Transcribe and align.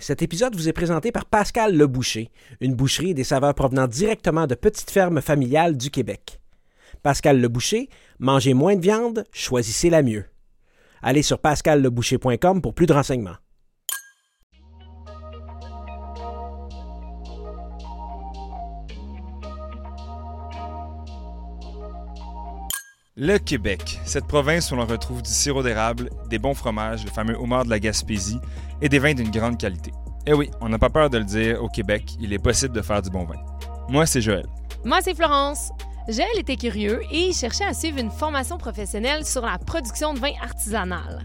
Cet 0.00 0.22
épisode 0.22 0.56
vous 0.56 0.68
est 0.68 0.72
présenté 0.72 1.12
par 1.12 1.24
Pascal 1.24 1.76
Le 1.76 1.86
Boucher, 1.86 2.32
une 2.60 2.74
boucherie 2.74 3.14
des 3.14 3.22
saveurs 3.22 3.54
provenant 3.54 3.86
directement 3.86 4.48
de 4.48 4.56
petites 4.56 4.90
fermes 4.90 5.20
familiales 5.20 5.76
du 5.76 5.90
Québec. 5.90 6.40
Pascal 7.04 7.40
Le 7.40 7.48
Boucher, 7.48 7.88
mangez 8.18 8.54
moins 8.54 8.74
de 8.74 8.80
viande, 8.80 9.24
choisissez 9.30 9.90
la 9.90 10.02
mieux. 10.02 10.24
Allez 11.00 11.22
sur 11.22 11.38
pascalleboucher.com 11.38 12.60
pour 12.60 12.74
plus 12.74 12.86
de 12.86 12.92
renseignements. 12.92 13.36
Le 23.16 23.38
Québec, 23.38 24.00
cette 24.04 24.26
province 24.26 24.72
où 24.72 24.74
l'on 24.74 24.86
retrouve 24.86 25.22
du 25.22 25.30
sirop 25.30 25.62
d'érable, 25.62 26.10
des 26.28 26.40
bons 26.40 26.54
fromages, 26.54 27.04
le 27.04 27.12
fameux 27.12 27.36
homard 27.36 27.64
de 27.64 27.70
la 27.70 27.78
Gaspésie 27.78 28.40
et 28.84 28.88
des 28.90 28.98
vins 28.98 29.14
d'une 29.14 29.30
grande 29.30 29.58
qualité. 29.58 29.92
Eh 30.26 30.34
oui, 30.34 30.50
on 30.60 30.68
n'a 30.68 30.78
pas 30.78 30.90
peur 30.90 31.08
de 31.08 31.16
le 31.16 31.24
dire, 31.24 31.62
au 31.62 31.68
Québec, 31.68 32.16
il 32.20 32.32
est 32.34 32.38
possible 32.38 32.74
de 32.74 32.82
faire 32.82 33.00
du 33.00 33.08
bon 33.08 33.24
vin. 33.24 33.40
Moi, 33.88 34.04
c'est 34.04 34.20
Joël. 34.20 34.46
Moi, 34.84 34.98
c'est 35.02 35.14
Florence. 35.14 35.70
Joël 36.06 36.38
était 36.38 36.56
curieux 36.56 37.00
et 37.10 37.32
cherchait 37.32 37.64
à 37.64 37.72
suivre 37.72 37.98
une 37.98 38.10
formation 38.10 38.58
professionnelle 38.58 39.24
sur 39.24 39.40
la 39.40 39.56
production 39.56 40.12
de 40.12 40.18
vin 40.18 40.32
artisanal. 40.42 41.22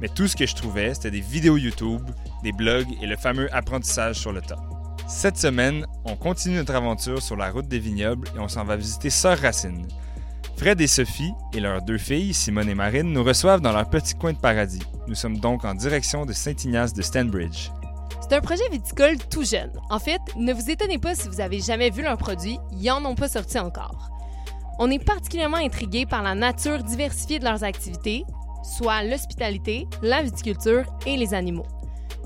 Mais 0.00 0.08
tout 0.08 0.26
ce 0.26 0.34
que 0.34 0.46
je 0.46 0.54
trouvais, 0.54 0.94
c'était 0.94 1.10
des 1.10 1.20
vidéos 1.20 1.58
YouTube, 1.58 2.02
des 2.42 2.52
blogs 2.52 2.88
et 3.02 3.06
le 3.06 3.16
fameux 3.16 3.54
apprentissage 3.54 4.16
sur 4.16 4.32
le 4.32 4.40
tas. 4.40 4.58
Cette 5.06 5.36
semaine, 5.36 5.86
on 6.06 6.16
continue 6.16 6.56
notre 6.56 6.74
aventure 6.74 7.20
sur 7.20 7.36
la 7.36 7.50
route 7.50 7.68
des 7.68 7.78
vignobles 7.78 8.26
et 8.34 8.38
on 8.38 8.48
s'en 8.48 8.64
va 8.64 8.76
visiter 8.76 9.10
Sœur 9.10 9.38
Racine. 9.38 9.86
Fred 10.56 10.80
et 10.80 10.86
Sophie 10.86 11.32
et 11.52 11.60
leurs 11.60 11.82
deux 11.82 11.98
filles, 11.98 12.34
Simone 12.34 12.68
et 12.68 12.74
Marine, 12.74 13.12
nous 13.12 13.24
reçoivent 13.24 13.60
dans 13.60 13.72
leur 13.72 13.88
petit 13.90 14.14
coin 14.14 14.32
de 14.32 14.38
paradis. 14.38 14.82
Nous 15.08 15.14
sommes 15.14 15.38
donc 15.38 15.64
en 15.64 15.74
direction 15.74 16.24
de 16.24 16.32
Saint-Ignace 16.32 16.92
de 16.92 17.02
Stanbridge. 17.02 17.70
C'est 18.20 18.36
un 18.36 18.40
projet 18.40 18.68
viticole 18.70 19.18
tout 19.30 19.44
jeune. 19.44 19.72
En 19.90 19.98
fait, 19.98 20.20
ne 20.36 20.52
vous 20.52 20.70
étonnez 20.70 20.98
pas 20.98 21.14
si 21.14 21.28
vous 21.28 21.40
avez 21.40 21.60
jamais 21.60 21.90
vu 21.90 22.02
leurs 22.02 22.16
produits, 22.16 22.58
ils 22.72 22.90
en 22.90 23.04
ont 23.04 23.16
pas 23.16 23.28
sorti 23.28 23.58
encore. 23.58 24.10
On 24.78 24.90
est 24.90 25.04
particulièrement 25.04 25.56
intrigué 25.58 26.06
par 26.06 26.22
la 26.22 26.34
nature 26.34 26.82
diversifiée 26.82 27.38
de 27.38 27.44
leurs 27.44 27.64
activités, 27.64 28.24
soit 28.62 29.02
l'hospitalité, 29.02 29.88
la 30.02 30.22
viticulture 30.22 30.84
et 31.06 31.16
les 31.16 31.34
animaux. 31.34 31.66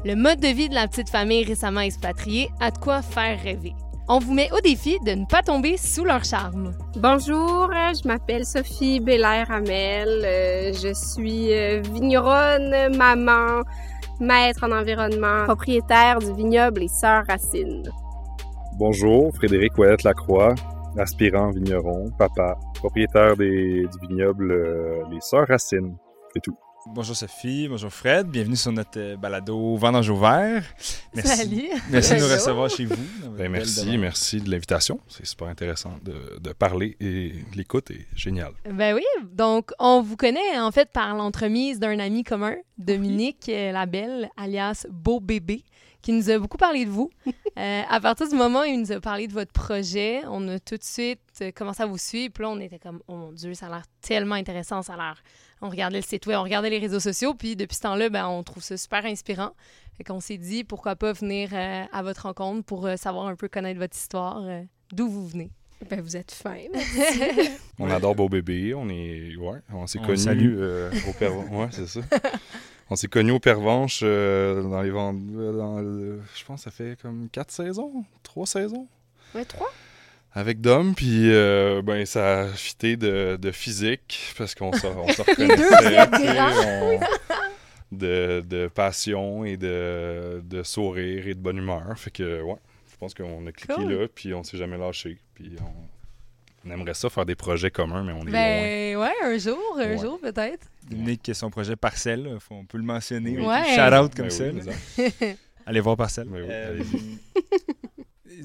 Le 0.05 0.14
mode 0.14 0.41
de 0.41 0.48
vie 0.48 0.69
de 0.69 0.75
la 0.75 0.86
petite 0.86 1.08
famille 1.08 1.45
récemment 1.45 1.81
expatriée 1.81 2.51
a 2.61 2.70
de 2.70 2.79
quoi 2.79 3.03
faire 3.03 3.42
rêver. 3.42 3.75
On 4.09 4.21
vous 4.21 4.35
met 4.35 4.49
au 4.53 4.61
défi 4.61 5.01
de 5.05 5.11
ne 5.11 5.25
pas 5.27 5.43
tomber 5.43 5.77
sous 5.77 6.05
leur 6.05 6.23
charme. 6.23 6.73
Bonjour, 6.97 7.69
je 7.73 8.07
m'appelle 8.07 8.45
Sophie 8.45 9.01
Belair-Hamel. 9.01 10.23
Euh, 10.25 10.73
je 10.73 10.95
suis 10.95 11.53
euh, 11.53 11.83
vigneronne, 11.93 12.97
maman, 12.97 13.63
maître 14.21 14.63
en 14.63 14.71
environnement, 14.71 15.43
propriétaire 15.47 16.21
du 16.21 16.33
vignoble 16.35 16.83
Les 16.83 16.89
Sœurs 16.89 17.25
Racines. 17.29 17.83
Bonjour, 18.79 19.35
Frédéric 19.35 19.77
Ouellette-Lacroix, 19.77 20.55
aspirant 20.97 21.51
vigneron, 21.51 22.13
papa, 22.17 22.57
propriétaire 22.75 23.37
des, 23.37 23.89
du 23.89 24.07
vignoble 24.07 24.53
euh, 24.53 25.03
Les 25.11 25.20
Sœurs 25.20 25.48
Racines. 25.48 25.97
C'est 26.33 26.43
tout. 26.43 26.57
Bonjour 26.89 27.17
Sophie, 27.17 27.67
bonjour 27.69 27.92
Fred, 27.92 28.29
bienvenue 28.29 28.56
sur 28.56 28.70
notre 28.73 28.98
euh, 28.98 29.17
balado 29.17 29.77
Vendange 29.77 30.09
au 30.09 30.17
vert. 30.17 30.65
Merci, 31.15 31.37
Salut. 31.37 31.69
merci 31.91 32.15
de 32.15 32.20
nous 32.20 32.29
recevoir 32.33 32.70
chez 32.70 32.84
vous. 32.84 32.97
Ben, 33.37 33.51
merci, 33.51 33.98
merci 33.98 34.41
de 34.41 34.51
l'invitation. 34.51 35.01
C'est 35.09 35.27
super 35.27 35.48
intéressant 35.48 35.95
de, 36.03 36.39
de 36.39 36.53
parler 36.53 36.97
et 37.01 37.34
l'écoute 37.55 37.91
est 37.91 38.07
géniale. 38.14 38.53
Ben 38.70 38.95
oui, 38.95 39.03
donc 39.33 39.73
on 39.79 40.01
vous 40.01 40.17
connaît 40.17 40.59
en 40.59 40.70
fait 40.70 40.91
par 40.91 41.14
l'entremise 41.14 41.81
d'un 41.81 41.98
ami 41.98 42.23
commun, 42.25 42.55
Dominique 42.79 43.48
euh, 43.48 43.73
Labelle, 43.73 44.31
alias 44.37 44.87
Beau 44.89 45.20
Bébé, 45.20 45.64
qui 46.03 46.12
nous 46.12 46.31
a 46.31 46.39
beaucoup 46.39 46.59
parlé 46.59 46.84
de 46.84 46.91
vous. 46.91 47.11
Euh, 47.59 47.83
à 47.89 48.01
partir 48.03 48.29
du 48.29 48.37
moment 48.37 48.61
où 48.61 48.64
il 48.64 48.79
nous 48.79 48.92
a 48.92 49.01
parlé 49.01 49.27
de 49.29 49.33
votre 49.33 49.51
projet, 49.51 50.20
on 50.27 50.47
a 50.48 50.59
tout 50.59 50.77
de 50.77 50.84
suite 50.84 51.42
commencé 51.57 51.83
à 51.83 51.87
vous 51.87 51.97
suivre. 51.97 52.31
Puis 52.34 52.42
là, 52.42 52.51
on 52.51 52.61
était 52.61 52.79
comme, 52.79 53.01
oh 53.08 53.14
mon 53.17 53.33
Dieu, 53.33 53.55
ça 53.55 53.64
a 53.64 53.70
l'air 53.70 53.85
tellement 54.03 54.35
intéressant, 54.35 54.83
ça 54.83 54.92
a 54.92 54.97
l'air. 54.98 55.23
On 55.62 55.68
regardait 55.70 55.96
le 55.98 56.02
site 56.05 56.27
web, 56.27 56.36
on 56.39 56.42
regardait 56.42 56.70
les 56.70 56.78
réseaux 56.78 57.00
sociaux, 57.00 57.33
puis 57.34 57.56
depuis 57.56 57.77
ce 57.77 57.80
temps-là, 57.83 58.08
ben, 58.11 58.27
on 58.28 58.42
trouve 58.42 58.62
ça 58.62 58.77
super 58.77 59.05
inspirant. 59.06 59.52
Fait 59.96 60.05
qu'on 60.05 60.20
s'est 60.20 60.36
dit, 60.36 60.64
pourquoi 60.64 60.96
pas 60.96 61.12
venir 61.12 61.48
euh, 61.55 61.84
à 61.92 62.02
votre 62.02 62.22
rencontre 62.24 62.62
pour 62.64 62.86
euh, 62.86 62.96
savoir 62.96 63.27
un 63.27 63.36
peu 63.36 63.48
connaître 63.48 63.80
votre 63.80 63.96
histoire, 63.96 64.42
euh, 64.44 64.61
d'où 64.92 65.08
vous 65.08 65.27
venez. 65.27 65.50
Ben, 65.90 66.00
vous 66.00 66.17
êtes 66.17 66.30
fin. 66.33 66.56
On 67.78 67.90
adore 67.90 68.14
Beau 68.14 68.28
Bébé, 68.30 68.72
on 68.74 68.89
est 68.89 69.36
ouais, 69.36 69.58
on 69.72 69.86
s'est 69.86 69.98
connus 69.98 70.17
salue. 70.17 70.55
euh, 70.58 70.90
au 71.08 71.12
Pervenche. 71.12 71.50
Ouais, 71.50 71.68
c'est 71.70 71.86
ça. 71.86 72.00
On 72.88 72.96
s'est 72.96 73.08
connus 73.08 73.33
au 73.33 73.40
Pervenche 73.40 74.00
euh, 74.02 74.62
dans 74.62 74.80
les 74.80 74.90
ventes. 74.90 75.18
dans 75.27 75.80
le- 75.80 76.20
je 76.34 76.44
pense 76.44 76.64
que 76.64 76.70
ça 76.70 76.70
fait 76.70 76.98
comme 77.00 77.28
quatre 77.30 77.50
saisons, 77.50 78.05
trois 78.23 78.46
saisons. 78.46 78.86
Ouais, 79.34 79.44
trois? 79.44 79.70
Avec 80.39 80.61
Dom, 80.61 80.95
puis 80.95 81.33
euh, 81.33 81.80
ben, 81.83 82.05
ça 82.05 82.41
a 82.42 82.47
fité 82.48 82.97
de, 82.98 83.39
de 83.41 83.51
physique, 83.51 84.35
parce 84.36 84.55
qu'on 84.55 84.70
se, 84.73 84.86
on 84.86 85.08
se 85.08 85.23
reconnaissait, 85.29 85.98
on- 86.67 87.01
de, 87.91 88.45
de 88.47 88.67
passion 88.69 89.45
et 89.47 89.57
de, 89.57 90.42
de 90.45 90.63
sourire 90.63 91.27
et 91.27 91.33
de 91.35 91.39
bonne 91.41 91.57
humeur. 91.57 91.98
Fait 91.98 92.11
que, 92.11 92.42
ouais, 92.42 92.57
je 92.92 92.97
pense 92.98 93.14
qu'on 93.14 93.47
a 93.47 93.52
cliqué 93.52 93.73
Cool. 93.74 93.92
là, 93.92 94.07
puis 94.14 94.35
on 94.35 94.42
s'est 94.42 94.58
jamais 94.58 94.77
lâché. 94.77 95.17
Puis 95.35 95.52
on, 95.63 96.68
on 96.68 96.73
aimerait 96.73 96.92
ça 96.95 97.08
faire 97.08 97.24
des 97.24 97.35
projets 97.36 97.70
communs, 97.70 98.03
mais 98.05 98.13
on 98.13 98.20
est 98.27 98.30
loin. 98.30 98.33
Ben 98.33 98.97
ouais, 98.98 99.14
un 99.35 99.39
jour, 99.39 99.58
un 99.79 99.86
Ouais. 99.89 99.98
jour 99.98 100.20
peut-être. 100.20 100.67
Dominique 100.91 101.23
qui 101.23 101.30
a 101.30 101.35
son 101.35 101.48
projet 101.48 101.77
Parcelle, 101.77 102.29
on 102.51 102.64
peut 102.64 102.77
le 102.79 102.85
mentionner. 102.85 103.41
Ouais. 103.41 103.74
Shout 103.74 103.95
out 104.05 104.14
comme 104.14 104.29
Ben 104.29 104.30
ça. 104.30 104.45
oui, 104.98 105.36
Allez 105.67 105.80
voir 105.80 105.97
Parcelle. 105.97 106.29
Ben 106.29 106.42
oui, 106.42 106.48
Euh, 106.51 106.70
allez-y. 106.74 107.18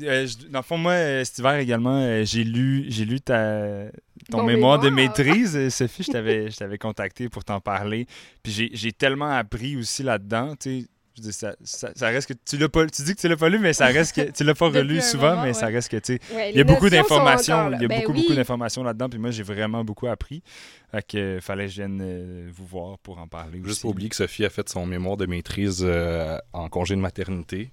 Euh, 0.03 0.27
je- 0.27 0.47
dans 0.47 0.59
le 0.59 0.63
fond, 0.63 0.77
moi, 0.77 0.93
euh, 0.93 1.23
cet 1.23 1.39
hiver 1.39 1.55
également, 1.55 1.97
euh, 2.01 2.23
j'ai 2.25 2.43
lu, 2.43 2.85
j'ai 2.89 3.05
lu 3.05 3.19
ta, 3.21 3.85
ton 4.29 4.43
mémoire 4.43 4.79
de 4.79 4.89
maîtrise. 4.89 5.55
Euh, 5.55 5.69
Sophie, 5.69 6.03
je 6.03 6.11
t'avais, 6.11 6.49
je 6.51 6.57
t'avais 6.57 6.77
contacté 6.77 7.29
pour 7.29 7.43
t'en 7.43 7.59
parler. 7.59 8.05
Puis 8.43 8.51
j'ai, 8.51 8.69
j'ai 8.73 8.91
tellement 8.91 9.31
appris 9.31 9.75
aussi 9.77 10.03
là-dedans. 10.03 10.55
Tu 10.59 10.81
sais, 10.81 10.87
je 11.17 11.21
dis, 11.23 11.33
ça, 11.33 11.55
ça, 11.61 11.91
ça 11.93 12.07
reste 12.07 12.29
que 12.29 12.33
tu 12.49 12.57
l'as 12.57 12.69
pas, 12.69 12.85
tu 12.87 13.01
dis 13.01 13.13
que 13.13 13.19
tu 13.19 13.27
l'as 13.27 13.35
pas 13.35 13.49
lu, 13.49 13.59
mais 13.59 13.73
ça 13.73 13.87
reste 13.87 14.15
que 14.15 14.31
tu 14.31 14.45
l'as 14.45 14.55
pas 14.55 14.69
relu 14.69 15.01
souvent, 15.01 15.31
moment, 15.31 15.43
mais 15.43 15.53
ça 15.53 15.65
reste 15.67 15.89
que 15.91 15.97
tu 15.97 16.13
sais, 16.13 16.19
Ouais, 16.33 16.51
il 16.51 16.55
y 16.55 16.61
a 16.61 16.63
les 16.63 16.63
beaucoup 16.63 16.89
d'informations, 16.89 17.69
il 17.73 17.81
y 17.81 17.85
a 17.85 17.87
Ben 17.89 17.99
beaucoup 17.99 18.13
oui. 18.13 18.21
beaucoup 18.21 18.33
d'informations 18.33 18.81
là-dedans. 18.81 19.09
Puis 19.09 19.19
moi, 19.19 19.29
j'ai 19.31 19.43
vraiment 19.43 19.83
beaucoup 19.83 20.07
appris. 20.07 20.41
Fait 20.91 21.05
que 21.05 21.17
euh, 21.17 21.41
fallait 21.41 21.65
que 21.65 21.71
je 21.71 21.75
vienne 21.75 21.99
euh, 22.01 22.49
vous 22.53 22.65
voir 22.65 22.97
pour 22.99 23.17
en 23.19 23.27
parler. 23.27 23.57
Juste 23.59 23.71
aussi. 23.71 23.81
pour 23.81 23.89
oublier 23.91 24.07
que 24.09 24.15
Sophie 24.15 24.45
a 24.45 24.49
fait 24.49 24.67
son 24.69 24.85
mémoire 24.85 25.17
de 25.17 25.25
maîtrise 25.25 25.83
euh, 25.85 26.37
en 26.53 26.69
congé 26.69 26.95
de 26.95 27.01
maternité, 27.01 27.71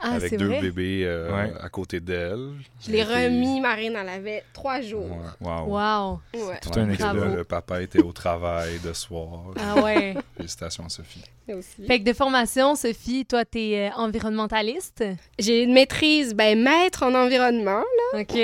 Ah, 0.00 0.12
avec 0.14 0.36
deux 0.36 0.46
vrai? 0.46 0.60
bébés 0.60 1.02
euh, 1.04 1.32
Ouais. 1.34 1.52
à 1.60 1.68
côté 1.68 2.00
d'elle. 2.00 2.50
Je 2.84 2.90
l'ai 2.90 3.02
remis, 3.02 3.60
Marine 3.60 3.96
en 3.96 4.06
avait 4.06 4.44
trois 4.52 4.80
jours. 4.80 5.06
Ouais. 5.10 5.46
Wow. 5.48 5.66
Wow. 5.66 6.20
Ouais. 6.48 6.58
Tout 6.60 6.78
un 6.78 6.86
le, 6.86 7.44
papa 7.44 7.80
était 7.82 8.02
au 8.02 8.12
travail 8.12 8.78
de 8.84 8.92
soir. 8.92 9.44
Ah 9.58 9.82
ouais. 9.82 10.14
Félicitations 10.36 10.84
à 10.84 10.88
Sophie. 10.88 11.22
ça 11.48 11.54
aussi. 11.56 11.86
fait 11.86 12.00
que 12.00 12.04
de 12.04 12.12
formation, 12.12 12.74
Sophie, 12.74 13.24
toi, 13.24 13.44
t'es 13.44 13.90
euh, 13.90 13.96
environnementaliste? 13.96 15.02
J'ai 15.38 15.62
une 15.62 15.72
maîtrise, 15.72 16.34
ben, 16.34 16.62
maître 16.62 17.02
en 17.02 17.14
environnement. 17.14 17.82
OK. 18.14 18.38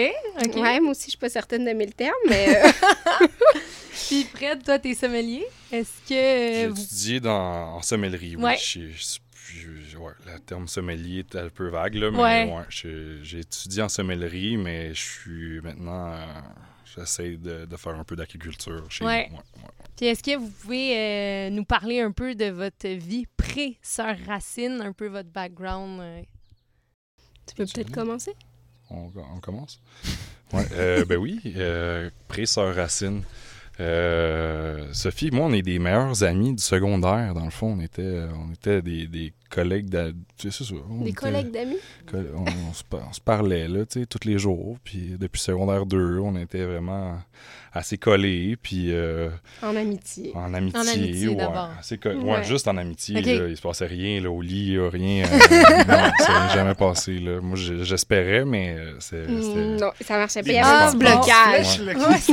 OK. 0.44 0.56
Ouais, 0.56 0.80
moi 0.80 0.92
aussi, 0.92 1.04
je 1.04 1.10
suis 1.10 1.18
pas 1.18 1.28
certaine 1.28 1.64
d'aimer 1.64 1.86
le 1.86 1.92
terme, 1.92 2.14
mais 2.28 2.62
euh, 2.64 3.26
Puis 4.08 4.24
Fred, 4.24 4.62
toi, 4.64 4.78
t'es 4.78 4.94
sommelier? 4.94 5.44
Est-ce 5.70 5.90
J'ai 6.08 6.14
que... 6.14 6.68
vous- 6.68 6.80
étudié 6.82 7.20
dans, 7.20 7.76
en 7.76 7.82
sommellerie, 7.82 8.36
oui. 8.36 8.42
Ouais. 8.42 8.56
J'ai- 8.58 8.90
je- 8.90 8.96
je- 9.02 9.18
ouais, 9.98 10.12
le 10.26 10.38
terme 10.40 10.68
sommelier 10.68 11.20
est 11.20 11.36
un 11.36 11.48
peu 11.48 11.68
vague, 11.68 11.94
là, 11.94 12.10
mais 12.10 12.18
Ouais. 12.18 12.52
ouais, 12.52 12.64
j'ai 13.22 13.38
étudié 13.40 13.82
en 13.82 13.88
sommellerie, 13.88 14.56
mais 14.56 14.94
je 14.94 15.00
suis 15.00 15.60
maintenant... 15.60 16.12
euh, 16.12 16.26
J'essaie 16.94 17.38
de, 17.38 17.64
de 17.64 17.76
faire 17.78 17.94
un 17.94 18.04
peu 18.04 18.14
d'agriculture 18.16 18.84
chez 18.90 19.02
Ouais. 19.06 19.30
nous. 19.30 19.38
Puis 19.96 20.06
est-ce 20.06 20.22
que 20.22 20.36
vous 20.36 20.50
pouvez 20.50 20.94
euh, 20.98 21.48
nous 21.50 21.64
parler 21.64 22.00
un 22.00 22.12
peu 22.12 22.34
de 22.34 22.50
votre 22.50 22.86
vie 22.86 23.24
pré-Sœur 23.38 24.14
Racine, 24.26 24.82
un 24.82 24.92
peu 24.92 25.06
votre 25.06 25.30
background? 25.30 26.00
euh? 26.02 26.20
tu 27.46 27.54
peux 27.54 27.64
peut-être 27.64 27.92
commencer? 27.92 28.34
On, 28.90 29.10
on 29.34 29.40
commence? 29.40 29.80
Ouais, 30.52 30.66
euh, 30.72 31.04
ben 31.06 31.16
oui, 31.16 31.40
euh, 31.56 32.10
pré-sœur 32.28 32.74
Racine. 32.74 33.22
Euh, 33.80 34.86
Sophie, 34.92 35.30
moi, 35.30 35.46
on 35.46 35.52
est 35.52 35.62
des 35.62 35.78
meilleurs 35.78 36.22
amis 36.24 36.54
du 36.54 36.62
secondaire, 36.62 37.34
dans 37.34 37.44
le 37.44 37.50
fond. 37.50 37.76
On 37.78 37.80
était, 37.80 38.26
on 38.34 38.52
était 38.52 38.82
des, 38.82 39.06
des 39.06 39.32
collègues... 39.54 39.88
d'a- 39.88 40.10
tu 40.38 40.50
sais, 40.50 40.58
c'est 40.64 40.64
ça, 40.64 40.80
on 40.90 41.04
Des 41.04 41.12
collègues 41.12 41.50
d'amis? 41.50 41.76
on, 42.12 42.44
on 42.70 42.72
se, 42.72 42.82
par- 42.84 43.06
on 43.08 43.12
se 43.12 43.20
parlait 43.20 43.68
là, 43.68 43.84
tu 43.86 44.00
sais, 44.00 44.06
tous 44.06 44.26
les 44.26 44.38
jours. 44.38 44.76
Puis 44.84 45.16
depuis 45.18 45.40
secondaire 45.40 45.86
2, 45.86 46.18
on 46.18 46.36
était 46.36 46.64
vraiment 46.64 47.18
assez 47.74 47.96
collés. 47.98 48.56
Puis 48.62 48.92
euh, 48.92 49.30
En 49.62 49.74
amitié. 49.76 50.32
en 50.34 50.52
amitié. 50.54 50.78
En 50.80 50.86
amitié, 50.88 51.28
ouais, 51.28 51.34
d'abord. 51.36 51.70
assez 51.78 51.96
co- 51.98 52.10
ouais, 52.10 52.32
Ouais. 52.38 52.44
juste 52.44 52.68
en 52.68 52.76
amitié. 52.76 53.18
Ok. 53.18 53.26
Là, 53.26 53.48
il 53.48 53.56
se 53.56 53.62
passait 53.62 53.86
rien 53.86 54.20
là, 54.20 54.30
au 54.30 54.42
lit, 54.42 54.78
rien. 54.78 55.24
euh, 55.24 55.28
non, 55.88 56.10
ça 56.18 56.44
n'est 56.46 56.54
jamais 56.54 56.74
passé. 56.74 57.18
Là. 57.18 57.40
Moi, 57.40 57.56
j'espérais, 57.56 58.44
mais 58.44 58.74
euh, 58.78 58.94
c'est- 59.00 59.26
c'était 59.26 59.66
non, 59.84 59.90
ça 60.00 60.18
marchait 60.18 60.42
pas. 60.42 60.48
Il 60.50 60.54
y 60.54 60.58
avait 60.58 60.84
un 60.84 60.90
petit 60.90 60.98
blocage. 60.98 61.80
Ouais, 61.80 62.16
ici, 62.18 62.32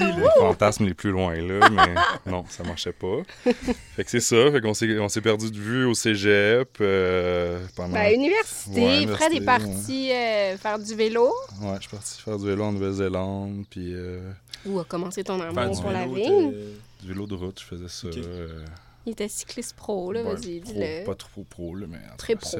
les 0.00 0.28
fantasmes 0.38 0.86
les 0.86 0.94
plus 0.94 1.10
loin 1.10 1.34
là, 1.34 1.68
mais 1.70 2.30
non, 2.30 2.44
ça 2.48 2.62
marchait 2.64 2.92
pas. 2.92 3.18
Fait 3.96 4.04
que 4.04 4.10
c'est 4.10 4.20
ça. 4.20 4.50
Fait 4.52 4.60
qu'on 4.60 4.74
s'est, 4.74 4.98
on 4.98 5.08
s'est 5.08 5.20
perdu 5.20 5.50
de 5.50 5.58
vue 5.58 5.84
au 5.84 5.94
cégep. 5.94 6.59
Cégep 6.60 6.76
euh, 6.80 7.66
pendant... 7.76 7.92
Ben, 7.94 8.14
université, 8.14 9.06
Ouais, 9.06 9.06
Fred 9.06 9.32
est 9.32 9.44
parti 9.44 10.10
euh, 10.12 10.56
faire 10.56 10.78
du 10.78 10.94
vélo 10.94 11.32
Ouais, 11.62 11.74
je 11.76 11.80
suis 11.82 11.90
parti 11.90 12.20
faire 12.20 12.38
du 12.38 12.46
vélo 12.46 12.64
en 12.64 12.72
Nouvelle-Zélande, 12.72 13.64
puis 13.70 13.92
euh, 13.94 14.30
ou 14.66 14.78
a 14.78 14.84
commencé 14.84 15.24
ton 15.24 15.40
amour 15.40 15.80
pour 15.80 15.90
la 15.90 16.06
vigne? 16.06 16.52
du 17.00 17.08
vélo 17.08 17.26
de 17.26 17.34
route, 17.34 17.58
je 17.60 17.64
faisais 17.64 17.88
ça. 17.88 18.08
Ok. 18.08 18.18
euh, 18.18 18.62
Il 19.06 19.12
était 19.12 19.28
cycliste 19.28 19.74
pro, 19.74 20.12
là, 20.12 20.22
vas-y, 20.22 20.60
dis-le. 20.60 21.04
Pas 21.04 21.14
trop 21.14 21.44
pro, 21.44 21.74
là, 21.74 21.86
mais... 21.88 21.96
en 21.96 22.10
tout 22.10 22.16
Très 22.18 22.34
cas, 22.34 22.40
pro. 22.40 22.58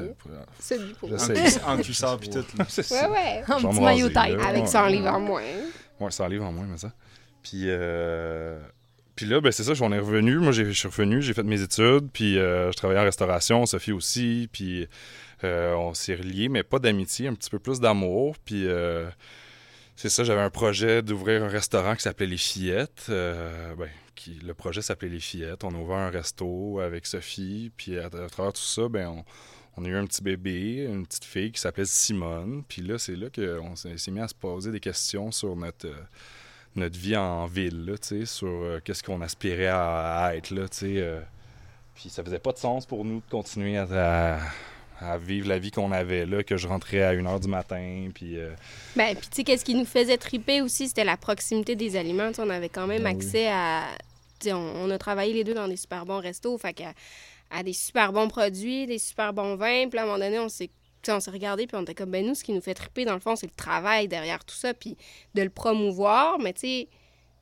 c'est- 0.59 0.79
du 0.79 0.93
pro. 0.95 1.07
En 1.67 1.73
En 1.73 1.77
cuissard 1.77 2.17
pis 2.17 2.29
tout. 2.29 2.39
là. 2.57 2.65
Ouais, 2.77 2.83
ça. 2.83 3.11
ouais. 3.11 3.43
Un 3.47 3.57
Jambes 3.59 3.71
petit 3.75 3.81
maillot 3.83 4.09
là. 4.09 4.21
Avec 4.21 4.63
Ouais. 4.63 4.67
100 4.67 4.87
livres 4.87 5.07
en 5.13 5.19
moins. 5.19 5.43
Ouais, 5.99 6.09
100 6.11 6.27
livres 6.27 6.45
en 6.45 6.51
moins, 6.51 6.65
mais 6.65 6.77
ça. 6.77 6.91
Puis, 7.43 7.65
euh, 7.67 8.59
puis 9.21 9.29
là, 9.29 9.39
ben, 9.39 9.51
c'est 9.51 9.63
ça, 9.63 9.73
on 9.81 9.91
est 9.91 9.99
revenu. 9.99 10.39
Moi, 10.39 10.51
je 10.51 10.71
suis 10.71 10.87
revenu, 10.87 11.21
j'ai 11.21 11.35
fait 11.35 11.43
mes 11.43 11.61
études, 11.61 12.09
puis 12.11 12.39
euh, 12.39 12.71
je 12.71 12.75
travaillais 12.75 13.01
en 13.01 13.03
restauration, 13.03 13.63
Sophie 13.67 13.91
aussi, 13.91 14.49
puis 14.51 14.87
euh, 15.43 15.75
on 15.75 15.93
s'est 15.93 16.15
reliés, 16.15 16.49
mais 16.49 16.63
pas 16.63 16.79
d'amitié, 16.79 17.27
un 17.27 17.35
petit 17.35 17.51
peu 17.51 17.59
plus 17.59 17.79
d'amour. 17.79 18.35
Puis 18.43 18.65
euh, 18.65 19.07
c'est 19.95 20.09
ça, 20.09 20.23
j'avais 20.23 20.41
un 20.41 20.49
projet 20.49 21.03
d'ouvrir 21.03 21.43
un 21.43 21.49
restaurant 21.49 21.95
qui 21.95 22.01
s'appelait 22.01 22.25
Les 22.25 22.37
Fillettes. 22.37 23.03
ben, 23.09 23.89
le 24.43 24.53
projet 24.55 24.81
s'appelait 24.81 25.09
Les 25.09 25.19
Fillettes. 25.19 25.63
On 25.65 25.75
a 25.75 25.77
ouvert 25.77 25.97
un 25.97 26.09
resto 26.09 26.79
avec 26.79 27.05
Sophie, 27.05 27.71
puis 27.77 27.99
à, 27.99 28.09
travers 28.09 28.53
tout 28.53 28.61
ça, 28.61 28.89
ben, 28.89 29.23
on, 29.77 29.85
a 29.85 29.87
eu 29.87 29.97
un 29.97 30.07
petit 30.07 30.23
bébé, 30.23 30.87
une 30.91 31.05
petite 31.05 31.25
fille 31.25 31.51
qui 31.51 31.61
s'appelait 31.61 31.85
Simone. 31.85 32.63
Puis 32.67 32.81
là, 32.81 32.97
c'est 32.97 33.15
là 33.15 33.27
qu'on 33.29 33.75
s'est 33.75 34.09
mis 34.09 34.19
à 34.19 34.27
se 34.27 34.33
poser 34.33 34.71
des 34.71 34.79
questions 34.79 35.29
sur 35.29 35.55
notre, 35.55 35.89
notre 36.75 36.97
vie 36.97 37.15
en 37.17 37.45
ville, 37.47 37.85
là, 37.85 37.93
sur 38.25 38.47
euh, 38.47 38.79
qu'est-ce 38.83 39.03
qu'on 39.03 39.21
aspirait 39.21 39.67
à, 39.67 40.25
à 40.25 40.35
être, 40.35 40.51
là, 40.51 40.65
euh. 40.83 41.21
puis 41.95 42.09
ça 42.09 42.23
faisait 42.23 42.39
pas 42.39 42.51
de 42.53 42.57
sens 42.57 42.85
pour 42.85 43.03
nous 43.05 43.17
de 43.17 43.29
continuer 43.29 43.77
à, 43.77 43.87
à- 43.91 44.39
à 45.03 45.17
vivre 45.17 45.49
la 45.49 45.57
vie 45.57 45.71
qu'on 45.71 45.91
avait, 45.91 46.25
là, 46.27 46.43
que 46.43 46.57
je 46.57 46.67
rentrais 46.67 47.01
à 47.01 47.13
1h 47.15 47.39
du 47.41 47.47
matin, 47.47 48.09
puis... 48.13 48.37
euh, 48.37 48.51
Ben, 48.95 49.15
puis 49.15 49.27
tu 49.29 49.35
sais, 49.37 49.43
qu'est-ce 49.43 49.65
qui 49.65 49.73
nous 49.73 49.85
faisait 49.85 50.17
triper 50.17 50.61
aussi, 50.61 50.87
c'était 50.87 51.03
la 51.03 51.17
proximité 51.17 51.75
des 51.75 51.95
aliments. 51.95 52.29
On 52.37 52.49
avait 52.51 52.69
quand 52.69 52.85
même 52.87 53.01
Ben 53.03 53.09
oui. 53.09 53.15
accès 53.25 53.47
à. 53.49 53.85
on, 54.47 54.51
on 54.55 54.89
a 54.91 54.97
travaillé 54.99 55.33
les 55.33 55.43
deux 55.43 55.55
dans 55.55 55.67
des 55.67 55.75
super 55.77 56.05
bons 56.05 56.19
restos, 56.19 56.55
fait 56.59 56.73
qu'à 56.73 56.93
à 57.49 57.63
des 57.63 57.73
super 57.73 58.13
bons 58.13 58.27
produits, 58.27 58.85
des 58.85 58.99
super 58.99 59.33
bons 59.33 59.55
vins. 59.55 59.89
Puis 59.89 59.99
à 59.99 60.03
un 60.03 60.05
moment 60.05 60.19
donné, 60.19 60.37
on 60.39 60.47
s'est 60.49 60.69
tu 61.01 61.07
sais, 61.07 61.11
on 61.13 61.19
s'est 61.19 61.31
regardé 61.31 61.67
puis 61.67 61.75
on 61.77 61.81
était 61.81 61.95
comme 61.95 62.11
ben 62.11 62.25
nous 62.25 62.35
ce 62.35 62.43
qui 62.43 62.53
nous 62.53 62.61
fait 62.61 62.73
triper 62.73 63.05
dans 63.05 63.13
le 63.13 63.19
fond 63.19 63.35
c'est 63.35 63.47
le 63.47 63.55
travail 63.55 64.07
derrière 64.07 64.43
tout 64.43 64.55
ça 64.55 64.73
puis 64.73 64.97
de 65.33 65.41
le 65.41 65.49
promouvoir. 65.49 66.39
Mais 66.39 66.53
tu 66.53 66.61
sais 66.61 66.87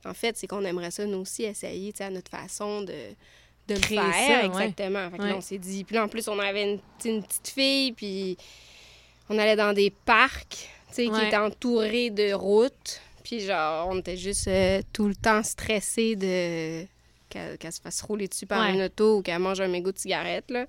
en 0.05 0.13
fait 0.13 0.37
c'est 0.37 0.47
qu'on 0.47 0.63
aimerait 0.63 0.91
ça 0.91 1.05
nous 1.05 1.19
aussi 1.19 1.43
essayer 1.43 1.91
tu 1.91 1.97
sais 1.97 2.05
à 2.05 2.09
notre 2.09 2.31
façon 2.31 2.81
de 2.81 2.93
de 3.67 3.75
le 3.75 3.81
faire 3.81 4.13
ça, 4.13 4.39
ouais. 4.39 4.45
exactement. 4.45 5.11
Fait 5.11 5.17
que 5.19 5.23
là, 5.23 5.35
on 5.37 5.41
s'est 5.41 5.59
dit 5.59 5.83
puis 5.83 5.95
là 5.95 6.03
en 6.03 6.07
plus 6.07 6.27
on 6.27 6.39
avait 6.39 6.79
une, 7.03 7.21
petite 7.21 7.47
fille 7.47 7.91
puis 7.91 8.37
on 9.29 9.37
allait 9.37 9.55
dans 9.55 9.73
des 9.73 9.91
parcs 9.91 10.69
tu 10.89 10.95
sais 10.95 11.07
qui 11.07 11.25
étaient 11.25 11.37
entourés 11.37 12.09
de 12.09 12.33
routes 12.33 13.01
puis 13.23 13.41
genre 13.41 13.87
on 13.89 13.99
était 13.99 14.17
juste 14.17 14.47
euh, 14.47 14.81
tout 14.91 15.07
le 15.07 15.15
temps 15.15 15.43
stressés 15.43 16.15
de 16.15 16.85
qu'elle 17.29 17.71
se 17.71 17.79
fasse 17.81 18.01
rouler 18.01 18.27
dessus 18.27 18.45
par 18.45 18.61
Ouais. 18.67 18.73
une 18.73 18.81
auto 18.81 19.17
ou 19.17 19.21
qu'elle 19.21 19.39
mange 19.39 19.61
un 19.61 19.67
mégot 19.67 19.91
de 19.91 19.97
cigarette 19.99 20.49
là 20.51 20.65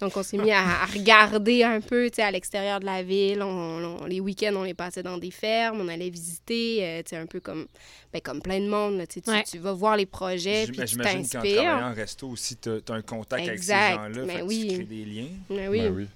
donc, 0.00 0.16
on 0.16 0.24
s'est 0.24 0.36
mis 0.36 0.50
à, 0.50 0.58
à 0.82 0.86
regarder 0.86 1.62
un 1.62 1.80
peu, 1.80 2.10
tu 2.10 2.16
sais, 2.16 2.22
à 2.22 2.30
l'extérieur 2.32 2.80
de 2.80 2.84
la 2.86 3.04
ville. 3.04 3.40
On- 3.40 4.00
on- 4.00 4.04
les 4.06 4.18
week-ends, 4.18 4.52
on 4.56 4.64
les 4.64 4.74
passait 4.74 5.04
dans 5.04 5.16
des 5.16 5.30
fermes, 5.30 5.80
on 5.80 5.86
allait 5.86 6.10
visiter, 6.10 6.78
euh, 6.84 7.02
tu 7.04 7.10
sais, 7.10 7.16
un 7.18 7.26
peu 7.26 7.38
comme, 7.38 7.68
ben, 8.12 8.20
comme 8.20 8.42
plein 8.42 8.58
de 8.58 8.66
monde. 8.68 8.98
là, 8.98 9.06
tu 9.06 9.20
Ouais. 9.28 9.44
vas 9.60 9.72
voir 9.72 9.96
les 9.96 10.06
projets, 10.06 10.66
puis 10.66 10.76
tu 10.76 10.86
J'imagine 10.88 11.18
qu'en 11.22 11.38
t'inspires. 11.38 11.54
travaillant 11.62 11.90
en 11.92 11.94
resto 11.94 12.26
aussi, 12.30 12.56
tu 12.56 12.68
as, 12.70 12.80
un 12.92 13.02
contact 13.02 13.46
Exact, 13.46 13.76
avec 14.00 14.14
ces 14.16 14.20
gens-là. 14.22 14.44
oui. 14.44 14.66
Tu 14.70 14.74
crées 14.74 14.84
des 14.86 15.04
liens. 15.04 15.28
Mais 15.50 15.68
oui. 15.68 15.80
Ben 15.82 15.94
oui. 15.94 16.06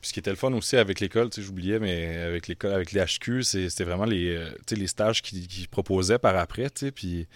Puis 0.00 0.08
ce 0.10 0.12
qui 0.12 0.20
était 0.20 0.30
le 0.30 0.36
fun 0.36 0.52
aussi 0.52 0.76
avec 0.76 1.00
l'école, 1.00 1.28
tu 1.30 1.40
sais, 1.40 1.42
j'oubliais, 1.46 1.80
mais 1.80 2.16
avec 2.18 2.46
l'école, 2.46 2.72
avec 2.74 2.92
les 2.92 3.00
HQ, 3.00 3.42
c'était 3.42 3.82
vraiment 3.82 4.04
les, 4.04 4.28
euh, 4.36 4.50
tu 4.64 4.74
sais, 4.74 4.76
les 4.76 4.86
stages 4.86 5.22
qu'ils 5.22 5.48
qu'ils 5.48 5.66
proposaient 5.66 6.20
par 6.20 6.36
après, 6.36 6.70
tu 6.70 6.86
sais, 6.86 6.92
puis 6.92 7.26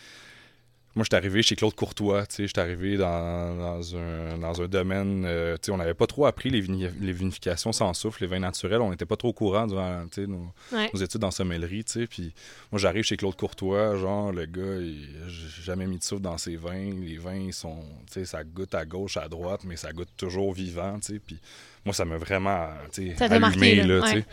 moi, 0.95 1.05
j'étais 1.05 1.17
arrivé 1.17 1.43
chez 1.43 1.55
Claude 1.55 1.75
Courtois, 1.75 2.27
tu 2.27 2.35
sais, 2.37 2.47
j'étais 2.49 2.61
arrivé 2.61 2.97
dans, 2.97 3.57
dans 3.57 3.97
un, 3.97 4.37
dans 4.39 4.61
un 4.63 4.67
domaine, 4.67 5.25
euh, 5.27 5.55
tu 5.55 5.67
sais, 5.67 5.71
on 5.73 5.77
n'avait 5.77 5.95
pas 5.95 6.07
trop 6.09 6.27
appris 6.27 6.51
les, 6.51 6.61
vini- 6.61 6.89
les 7.01 7.13
vinifications 7.13 7.73
sans 7.73 7.95
souffle, 7.95 8.23
les 8.23 8.27
vins 8.27 8.41
naturels, 8.41 8.81
on 8.81 8.91
n'était 8.91 9.05
pas 9.07 9.17
trop 9.17 9.29
au 9.29 9.33
courant 9.33 9.67
durant, 9.69 10.05
tu 10.11 10.23
sais, 10.23 10.27
nos, 10.27 10.47
Ouais. 10.73 10.91
nos 10.93 11.01
études 11.01 11.23
en 11.23 11.31
sommellerie, 11.31 11.85
tu 11.85 11.93
sais, 12.01 12.07
puis 12.09 12.33
moi, 12.73 12.81
j'arrive 12.81 13.05
chez 13.05 13.17
Claude 13.17 13.37
Courtois, 13.37 13.97
genre, 13.97 14.33
le 14.33 14.47
gars, 14.47 14.77
il- 14.81 15.09
j'ai 15.29 15.63
jamais 15.63 15.87
mis 15.87 15.99
de 15.99 16.03
souffle 16.03 16.23
dans 16.23 16.39
ses 16.39 16.57
vins, 16.57 16.91
les 17.01 17.19
vins, 17.19 17.37
ils 17.37 17.53
sont, 17.55 17.79
tu 18.07 18.15
sais, 18.15 18.25
ça 18.25 18.43
goûte 18.43 18.75
à 18.75 18.85
gauche, 18.85 19.17
à 19.19 19.29
droite, 19.29 19.61
mais 19.65 19.77
ça 19.77 19.93
goûte 19.93 20.09
toujours 20.17 20.53
vivant, 20.53 20.99
tu 20.99 21.13
sais, 21.13 21.19
puis 21.21 21.39
moi, 21.85 21.95
ça 21.95 22.05
m'a 22.05 22.17
vraiment, 22.17 22.67
tu 22.93 23.15
sais, 23.15 23.23
allumé, 23.23 23.39
marqué, 23.41 23.75
là, 23.77 23.87
là, 23.87 24.01
tu 24.03 24.09
sais. 24.21 24.27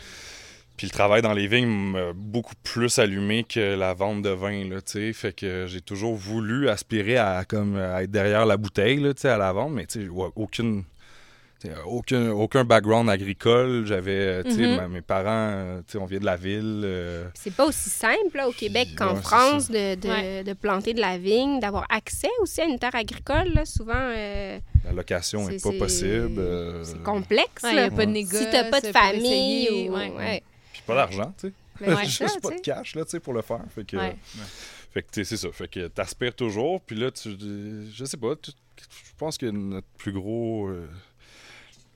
Puis 0.76 0.86
le 0.86 0.92
travail 0.92 1.22
dans 1.22 1.32
les 1.32 1.46
vignes 1.46 1.66
m'a 1.66 2.12
beaucoup 2.14 2.54
plus 2.62 2.98
allumé 2.98 3.44
que 3.44 3.74
la 3.76 3.94
vente 3.94 4.22
de 4.22 4.30
vin, 4.30 4.64
là, 4.68 4.82
tu 4.82 4.92
sais. 4.92 5.12
Fait 5.12 5.32
que 5.32 5.64
j'ai 5.66 5.80
toujours 5.80 6.14
voulu 6.14 6.68
aspirer 6.68 7.16
à, 7.16 7.44
comme, 7.48 7.76
à 7.76 8.02
être 8.02 8.10
derrière 8.10 8.44
la 8.46 8.56
bouteille, 8.56 9.00
là, 9.00 9.14
tu 9.14 9.22
sais, 9.22 9.28
à 9.28 9.38
la 9.38 9.52
vente, 9.52 9.72
mais 9.72 9.86
tu 9.86 10.02
sais, 10.02 10.08
ouais, 10.08 10.28
aucune... 10.36 10.84
tu 11.62 11.68
Aucun, 11.86 12.30
aucun 12.32 12.64
background 12.64 13.08
agricole. 13.08 13.86
J'avais, 13.86 14.44
tu 14.44 14.50
sais, 14.52 14.66
Mhm. 14.66 14.88
mes 14.92 15.00
parents, 15.00 15.24
euh, 15.54 15.78
tu 15.78 15.92
sais, 15.92 15.98
on 15.98 16.04
vient 16.04 16.20
de 16.20 16.26
la 16.26 16.36
ville. 16.36 16.82
euh, 16.84 17.24
C'est 17.34 17.54
pas 17.54 17.64
aussi 17.64 17.88
simple 17.88 18.36
là, 18.36 18.46
au 18.46 18.52
Québec 18.52 18.88
qu'en 18.96 19.14
ouais, 19.14 19.22
France 19.22 19.70
de, 19.70 19.94
de, 19.94 20.08
Ouais. 20.08 20.44
de 20.44 20.52
planter 20.52 20.92
de 20.92 21.00
la 21.00 21.16
vigne, 21.16 21.58
d'avoir 21.58 21.86
accès 21.88 22.28
aussi 22.42 22.60
à 22.60 22.66
une 22.66 22.78
terre 22.78 22.94
agricole. 22.94 23.48
là. 23.54 23.64
Souvent, 23.64 23.94
euh, 23.96 24.58
la 24.84 24.92
location 24.92 25.48
n'est 25.48 25.56
pas 25.58 25.72
possible. 25.78 26.38
euh, 26.38 26.84
c'est 26.84 27.02
complexe. 27.02 27.62
Il 27.64 27.70
n'y 27.70 27.76
là. 27.76 27.84
a 27.86 27.90
pas 27.90 28.04
de 28.04 28.10
Ouais. 28.10 28.12
négoce. 28.12 28.38
Si 28.38 28.50
t'as 28.50 28.64
pas 28.70 28.80
de 28.82 28.88
famille, 28.88 29.64
essayer, 29.64 29.90
ou... 29.90 29.96
pas 30.86 30.94
d'argent, 30.94 31.34
tu 31.38 31.48
sais. 31.48 31.86
Ouais. 31.86 31.94
ça, 32.08 32.24
Juste 32.26 32.40
pas 32.40 32.50
de 32.50 32.60
cash, 32.60 32.94
là, 32.94 33.04
pour 33.22 33.34
le 33.34 33.42
faire. 33.42 33.60
Fait 33.74 33.84
que, 33.86 33.96
Ouais. 33.96 34.16
Fait 34.92 35.02
que 35.02 35.24
c'est 35.24 35.36
ça. 35.36 35.52
Fait 35.52 35.68
que 35.68 35.88
t'aspires 35.88 36.34
toujours. 36.34 36.80
Puis 36.80 36.96
là, 36.96 37.10
tu, 37.10 37.36
je 37.92 38.04
sais 38.04 38.16
pas. 38.16 38.34
tu- 38.36 38.52
je 38.78 39.12
pense 39.18 39.36
que 39.38 39.46
notre 39.46 39.86
plus 39.98 40.12
gros. 40.12 40.68
euh, 40.68 40.88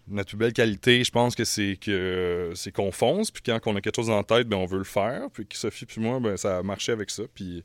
notre 0.08 0.30
plus 0.30 0.36
belle 0.36 0.52
qualité, 0.52 1.04
je 1.04 1.10
pense 1.10 1.34
que 1.34 1.44
c'est 1.44 1.76
que 1.80 2.52
c'est 2.56 2.72
qu'on 2.72 2.90
fonce. 2.90 3.30
Puis 3.30 3.42
quand 3.46 3.58
on 3.66 3.76
a 3.76 3.80
quelque 3.80 3.96
chose 3.96 4.10
en 4.10 4.22
tête, 4.24 4.48
ben 4.48 4.56
on 4.56 4.66
veut 4.66 4.78
le 4.78 4.84
faire. 4.84 5.30
Puis 5.32 5.46
que 5.46 5.56
Sophie 5.56 5.86
puis 5.86 6.00
moi, 6.00 6.18
ben 6.20 6.36
ça 6.36 6.58
a 6.58 6.62
marché 6.62 6.92
avec 6.92 7.10
ça. 7.10 7.22
Puis 7.34 7.64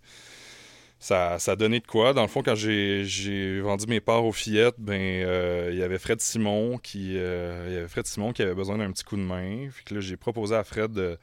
ça, 1.05 1.37
ça 1.37 1.51
a 1.51 1.55
donné 1.55 1.79
de 1.81 1.85
quoi. 1.85 2.13
Dans 2.13 2.23
le 2.23 2.27
fond, 2.27 2.41
quand 2.41 2.55
j'ai 2.55 3.59
vendu 3.61 3.85
mes 3.87 3.99
parts 3.99 4.25
aux 4.25 4.31
fillettes, 4.31 4.79
ben 4.79 4.99
euh, 4.99 5.69
il 5.71 5.77
y 5.77 5.83
avait 5.83 5.99
Fred 5.99 6.19
Simon 6.19 6.79
qui 6.79 7.19
euh, 7.19 7.65
il 7.67 7.73
y 7.75 7.77
avait 7.77 7.87
Fred 7.87 8.07
Simon 8.07 8.33
qui 8.33 8.41
avait 8.41 8.55
besoin 8.55 8.79
d'un 8.79 8.91
petit 8.91 9.03
coup 9.03 9.15
de 9.15 9.21
main. 9.21 9.67
Puis 9.71 9.83
que 9.85 9.93
là, 9.93 9.99
j'ai 9.99 10.17
proposé 10.17 10.55
à 10.55 10.63
Fred 10.63 10.93
de 10.93 11.19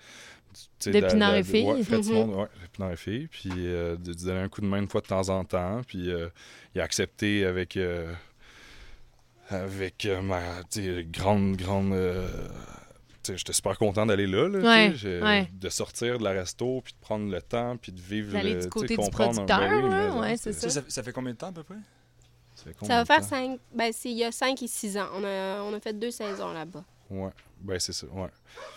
Pinard 0.79 1.35
et 1.35 1.43
Filles. 1.43 1.65
Ouais, 1.65 1.83
Fred 1.83 1.99
Mhm. 1.99 2.03
Simon, 2.05 2.43
ouais, 2.43 2.49
Pinard 2.73 2.93
et 2.93 2.97
Filles. 2.97 3.27
Puis 3.29 3.51
euh, 3.57 3.97
de, 3.97 4.13
de 4.13 4.25
donner 4.25 4.39
un 4.43 4.49
coup 4.49 4.61
de 4.61 4.67
main 4.67 4.79
une 4.79 4.89
fois 4.89 5.01
de 5.01 5.07
temps 5.09 5.29
en 5.31 5.45
temps. 5.45 5.81
Puis 5.85 6.13
euh, 6.13 6.29
il 6.77 6.81
a 6.81 6.85
accepté 6.85 7.45
avec 7.45 7.77
avec 9.51 10.09
ma 10.23 10.41
grande 11.11 11.57
grande 11.57 11.93
j'étais 13.25 13.53
super 13.53 13.79
content 13.79 14.07
d'aller 14.07 14.27
là, 14.27 14.49
là, 14.49 14.59
Ouais, 14.59 14.95
ouais. 15.23 15.49
de 15.53 15.69
sortir 15.69 16.19
de 16.19 16.25
la 16.25 16.31
resto, 16.31 16.81
puis 16.83 16.93
de 16.93 16.99
prendre 17.01 17.31
le 17.31 17.41
temps, 17.43 17.77
puis 17.77 17.93
de 17.93 18.01
vivre 18.01 18.33
D'aller 18.33 18.55
le, 18.55 18.61
du 18.63 18.69
côté 18.69 18.97
du 18.97 19.03
un- 19.03 19.09
producteur, 19.11 19.47
ben 19.59 19.85
oui, 19.85 19.91
là, 19.91 20.17
ouais, 20.21 20.37
c'est 20.37 20.53
Ça, 20.53 20.69
ça, 20.71 20.83
ça 20.89 21.03
fait 21.03 21.13
combien 21.13 21.33
de 21.33 21.39
temps 21.39 21.49
à 21.49 21.53
peu 21.53 21.63
près? 21.63 21.77
ça 22.55 22.65
fait 22.65 22.71
Ça 22.71 22.77
combien 22.79 22.99
va 22.99 23.05
faire 23.05 23.25
cinq. 23.25 23.59
Ben, 23.75 23.91
c'est 23.93 24.11
il 24.11 24.19
y 24.19 24.25
a 24.25 24.31
5 24.33 24.63
et 24.63 24.67
6 24.69 24.97
ans. 24.99 25.07
On 25.15 25.25
a, 25.25 25.63
on 25.63 25.75
a 25.75 25.81
fait 25.81 25.99
deux 25.99 26.11
saisons 26.11 26.53
là-bas. 26.53 26.85
Ouais, 27.11 27.31
ben 27.61 27.79
c'est 27.79 27.93
ça, 27.93 28.07
ouais. 28.07 28.29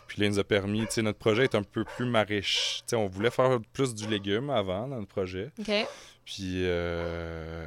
Puis 0.07 0.19
là, 0.19 0.27
il 0.27 0.31
nous 0.31 0.39
a 0.39 0.43
permis, 0.43 0.81
tu 0.87 0.93
sais, 0.93 1.01
notre 1.01 1.19
projet 1.19 1.43
est 1.45 1.55
un 1.55 1.63
peu 1.63 1.85
plus 1.85 2.05
maraîcher. 2.05 2.79
Tu 2.79 2.83
sais, 2.87 2.95
on 2.95 3.07
voulait 3.07 3.29
faire 3.31 3.59
plus 3.73 3.93
du 3.95 4.07
légume 4.07 4.49
avant 4.49 4.87
dans 4.87 4.99
le 4.99 5.05
projet. 5.05 5.51
OK. 5.59 5.71
Puis 6.25 6.63
euh, 6.65 7.64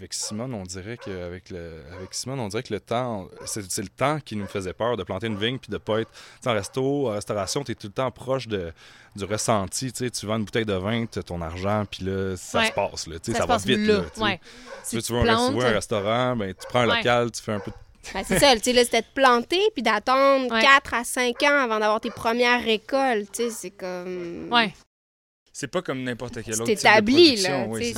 avec 0.00 0.14
Simone, 0.14 0.54
on 0.54 0.62
dirait 0.64 0.96
que 0.96 1.10
avec 1.26 1.50
le 1.50 1.82
avec 1.96 2.12
Simone, 2.14 2.40
on 2.40 2.48
dirait 2.48 2.62
que 2.62 2.72
le 2.72 2.80
temps, 2.80 3.28
c'est 3.44 3.60
le 3.78 3.88
temps 3.88 4.18
qui 4.18 4.34
nous 4.34 4.46
faisait 4.46 4.72
peur 4.72 4.96
de 4.96 5.02
planter 5.04 5.26
une 5.28 5.36
vigne 5.38 5.58
puis 5.58 5.70
de 5.70 5.76
pas 5.78 6.00
être 6.00 6.10
en 6.46 6.52
resto, 6.52 7.08
en 7.08 7.12
restauration, 7.12 7.62
tu 7.62 7.72
es 7.72 7.74
tout 7.74 7.86
le 7.88 7.92
temps 7.92 8.10
proche 8.10 8.48
de 8.48 8.72
du 9.16 9.24
ressenti, 9.24 9.92
tu 9.92 10.04
sais, 10.04 10.10
tu 10.10 10.24
vends 10.24 10.36
une 10.36 10.44
bouteille 10.44 10.64
de 10.64 10.72
vin, 10.72 11.04
tu 11.06 11.18
as 11.18 11.22
ton 11.22 11.40
argent 11.42 11.84
puis 11.90 12.04
là 12.04 12.36
ça 12.36 12.60
Ouais. 12.60 12.66
se 12.68 12.72
passe 12.72 13.06
là, 13.08 13.16
Ça, 13.22 13.32
ça, 13.34 13.46
va 13.46 13.56
vite 13.58 13.78
là. 13.86 14.02
ouais. 14.18 14.40
Si 14.84 14.96
tu 14.96 15.02
tu 15.02 15.12
veux 15.12 15.18
un, 15.18 15.22
resto- 15.24 15.52
plantes, 15.52 15.62
un 15.64 15.72
restaurant, 15.72 16.36
ben 16.36 16.54
tu 16.54 16.66
prends 16.68 16.80
un 16.80 16.88
Ouais. 16.88 16.96
local, 16.98 17.30
tu 17.30 17.42
fais 17.42 17.52
un 17.52 17.60
peu 17.60 17.70
de 17.70 17.76
Ben, 18.14 18.22
c'est 18.24 18.38
ça, 18.38 18.54
tu 18.56 18.62
sais, 18.62 18.72
là, 18.72 18.82
c'était 18.84 19.02
de 19.02 19.06
planter 19.14 19.60
puis 19.74 19.82
d'attendre 19.82 20.50
Ouais. 20.50 20.62
4 20.62 20.94
à 20.94 21.04
5 21.04 21.42
ans 21.42 21.60
avant 21.64 21.78
d'avoir 21.78 22.00
tes 22.00 22.08
premières 22.10 22.64
récoltes. 22.64 23.30
Tu 23.32 23.42
sais, 23.42 23.50
c'est 23.50 23.70
comme. 23.70 24.48
Ouais. 24.50 24.72
C'est 25.60 25.66
pas 25.68 25.82
comme 25.82 26.02
n'importe 26.04 26.42
quel 26.42 26.54
autre 26.54 26.64
C'est 26.64 26.74
type 26.76 26.84
de 26.84 26.88
établi, 26.90 27.14
production, 27.26 27.50
là. 27.60 27.66
oui, 27.68 27.92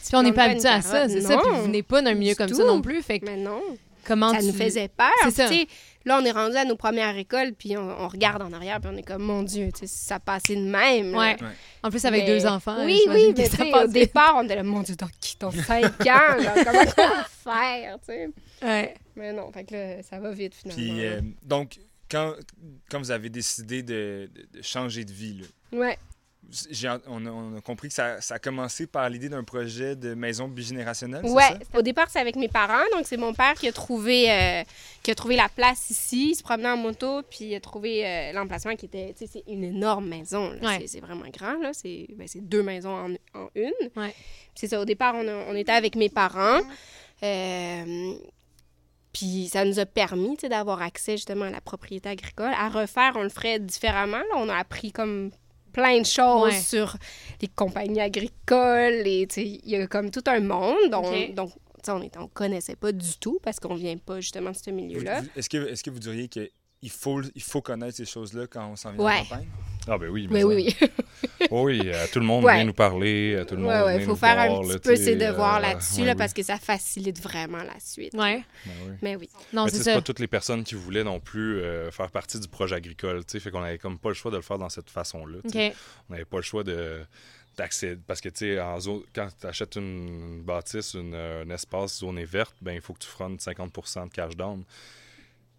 c'est 0.00 0.16
on 0.16 0.22
n'est 0.22 0.32
pas 0.32 0.44
habitué 0.44 0.68
à 0.70 0.80
ça, 0.80 1.06
c'est 1.06 1.20
ça. 1.20 1.36
Puis 1.36 1.50
vous 1.52 1.64
venez 1.64 1.82
pas 1.82 2.00
d'un 2.00 2.14
milieu 2.14 2.34
comme 2.34 2.48
ça 2.48 2.64
non 2.64 2.80
plus. 2.80 3.02
Fait 3.02 3.20
que 3.20 3.26
Mais 3.26 3.36
non. 3.36 3.60
comment 4.06 4.32
ça 4.32 4.38
tu... 4.40 4.46
nous 4.46 4.54
faisait 4.54 4.88
peur. 4.88 5.10
C'est 5.24 5.30
ça. 5.32 5.48
tu 5.48 5.54
sais, 5.54 5.66
Là, 6.06 6.18
on 6.18 6.24
est 6.24 6.30
rendu 6.30 6.56
à 6.56 6.64
nos 6.64 6.76
premières 6.76 7.14
récoltes, 7.14 7.56
puis 7.58 7.76
on, 7.76 7.82
on 7.82 8.08
regarde 8.08 8.40
en 8.40 8.52
arrière, 8.54 8.80
puis 8.80 8.90
on 8.90 8.96
est 8.96 9.02
comme, 9.02 9.22
mon 9.22 9.42
Dieu, 9.42 9.68
tu 9.72 9.80
sais, 9.80 9.86
si 9.86 10.04
ça 10.06 10.18
passait 10.18 10.56
de 10.56 10.62
même. 10.62 11.14
Ouais. 11.14 11.36
En 11.82 11.90
plus, 11.90 12.02
avec 12.06 12.24
Mais- 12.24 12.38
deux 12.38 12.46
enfants. 12.46 12.84
Oui, 12.86 12.98
oui, 13.08 13.34
mais 13.36 13.44
ça 13.50 13.84
au 13.84 13.86
départ, 13.86 14.34
on 14.36 14.44
était 14.44 14.56
là, 14.56 14.62
mon 14.62 14.80
Dieu, 14.80 14.96
dans 14.96 15.08
qui 15.20 15.36
t'ont 15.36 15.50
5 15.50 15.84
ans, 15.84 15.92
là, 16.06 16.54
comment 16.64 16.78
on 16.80 16.84
va 17.02 17.24
faire, 17.54 17.98
tu 18.00 18.06
sais? 18.06 18.28
Ouais. 18.62 18.94
Mais 19.16 19.32
non, 19.34 19.52
fait 19.52 19.64
que 19.64 19.74
là, 19.74 20.02
ça 20.02 20.18
va 20.20 20.30
vite 20.30 20.54
finalement. 20.54 20.82
Puis, 20.82 21.04
euh, 21.06 21.20
donc, 21.42 21.78
quand, 22.10 22.32
quand 22.90 22.98
vous 22.98 23.10
avez 23.10 23.28
décidé 23.28 23.82
de, 23.82 24.30
de- 24.34 24.58
de 24.58 24.62
changer 24.62 25.04
de 25.04 25.12
vie, 25.12 25.40
là, 25.40 25.78
Ouais. 25.78 25.98
On, 27.06 27.26
a, 27.26 27.30
on 27.30 27.56
a 27.56 27.60
compris 27.60 27.88
que 27.88 27.94
ça, 27.94 28.20
ça 28.20 28.34
a 28.34 28.38
commencé 28.38 28.86
par 28.86 29.08
l'idée 29.10 29.28
d'un 29.28 29.44
projet 29.44 29.96
de 29.96 30.14
maison 30.14 30.48
bigénérationnelle, 30.48 31.22
ça? 31.72 31.78
au 31.78 31.82
départ, 31.82 32.08
c'est 32.10 32.20
avec 32.20 32.36
mes 32.36 32.48
parents. 32.48 32.84
Donc, 32.92 33.06
c'est 33.06 33.16
mon 33.16 33.32
père 33.34 33.54
qui 33.54 33.68
a 33.68 33.72
trouvé, 33.72 34.30
euh, 34.30 34.62
qui 35.02 35.10
a 35.10 35.14
trouvé 35.14 35.36
la 35.36 35.48
place 35.48 35.90
ici. 35.90 36.30
Il 36.30 36.34
se 36.34 36.42
promenait 36.42 36.70
en 36.70 36.76
moto, 36.76 37.22
puis 37.22 37.46
il 37.46 37.54
a 37.54 37.60
trouvé 37.60 38.06
euh, 38.06 38.32
l'emplacement 38.32 38.74
qui 38.76 38.86
était. 38.86 39.12
Tu 39.18 39.26
sais, 39.26 39.30
c'est 39.44 39.52
une 39.52 39.64
énorme 39.64 40.08
maison. 40.08 40.50
Ouais. 40.62 40.86
C'est- 40.86 41.00
vraiment 41.00 41.26
grand. 41.32 41.58
là. 41.60 41.72
C'est 41.72 42.06
ben, 42.16 42.26
c'est 42.28 42.40
deux 42.40 42.62
maisons 42.62 42.94
en, 43.34 43.38
en 43.40 43.48
une. 43.54 43.72
Ouais. 43.96 44.14
C'est 44.54 44.68
ça. 44.68 44.80
Au 44.80 44.84
départ, 44.84 45.14
on, 45.16 45.26
a- 45.28 45.44
on 45.48 45.54
était 45.56 45.72
avec 45.72 45.96
mes 45.96 46.08
parents. 46.08 46.60
Euh, 47.22 48.14
puis 49.12 49.48
ça 49.52 49.64
nous 49.64 49.78
a 49.78 49.86
permis 49.86 50.36
tu 50.36 50.42
sais, 50.42 50.48
d'avoir 50.48 50.82
accès 50.82 51.12
justement 51.16 51.44
à 51.44 51.50
la 51.50 51.60
propriété 51.60 52.08
agricole. 52.08 52.52
À 52.56 52.68
refaire, 52.68 53.12
on 53.16 53.22
le 53.22 53.28
ferait 53.28 53.58
différemment. 53.60 54.18
là. 54.18 54.34
On 54.36 54.48
a 54.48 54.56
appris 54.56 54.90
comme 54.92 55.30
plein 55.74 56.00
de 56.00 56.06
choses 56.06 56.52
Ouais. 56.54 56.60
sur 56.60 56.96
les 57.42 57.48
compagnies 57.48 58.00
agricoles. 58.00 59.06
Et, 59.06 59.26
tu 59.26 59.34
sais, 59.34 59.46
il 59.46 59.68
y 59.68 59.76
a 59.76 59.86
comme 59.86 60.10
tout 60.10 60.22
un 60.26 60.40
monde. 60.40 60.88
Donc, 60.90 61.04
on 61.88 61.98
ne 61.98 62.26
connaissait 62.32 62.76
pas 62.76 62.92
du 62.92 63.18
tout 63.18 63.38
parce 63.42 63.60
qu'on 63.60 63.74
vient 63.74 63.98
pas 63.98 64.20
justement 64.20 64.52
de 64.52 64.56
ce 64.56 64.70
milieu-là. 64.70 65.20
Est-ce 65.36 65.50
que, 65.50 65.58
est 65.70 65.82
que 65.82 65.90
vous 65.90 65.98
diriez 65.98 66.28
qu'il 66.28 66.48
faut, 66.90 67.20
il 67.34 67.42
faut 67.42 67.60
connaître 67.60 67.96
ces 67.96 68.06
choses-là 68.06 68.46
quand 68.46 68.66
on 68.70 68.76
s'en 68.76 68.92
vient 68.92 69.04
Ouais. 69.04 69.18
en 69.18 69.22
campagne? 69.24 69.46
Ah, 69.86 69.98
ben 69.98 70.08
oui. 70.08 70.22
Oui, 70.22 70.28
mais 70.30 70.44
oui, 70.44 70.54
oui. 70.56 70.76
ça- 70.78 70.86
Oui, 71.50 71.80
euh, 71.84 72.06
tout 72.12 72.20
le 72.20 72.24
monde 72.24 72.44
Ouais. 72.44 72.54
vient 72.54 72.64
nous 72.64 72.72
parler, 72.72 73.34
euh, 73.34 73.44
tout 73.44 73.54
le 73.54 73.60
monde 73.62 73.70
Ouais, 73.70 73.82
ouais, 73.82 73.96
vient 73.98 74.06
faut 74.06 74.12
nous 74.12 74.16
faire 74.16 74.34
voir, 74.34 74.60
un 74.60 74.62
là, 74.66 74.74
petit 74.78 74.88
peu 74.88 74.96
ses 74.96 75.04
sais, 75.04 75.16
devoirs 75.16 75.56
euh, 75.56 75.60
là-dessus 75.60 76.00
ouais, 76.00 76.06
là, 76.06 76.12
oui. 76.12 76.18
parce 76.18 76.32
que 76.32 76.42
ça 76.42 76.56
facilite 76.58 77.20
vraiment 77.20 77.58
la 77.62 77.78
suite. 77.80 78.14
Ouais. 78.14 78.42
Ben 78.64 78.72
oui. 78.86 78.92
Mais 79.02 79.16
oui. 79.16 79.28
Non, 79.52 79.64
Mais 79.64 79.70
c'est 79.70 79.92
pas 79.94 80.00
toutes 80.02 80.20
les 80.20 80.26
personnes 80.26 80.64
qui 80.64 80.74
voulaient 80.74 81.04
non 81.04 81.20
plus 81.20 81.58
euh, 81.60 81.90
faire 81.90 82.10
partie 82.10 82.40
du 82.40 82.48
projet 82.48 82.76
agricole, 82.76 83.24
tu 83.26 83.32
sais, 83.32 83.40
fait 83.40 83.50
qu'on 83.50 83.62
avait 83.62 83.78
comme 83.78 83.98
pas 83.98 84.08
le 84.08 84.14
choix 84.14 84.30
de 84.30 84.36
le 84.36 84.42
faire 84.42 84.58
dans 84.58 84.68
cette 84.70 84.88
façon-là. 84.90 85.38
On 85.44 86.12
n'avait 86.12 86.24
pas 86.24 86.36
le 86.38 86.42
choix 86.42 86.64
de 86.64 87.00
d'accéder 87.56 88.00
parce 88.04 88.20
que 88.20 88.28
tu 88.30 88.38
sais 88.38 88.60
en 88.60 88.80
zone 88.80 89.02
quand 89.14 89.28
tu 89.40 89.46
achètes 89.46 89.76
une 89.76 90.42
bâtisse 90.42 90.94
une, 90.94 91.14
euh, 91.14 91.44
un 91.44 91.50
espace 91.50 92.00
zonée 92.00 92.24
verte 92.24 92.56
ben 92.60 92.72
il 92.72 92.80
faut 92.80 92.94
que 92.94 92.98
tu 92.98 93.06
frontes 93.06 93.38
50% 93.40 94.08
de 94.08 94.12
cash 94.12 94.34
down 94.36 94.64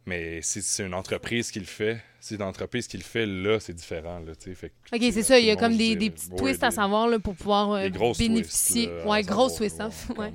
mais 0.05 0.41
si 0.41 0.61
c'est 0.61 0.85
une 0.85 0.93
entreprise 0.93 1.51
qui 1.51 1.59
le 1.59 1.65
fait 1.65 1.95
si 2.19 2.29
c'est 2.29 2.35
une 2.35 2.41
entreprise 2.43 2.87
qui 2.87 2.97
le 2.97 3.03
fait 3.03 3.25
là 3.25 3.59
c'est 3.59 3.73
différent 3.73 4.19
là 4.19 4.33
fait 4.55 4.69
que, 4.69 4.95
OK, 4.95 5.01
c'est 5.13 5.23
ça. 5.23 5.39
Il 5.39 5.45
y 5.45 5.51
a 5.51 5.55
comme 5.55 5.77
des, 5.77 5.95
des 5.95 6.09
petits 6.09 6.29
ouais, 6.31 6.37
twists 6.37 6.63
à 6.63 6.71
savoir 6.71 7.07
là, 7.07 7.19
pour 7.19 7.35
pouvoir 7.35 7.71
euh, 7.73 7.89
bénéficier. 8.17 8.87
twists, 8.87 8.97
là, 9.05 9.07
ouais, 9.11 9.23
savoir, 9.23 9.35
grosses 9.35 9.55
twists. 9.55 9.81
hein. 9.81 9.89
quand 9.89 10.17
Ouais. 10.17 10.33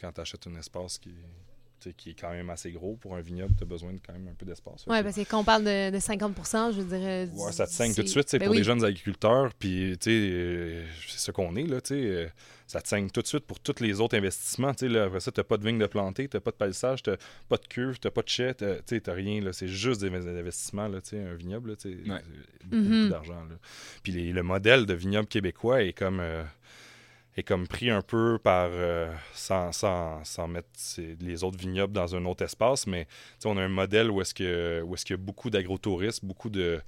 quand 0.00 0.12
tu 0.12 0.20
achètes 0.20 0.46
un 0.46 0.56
espace 0.56 0.98
qui 0.98 1.14
qui 1.96 2.10
est 2.10 2.14
quand 2.20 2.30
même 2.30 2.50
assez 2.50 2.70
gros 2.72 2.96
pour 2.96 3.16
un 3.16 3.20
vignoble, 3.20 3.54
tu 3.56 3.62
as 3.64 3.66
besoin 3.66 3.92
de 3.92 4.00
quand 4.06 4.12
même 4.12 4.28
un 4.28 4.34
peu 4.34 4.44
d'espace. 4.46 4.84
Que- 4.84 5.02
parce 5.02 5.16
que 5.16 5.20
quand 5.22 5.38
on 5.40 5.44
parle 5.44 5.64
de, 5.64 5.90
de 5.90 5.98
50% 5.98 6.72
je 6.74 6.80
veux 6.80 6.98
dire. 6.98 7.06
euh, 7.06 7.26
Ouais, 7.34 7.52
ça 7.52 7.66
te 7.66 7.72
saigne 7.72 7.94
tout 7.94 8.02
de 8.02 8.08
suite, 8.08 8.26
tu 8.28 8.38
Ben 8.38 8.44
pour 8.46 8.52
oui. 8.52 8.58
les 8.58 8.64
jeunes 8.64 8.84
agriculteurs, 8.84 9.52
puis, 9.58 9.96
tu 9.98 10.10
sais, 10.10 10.30
euh, 10.32 10.84
c'est 11.08 11.18
ce 11.18 11.30
qu'on 11.30 11.56
est, 11.56 11.64
là, 11.66 11.80
tu 11.80 11.94
sais, 11.94 12.00
euh, 12.00 12.28
ça 12.66 12.80
te 12.80 12.88
saigne 12.88 13.10
tout 13.10 13.22
de 13.22 13.26
suite 13.26 13.44
pour 13.46 13.58
tous 13.58 13.80
les 13.80 14.00
autres 14.00 14.16
investissements, 14.16 14.72
tu 14.74 14.86
sais, 14.86 14.88
là, 14.88 15.04
après 15.04 15.20
ça, 15.20 15.32
t'as 15.32 15.42
pas 15.42 15.56
de 15.56 15.64
vigne 15.66 15.78
de 15.78 15.86
planter, 15.86 16.28
t'as 16.28 16.40
pas 16.40 16.50
de 16.52 16.56
palissage, 16.56 17.02
t'as 17.02 17.16
pas 17.48 17.56
de 17.56 17.66
cuve, 17.66 17.98
t'as 17.98 18.10
pas 18.10 18.22
de 18.22 18.28
chai, 18.28 18.52
t'as- 18.54 18.76
tu 18.76 18.82
sais, 18.86 19.00
t'as 19.00 19.14
rien, 19.14 19.40
là, 19.40 19.52
c'est 19.52 19.68
juste 19.68 20.00
des 20.00 20.08
investissements, 20.14 20.88
là, 20.88 21.00
tu 21.00 21.10
sais, 21.10 21.18
un 21.24 21.34
vignoble, 21.34 21.70
là, 21.70 21.76
tu 21.76 21.88
Ouais. 21.88 21.94
c'est 22.60 22.66
beaucoup, 22.68 22.82
Mhm. 22.82 22.98
beaucoup 23.00 23.10
d'argent, 23.10 23.44
là. 23.50 23.56
Puis 24.02 24.12
les- 24.12 24.32
le 24.32 24.42
modèle 24.42 24.86
de 24.86 24.94
vignoble 24.94 25.26
québécois 25.28 25.82
est 25.82 25.92
comme... 25.92 26.20
euh, 26.20 26.42
comme 27.42 27.66
pris 27.66 27.90
un 27.90 28.02
peu 28.02 28.38
par 28.38 28.68
euh, 28.72 29.12
sans, 29.34 29.72
sans, 29.72 30.24
sans 30.24 30.48
mettre 30.48 30.68
les 31.20 31.44
autres 31.44 31.58
vignobles 31.58 31.92
dans 31.92 32.14
un 32.16 32.24
autre 32.24 32.44
espace, 32.44 32.86
mais 32.86 33.06
on 33.44 33.56
a 33.56 33.62
un 33.62 33.68
modèle 33.68 34.10
où 34.10 34.20
est-ce 34.20 34.34
que 34.34 34.82
où 34.82 34.94
est-ce 34.94 35.04
qu'il 35.04 35.14
y 35.14 35.18
a 35.18 35.22
beaucoup 35.22 35.50
d'agrotourisme, 35.50 36.26
beaucoup 36.26 36.50
de 36.50 36.80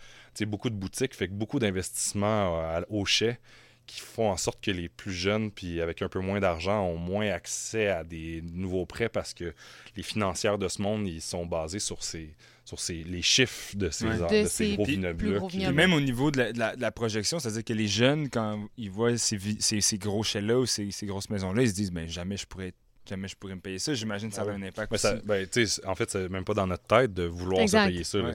beaucoup 0.42 0.70
de 0.70 0.74
boutiques, 0.74 1.14
fait 1.14 1.28
que 1.28 1.32
beaucoup 1.32 1.58
d'investissements 1.58 2.60
euh, 2.60 2.80
au 2.88 3.04
chai 3.04 3.38
qui 3.86 4.00
font 4.00 4.30
en 4.30 4.36
sorte 4.36 4.60
que 4.62 4.70
les 4.70 4.88
plus 4.88 5.12
jeunes, 5.12 5.50
puis 5.50 5.80
avec 5.80 6.02
un 6.02 6.08
peu 6.08 6.20
moins 6.20 6.40
d'argent, 6.40 6.84
ont 6.84 6.98
moins 6.98 7.28
accès 7.28 7.88
à 7.88 8.04
des 8.04 8.40
nouveaux 8.42 8.86
prêts 8.86 9.08
parce 9.08 9.34
que 9.34 9.54
les 9.96 10.02
financières 10.02 10.56
de 10.56 10.68
ce 10.68 10.80
monde, 10.80 11.06
ils 11.08 11.20
sont 11.20 11.46
basés 11.46 11.80
sur 11.80 12.02
ces, 12.02 12.34
sur 12.64 12.78
ces, 12.78 13.02
les 13.04 13.22
chiffres 13.22 13.76
de 13.76 13.90
ces, 13.90 14.06
Ouais. 14.06 14.22
ar- 14.22 14.30
De 14.30 14.42
de 14.42 14.48
ces 14.48 14.70
ces 14.70 14.76
gros 14.76 14.84
vignobles. 14.84 15.74
même 15.74 15.92
au 15.92 16.00
niveau 16.00 16.30
de 16.30 16.38
la, 16.38 16.52
de 16.52 16.58
la- 16.58 16.76
de 16.76 16.80
la 16.80 16.92
projection, 16.92 17.38
c'est-à-dire 17.38 17.64
que 17.64 17.72
les 17.72 17.88
jeunes, 17.88 18.28
quand 18.30 18.68
ils 18.76 18.90
voient 18.90 19.16
ces, 19.18 19.38
ces, 19.58 19.80
ces 19.80 19.98
gros 19.98 20.22
chais-là 20.22 20.58
ou 20.60 20.66
ces, 20.66 20.90
ces 20.92 21.06
grosses 21.06 21.28
maisons-là, 21.30 21.62
ils 21.62 21.68
se 21.70 21.74
disent 21.74 21.90
ben, 21.90 22.08
jamais, 22.08 22.36
je 22.36 22.46
pourrais, 22.46 22.72
jamais 23.04 23.26
je 23.26 23.34
pourrais 23.34 23.56
me 23.56 23.60
payer 23.60 23.80
ça. 23.80 23.94
J'imagine 23.94 24.28
que 24.28 24.36
ça 24.36 24.42
Ah 24.46 24.50
a 24.50 24.54
oui. 24.54 24.62
un 24.62 24.68
impact 24.68 24.96
ça- 24.96 25.14
aussi. 25.14 25.22
ben, 25.26 25.44
tu 25.48 25.66
sais, 25.66 25.84
en 25.86 25.96
fait, 25.96 26.08
c'est 26.08 26.28
même 26.28 26.44
pas 26.44 26.54
dans 26.54 26.68
notre 26.68 26.84
tête 26.84 27.12
de 27.12 27.24
vouloir 27.24 27.62
Exact. 27.62 27.82
se 27.84 27.88
payer 27.90 28.04
ça. 28.04 28.18
Ouais. 28.20 28.34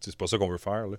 C'est 0.00 0.16
pas 0.16 0.26
ça 0.28 0.38
qu'on 0.38 0.48
veut 0.48 0.58
faire. 0.58 0.86
là. 0.86 0.96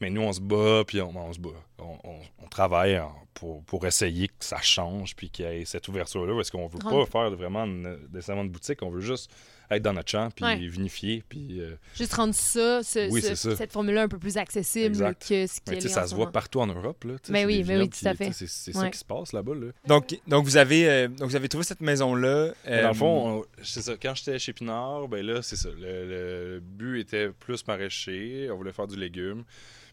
Mais 0.00 0.10
nous, 0.10 0.20
on 0.22 0.32
se 0.32 0.40
bat, 0.40 0.84
puis 0.86 1.00
on, 1.00 1.16
on 1.16 1.32
se 1.32 1.40
bat. 1.40 1.48
On, 1.78 1.96
on- 2.04 2.20
on 2.44 2.48
travaille 2.48 2.98
en- 2.98 3.14
pour, 3.34 3.62
pour 3.64 3.86
essayer 3.86 4.28
que 4.28 4.34
ça 4.40 4.60
change, 4.60 5.14
puis 5.16 5.30
qu'il 5.30 5.44
y 5.44 5.48
ait 5.48 5.64
cette 5.64 5.88
ouverture-là. 5.88 6.34
Parce 6.34 6.50
qu'on 6.50 6.66
veut 6.68 6.78
pas 6.78 7.06
faire 7.06 7.30
vraiment 7.30 7.64
une- 7.64 7.98
des 8.10 8.20
salons 8.22 8.44
de 8.44 8.50
boutique, 8.50 8.82
on 8.82 8.90
veut 8.90 9.00
juste 9.00 9.30
être 9.70 9.82
dans 9.82 9.92
notre 9.92 10.10
champ, 10.10 10.28
puis 10.34 10.44
Ouais. 10.44 10.56
vinifier. 10.56 11.22
Puis, 11.28 11.60
euh, 11.60 11.74
Juste 11.96 12.14
rendre 12.14 12.34
ça, 12.34 12.82
ce- 12.82 13.10
Oui, 13.10 13.20
ce- 13.22 13.28
c'est 13.34 13.50
ça. 13.50 13.56
cette 13.56 13.72
formule-là 13.72 14.02
un 14.02 14.08
peu 14.08 14.18
plus 14.18 14.36
accessible 14.36 14.86
Exact. 14.86 15.20
que 15.28 15.46
ce 15.46 15.60
mais 15.68 15.78
qui 15.78 15.86
est 15.86 15.90
ça 15.90 16.06
se 16.06 16.14
voit 16.14 16.30
partout 16.30 16.60
en 16.60 16.66
Europe. 16.66 17.04
Là, 17.04 17.14
tu 17.14 17.26
sais, 17.28 17.32
Ben 17.32 17.46
oui, 17.46 17.58
des 17.58 17.64
ben 17.64 17.80
oui, 17.80 17.88
tout 17.88 18.06
à 18.08 18.14
fait. 18.14 18.30
C'est 18.32 18.72
ça 18.72 18.88
qui 18.90 18.98
se 18.98 19.04
passe 19.04 19.32
là-bas. 19.32 19.54
Là. 19.54 19.66
Donc, 19.86 20.18
donc, 20.26 20.44
vous 20.44 20.56
avez, 20.56 20.88
euh, 20.88 21.08
donc, 21.08 21.30
vous 21.30 21.36
avez 21.36 21.48
trouvé 21.48 21.64
cette 21.64 21.80
maison-là. 21.80 22.52
Mais 22.66 22.82
Dans 22.82 22.86
euh, 22.86 22.88
le 22.88 22.94
fond, 22.94 23.38
on- 23.40 23.44
c'est 23.62 23.82
ça. 23.82 23.94
Quand 24.00 24.14
j'étais 24.14 24.38
chez 24.38 24.52
Pinard, 24.52 25.08
ben 25.08 25.24
là, 25.24 25.42
c'est 25.42 25.56
ça. 25.56 25.68
Le, 25.78 26.06
le 26.06 26.60
but 26.60 27.00
était 27.00 27.30
plus 27.30 27.66
maraîcher. 27.66 28.48
On 28.52 28.56
voulait 28.56 28.72
faire 28.72 28.86
du 28.86 28.96
légume. 28.96 29.44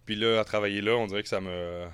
Puis 0.06 0.16
là, 0.16 0.40
à 0.40 0.44
travailler 0.44 0.82
là, 0.82 0.96
on 0.98 1.08
dirait 1.08 1.24
que 1.24 1.30
ça 1.30 1.40
me. 1.42 1.86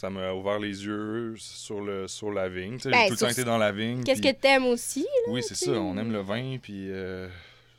Ça 0.00 0.10
m'a 0.10 0.32
ouvert 0.32 0.60
les 0.60 0.84
yeux 0.84 1.34
sur, 1.38 1.80
le, 1.80 2.06
sur 2.06 2.30
la 2.30 2.48
vigne. 2.48 2.78
Sais, 2.78 2.88
Ben, 2.88 2.98
J'ai 3.02 3.06
tout 3.08 3.14
le 3.14 3.18
temps 3.18 3.28
été 3.30 3.42
dans 3.42 3.58
la 3.58 3.72
vigne. 3.72 4.04
Qu'est-ce 4.04 4.22
que 4.22 4.30
t'aimes 4.32 4.66
aussi? 4.66 5.04
Oui, 5.26 5.42
c'est 5.42 5.56
ça. 5.56 5.72
On 5.72 5.98
aime 5.98 6.12
le 6.12 6.20
vin. 6.20 6.56
Puis 6.62 6.88
euh, 6.92 7.26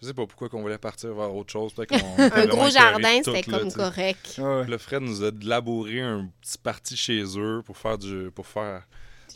je 0.02 0.08
sais 0.08 0.14
pas 0.14 0.26
pourquoi 0.28 0.50
qu'on 0.50 0.62
voulait 0.62 0.78
partir 0.78 1.14
vers 1.14 1.34
autre 1.34 1.54
chose. 1.54 1.72
Peut-être 1.74 1.92
qu'on 1.92 2.22
Un 2.36 2.46
gros 2.48 2.70
jardin, 2.70 3.22
c'était 3.24 3.50
là, 3.50 3.60
comme 3.60 3.72
correct. 3.72 4.36
ouais. 4.38 4.62
Puis 4.64 4.72
Le 4.72 4.78
Fred 4.78 5.02
nous 5.02 5.24
a 5.24 5.32
labouré 5.44 6.02
un 6.02 6.30
petit 6.42 6.58
parti 6.58 6.98
chez 6.98 7.24
eux 7.38 7.62
pour 7.66 7.78
faire 7.78 7.98
du, 7.98 8.30
pour 8.36 8.46
faire 8.48 8.84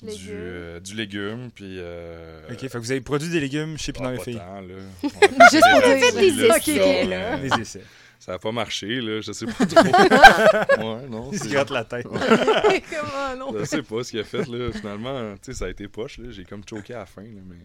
Du 0.01 0.09
du, 0.09 0.11
légume. 0.11 0.29
euh, 0.33 0.79
du 0.81 0.95
légume. 0.95 1.51
Puis. 1.55 1.75
euh, 1.79 2.41
OK, 2.51 2.59
fait 2.59 2.67
que 2.69 2.77
vous 2.79 2.91
avez 2.91 2.99
produit 2.99 3.29
des 3.29 3.39
légumes 3.39 3.77
chez 3.77 3.93
ah, 3.95 3.97
Pinard 3.97 4.13
et 4.13 4.17
pas 4.17 4.23
Filles. 4.25 4.35
là. 4.35 5.47
Juste 5.51 5.65
pour 5.71 6.19
des 6.19 6.31
là, 6.31 6.57
essais, 6.57 7.05
là. 7.05 7.37
Des 7.37 7.61
essais. 7.61 7.83
Ça 8.25 8.32
n'a 8.34 8.39
pas 8.39 8.51
marché, 8.53 9.01
là. 9.01 9.20
Je 9.20 9.34
sais 9.34 9.46
pas 9.46 9.65
trop. 9.65 9.84
ouais, 10.96 11.08
non. 11.10 11.30
Ils 11.34 11.39
se 11.39 11.44
c'est- 11.46 11.51
grattent 11.51 11.72
la 11.72 11.84
tête. 11.84 12.06
Comment 12.08 13.36
non? 13.38 13.60
Je 13.60 13.65
sais 13.65 13.82
pas 13.82 14.01
ce 14.03 14.12
qu'il 14.12 14.20
a 14.22 14.24
fait, 14.24 14.48
là. 14.48 14.72
Finalement, 14.72 15.34
tu 15.36 15.51
sais, 15.51 15.53
ça 15.53 15.65
a 15.65 15.70
été 15.70 15.88
poche, 15.89 16.20
là. 16.20 16.27
J'ai 16.32 16.46
comme 16.46 16.62
choqué 16.68 16.94
à 16.94 17.00
la 17.00 17.06
fin, 17.06 17.22
là, 17.24 17.42
mais. 17.46 17.56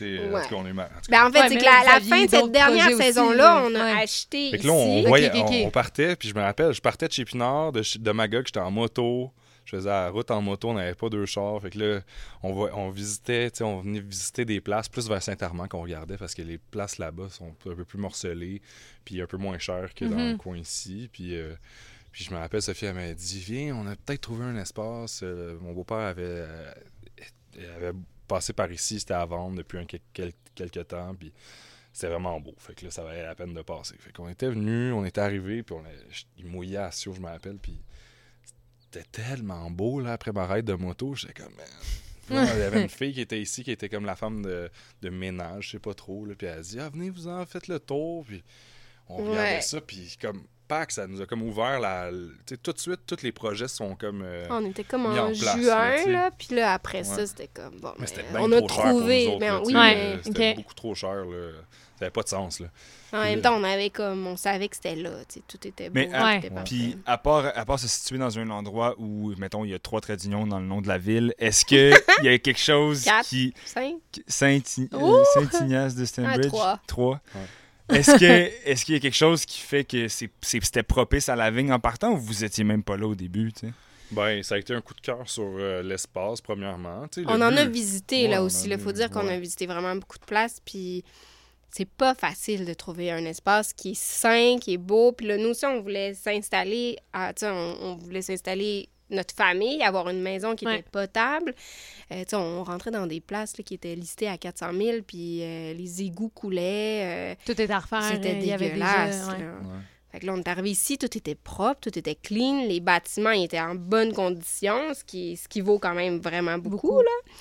En 0.00 0.04
Ouais. 0.32 0.42
tout 0.42 0.48
cas, 0.48 0.54
on 0.56 0.66
est 0.66 0.72
mal. 0.72 0.90
Ben, 1.10 1.26
en 1.26 1.30
fait, 1.30 1.40
Ouais, 1.40 1.48
c'est 1.48 1.58
que 1.58 1.64
la, 1.64 1.94
la 1.94 2.00
fin 2.00 2.24
de 2.24 2.30
cette 2.30 2.50
dernière 2.52 2.96
saison-là, 2.96 3.36
là. 3.36 3.62
on 3.66 3.74
a 3.74 3.84
Ouais. 3.84 4.02
acheté 4.02 4.50
Fait 4.50 4.56
ici. 4.56 4.62
que 4.62 4.66
là, 4.68 4.72
on, 4.72 5.00
Ok, 5.02 5.06
voyait- 5.08 5.30
ok, 5.30 5.36
ok. 5.36 5.46
on- 5.50 5.66
on 5.66 5.70
partait, 5.70 6.16
puis 6.16 6.28
je 6.28 6.34
me 6.34 6.40
rappelle, 6.40 6.72
je 6.72 6.80
partais 6.80 7.06
de 7.08 7.12
chez 7.12 7.24
Pinard, 7.24 7.72
de, 7.72 7.82
de 7.98 8.10
Magog, 8.12 8.44
j'étais 8.46 8.58
en 8.60 8.70
moto. 8.70 9.30
Je 9.64 9.76
faisais 9.76 9.88
la 9.88 10.10
route 10.10 10.30
en 10.30 10.42
moto, 10.42 10.70
on 10.70 10.74
n'avait 10.74 10.94
pas 10.94 11.08
deux 11.08 11.24
chars. 11.26 11.60
Fait 11.62 11.70
que 11.70 11.78
là, 11.78 12.00
on, 12.42 12.52
va- 12.54 12.76
on 12.76 12.90
visitait, 12.90 13.50
on 13.62 13.80
venait 13.80 14.00
visiter 14.00 14.44
des 14.44 14.60
places 14.60 14.88
plus 14.88 15.08
vers 15.08 15.22
Saint-Armand 15.22 15.68
qu'on 15.68 15.82
regardait 15.82 16.16
parce 16.16 16.34
que 16.34 16.42
les 16.42 16.58
places 16.58 16.98
là-bas 16.98 17.28
sont 17.30 17.50
un 17.66 17.74
peu 17.74 17.84
plus 17.84 17.98
morcelées, 17.98 18.60
puis 19.04 19.20
un 19.22 19.26
peu 19.26 19.36
moins 19.36 19.58
chères 19.58 19.94
que 19.94 20.04
dans 20.04 20.16
le 20.32 20.36
coin 20.36 20.58
ici. 20.58 21.08
Puis, 21.12 21.36
euh, 21.36 21.54
puis 22.10 22.24
je 22.24 22.32
me 22.34 22.38
rappelle, 22.38 22.60
Sophie, 22.62 22.86
elle 22.86 22.94
m'a 22.94 23.12
dit 23.14 23.38
Viens, 23.40 23.76
on 23.76 23.86
a 23.86 23.94
peut-être 23.96 24.20
trouvé 24.22 24.44
un 24.44 24.56
espace. 24.56 25.20
Euh, 25.22 25.56
mon 25.60 25.72
beau-père 25.72 25.98
avait, 25.98 26.22
euh, 26.24 26.72
avait 27.76 27.92
passé 28.28 28.52
par 28.52 28.70
ici, 28.72 28.98
c'était 29.00 29.14
à 29.14 29.24
vendre 29.24 29.56
depuis 29.56 29.78
un, 29.78 29.84
quel- 29.84 30.00
quel- 30.12 30.32
quelques 30.54 30.88
temps. 30.88 31.14
Puis 31.14 31.32
c'était 31.92 32.08
vraiment 32.08 32.40
beau. 32.40 32.54
Fait 32.58 32.74
que 32.74 32.84
là, 32.84 32.90
ça 32.90 33.02
valait 33.04 33.22
la 33.22 33.34
peine 33.34 33.54
de 33.54 33.62
passer. 33.62 33.94
Fait 33.98 34.12
qu'on 34.12 34.28
était 34.28 34.48
venus, 34.48 34.92
on 34.94 35.04
était 35.04 35.20
arrivés, 35.20 35.62
puis 35.62 35.74
on 35.74 35.80
a, 35.84 35.90
il 36.38 36.46
mouillait 36.46 36.78
à 36.78 36.90
Sio, 36.90 37.12
je 37.14 37.20
me 37.20 37.26
rappelle, 37.28 37.58
puis 37.58 37.78
c'était 38.92 39.06
tellement 39.10 39.70
beau, 39.70 40.00
là, 40.00 40.12
après 40.12 40.32
ma 40.32 40.46
ride 40.46 40.66
de 40.66 40.74
moto, 40.74 41.14
j'étais 41.14 41.42
comme, 41.42 41.54
man. 41.54 41.66
Il 42.30 42.36
y 42.60 42.62
avait 42.62 42.82
une 42.82 42.88
fille 42.88 43.12
qui 43.12 43.20
était 43.20 43.40
ici, 43.40 43.64
qui 43.64 43.72
était 43.72 43.88
comme 43.88 44.04
la 44.04 44.16
femme 44.16 44.42
de, 44.42 44.70
de 45.02 45.10
ménage, 45.10 45.66
je 45.66 45.70
sais 45.72 45.78
pas 45.78 45.94
trop, 45.94 46.24
là, 46.24 46.34
puis 46.36 46.46
elle 46.46 46.58
a 46.58 46.62
dit, 46.62 46.78
ah, 46.80 46.88
venez-vous 46.88 47.28
en, 47.28 47.44
faites 47.46 47.68
le 47.68 47.80
tour, 47.80 48.24
puis 48.26 48.42
on 49.08 49.16
regardait 49.16 49.56
Ouais. 49.56 49.60
ça, 49.60 49.80
puis 49.80 50.16
comme, 50.20 50.44
l'impact, 50.72 50.92
ça 50.92 51.06
nous 51.06 51.20
a 51.20 51.26
comme 51.26 51.42
ouvert 51.42 51.80
la. 51.80 52.10
Tu 52.10 52.16
sais, 52.48 52.56
tout 52.56 52.72
de 52.72 52.78
suite, 52.78 53.00
tous 53.06 53.22
les 53.22 53.32
projets 53.32 53.68
sont 53.68 53.94
comme. 53.94 54.22
euh, 54.24 54.46
On 54.50 54.64
était 54.66 54.84
comme 54.84 55.06
en, 55.06 55.10
en 55.16 55.32
place, 55.32 55.56
juin, 55.60 56.06
là, 56.06 56.30
puis 56.36 56.54
là, 56.56 56.72
après 56.74 56.98
Ouais. 56.98 57.04
ça, 57.04 57.26
c'était 57.26 57.48
comme, 57.52 57.78
bon, 57.80 57.92
mais 57.98 58.06
c'était 58.06 58.22
bien 58.30 58.40
on 58.40 58.52
a 58.52 58.58
trop 58.62 58.68
cher 58.68 58.82
pour 58.90 58.98
trouvé, 59.00 59.24
nous 59.26 59.30
autres, 59.32 59.40
mais 59.40 59.46
là, 59.48 59.60
oui, 59.64 59.74
Ouais, 59.74 60.18
C'était 60.24 60.50
ok. 60.50 60.56
beaucoup 60.56 60.74
trop 60.74 60.94
cher, 60.94 61.24
là. 61.24 61.50
Ça 61.98 62.06
n'avait 62.06 62.10
pas 62.12 62.22
de 62.22 62.28
sens, 62.28 62.58
là. 62.60 62.66
en 63.12 63.22
même 63.22 63.40
temps, 63.42 63.54
on 63.56 63.62
avait 63.62 63.90
comme, 63.90 64.26
on 64.26 64.36
savait 64.36 64.66
que 64.68 64.74
c'était 64.74 64.96
là, 64.96 65.10
tu 65.28 65.34
sais, 65.38 65.42
tout 65.46 65.64
était 65.68 65.88
beau, 65.88 65.94
Mais, 65.94 66.08
tout 66.08 66.14
ouais. 66.14 66.38
était 66.38 66.50
parfait. 66.50 66.64
Puis, 66.64 66.98
à 67.06 67.16
part, 67.18 67.52
à 67.54 67.64
part 67.64 67.78
se 67.78 67.86
situer 67.86 68.18
dans 68.18 68.36
un 68.40 68.50
endroit 68.50 68.94
où, 68.98 69.32
mettons, 69.36 69.64
il 69.64 69.70
y 69.70 69.74
a 69.74 69.78
trois 69.78 70.00
traits 70.00 70.20
d'union 70.20 70.46
dans 70.46 70.58
le 70.58 70.66
nom 70.66 70.80
de 70.80 70.88
la 70.88 70.98
ville, 70.98 71.32
est-ce 71.38 71.64
qu'il 71.64 71.92
y 72.24 72.28
a 72.28 72.38
quelque 72.38 72.58
chose 72.58 73.04
Quatre. 73.04 73.28
qui. 73.28 73.54
Cinq? 73.64 73.94
Saint- 74.26 74.88
euh! 74.94 75.22
Saint-Ignace 75.34 75.94
de 75.94 76.04
Stanbridge? 76.06 76.48
trois. 76.48 76.80
Trois? 76.88 77.20
Est-ce 77.94 78.18
que 78.18 78.68
est-ce 78.68 78.84
qu'il 78.84 78.94
y 78.94 78.96
a 78.96 79.00
quelque 79.00 79.14
chose 79.16 79.44
qui 79.44 79.60
fait 79.60 79.84
que 79.84 80.08
c'était 80.08 80.82
propice 80.82 81.28
à 81.28 81.36
la 81.36 81.50
vigne 81.50 81.72
en 81.72 81.80
partant 81.80 82.12
ou 82.12 82.16
vous 82.18 82.44
étiez 82.44 82.64
même 82.64 82.82
pas 82.82 82.96
là 82.96 83.06
au 83.06 83.14
début, 83.14 83.52
tu 83.52 83.66
sais? 83.66 83.72
Ben, 84.10 84.42
ça 84.42 84.56
a 84.56 84.58
été 84.58 84.74
un 84.74 84.80
coup 84.82 84.92
de 84.94 85.00
cœur 85.00 85.28
sur 85.28 85.42
euh, 85.58 85.82
l'espace, 85.82 86.40
premièrement. 86.42 87.06
Le 87.16 87.24
On 87.28 87.40
en 87.40 87.56
a 87.56 87.64
but- 87.64 87.72
visité, 87.72 88.24
Ouais, 88.24 88.28
là 88.28 88.42
aussi. 88.42 88.68
Il 88.68 88.78
faut 88.78 88.90
a- 88.90 88.92
dire 88.92 89.10
qu'on 89.10 89.26
a 89.26 89.38
visité 89.38 89.66
vraiment 89.66 89.94
beaucoup 89.96 90.18
de 90.18 90.24
places, 90.26 90.58
puis 90.64 91.02
c'est 91.70 91.88
pas 91.88 92.14
facile 92.14 92.66
de 92.66 92.74
trouver 92.74 93.10
un 93.10 93.24
espace 93.24 93.72
qui 93.72 93.92
est 93.92 93.98
sain, 93.98 94.58
qui 94.60 94.74
est 94.74 94.78
beau. 94.78 95.12
Puis 95.12 95.26
là, 95.26 95.38
nous 95.38 95.48
aussi, 95.48 95.64
on 95.64 95.80
voulait 95.80 96.12
s'installer, 96.12 96.98
on 97.14 97.96
voulait 98.02 98.20
s'installer 98.20 98.90
notre 99.12 99.34
famille, 99.34 99.82
avoir 99.82 100.08
une 100.08 100.20
maison 100.22 100.54
qui 100.56 100.66
Ouais. 100.66 100.80
était 100.80 100.88
potable. 100.90 101.54
Euh, 102.10 102.20
tu 102.24 102.30
sais, 102.30 102.36
on 102.36 102.64
rentrait 102.64 102.90
dans 102.90 103.06
des 103.06 103.20
places 103.20 103.56
là, 103.58 103.64
qui 103.64 103.74
étaient 103.74 103.94
listées 103.94 104.28
à 104.28 104.38
400 104.38 104.72
000, 104.72 104.98
puis 105.06 105.42
euh, 105.42 105.72
les 105.74 106.02
égouts 106.02 106.28
coulaient. 106.30 107.32
euh, 107.32 107.34
Tout 107.46 107.60
est 107.60 107.70
à 107.70 107.78
refaire. 107.78 108.02
C'était 108.02 108.38
il 108.38 108.46
y 108.46 108.52
avait 108.52 108.70
dégueulasse. 108.70 109.26
déjà- 109.26 109.32
ouais. 109.32 109.44
là. 109.44 109.52
Ouais. 109.62 109.78
Fait 110.10 110.20
que 110.20 110.26
là, 110.26 110.34
on 110.34 110.38
est 110.38 110.48
arrivé 110.48 110.70
ici, 110.70 110.98
tout 110.98 111.16
était 111.16 111.34
propre, 111.34 111.80
tout 111.80 111.98
était 111.98 112.14
clean, 112.14 112.66
les 112.66 112.80
bâtiments 112.80 113.30
étaient 113.30 113.58
en 113.60 113.74
bonne 113.74 114.12
condition, 114.12 114.92
ce 114.92 115.02
qui, 115.04 115.38
ce 115.38 115.48
qui 115.48 115.62
vaut 115.62 115.78
quand 115.78 115.94
même 115.94 116.18
vraiment 116.18 116.58
beaucoup, 116.58 116.88
Beaucoup. 116.88 117.00
là. 117.00 117.32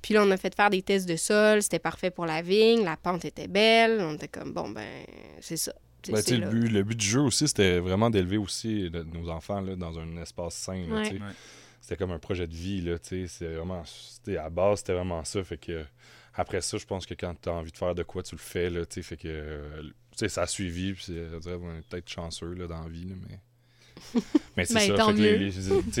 Puis 0.00 0.14
là, 0.14 0.22
on 0.22 0.30
a 0.30 0.36
fait 0.38 0.54
faire 0.54 0.70
des 0.70 0.80
tests 0.80 1.06
de 1.06 1.16
sol, 1.16 1.62
c'était 1.62 1.78
parfait 1.78 2.10
pour 2.10 2.24
la 2.24 2.40
vigne, 2.40 2.82
la 2.82 2.96
pente 2.96 3.26
était 3.26 3.46
belle, 3.48 3.98
on 4.00 4.14
était 4.14 4.28
comme, 4.28 4.52
bon, 4.54 4.70
ben, 4.70 4.86
c'est 5.40 5.58
ça. 5.58 5.74
Ben, 6.12 6.40
le, 6.40 6.48
but, 6.50 6.68
le 6.68 6.82
but 6.82 6.96
du 6.98 7.06
jeu 7.06 7.20
aussi, 7.20 7.48
c'était 7.48 7.78
vraiment 7.78 8.10
d'élever 8.10 8.36
aussi 8.36 8.88
le- 8.88 9.04
nos 9.04 9.28
enfants 9.30 9.60
là, 9.60 9.76
dans 9.76 9.98
un 9.98 10.16
espace 10.18 10.54
sain. 10.54 10.86
là, 10.88 10.94
Ouais. 11.02 11.12
Ouais. 11.12 11.18
C'était 11.80 11.96
comme 11.96 12.12
un 12.12 12.18
projet 12.18 12.46
de 12.46 12.54
vie. 12.54 12.80
Là, 12.80 12.98
tu 12.98 13.08
sais. 13.08 13.26
c'est 13.28 13.54
vraiment, 13.54 13.82
c'était- 13.84 14.36
à 14.38 14.44
la 14.44 14.50
base, 14.50 14.78
c'était 14.78 14.94
vraiment 14.94 15.22
ça. 15.24 15.44
Fait 15.44 15.58
que, 15.58 15.84
après 16.34 16.60
ça, 16.62 16.78
je 16.78 16.86
pense 16.86 17.04
que 17.06 17.14
quand 17.14 17.34
tu 17.40 17.48
as 17.48 17.52
envie 17.52 17.72
de 17.72 17.76
faire 17.76 17.94
de 17.94 18.02
quoi, 18.02 18.22
tu 18.22 18.34
le 18.34 18.40
fais. 18.40 18.70
Là, 18.70 18.86
tu 18.86 18.94
sais. 18.94 19.02
fait 19.02 19.16
que, 19.18 19.28
euh, 19.28 19.82
tu 19.82 19.90
sais, 20.16 20.28
ça 20.28 20.42
a 20.42 20.46
suivi. 20.46 20.94
Puis 20.94 21.06
on 21.44 21.76
est 21.78 21.86
peut-être 21.88 22.08
chanceux 22.08 22.54
là, 22.54 22.66
dans 22.66 22.82
la 22.82 22.88
vie. 22.88 23.04
là, 23.04 23.14
mais 23.28 23.38
mais 24.56 24.64
c'est 24.64 24.74
Ben, 24.74 24.88
ça. 24.88 24.94
tant 24.96 25.08
fait 25.10 25.14
que 25.14 25.20
les- 25.20 25.38
les- 25.38 25.50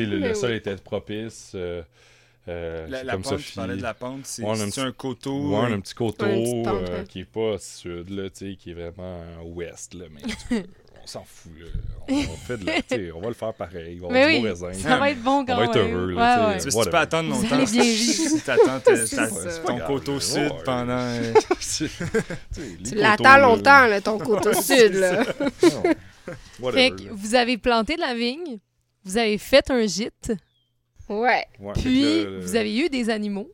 le, 0.06 0.16
le 0.16 0.20
Ben 0.28 0.34
sol 0.34 0.52
était 0.52 0.76
propice. 0.76 1.52
euh, 1.54 1.82
euh, 2.48 2.86
La, 2.88 3.04
la 3.04 3.12
comme 3.14 3.22
pente, 3.22 3.32
Sophie. 3.32 3.50
tu 3.50 3.54
parlais 3.56 3.76
de 3.76 3.82
la 3.82 3.94
pente, 3.94 4.20
c'est, 4.24 4.42
Ouais, 4.42 4.48
on 4.50 4.60
a 4.60 4.64
un 4.64 4.70
un 4.82 4.92
coteau. 4.92 5.50
Ouais, 5.50 5.70
euh, 5.70 5.74
un 5.74 5.80
petit 5.80 5.94
Ouais, 6.26 6.62
pente, 6.62 6.88
euh, 6.88 6.98
ouais. 7.00 7.04
qui 7.08 7.20
est 7.20 7.24
pas 7.24 7.56
sud, 7.58 8.10
là, 8.10 8.28
tu 8.30 8.50
sais, 8.50 8.56
qui 8.56 8.70
est 8.70 8.74
vraiment 8.74 9.20
ouest, 9.44 9.94
là, 9.94 10.04
mais 10.12 10.20
tu 10.22 10.36
peux- 10.48 10.62
on 11.02 11.06
s'en 11.06 11.24
fout, 11.24 11.52
là. 11.58 11.66
On, 12.08 12.14
on 12.14 12.36
fait 12.36 12.56
de 12.58 12.66
la, 12.66 12.74
tu 12.82 12.82
sais, 12.90 13.12
on 13.12 13.20
va 13.20 13.28
le 13.28 13.34
faire 13.34 13.52
pareil, 13.54 13.98
on 14.02 14.08
va 14.08 14.20
du 14.20 14.26
oui, 14.26 14.40
beau 14.40 14.46
raisin. 14.48 14.72
Ça 14.74 14.96
va 14.98 15.10
être 15.10 15.22
bon 15.22 15.44
quand 15.46 15.54
On 15.54 15.56
va 15.56 15.64
être 15.64 15.74
même. 15.76 15.94
heureux, 15.94 16.08
Ouais, 16.08 16.14
là, 16.16 16.48
ouais. 16.48 16.58
tu 16.58 16.68
Tu, 16.68 16.78
tu 16.78 16.90
peux 16.90 16.96
attendre 16.96 17.30
longtemps. 17.30 17.66
si 17.66 18.40
ta- 18.44 18.56
ça. 18.56 18.80
ton 18.80 18.92
ouais, 20.14 20.20
sud 20.20 20.52
pendant. 20.64 20.92
euh, 20.98 21.32
tu 21.60 21.88
Tu 22.84 22.94
l'attends 22.94 23.38
longtemps, 23.38 23.88
ton 24.02 24.18
côté 24.18 24.52
sud, 24.54 25.02
Fait 26.72 26.90
que 26.90 27.08
vous 27.10 27.34
avez 27.34 27.58
planté 27.58 27.96
de 27.96 28.00
la 28.00 28.14
vigne, 28.14 28.58
vous 29.04 29.16
avez 29.18 29.38
fait 29.38 29.70
un 29.70 29.86
gîte, 29.86 30.32
Ouais. 31.08 31.44
Puis 31.74 32.02
là, 32.02 32.24
le- 32.24 32.40
vous 32.40 32.56
avez 32.56 32.76
eu 32.76 32.88
des 32.88 33.10
animaux? 33.10 33.50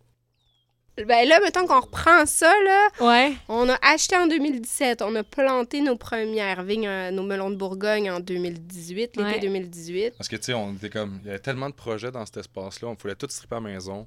Ben 1.07 1.27
là, 1.27 1.41
mettons 1.41 1.67
qu'on 1.67 1.81
reprend 1.81 2.27
ça, 2.27 2.53
là, 2.65 2.89
Ouais. 3.01 3.33
on 3.49 3.69
a 3.71 3.79
acheté 3.81 4.17
en 4.17 4.27
2017, 4.27 5.01
on 5.01 5.15
a 5.15 5.23
planté 5.23 5.81
nos 5.81 5.97
premières 5.97 6.63
vignes, 6.63 6.87
euh, 6.89 7.11
nos 7.11 7.23
melons 7.23 7.49
de 7.51 7.57
Bourgogne 7.57 8.11
en 8.11 8.21
2018, 8.21 9.17
l'été 9.17 9.23
Ouais. 9.23 9.41
2018. 9.41 10.15
Parce 10.19 10.29
que, 10.29 10.37
tu 10.37 10.43
sais, 10.45 10.55
on 10.55 10.75
était 10.75 10.91
comme. 10.91 11.19
Il 11.23 11.29
y 11.29 11.31
avait 11.31 11.39
tellement 11.39 11.71
de 11.71 11.75
projets 11.75 12.11
dans 12.11 12.27
cet 12.27 12.39
espace-là, 12.39 12.89
on 12.89 12.95
voulait 13.01 13.15
tout 13.15 13.27
stripper 13.31 13.55
à 13.57 13.61
la 13.61 13.65
maison 13.71 14.07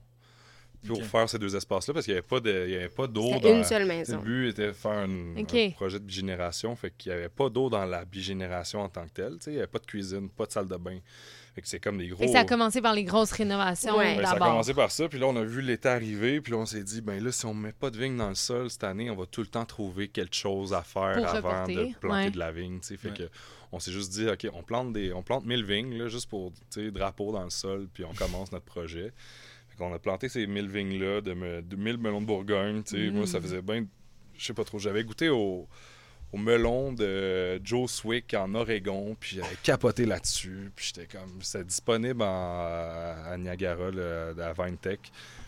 pour 0.86 1.00
Ok. 1.00 1.04
faire 1.06 1.28
ces 1.30 1.40
deux 1.40 1.56
espaces-là, 1.56 1.94
parce 1.96 2.06
qu'il 2.06 2.14
n'y 2.14 2.20
avait 2.20 2.28
pas 2.28 2.40
de- 2.42 2.66
il 2.68 2.74
y 2.74 2.76
avait 2.76 2.90
pas 2.90 3.08
d'eau 3.08 3.40
dans. 3.40 3.56
une 3.56 3.64
seule 3.64 3.84
Le 3.84 3.88
maison. 3.88 4.18
but 4.20 4.50
était 4.50 4.68
de 4.68 4.72
faire 4.74 5.06
une- 5.06 5.36
un 5.40 5.70
projet 5.72 5.98
de 6.00 6.04
bigénération, 6.06 6.76
fait 6.76 6.94
qu'il 6.96 7.12
n'y 7.12 7.18
avait 7.18 7.30
pas 7.30 7.50
d'eau 7.50 7.70
dans 7.72 7.86
la 7.86 8.06
bigénération 8.06 8.82
en 8.82 8.90
tant 8.90 9.06
que 9.06 9.14
telle. 9.14 9.38
tu 9.40 9.46
sais, 9.46 9.52
Il 9.52 9.54
n'y 9.54 9.60
avait 9.60 9.68
pas 9.68 9.80
de 9.80 9.86
cuisine, 9.88 10.29
pas 10.29 10.46
de 10.46 10.51
salle 10.51 10.68
de 10.68 10.75
bain. 10.77 11.00
Fait 11.55 11.61
que 11.61 11.68
c'est 11.68 11.79
comme 11.79 12.00
des 12.00 12.07
gros. 12.07 12.24
Que 12.25 12.31
ça 12.31 12.39
a 12.39 12.46
commencé 12.46 12.81
par 12.81 12.94
les 12.94 13.03
grosses 13.03 13.31
rénovations 13.31 13.96
Ouais. 13.98 14.16
Ben, 14.18 14.25
ça 14.25 14.31
a 14.31 14.39
commencé 14.39 14.74
par 14.74 14.89
ça, 14.92 15.07
puis 15.07 15.20
là, 15.20 15.27
on 15.27 15.35
a 15.35 15.44
vu 15.44 15.61
l'été 15.61 15.87
arriver, 15.87 16.42
puis 16.42 16.51
là, 16.51 16.57
on 16.57 16.66
s'est 16.66 16.83
dit, 16.83 17.01
ben 17.01 17.24
là, 17.24 17.31
si 17.31 17.46
on 17.46 17.53
met 17.53 17.74
pas 17.74 17.92
de 17.92 17.98
vigne 18.00 18.18
dans 18.18 18.29
le 18.29 18.35
sol 18.35 18.70
cette 18.72 18.83
année, 18.83 19.09
on 19.11 19.16
va 19.16 19.25
tout 19.27 19.42
le 19.42 19.48
temps 19.48 19.66
trouver 19.66 20.07
quelque 20.07 20.35
chose 20.35 20.74
à 20.74 20.81
faire 20.81 21.13
Pour 21.18 21.27
avant 21.27 21.35
reporter, 21.63 21.75
de 21.89 21.96
planter 22.00 22.24
ouais. 22.25 22.31
de 22.31 22.39
la 22.39 22.51
vigne. 22.51 22.79
tu 22.79 22.87
sais. 22.87 22.98
Fait 22.98 23.09
Ouais. 23.09 23.18
que 23.18 23.29
on 23.72 23.79
s'est 23.79 23.92
juste 23.92 24.11
dit, 24.11 24.27
OK, 24.27 24.48
on 24.53 24.63
plante, 24.63 24.94
des, 24.94 25.13
on 25.13 25.22
plante 25.24 25.46
1000 25.46 25.63
vignes, 25.63 25.96
là, 25.98 26.07
juste 26.07 26.29
pour, 26.29 26.51
tu 26.72 26.85
sais, 26.85 26.92
drapeau 26.92 27.31
dans 27.31 27.44
le 27.44 27.50
sol, 27.51 27.87
puis 27.94 28.03
on 28.03 28.13
commence 28.13 28.51
notre 28.51 28.66
projet. 28.66 29.11
Fait 29.70 29.77
qu'on 29.77 29.94
a 29.94 30.00
planté 30.00 30.29
ces 30.29 30.46
1000 30.48 30.68
vignes-là, 30.70 31.22
de, 31.22 31.33
me- 31.33 31.61
de 31.61 31.75
1000 31.75 31.98
melons 31.98 32.22
de 32.22 32.25
Bourgogne, 32.27 32.81
tu 32.83 32.98
sais. 32.98 33.11
Moi, 33.11 33.25
ça 33.27 33.39
Mm. 33.39 33.42
faisait 33.44 33.61
bien, 33.61 33.85
je 34.35 34.44
sais 34.46 34.53
pas 34.53 34.63
trop, 34.63 34.79
j'avais 34.79 35.03
goûté 35.03 35.29
au, 35.29 35.68
au 36.33 36.37
melon 36.37 36.91
de 36.91 37.61
Joe 37.63 37.89
Swick 37.89 38.33
en 38.33 38.53
Oregon, 38.55 39.15
puis 39.19 39.37
j'avais 39.37 39.55
capoté 39.61 40.05
là-dessus, 40.05 40.72
puis 40.75 40.91
j'étais 40.93 41.05
comme, 41.17 41.41
c'était 41.41 41.63
disponible 41.63 42.24
en- 42.24 42.25
à 42.27 43.37
Niagara, 43.37 43.91
là, 43.91 44.33
à 44.43 44.53
VineTech. 44.53 45.00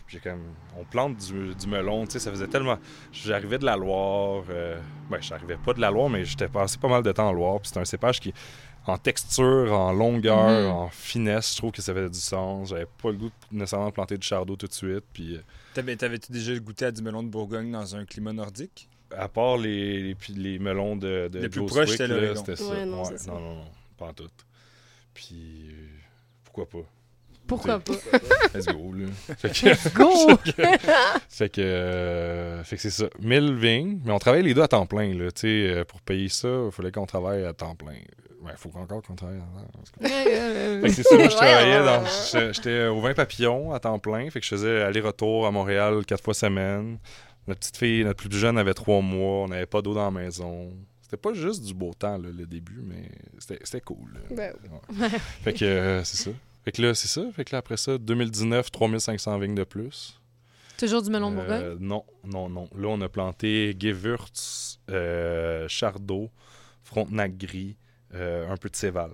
Puis 0.06 0.18
j'ai 0.24 0.30
comme, 0.30 0.54
on 0.78 0.84
plante 0.84 1.16
du, 1.16 1.52
du 1.56 1.66
melon, 1.66 2.04
tu 2.06 2.12
sais, 2.12 2.18
ça 2.20 2.30
faisait 2.30 2.46
tellement... 2.46 2.78
J'arrivais 3.12 3.58
de 3.58 3.64
la 3.64 3.76
Loire, 3.76 4.44
euh, 4.50 4.78
ben, 5.10 5.20
j'arrivais 5.20 5.56
pas 5.56 5.72
de 5.74 5.80
la 5.80 5.90
Loire, 5.90 6.08
mais 6.08 6.24
j'étais 6.24 6.46
passé 6.48 6.78
pas 6.78 6.86
mal 6.86 7.02
de 7.02 7.10
temps 7.10 7.28
en 7.28 7.32
Loire, 7.32 7.58
puis 7.60 7.70
c'est 7.74 7.80
un 7.80 7.84
cépage 7.84 8.20
qui, 8.20 8.32
en 8.86 8.96
texture, 8.98 9.72
en 9.72 9.92
longueur, 9.92 10.60
Mhm. 10.60 10.70
en 10.70 10.88
finesse, 10.90 11.54
je 11.54 11.56
trouve 11.58 11.72
que 11.72 11.82
ça 11.82 11.92
faisait 11.92 12.08
du 12.08 12.20
sens. 12.20 12.68
J'avais 12.68 12.86
pas 12.86 13.10
le 13.10 13.16
goût 13.16 13.30
de 13.50 13.56
nécessairement 13.58 13.90
planter 13.90 14.16
du 14.16 14.24
chardot 14.24 14.54
tout 14.54 14.68
de 14.68 14.72
suite, 14.72 15.04
puis... 15.12 15.34
euh, 15.34 15.40
T'avais, 15.74 15.96
t'avais-tu 15.96 16.30
déjà 16.30 16.56
goûté 16.60 16.84
à 16.84 16.92
du 16.92 17.02
melon 17.02 17.24
de 17.24 17.28
Bourgogne 17.28 17.72
dans 17.72 17.96
un 17.96 18.04
climat 18.04 18.32
nordique? 18.32 18.88
À 19.16 19.28
part 19.28 19.56
les, 19.56 20.02
les, 20.02 20.14
puis 20.14 20.32
les 20.32 20.58
melons 20.58 20.96
de, 20.96 21.28
de 21.28 21.40
Le 21.40 21.48
plus 21.48 21.60
Joe 21.60 21.70
proche, 21.70 21.90
c'était 21.90 22.08
là, 22.08 22.34
c'était 22.34 22.56
ça. 22.56 22.64
Ouais, 22.64 22.84
non, 22.84 23.04
c'est 23.04 23.18
ça. 23.18 23.30
non, 23.30 23.40
non, 23.40 23.54
non, 23.56 23.64
pas 23.96 24.06
en 24.06 24.12
tout. 24.12 24.28
Puis, 25.14 25.70
euh, 25.70 25.86
pourquoi 26.44 26.68
pas? 26.68 26.86
Pourquoi 27.46 27.78
pas? 27.78 27.92
Let's 28.54 28.66
go, 28.66 28.92
là. 28.92 29.06
Fait 29.38 29.50
que, 29.50 29.94
Go! 29.94 30.36
fait 31.28 31.48
que, 31.48 31.60
euh, 31.60 32.64
fait 32.64 32.76
que 32.76 32.82
c'est 32.82 32.90
ça. 32.90 33.06
1000 33.20 33.54
vignes, 33.54 34.00
mais 34.04 34.12
on 34.12 34.18
travaille 34.18 34.42
les 34.42 34.52
deux 34.52 34.62
à 34.62 34.68
temps 34.68 34.86
plein, 34.86 35.14
là. 35.14 35.30
Tu 35.30 35.42
sais, 35.42 35.46
euh, 35.70 35.84
pour 35.84 36.00
payer 36.00 36.28
ça, 36.28 36.48
il 36.66 36.72
fallait 36.72 36.90
qu'on 36.90 37.06
travaille 37.06 37.44
à 37.44 37.52
temps 37.52 37.76
plein. 37.76 37.92
Ouais, 38.42 38.52
il 38.52 38.58
faut 38.58 38.70
encore 38.76 39.02
qu'on 39.02 39.14
travaille 39.14 39.38
à 39.38 39.40
temps 39.40 39.82
plein. 39.98 40.08
Fait 40.08 40.80
que 40.82 40.88
c'est 40.90 41.02
ça, 41.04 41.16
moi, 41.16 41.28
je 41.28 41.36
travaillais 41.36 41.84
dans. 41.84 42.52
J'étais 42.52 42.86
au 42.86 43.00
20 43.00 43.14
papillons 43.14 43.72
à 43.72 43.80
temps 43.80 43.98
plein. 43.98 44.28
Fait 44.30 44.40
que 44.40 44.44
je 44.44 44.50
faisais 44.50 44.82
aller-retour 44.82 45.46
à 45.46 45.50
Montréal 45.50 46.04
quatre 46.04 46.24
fois 46.24 46.34
semaine. 46.34 46.98
Notre 47.46 47.60
petite 47.60 47.76
fille, 47.76 48.04
notre 48.04 48.22
plus 48.26 48.36
jeune, 48.36 48.58
avait 48.58 48.74
trois 48.74 49.00
mois. 49.00 49.44
On 49.44 49.48
n'avait 49.48 49.66
pas 49.66 49.82
d'eau 49.82 49.94
dans 49.94 50.04
la 50.04 50.10
maison. 50.10 50.72
C'était 51.02 51.16
pas 51.16 51.32
juste 51.32 51.64
du 51.64 51.72
beau 51.72 51.94
temps, 51.94 52.18
là, 52.18 52.28
le 52.36 52.46
début, 52.46 52.82
mais 52.82 53.08
c'était 53.38 53.80
cool. 53.80 54.20
Ben 54.30 54.52
Ouais. 55.00 55.08
Fait 55.44 55.52
que 55.52 55.64
euh, 55.64 56.04
c'est 56.04 56.16
ça. 56.16 56.30
Fait 56.64 56.72
que 56.72 56.82
là, 56.82 56.94
c'est 56.94 57.06
ça. 57.06 57.22
Fait 57.32 57.44
que 57.44 57.52
là, 57.52 57.58
après 57.58 57.76
ça, 57.76 57.96
2019, 57.96 58.72
3500 58.72 59.38
vignes 59.38 59.54
de 59.54 59.62
plus. 59.62 60.20
Toujours 60.76 61.02
du 61.02 61.10
melon 61.10 61.30
de 61.30 61.36
Bourgogne? 61.36 61.62
Euh, 61.62 61.76
non, 61.80 62.04
non, 62.24 62.48
non. 62.48 62.68
Là, 62.76 62.88
on 62.88 63.00
a 63.00 63.08
planté 63.08 63.74
Gewürz, 63.78 64.78
euh, 64.90 65.66
Chardot, 65.68 66.30
Frontenac 66.82 67.36
gris, 67.36 67.76
euh, 68.14 68.50
un 68.50 68.56
peu 68.56 68.68
de 68.68 68.76
Céval. 68.76 69.12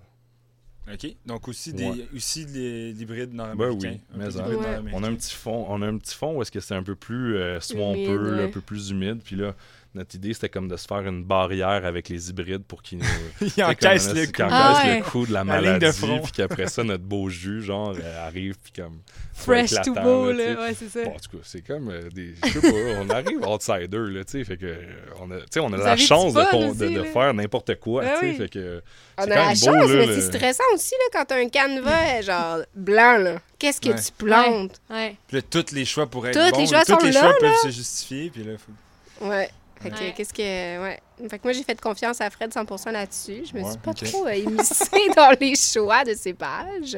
OK. 0.92 1.14
Donc 1.27 1.49
aussi, 1.49 1.73
des, 1.73 1.85
Ouais. 1.85 2.09
aussi 2.16 2.45
les 2.47 2.92
l'hybride 2.92 3.31
Ben 3.31 3.37
nord-américain. 3.37 3.90
oui, 3.92 4.01
mais 4.16 4.37
en- 4.37 4.49
Ouais. 4.59 4.90
On 4.95 5.03
a 5.05 5.09
un 5.09 5.14
petit 5.14 5.35
fond, 5.35 5.64
on 5.68 5.81
a 5.83 5.87
un 5.87 5.97
petit 5.99 6.14
fond 6.16 6.37
où 6.37 6.42
est-ce 6.42 6.51
que 6.51 6.61
c'est 6.61 6.75
un 6.75 6.83
peu 6.83 6.95
plus 6.97 7.37
euh, 7.37 7.61
swampeux, 7.61 8.42
un 8.45 8.49
peu 8.49 8.61
plus 8.61 8.90
humide. 8.90 9.21
Puis 9.25 9.37
là, 9.37 9.55
notre 9.94 10.14
idée, 10.14 10.33
c'était 10.33 10.48
comme 10.48 10.68
de 10.68 10.76
se 10.76 10.87
faire 10.87 11.07
une 11.07 11.22
barrière 11.24 11.85
avec 11.85 12.09
les 12.09 12.31
hybrides 12.31 12.64
pour 12.64 12.83
qu'ils 12.83 12.98
nous... 12.98 13.05
Il 13.57 13.62
encaisse 13.64 14.09
comme, 14.09 14.16
le 14.16 14.26
coup. 14.26 14.33
Ah 14.40 14.70
encaissent 14.72 14.85
ouais. 14.87 14.98
le 14.98 15.05
coup 15.05 15.26
de 15.26 15.33
la 15.33 15.44
La 15.44 15.59
de 15.61 15.62
maladie. 15.66 15.98
front. 15.98 16.20
puis 16.20 16.33
qu'après 16.33 16.66
ça, 16.68 16.83
notre 16.85 17.05
beau 17.05 17.28
jus, 17.28 17.62
genre, 17.62 17.94
euh, 18.00 18.26
arrive, 18.26 18.57
puis 18.62 18.72
comme... 18.83 18.98
Fresh 19.35 19.70
to 19.70 19.76
éclatant, 19.90 20.02
go, 20.05 20.33
là. 20.33 20.55
Ouais, 20.61 20.74
c'est 20.78 20.88
ça. 20.88 21.05
Bon, 21.05 21.11
en 21.11 21.18
tout 21.18 21.37
cas, 21.37 21.42
c'est 21.42 21.62
comme 21.66 21.88
euh, 21.90 22.09
des. 22.11 22.35
Je 22.44 22.50
sais 22.50 22.61
pas, 22.61 23.00
on 23.00 23.09
arrive 23.11 23.40
outsider, 23.48 23.98
là, 24.11 24.24
tu 24.24 24.33
sais. 24.38 24.44
Fait 24.44 24.57
que, 24.59 24.66
euh, 24.66 24.76
on 25.20 25.31
a, 25.31 25.38
tu 25.40 25.44
sais, 25.52 25.61
on 25.61 25.72
a 25.72 25.76
Vous 25.78 25.83
la 25.85 25.96
chance 25.96 26.35
de, 26.35 26.40
de, 26.40 26.66
aussi, 26.68 26.78
de 26.94 27.00
là. 27.00 27.05
faire 27.07 27.35
n'importe 27.35 27.74
quoi, 27.81 28.02
Ah 28.07 28.18
tu 28.20 28.26
sais. 28.26 28.31
oui. 28.33 28.37
Fait 28.37 28.48
que. 28.50 28.83
On 29.18 29.22
a 29.22 29.26
la 29.26 29.46
même 29.46 29.57
chance, 29.57 29.64
beau, 29.64 29.72
là, 29.72 29.87
mais 29.88 30.07
le- 30.07 30.14
c'est 30.20 30.37
stressant 30.38 30.62
aussi 30.74 30.94
là, 30.94 31.05
quand 31.18 31.24
t'as 31.24 31.38
un 31.40 31.48
canevas 31.48 32.20
genre 32.20 32.59
blanc. 32.74 33.16
là. 33.18 33.40
Qu'est-ce 33.59 33.81
que 33.81 33.88
Ouais. 33.88 33.94
tu 34.00 34.12
plantes? 34.12 34.81
Ouais. 34.90 35.16
Puis 35.26 35.38
là, 35.38 35.42
tous 35.50 35.72
les 35.74 35.87
choix 35.87 36.07
pour 36.07 36.26
être 36.28 36.35
Tous 36.38 36.50
bons, 36.55 36.61
les 36.61 36.66
choix 36.66 36.85
tous 36.85 36.92
sont 36.92 36.98
les 37.07 37.12
là, 37.12 37.20
choix 37.20 37.35
peuvent 37.40 37.57
se 37.64 37.70
justifier. 37.70 38.31
Puis 38.31 38.44
là, 38.44 38.52
faut... 38.59 39.26
Ouais. 39.28 39.50
Fait 39.83 39.90
que, 39.90 39.95
Ouais. 39.99 40.14
qu'est-ce 40.16 40.33
que. 40.35 40.83
Ouais. 40.83 41.01
Fait 41.29 41.38
que 41.38 41.42
moi, 41.45 41.53
j'ai 41.53 41.62
fait 41.62 41.81
confiance 41.81 42.21
à 42.21 42.31
Fred 42.31 42.53
100 42.53 42.90
là-dessus. 42.90 43.45
Je 43.51 43.55
me 43.57 43.62
Ouais, 43.62 43.71
suis 43.71 43.79
pas 43.79 43.90
ok. 43.92 44.05
trop 44.05 44.27
euh, 44.27 44.35
immiscée 44.35 45.09
dans 45.16 45.37
les 45.40 45.55
choix 45.57 46.05
de 46.05 46.14
ces 46.14 46.35
pages. 46.35 46.97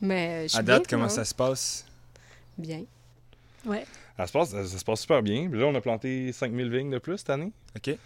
Mais 0.00 0.44
je 0.44 0.48
suis 0.48 0.58
À 0.58 0.62
date, 0.62 0.82
bien, 0.82 0.86
comment 0.90 1.02
moi. 1.04 1.08
ça 1.08 1.24
se 1.24 1.34
passe? 1.34 1.86
Bien. 2.58 2.82
Ouais. 3.64 3.84
Ça 4.16 4.26
se 4.26 4.32
passe, 4.32 4.50
ça 4.50 4.66
se 4.78 4.84
passe 4.84 5.00
super 5.00 5.22
bien. 5.22 5.48
Puis 5.48 5.58
là, 5.60 5.66
on 5.66 5.74
a 5.74 5.80
planté 5.80 6.32
5000 6.32 6.70
vignes 6.70 6.90
de 6.90 6.98
plus 6.98 7.18
cette 7.18 7.30
année. 7.30 7.52
OK. 7.76 7.96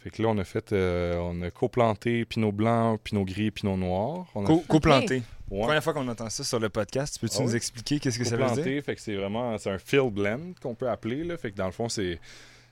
Fait 0.00 0.10
que 0.10 0.22
là, 0.22 0.28
on 0.28 0.38
a 0.38 0.44
fait, 0.44 0.72
euh, 0.72 1.16
on 1.16 1.42
a 1.42 1.50
coplanté 1.50 2.24
Pinot 2.24 2.52
blanc, 2.52 2.98
Pinot 3.02 3.24
gris, 3.24 3.50
Pinot 3.50 3.76
noir. 3.76 4.26
On 4.34 4.44
a 4.44 4.46
Co- 4.46 4.64
Coplanté. 4.68 5.22
Ouais. 5.50 5.62
Première 5.64 5.82
fois 5.82 5.92
qu'on 5.94 6.06
entend 6.06 6.28
ça 6.30 6.44
sur 6.44 6.60
le 6.60 6.68
podcast, 6.68 7.18
peux-tu 7.20 7.36
Ah 7.38 7.42
nous 7.42 7.50
oui? 7.50 7.56
expliquer 7.56 7.98
qu'est-ce 7.98 8.18
que 8.18 8.24
ça 8.24 8.36
veut 8.36 8.44
dire? 8.44 8.48
Coplanté, 8.54 8.82
fait 8.82 8.94
que 8.94 9.00
c'est 9.00 9.16
vraiment, 9.16 9.56
c'est 9.58 9.70
un 9.70 9.78
field 9.78 10.12
blend 10.12 10.52
qu'on 10.62 10.74
peut 10.74 10.88
appeler, 10.88 11.24
là. 11.24 11.36
Fait 11.38 11.50
que 11.50 11.56
dans 11.56 11.66
le 11.66 11.72
fond, 11.72 11.88
c'est, 11.88 12.20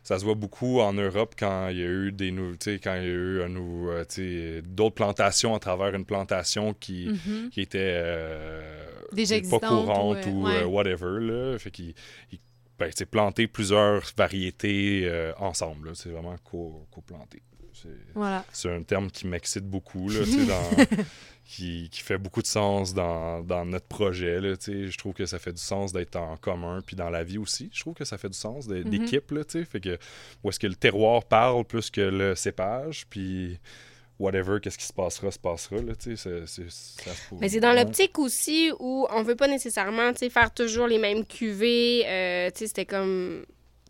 ça 0.06 0.20
se 0.20 0.24
voit 0.24 0.36
beaucoup 0.36 0.78
en 0.80 0.92
Europe 0.92 1.34
quand 1.36 1.66
il 1.68 1.78
y 1.78 1.82
a 1.82 1.86
eu 1.86 2.12
des 2.12 2.30
nou- 2.30 2.52
tu 2.56 2.70
sais, 2.74 2.78
quand 2.78 2.94
il 2.94 3.02
y 3.02 3.06
a 3.06 3.08
eu 3.08 3.40
euh, 3.40 4.62
d'autres 4.64 4.94
plantations 4.94 5.52
à 5.54 5.58
travers 5.58 5.94
une 5.96 6.04
plantation 6.04 6.74
qui, 6.74 7.08
Mhm. 7.08 7.50
qui 7.50 7.60
était 7.60 7.78
euh, 7.80 8.84
Déjà 9.12 9.34
pas 9.50 9.58
courante 9.58 10.24
ou, 10.26 10.28
euh, 10.28 10.30
ou, 10.30 10.44
ouais. 10.46 10.64
whatever, 10.64 11.18
là. 11.20 11.58
Fait 11.58 11.70
qu'il, 11.72 11.92
il- 12.30 12.38
ben, 12.78 12.90
planter 13.10 13.48
plusieurs 13.48 14.02
variétés 14.16 15.10
ensemble. 15.38 15.96
C'est 15.96 16.10
vraiment 16.10 16.36
co- 16.44 16.86
coplanté. 16.92 17.42
C'est- 17.72 17.88
Voilà. 18.14 18.44
c'est 18.52 18.70
un 18.72 18.82
terme 18.82 19.10
qui 19.10 19.26
m'excite 19.26 19.64
beaucoup, 19.64 20.08
là, 20.08 20.20
dans- 20.48 20.86
qui, 21.48 21.88
qui 21.90 22.00
fait 22.02 22.18
beaucoup 22.18 22.42
de 22.42 22.46
sens 22.46 22.92
dans, 22.92 23.40
dans 23.40 23.64
notre 23.64 23.86
projet. 23.86 24.40
Là, 24.40 24.54
je 24.66 24.98
trouve 24.98 25.14
que 25.14 25.26
ça 25.26 25.38
fait 25.38 25.52
du 25.52 25.62
sens 25.62 25.92
d'être 25.92 26.16
en 26.16 26.36
commun, 26.36 26.80
puis 26.84 26.96
dans 26.96 27.08
la 27.08 27.22
vie 27.22 27.38
aussi. 27.38 27.70
Je 27.72 27.80
trouve 27.80 27.94
que 27.94 28.04
ça 28.04 28.18
fait 28.18 28.28
du 28.28 28.36
sens 28.36 28.66
Mhm. 28.66 28.82
d'équipe. 28.84 29.26
tu 29.28 29.42
sais. 29.48 29.64
Fait 29.64 29.80
que, 29.80 29.96
où 30.42 30.48
est-ce 30.50 30.58
que 30.58 30.66
le 30.66 30.74
terroir 30.74 31.24
parle 31.24 31.64
plus 31.64 31.90
que 31.90 32.00
le 32.00 32.34
cépage, 32.34 33.06
puis 33.08 33.58
whatever, 34.18 34.58
qu'est-ce 34.60 34.78
qui 34.78 34.84
se 34.86 34.92
passera, 34.92 35.30
se 35.30 35.38
passera. 35.38 35.76
Là, 35.76 35.92
sais, 35.98 36.16
c'est- 36.16 36.46
c'est- 36.46 36.70
ça 36.70 37.12
se 37.14 37.34
Mais 37.40 37.48
c'est 37.48 37.60
dans 37.60 37.72
l'optique 37.72 38.18
aussi 38.18 38.70
où 38.80 39.06
on 39.10 39.22
veut 39.22 39.36
pas 39.36 39.46
nécessairement 39.48 40.12
faire 40.14 40.52
toujours 40.52 40.86
les 40.88 40.98
mêmes 40.98 41.24
cuvées. 41.24 42.04
euh, 42.06 42.50
C'était 42.54 42.86
comme. 42.86 43.44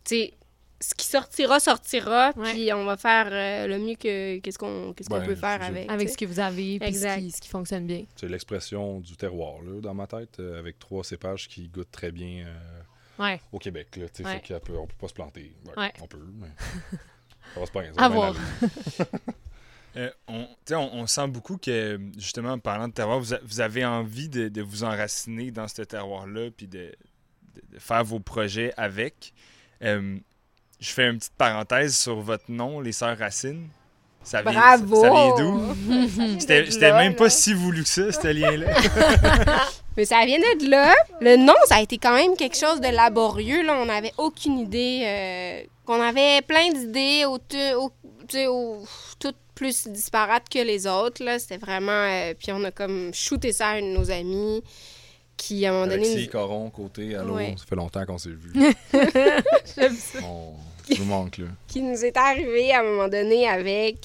tu 0.05 0.17
sais, 0.17 0.35
ce 0.81 0.95
qui 0.95 1.07
sortira, 1.07 1.59
sortira. 1.61 2.33
Puis 2.35 2.73
on 2.73 2.85
va 2.85 2.97
faire 2.97 3.29
euh, 3.31 3.67
le 3.67 3.79
mieux 3.79 3.95
que 3.95 4.39
qu'est-ce 4.39 4.59
qu'on 4.59 4.93
qu'est-ce 4.93 5.09
qu'on 5.09 5.19
Ouais, 5.21 5.27
peut 5.27 5.35
faire 5.35 5.63
avec. 5.63 5.91
Avec 5.91 6.09
tu 6.09 6.13
ce 6.13 6.19
que 6.19 6.25
vous 6.27 6.41
avez, 6.41 6.79
puis 6.79 6.89
ce 6.89 6.97
Exact. 6.99 7.19
qui, 7.21 7.31
ce 7.31 7.41
qui 7.41 7.49
fonctionne 7.49 7.87
bien. 7.87 8.05
C'est 8.17 8.29
l'expression 8.29 9.01
du 9.01 9.17
terroir, 9.17 9.63
là, 9.63 9.81
dans 9.81 9.95
ma 9.95 10.07
tête, 10.07 10.39
euh, 10.41 10.59
avec 10.59 10.79
trois 10.79 11.03
cépages 11.05 11.49
qui 11.49 11.69
goûtent 11.69 11.91
très 11.91 12.11
bien 12.13 12.47
euh, 12.47 13.23
Ouais. 13.23 13.41
au 13.53 13.59
Québec. 13.59 13.97
Là, 13.97 14.09
tu 14.09 14.23
sais, 14.23 14.29
Ouais. 14.29 14.41
fait 14.47 14.55
qu'on 14.55 14.61
peut, 14.61 14.77
on 14.79 14.87
peut 14.87 14.95
pas 14.99 15.09
se 15.09 15.15
planter. 15.15 15.55
Ouais, 15.67 15.73
Ouais. 15.85 15.93
On 16.03 16.07
peut, 16.07 16.19
mais 16.35 16.49
ça 17.55 17.61
va 17.61 17.67
se 17.67 17.73
bien. 17.73 17.93
ça 17.95 18.05
À 18.05 18.09
va 18.09 18.15
bien 18.15 18.17
voir. 18.17 18.37
aller. 18.37 19.07
Euh, 19.97 20.11
on, 20.29 20.43
tu 20.45 20.51
sais, 20.67 20.75
on, 20.75 20.93
on 20.95 21.07
sent 21.07 21.27
beaucoup 21.29 21.57
que, 21.57 21.99
justement, 22.19 22.51
en 22.51 22.59
parlant 22.59 22.87
de 22.87 22.93
terroir, 22.93 23.19
vous, 23.19 23.33
a- 23.33 23.41
vous 23.43 23.61
avez 23.63 23.83
envie 23.83 24.29
de, 24.29 24.49
de 24.51 24.61
vous 24.61 24.85
enraciner 24.85 25.51
dans 25.51 25.69
ce 25.69 25.81
terroir-là, 25.81 26.51
puis 26.55 26.67
de, 26.69 26.93
de- 27.55 27.63
de 27.73 27.79
faire 27.79 28.05
vos 28.05 28.21
projets 28.21 28.75
avec. 28.77 29.33
Euh, 29.83 30.19
je 30.81 30.91
fais 30.91 31.09
une 31.09 31.19
petite 31.19 31.33
parenthèse 31.39 31.97
sur 31.97 32.21
votre 32.21 32.45
nom, 32.49 32.81
les 32.81 32.93
Sœurs 32.93 33.19
Racines. 33.19 33.69
Ça 34.23 34.43
vient, 34.43 34.53
Bravo! 34.53 34.97
Ça 35.03 35.11
vient 35.11 35.35
d'où? 35.37 36.41
C'était 36.41 36.93
même 36.93 37.15
pas 37.15 37.25
là. 37.25 37.31
si 37.31 37.55
voulu 37.55 37.83
que 37.85 37.89
ça, 37.89 38.11
ce 38.11 38.27
lien-là. 38.27 38.67
Mais 39.97 40.05
ça 40.05 40.25
vient 40.27 40.39
de 40.39 40.69
là. 40.69 40.93
Le 41.21 41.37
nom, 41.37 41.55
ça 41.67 41.77
a 41.77 41.81
été 41.81 41.97
quand 41.97 42.15
même 42.15 42.37
quelque 42.37 42.57
chose 42.57 42.81
de 42.81 42.89
laborieux. 42.89 43.63
Là. 43.63 43.77
On 43.81 43.87
n'avait 43.87 44.13
aucune 44.19 44.59
idée. 44.59 45.03
euh, 45.07 45.63
qu'on 45.87 46.03
avait 46.03 46.43
plein 46.43 46.71
d'idées, 46.73 47.25
au, 47.25 47.37
au- 47.37 47.91
tu 48.29 48.37
sais, 48.37 48.47
au- 48.49 48.83
toutes 49.21 49.37
plus 49.55 49.87
disparates 49.87 50.49
que 50.51 50.59
les 50.59 50.87
autres. 50.87 51.25
Là. 51.25 51.39
C'était 51.39 51.57
vraiment... 51.57 51.93
euh, 51.93 52.35
puis 52.39 52.53
on 52.53 52.63
a 52.65 52.71
comme 52.73 53.15
shooté 53.15 53.53
ça 53.53 53.69
à 53.69 53.73
un 53.77 53.81
de 53.83 53.87
nos 53.97 54.11
amis 54.11 54.63
qui, 55.37 55.67
à 55.67 55.71
un 55.71 55.73
moment 55.73 55.87
donné... 55.87 56.23
Nous- 56.25 56.31
Coron, 56.31 56.71
côté, 56.71 57.15
allô, 57.15 57.35
Ouais. 57.35 57.55
ça 57.59 57.65
fait 57.67 57.77
longtemps 57.77 58.05
qu'on 58.07 58.19
s'est 58.19 58.31
vu. 58.31 58.53
J'aime 59.77 59.95
ça. 59.95 60.19
On 60.25 60.55
nous 60.99 61.05
manque, 61.05 61.39
là. 61.39 61.47
qui 61.69 61.83
nous 61.83 62.05
est 62.05 62.17
arrivé 62.17 62.73
à 62.73 62.81
un 62.81 62.85
moment 62.85 63.09
donné 63.09 63.49
avec 63.49 63.99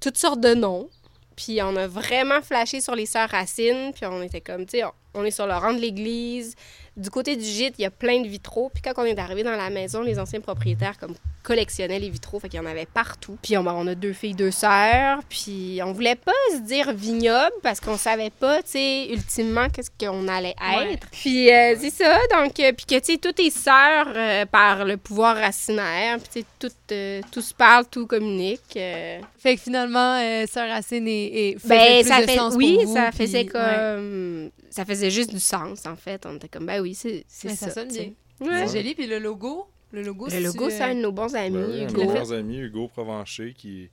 toutes 0.00 0.18
sortes 0.18 0.40
de 0.40 0.54
noms. 0.54 0.88
Puis 1.36 1.60
on 1.62 1.74
a 1.76 1.86
vraiment 1.86 2.42
flashé 2.42 2.80
sur 2.80 2.94
les 2.94 3.06
sœurs 3.06 3.30
Racines. 3.30 3.92
Puis 3.94 4.04
on 4.06 4.22
était 4.22 4.40
comme, 4.42 4.64
tu 4.66 4.78
sais, 4.78 4.84
on, 4.84 4.92
on 5.14 5.24
est 5.24 5.30
sur 5.30 5.46
le 5.46 5.54
rang 5.54 5.72
de 5.72 5.78
l'église. 5.80 6.54
Du 6.96 7.08
côté 7.10 7.36
du 7.36 7.44
gîte, 7.44 7.74
il 7.78 7.82
y 7.82 7.86
a 7.86 7.90
plein 7.90 8.20
de 8.20 8.28
vitraux. 8.28 8.70
Puis 8.74 8.82
quand 8.82 8.92
on 9.02 9.04
est 9.06 9.18
arrivé 9.18 9.42
dans 9.42 9.56
la 9.56 9.70
maison, 9.70 10.02
les 10.02 10.18
anciens 10.18 10.40
propriétaires 10.40 10.98
comme 10.98 11.14
collectionnaient 11.42 11.98
les 11.98 12.10
vitraux. 12.10 12.38
Fait 12.38 12.48
qu'il 12.50 12.60
y 12.60 12.62
en 12.62 12.66
avait 12.66 12.86
partout. 12.86 13.38
Puis 13.42 13.56
on, 13.56 13.66
on 13.66 13.86
a 13.86 13.94
deux 13.94 14.12
filles, 14.12 14.34
deux 14.34 14.50
sœurs. 14.50 15.20
Puis 15.28 15.80
on 15.82 15.92
voulait 15.92 16.16
pas 16.16 16.32
se 16.52 16.58
dire 16.60 16.92
vignoble 16.92 17.52
parce 17.62 17.80
qu'on 17.80 17.96
savait 17.96 18.28
pas, 18.30 18.62
tu 18.62 18.72
sais, 18.72 19.08
ultimement, 19.10 19.68
qu'est-ce 19.70 19.90
qu'on 19.98 20.28
allait 20.28 20.54
Ouais. 20.60 20.92
être. 20.94 21.06
Puis 21.10 21.50
euh, 21.50 21.74
c'est 21.80 21.90
ça. 21.90 22.18
Donc, 22.30 22.60
euh, 22.60 22.72
puis 22.72 22.84
que, 22.86 22.98
tu 23.04 23.12
sais, 23.12 23.18
tout 23.18 23.40
est 23.40 23.50
sœurs 23.50 24.12
euh, 24.14 24.44
par 24.46 24.84
le 24.84 24.96
pouvoir 24.98 25.36
racinaire. 25.36 26.18
Puis, 26.18 26.28
tu 26.30 26.40
sais, 26.40 26.46
tout, 26.58 26.92
euh, 26.92 27.20
tout 27.32 27.40
se 27.40 27.54
parle, 27.54 27.86
tout 27.90 28.06
communique. 28.06 28.60
Fait 28.74 29.56
que 29.56 29.60
finalement, 29.60 30.18
Sœur 30.46 30.68
Racine 30.68 31.08
et, 31.08 31.48
et 31.48 31.56
Ben, 31.64 32.00
plus 32.02 32.08
ça 32.08 32.20
de 32.20 32.26
fait, 32.26 32.36
sens 32.36 32.54
oui, 32.54 32.74
pour 32.76 32.86
vous, 32.86 32.94
ça 32.94 33.08
puis- 33.08 33.18
faisait 33.18 33.38
ouais. 33.38 33.46
comme. 33.46 34.50
Ça 34.70 34.86
faisait 34.86 35.10
juste 35.10 35.30
du 35.34 35.40
sens, 35.40 35.84
en 35.86 35.96
fait. 35.96 36.24
On 36.24 36.36
était 36.36 36.48
comme, 36.48 36.64
ben 36.64 36.80
oui, 36.82 36.94
c'est 36.94 37.24
ça. 37.28 37.48
ça 37.50 37.70
sonne 37.70 37.88
bien. 37.88 38.12
Ouais. 38.40 38.66
C'est 38.66 38.78
joli. 38.78 38.94
Puis 38.94 39.06
le 39.06 39.18
logo, 39.18 39.66
le 39.92 40.02
logo, 40.02 40.26
Le 40.26 40.30
c'est-tu, 40.30 40.44
logo, 40.44 40.70
c'est 40.70 40.82
un 40.82 40.94
de 40.94 41.00
nos 41.00 41.12
bons 41.12 41.34
amis. 41.34 41.56
Oui, 41.56 41.80
un 41.84 41.88
Hugo. 41.88 42.00
de 42.02 42.06
nos 42.06 42.12
bons 42.12 42.32
amis, 42.32 42.58
Hugo 42.58 42.88
Provencher, 42.88 43.54
qui, 43.54 43.88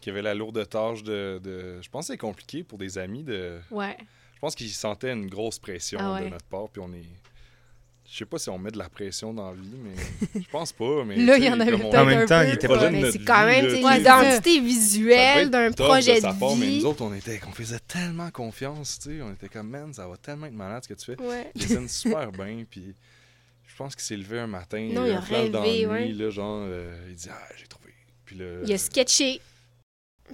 qui 0.00 0.10
avait 0.10 0.22
la 0.22 0.34
lourde 0.34 0.68
tâche 0.68 1.02
de, 1.02 1.40
de- 1.42 1.80
Je 1.82 1.88
pense 1.90 2.06
que 2.08 2.12
c'est 2.14 2.18
compliqué 2.18 2.62
pour 2.64 2.78
des 2.78 2.98
amis 2.98 3.22
de. 3.24 3.58
Ouais. 3.70 3.96
Je 4.34 4.38
pense 4.40 4.54
qu'il 4.54 4.70
sentait 4.70 5.12
une 5.12 5.26
grosse 5.28 5.58
pression 5.58 5.98
Ah 6.00 6.14
ouais. 6.14 6.24
de 6.24 6.28
notre 6.30 6.46
part, 6.46 6.68
puis 6.70 6.80
on 6.84 6.92
est. 6.94 7.04
Je 8.10 8.16
sais 8.18 8.24
pas 8.24 8.38
si 8.38 8.50
on 8.50 8.58
met 8.58 8.72
de 8.72 8.78
la 8.78 8.88
pression 8.88 9.32
dans 9.32 9.50
la 9.50 9.54
vie, 9.54 9.76
mais 9.78 10.40
je 10.42 10.48
pense 10.50 10.72
pas. 10.72 11.04
Mais, 11.04 11.14
Là, 11.16 11.38
il 11.38 11.44
y 11.44 11.48
en 11.48 11.60
avait 11.60 11.76
peut-être 11.78 11.94
En 11.94 12.04
même 12.04 12.26
temps, 12.26 12.40
peu. 12.40 12.48
il 12.48 12.54
était 12.54 12.66
pas 12.66 12.80
c'est 13.12 13.24
quand 13.24 13.46
vie, 13.46 13.62
même 13.62 13.98
l'identité 13.98 14.60
visuelle 14.60 15.44
être 15.44 15.50
d'un 15.50 15.70
projet 15.70 16.14
de 16.14 16.16
de, 16.16 16.22
sa 16.22 16.32
part, 16.32 16.56
mais 16.56 16.66
vie. 16.66 16.78
nous 16.80 16.86
autres, 16.86 17.02
on, 17.02 17.14
était, 17.14 17.40
on 17.48 17.52
faisait 17.52 17.78
tellement 17.86 18.30
confiance, 18.32 18.98
tu 19.00 19.16
sais. 19.16 19.22
On 19.22 19.32
était 19.32 19.48
comme, 19.48 19.68
man, 19.68 19.94
ça 19.94 20.08
va 20.08 20.16
tellement 20.16 20.46
être 20.46 20.54
malade 20.54 20.82
ce 20.82 20.88
que 20.88 20.94
tu 20.94 21.04
fais. 21.06 21.22
Ouais. 21.22 21.52
Il 21.54 21.60
dessine 21.62 21.88
super 21.88 22.32
bien, 22.32 22.64
puis 22.68 22.94
je 23.68 23.76
pense 23.76 23.94
qu'il 23.94 24.04
s'est 24.04 24.16
levé 24.16 24.40
un 24.40 24.48
matin, 24.48 24.90
Non, 24.92 25.06
il 25.06 25.12
a 25.12 25.22
flash 25.22 25.50
dans 25.50 25.62
rêvé, 25.62 25.86
la 25.86 26.00
nuit, 26.00 26.08
ouais. 26.08 26.24
là, 26.24 26.30
genre, 26.30 26.64
euh, 26.64 27.06
il 27.08 27.14
dit, 27.14 27.28
ah, 27.30 27.48
j'ai 27.56 27.66
trouvé. 27.68 27.94
Puis 28.24 28.36
là, 28.36 28.44
Il 28.64 28.72
a 28.72 28.78
sketché. 28.78 29.40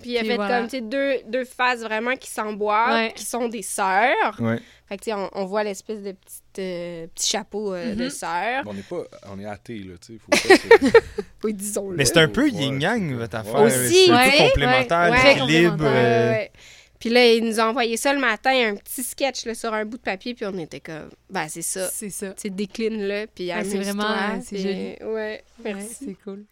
Puis 0.00 0.11
il 0.12 0.16
a 0.16 0.20
Puis 0.20 0.28
fait 0.30 0.37
voilà. 0.37 0.59
comme, 0.61 0.68
tu 0.68 0.76
sais, 0.76 0.80
deux, 0.82 1.14
deux 1.28 1.44
phases 1.44 1.82
vraiment 1.82 2.14
qui 2.16 2.30
s'emboîtent, 2.30 2.92
Ouais. 2.92 3.12
qui 3.14 3.24
sont 3.24 3.48
des 3.48 3.62
sœurs. 3.62 4.37
Ouais. 4.40 4.59
Fait 4.88 4.96
que, 4.96 5.02
tu 5.04 5.11
sais, 5.11 5.16
on, 5.16 5.28
on 5.32 5.46
voit 5.46 5.64
l'espèce 5.64 6.00
de 6.02 6.12
petite, 6.12 6.59
euh, 6.61 7.06
petit 7.14 7.28
chapeau 7.28 7.74
euh, 7.74 7.94
de 7.94 8.04
Mhm. 8.04 8.11
sœur. 8.11 8.62
on 8.66 8.74
n'est 8.74 8.82
pas, 8.82 9.02
on 9.32 9.38
est 9.40 9.46
athée, 9.46 9.78
là, 9.78 9.94
tu 10.04 10.14
sais. 10.14 10.18
Faut 10.18 10.30
pas 10.30 10.56
se- 10.56 11.00
Oui, 11.44 11.54
disons-le. 11.54 11.96
Mais 11.96 12.04
c'est 12.04 12.18
un 12.18 12.28
peu 12.28 12.44
Ouais, 12.44 12.50
yin-yang, 12.50 13.14
votre 13.14 13.37
affaire. 13.37 13.61
Aussi, 13.62 14.06
c'est 14.06 14.11
un 14.12 14.16
ouais, 14.16 14.30
peu 14.30 14.44
complémentaire, 14.48 15.11
ouais, 15.11 15.35
l'équilibre. 15.35 15.85
ouais. 15.85 15.90
Ouais, 15.90 15.92
ouais. 15.92 16.52
Puis 16.98 17.11
là, 17.11 17.30
il 17.32 17.44
nous 17.44 17.61
a 17.61 17.68
envoyé 17.68 17.96
ça 17.96 18.12
le 18.12 18.18
matin, 18.20 18.50
un 18.72 18.76
petit 18.76 19.02
sketch 19.02 19.44
là, 19.44 19.54
sur 19.54 19.72
un 19.74 19.85
bout 19.85 19.96
de 19.98 20.02
papier, 20.02 20.35
puis 20.35 20.46
on 20.46 20.56
était 20.59 20.80
comme, 20.80 21.11
ben 21.30 21.46
c'est 21.48 21.62
ça. 21.62 21.88
C'est 21.88 22.11
ça. 22.11 22.32
Tu 22.32 22.50
décline-le, 22.50 23.26
puis 23.35 23.52
Ouais, 23.52 23.64
c'est 23.64 23.78
vraiment, 23.78 24.11
euh, 24.11 24.38
c'est 24.42 24.56
joli. 24.59 24.74
Ouais, 25.02 25.04
Ouais, 25.04 25.42
merci. 25.64 26.04
c'est 26.06 26.16
cool. 26.24 26.44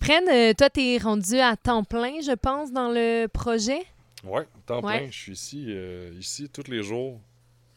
Prenne, 0.00 0.28
euh, 0.28 0.52
toi, 0.52 0.68
t'es 0.70 0.98
rendu 0.98 1.38
à 1.38 1.56
temps 1.56 1.84
plein, 1.84 2.20
je 2.20 2.32
pense, 2.34 2.72
dans 2.72 2.88
le 2.90 3.26
projet? 3.28 3.82
Ouais, 4.24 4.44
temps 4.66 4.82
Ouais. 4.82 4.98
plein. 5.00 5.10
Je 5.10 5.16
suis 5.18 5.32
ici, 5.32 5.64
euh, 5.68 6.10
ici 6.18 6.48
tous 6.52 6.70
les 6.70 6.82
jours. 6.82 7.20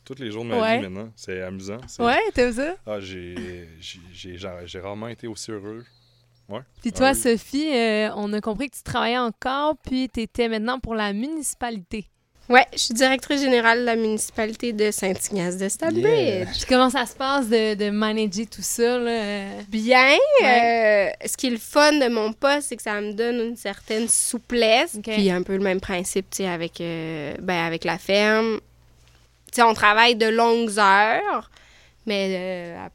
Tous 0.06 0.16
les 0.20 0.32
jours 0.32 0.46
de 0.46 0.50
ma 0.50 0.62
Ouais. 0.62 0.78
vie 0.78 0.84
maintenant. 0.84 1.12
C'est 1.18 1.42
amusant. 1.42 1.80
Ouais, 2.00 2.18
t'aimes 2.34 2.54
ça? 2.54 2.76
Ah, 2.86 3.00
j'ai 3.02 4.80
rarement 4.82 5.10
été 5.10 5.28
aussi 5.28 5.52
heureux. 5.52 5.84
Puis 6.82 6.92
Ah 6.94 6.98
toi, 6.98 7.12
oui. 7.12 7.16
Sophie, 7.16 7.70
euh, 7.76 8.10
on 8.16 8.32
a 8.34 8.42
compris 8.42 8.70
que 8.70 8.76
tu 8.78 8.84
travaillais 8.84 9.18
encore, 9.18 9.76
puis 9.86 10.08
t'étais 10.10 10.48
maintenant 10.48 10.80
pour 10.80 10.96
la 10.96 11.14
municipalité. 11.14 12.06
Ouais, 12.50 12.66
je 12.72 12.78
suis 12.78 12.94
directrice 12.94 13.42
générale 13.42 13.82
de 13.82 13.84
la 13.84 13.98
municipalité 13.98 14.72
de 14.72 14.90
Saint-Ignace 14.90 15.58
de 15.58 15.68
Stadbridge. 15.68 16.06
Yeah. 16.06 16.46
Puis 16.46 16.62
comment 16.70 16.90
ça 16.90 17.06
se 17.06 17.14
passe 17.14 17.50
de, 17.50 17.74
de 17.74 17.90
manager 17.90 18.46
tout 18.50 18.62
ça, 18.62 18.98
là? 18.98 19.50
Bien. 19.68 20.16
Ouais. 20.42 21.10
euh, 21.22 21.28
ce 21.28 21.36
qui 21.36 21.48
est 21.48 21.50
le 21.50 21.58
fun 21.58 21.92
de 21.92 22.08
mon 22.08 22.32
poste, 22.32 22.70
c'est 22.70 22.78
que 22.78 22.84
ça 22.84 23.02
me 23.02 23.12
donne 23.12 23.42
une 23.42 23.58
certaine 23.58 24.08
souplesse. 24.08 24.96
Ok. 24.96 25.10
Puis 25.12 25.30
un 25.30 25.44
peu 25.44 25.58
le 25.58 25.64
même 25.64 25.82
principe, 25.82 26.30
tu 26.30 26.38
sais, 26.38 26.48
avec, 26.48 26.80
euh, 26.80 27.34
ben, 27.42 27.66
avec 27.66 27.84
la 27.84 27.98
ferme. 27.98 28.62
Tu 29.52 29.56
sais, 29.56 29.64
on 29.64 29.74
travaille 29.74 30.16
de 30.16 30.28
longues 30.28 30.80
heures, 30.80 31.52
mais 32.06 32.30
euh, 32.78 32.86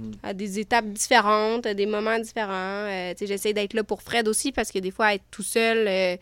à, 0.00 0.04
Mm. 0.04 0.12
à 0.22 0.34
des 0.34 0.58
étapes 0.58 0.86
différentes, 0.88 1.66
à 1.66 1.74
des 1.74 1.86
moments 1.86 2.18
différents. 2.18 2.86
Euh, 2.88 3.14
j'essaie 3.20 3.52
d'être 3.52 3.74
là 3.74 3.84
pour 3.84 4.02
Fred 4.02 4.28
aussi, 4.28 4.52
parce 4.52 4.70
que 4.72 4.78
des 4.78 4.90
fois, 4.90 5.14
être 5.14 5.24
tout 5.30 5.42
seul... 5.42 5.86
euh, 5.88 6.16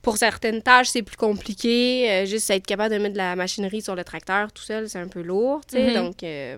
pour 0.00 0.16
certaines 0.16 0.62
tâches, 0.62 0.88
c'est 0.90 1.02
plus 1.02 1.16
compliqué. 1.16 2.10
Euh, 2.10 2.24
juste 2.26 2.48
être 2.50 2.66
capable 2.66 2.94
de 2.94 3.00
mettre 3.00 3.14
de 3.14 3.18
la 3.18 3.34
machinerie 3.36 3.82
sur 3.82 3.94
le 3.96 4.04
tracteur 4.04 4.52
tout 4.52 4.62
seul, 4.62 4.88
c'est 4.88 4.98
un 5.00 5.08
peu 5.08 5.22
lourd. 5.22 5.60
Mhm. 5.74 5.94
Donc, 5.94 6.22
euh, 6.22 6.56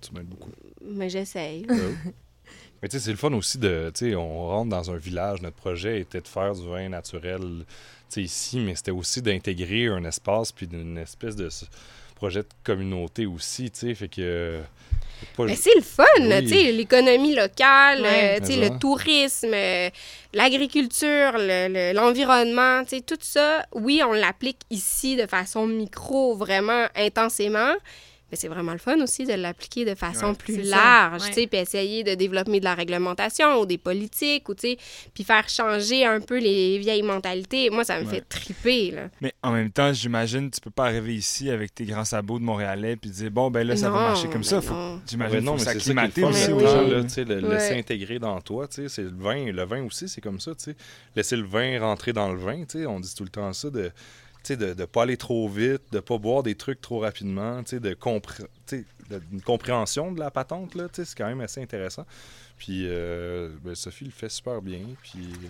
Tu 0.00 0.12
m'aides 0.14 0.26
beaucoup. 0.26 0.50
mais 0.84 1.08
j'essaye. 1.10 1.66
Euh, 1.70 1.92
Mais 2.82 2.88
tu 2.88 2.98
sais, 2.98 3.04
c'est 3.04 3.10
le 3.12 3.16
fun 3.16 3.32
aussi 3.34 3.58
de. 3.58 3.92
Tu 3.94 4.08
sais, 4.10 4.14
on 4.16 4.48
rentre 4.48 4.70
dans 4.70 4.90
un 4.90 4.96
village. 4.96 5.40
Notre 5.40 5.54
projet 5.56 6.00
était 6.00 6.20
de 6.20 6.26
faire 6.26 6.52
du 6.52 6.66
vin 6.66 6.88
naturel 6.88 7.64
tu 8.08 8.14
sais, 8.14 8.22
ici, 8.22 8.58
mais 8.58 8.74
c'était 8.74 8.90
aussi 8.90 9.22
d'intégrer 9.22 9.86
un 9.86 10.02
espace 10.04 10.50
puis 10.50 10.66
d'une 10.66 10.98
espèce 10.98 11.36
de 11.36 11.48
projet 12.22 12.42
de 12.42 12.48
communauté 12.62 13.26
aussi, 13.26 13.70
tu 13.70 13.80
sais. 13.80 13.94
Fait 13.96 14.06
que. 14.08 14.60
pas 15.36 15.44
Mais 15.44 15.56
c'est 15.56 15.74
le 15.74 15.82
fun, 15.82 16.04
Oui. 16.20 16.42
tu 16.42 16.48
sais, 16.50 16.70
l'économie 16.72 17.34
locale, 17.34 18.02
Ouais. 18.02 18.38
euh, 18.40 18.46
tu 18.46 18.60
le 18.60 18.78
tourisme, 18.78 19.50
euh, 19.52 19.90
l'agriculture, 20.32 21.32
le- 21.36 21.68
le- 21.68 21.92
l'environnement, 21.94 22.82
tu 22.84 22.96
sais, 22.96 23.00
tout 23.02 23.18
ça, 23.20 23.64
oui, 23.74 24.02
on 24.06 24.12
l'applique 24.12 24.60
ici 24.70 25.16
de 25.16 25.26
façon 25.26 25.66
micro, 25.66 26.34
vraiment 26.36 26.86
intensément, 26.96 27.74
c'est 28.36 28.48
vraiment 28.48 28.72
le 28.72 28.78
fun 28.78 29.00
aussi 29.02 29.24
de 29.24 29.34
l'appliquer 29.34 29.84
de 29.84 29.94
façon 29.94 30.28
Ouais. 30.30 30.34
plus 30.34 30.64
ça, 30.64 30.76
large, 30.76 31.22
ouais. 31.22 31.28
tu 31.28 31.34
sais, 31.34 31.46
puis 31.46 31.58
essayer 31.58 32.04
de 32.04 32.14
développer 32.14 32.58
de 32.60 32.64
la 32.64 32.74
réglementation 32.74 33.60
ou 33.60 33.66
des 33.66 33.78
politiques, 33.78 34.48
ou 34.48 34.54
tu 34.54 34.60
sais, 34.72 34.78
puis 35.14 35.24
faire 35.24 35.48
changer 35.48 36.04
un 36.04 36.20
peu 36.20 36.38
les 36.38 36.78
vieilles 36.78 37.02
mentalités. 37.02 37.70
Moi, 37.70 37.84
ça 37.84 37.98
me 38.00 38.04
Ouais. 38.06 38.14
fait 38.16 38.20
triper, 38.28 38.90
là. 38.90 39.08
Mais 39.20 39.32
en 39.42 39.52
même 39.52 39.70
temps, 39.70 39.92
j'imagine, 39.92 40.50
tu 40.50 40.60
peux 40.60 40.70
pas 40.70 40.86
arriver 40.86 41.14
ici 41.14 41.50
avec 41.50 41.74
tes 41.74 41.84
grands 41.84 42.04
sabots 42.04 42.38
de 42.38 42.44
Montréalais 42.44 42.96
puis 42.96 43.10
dire, 43.10 43.30
bon, 43.30 43.50
ben 43.50 43.66
là, 43.66 43.76
ça 43.76 43.90
va 43.90 43.98
marcher 43.98 44.28
comme 44.28 44.44
ça. 44.44 44.60
Faut, 44.60 44.74
non. 44.74 45.00
j'imagine, 45.08 45.36
Ouais, 45.36 45.40
non, 45.42 45.52
faut 45.52 45.64
mais 45.64 45.72
c'est 45.80 45.80
ça 45.94 46.08
qui 46.08 46.20
est 46.20 46.24
aussi 46.24 46.52
aux 46.52 46.60
gens. 46.60 46.82
là, 46.88 47.02
tu 47.02 47.08
sais, 47.08 47.24
le 47.24 47.40
Ouais. 47.46 47.54
laisser 47.54 47.74
intégrer 47.78 48.18
dans 48.18 48.40
toi, 48.40 48.66
tu 48.68 48.82
sais, 48.82 48.88
c'est 48.88 49.02
le 49.02 49.14
vin, 49.16 49.50
le 49.52 49.64
vin 49.64 49.84
aussi, 49.84 50.08
c'est 50.08 50.20
comme 50.20 50.40
ça, 50.40 50.54
tu 50.54 50.64
sais, 50.64 50.76
laisser 51.16 51.36
le 51.36 51.44
vin 51.44 51.78
rentrer 51.80 52.12
dans 52.12 52.32
le 52.32 52.38
vin, 52.38 52.64
tu 52.64 52.78
sais, 52.80 52.86
on 52.86 53.00
dit 53.00 53.14
tout 53.14 53.24
le 53.24 53.30
temps 53.30 53.52
ça, 53.52 53.70
de, 53.70 53.90
de 54.50 54.74
ne 54.74 54.84
pas 54.84 55.02
aller 55.04 55.16
trop 55.16 55.48
vite, 55.48 55.82
de 55.92 56.00
pas 56.00 56.18
boire 56.18 56.42
des 56.42 56.54
trucs 56.54 56.80
trop 56.80 56.98
rapidement, 57.00 57.62
tu 57.62 57.76
sais, 57.76 57.80
de 57.80 57.96
une 59.32 59.42
compréhension 59.42 60.10
de 60.12 60.18
la 60.20 60.30
patente, 60.30 60.74
là, 60.74 60.88
c'est 60.92 61.06
quand 61.16 61.26
même 61.26 61.40
assez 61.42 61.60
intéressant. 61.62 62.06
Puis 62.56 62.86
euh, 62.86 63.50
ben, 63.62 63.74
Sophie 63.74 64.04
le 64.06 64.10
fait 64.10 64.28
super 64.30 64.62
bien, 64.62 64.80
puis 65.02 65.20
euh, 65.44 65.48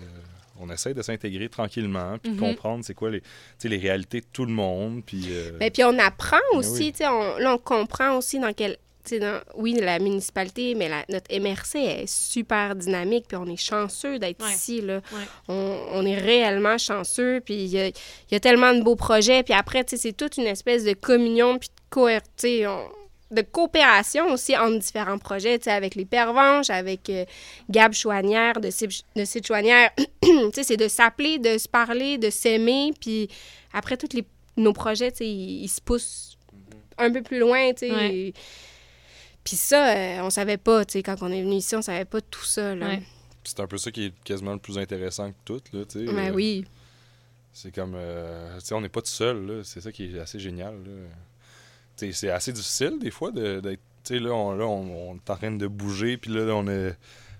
on 0.59 0.69
essaie 0.69 0.93
de 0.93 1.01
s'intégrer 1.01 1.47
tranquillement, 1.49 2.17
puis 2.17 2.31
de 2.31 2.35
Mhm. 2.35 2.41
comprendre 2.41 2.83
c'est 2.85 2.93
quoi 2.93 3.09
les, 3.11 3.21
les 3.63 3.77
réalités 3.77 4.19
de 4.21 4.25
tout 4.33 4.45
le 4.45 4.51
monde, 4.53 5.03
puis... 5.05 5.27
euh, 5.29 5.51
Mais 5.59 5.69
puis 5.71 5.83
on 5.83 5.97
apprend 5.99 6.37
Mais 6.53 6.59
aussi, 6.59 6.93
oui. 6.99 7.05
on- 7.07 7.37
là, 7.37 7.53
on 7.53 7.57
comprend 7.57 8.17
aussi 8.17 8.39
dans 8.39 8.53
quel. 8.53 8.77
Dans- 9.11 9.41
oui, 9.55 9.73
la 9.79 9.99
municipalité, 9.99 10.75
mais 10.75 10.89
la- 10.89 11.05
notre 11.09 11.31
MRC 11.33 11.75
est 11.79 12.07
super 12.07 12.75
dynamique, 12.75 13.25
puis 13.27 13.37
on 13.37 13.45
est 13.45 13.57
chanceux 13.57 14.17
d'être 14.19 14.43
Ouais. 14.45 14.51
ici. 14.53 14.81
Là. 14.81 14.97
Ouais. 15.11 15.23
On, 15.49 15.77
on 15.93 16.05
est 16.05 16.17
réellement 16.17 16.77
chanceux, 16.77 17.41
puis 17.43 17.55
il 17.55 17.67
y 17.67 17.79
a, 17.79 17.87
il 17.87 17.93
y 18.31 18.35
a 18.35 18.39
tellement 18.39 18.73
de 18.73 18.81
beaux 18.81 18.95
projets. 18.95 19.43
Puis 19.43 19.53
après, 19.53 19.83
c'est 19.87 20.13
toute 20.13 20.37
une 20.37 20.47
espèce 20.47 20.83
de 20.83 20.93
communion, 20.93 21.57
puis 21.59 21.69
de 21.69 21.73
cohérence, 21.89 22.89
de 23.31 23.41
coopération 23.41 24.27
aussi 24.31 24.55
entre 24.55 24.77
différents 24.77 25.17
projets, 25.17 25.59
avec 25.67 25.95
les 25.95 26.05
Pervenches, 26.05 26.69
avec 26.69 27.09
euh, 27.09 27.25
Gab 27.69 27.91
Chouanière, 27.93 28.59
de 28.61 28.69
Cib- 28.69 29.03
de 29.15 29.25
Chouanière. 29.45 29.89
c'est 30.53 30.77
de 30.77 30.87
s'appeler, 30.87 31.39
de 31.39 31.57
se 31.57 31.67
parler, 31.67 32.17
de 32.19 32.29
s'aimer, 32.29 32.91
puis 33.01 33.27
après, 33.73 33.97
tous 33.97 34.15
les, 34.15 34.23
nos 34.55 34.71
projets, 34.73 35.11
ils 35.19 35.67
se 35.67 35.81
poussent 35.81 36.37
un 36.99 37.11
peu 37.11 37.23
plus 37.23 37.39
loin, 37.39 37.73
tu 37.73 37.87
sais. 37.87 37.91
Ouais. 37.91 38.33
Puis 39.43 39.55
ça, 39.57 39.95
euh, 39.95 40.19
on 40.21 40.29
savait 40.29 40.57
pas, 40.57 40.85
tu 40.85 40.93
sais, 40.93 41.03
quand 41.03 41.21
on 41.21 41.31
est 41.31 41.41
venu 41.41 41.55
ici, 41.55 41.75
on 41.75 41.81
savait 41.81 42.05
pas 42.05 42.21
tout 42.21 42.45
ça, 42.45 42.73
là. 42.75 42.87
Ouais. 42.87 43.03
c'est 43.43 43.59
un 43.59 43.67
peu 43.67 43.77
ça 43.77 43.91
qui 43.91 44.05
est 44.05 44.13
quasiment 44.23 44.53
le 44.53 44.59
plus 44.59 44.77
intéressant 44.77 45.31
que 45.31 45.37
tout, 45.45 45.61
là, 45.73 45.83
tu 45.85 46.05
sais. 46.05 46.13
Ben 46.13 46.31
euh, 46.31 46.33
oui. 46.33 46.65
C'est 47.51 47.73
comme. 47.73 47.93
euh, 47.95 48.57
tu 48.59 48.65
sais, 48.67 48.73
on 48.73 48.81
n'est 48.81 48.89
pas 48.89 49.01
tout 49.01 49.07
seul, 49.11 49.45
là. 49.45 49.63
C'est 49.63 49.81
ça 49.81 49.91
qui 49.91 50.15
est 50.15 50.19
assez 50.19 50.39
génial, 50.39 50.75
là. 50.75 50.91
Tu 51.97 52.07
sais, 52.07 52.11
c'est 52.13 52.29
assez 52.29 52.51
difficile, 52.51 52.97
des 52.99 53.11
fois, 53.11 53.31
de- 53.31 53.59
d'être. 53.59 53.81
Tu 54.03 54.15
sais, 54.15 54.19
là, 54.19 54.31
on, 54.31 54.53
là 54.53 54.65
on, 54.65 55.11
on 55.11 55.15
est 55.15 55.29
en 55.29 55.35
train 55.37 55.51
de 55.51 55.67
bouger, 55.67 56.17
puis 56.17 56.31
là, 56.31 56.41
on 56.55 56.67
est. 56.67 56.91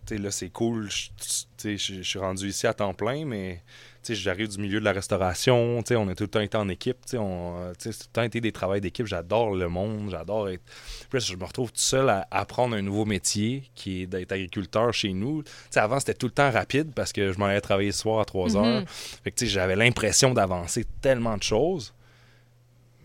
Tu 0.05 0.15
sais, 0.15 0.21
là, 0.21 0.29
c'est 0.31 0.49
cool. 0.49 0.89
Tu 0.89 1.17
sais, 1.57 1.77
je 1.77 2.01
suis 2.01 2.19
rendu 2.19 2.47
ici 2.49 2.67
à 2.67 2.73
temps 2.73 2.93
plein, 2.93 3.25
mais. 3.25 3.63
J'arrive 4.09 4.47
du 4.49 4.57
milieu 4.59 4.79
de 4.79 4.85
la 4.85 4.91
restauration. 4.91 5.81
Tu 5.83 5.89
sais, 5.89 5.95
on 5.95 6.07
a 6.07 6.15
tout 6.15 6.23
le 6.25 6.29
temps 6.29 6.39
été 6.41 6.57
en 6.57 6.67
équipe. 6.69 6.97
Tu 7.05 7.11
sais, 7.11 7.17
on, 7.17 7.57
euh, 7.59 7.73
tout 7.81 7.89
le 7.89 7.93
temps 8.11 8.23
été 8.23 8.41
des 8.41 8.51
travails 8.51 8.81
d'équipe. 8.81 9.05
J'adore 9.05 9.55
le 9.55 9.69
monde. 9.69 10.09
J'adore 10.11 10.49
être. 10.49 10.63
Puis 11.09 11.19
là, 11.19 11.19
je 11.19 11.35
me 11.35 11.45
retrouve 11.45 11.71
tout 11.71 11.79
seul 11.79 12.09
à 12.09 12.27
apprendre 12.31 12.75
un 12.75 12.81
nouveau 12.81 13.05
métier 13.05 13.63
qui 13.75 14.01
est 14.03 14.05
d'être 14.07 14.31
agriculteur 14.31 14.93
chez 14.93 15.13
nous. 15.13 15.43
Tu 15.43 15.51
sais, 15.71 15.79
avant, 15.79 15.99
c'était 15.99 16.13
tout 16.15 16.25
le 16.27 16.31
temps 16.33 16.51
rapide 16.51 16.91
parce 16.93 17.13
que 17.13 17.31
je 17.31 17.37
m'en 17.39 17.45
allais 17.45 17.61
travailler 17.61 17.89
le 17.89 17.93
soir 17.93 18.19
à 18.19 18.25
3 18.25 18.49
Mhm. 18.49 18.55
heures. 18.57 18.83
Fait 19.23 19.31
que, 19.31 19.35
tu 19.37 19.45
sais, 19.45 19.51
j'avais 19.51 19.75
l'impression 19.75 20.33
d'avancer 20.33 20.85
tellement 21.01 21.37
de 21.37 21.43
choses. 21.43 21.93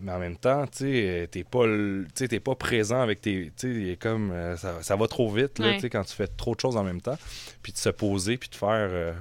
Mais 0.00 0.12
en 0.12 0.20
même 0.20 0.36
temps, 0.36 0.64
tu 0.66 1.26
t'es 1.28 1.42
pas, 1.42 1.64
t'es 2.14 2.38
pas 2.38 2.54
présent 2.54 3.00
avec 3.00 3.20
tes. 3.20 3.50
Tu 3.56 3.96
comme. 4.00 4.30
euh, 4.30 4.56
ça, 4.56 4.80
ça 4.80 4.94
va 4.94 5.08
trop 5.08 5.28
vite, 5.28 5.58
là, 5.58 5.70
Ouais. 5.76 5.90
quand 5.90 6.04
tu 6.04 6.14
fais 6.14 6.28
trop 6.28 6.54
de 6.54 6.60
choses 6.60 6.76
en 6.76 6.84
même 6.84 7.00
temps. 7.00 7.18
Puis 7.62 7.72
de 7.72 7.78
se 7.78 7.88
poser, 7.88 8.36
puis 8.36 8.48
de 8.48 8.54
faire. 8.54 8.88
euh, 8.92 9.12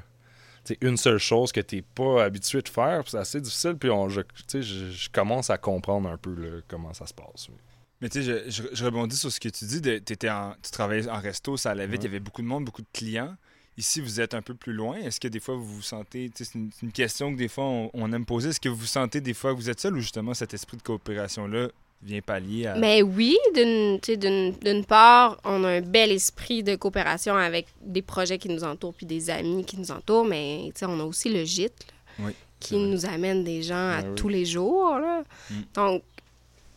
tu 0.67 0.73
sais, 0.73 0.77
une 0.81 0.97
seule 0.97 1.17
chose 1.17 1.51
que 1.51 1.59
t'es 1.61 1.81
pas 1.81 2.23
habitué 2.23 2.61
de 2.61 2.69
faire, 2.69 3.03
c'est 3.07 3.17
assez 3.17 3.41
difficile. 3.41 3.75
Puis 3.79 3.89
on, 3.89 4.09
je, 4.09 4.21
tu 4.47 4.61
je, 4.61 4.91
je 4.91 5.09
commence 5.09 5.49
à 5.49 5.57
comprendre 5.57 6.09
un 6.09 6.17
peu 6.17 6.33
là, 6.35 6.61
comment 6.67 6.93
ça 6.93 7.05
se 7.07 7.13
passe. 7.13 7.47
oui. 7.49 7.55
Mais 8.01 8.09
tu 8.09 8.23
sais, 8.23 8.43
je, 8.51 8.85
rebondis 8.85 9.15
sur 9.17 9.31
ce 9.31 9.39
que 9.39 9.49
tu 9.49 9.65
dis. 9.65 9.81
De, 9.81 9.97
t'étais 9.97 10.29
en, 10.29 10.53
tu 10.61 10.69
travaillais 10.69 11.09
en 11.09 11.19
resto, 11.19 11.57
ça 11.57 11.71
allait 11.71 11.87
vite, 11.87 12.03
il 12.03 12.07
Ouais. 12.07 12.11
y 12.13 12.15
avait 12.15 12.19
beaucoup 12.19 12.43
de 12.43 12.47
monde, 12.47 12.65
beaucoup 12.65 12.83
de 12.83 12.87
clients. 12.93 13.35
Ici, 13.75 14.01
vous 14.01 14.19
êtes 14.21 14.33
un 14.33 14.41
peu 14.41 14.53
plus 14.55 14.73
loin. 14.73 14.97
Est-ce 14.97 15.19
que 15.19 15.27
des 15.27 15.39
fois, 15.39 15.55
vous 15.55 15.65
vous 15.65 15.81
sentez... 15.81 16.29
tu 16.35 16.45
C'est 16.45 16.55
une, 16.55 16.71
c'est 16.71 16.83
une 16.85 16.91
question 16.91 17.31
que 17.33 17.37
des 17.37 17.47
fois, 17.47 17.65
on, 17.65 17.89
on 17.93 18.11
aime 18.13 18.25
poser. 18.25 18.49
Est-ce 18.49 18.59
que 18.59 18.69
vous 18.69 18.85
sentez 18.85 19.21
des 19.21 19.33
fois 19.35 19.51
que 19.53 19.57
vous 19.57 19.69
êtes 19.69 19.79
seul 19.79 19.95
ou 19.95 19.99
justement 19.99 20.33
cet 20.35 20.53
esprit 20.53 20.77
de 20.77 20.81
coopération-là 20.83 21.69
vient 22.03 22.21
pallier 22.21 22.67
à... 22.67 22.75
Mais 22.75 23.01
oui, 23.01 23.37
d'une 23.55 23.99
tu 23.99 24.11
sais, 24.13 24.17
d'une 24.17 24.51
d'une 24.53 24.85
part, 24.85 25.39
on 25.43 25.63
a 25.63 25.69
un 25.69 25.81
bel 25.81 26.11
esprit 26.11 26.63
de 26.63 26.75
coopération 26.75 27.35
avec 27.35 27.67
des 27.81 28.01
projets 28.01 28.37
qui 28.37 28.49
nous 28.49 28.63
entourent 28.63 28.93
puis 28.93 29.05
des 29.05 29.29
amis 29.29 29.65
qui 29.65 29.77
nous 29.77 29.91
entourent, 29.91 30.25
mais 30.25 30.71
tu 30.73 30.79
sais, 30.79 30.85
on 30.85 30.99
a 30.99 31.03
aussi 31.03 31.29
le 31.29 31.43
gîte 31.43 31.85
là, 32.19 32.25
Oui, 32.25 32.31
qui 32.59 32.77
nous 32.77 33.05
amène 33.05 33.43
des 33.43 33.63
gens 33.63 33.75
à 33.75 34.01
oui. 34.01 34.15
tous 34.15 34.29
les 34.29 34.45
jours. 34.45 34.97
Là. 34.99 35.23
Mm. 35.49 35.55
Donc, 35.73 36.03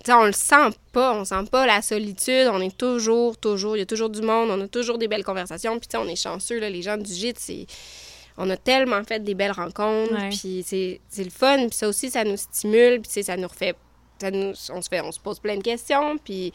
tu 0.03 0.07
sais, 0.11 0.15
on 0.15 0.25
le 0.25 0.33
sent 0.33 0.71
pas, 0.93 1.13
on 1.15 1.25
sent 1.27 1.45
pas 1.51 1.67
la 1.67 1.83
solitude, 1.83 2.49
on 2.51 2.61
est 2.61 2.75
toujours, 2.77 3.37
toujours, 3.37 3.77
il 3.77 3.81
y 3.81 3.83
a 3.83 3.87
toujours 3.87 4.09
du 4.09 4.23
monde, 4.23 4.49
on 4.51 4.61
a 4.63 4.69
toujours 4.69 4.97
des 4.97 5.09
belles 5.09 5.25
conversations, 5.25 5.79
puis 5.79 5.89
tu 5.89 5.93
sais, 5.93 6.03
on 6.03 6.09
est 6.09 6.17
chanceux, 6.17 6.59
là, 6.59 6.71
les 6.71 6.81
gens 6.83 6.97
du 6.97 7.13
gîte, 7.13 7.39
c'est... 7.39 7.67
On 8.39 8.49
a 8.49 8.57
tellement 8.57 9.05
fait 9.05 9.23
des 9.23 9.35
belles 9.35 9.53
rencontres, 9.53 10.15
Ouais. 10.15 10.31
puis 10.31 10.65
c'est 10.67 11.01
c'est 11.11 11.25
le 11.25 11.31
fun, 11.31 11.67
puis 11.69 11.77
ça 11.77 11.87
aussi, 11.87 12.11
ça 12.11 12.25
nous 12.25 12.39
stimule, 12.39 13.01
puis 13.03 13.09
tu 13.09 13.13
sais, 13.15 13.23
ça 13.25 13.37
nous 13.37 13.49
refait... 13.49 13.75
Ça 14.21 14.31
nous, 14.31 14.53
on, 14.73 14.83
se 14.83 14.89
fait, 14.89 15.01
on 15.01 15.13
se 15.13 15.21
pose 15.21 15.39
plein 15.41 15.57
de 15.57 15.63
questions, 15.63 16.17
puis 16.19 16.53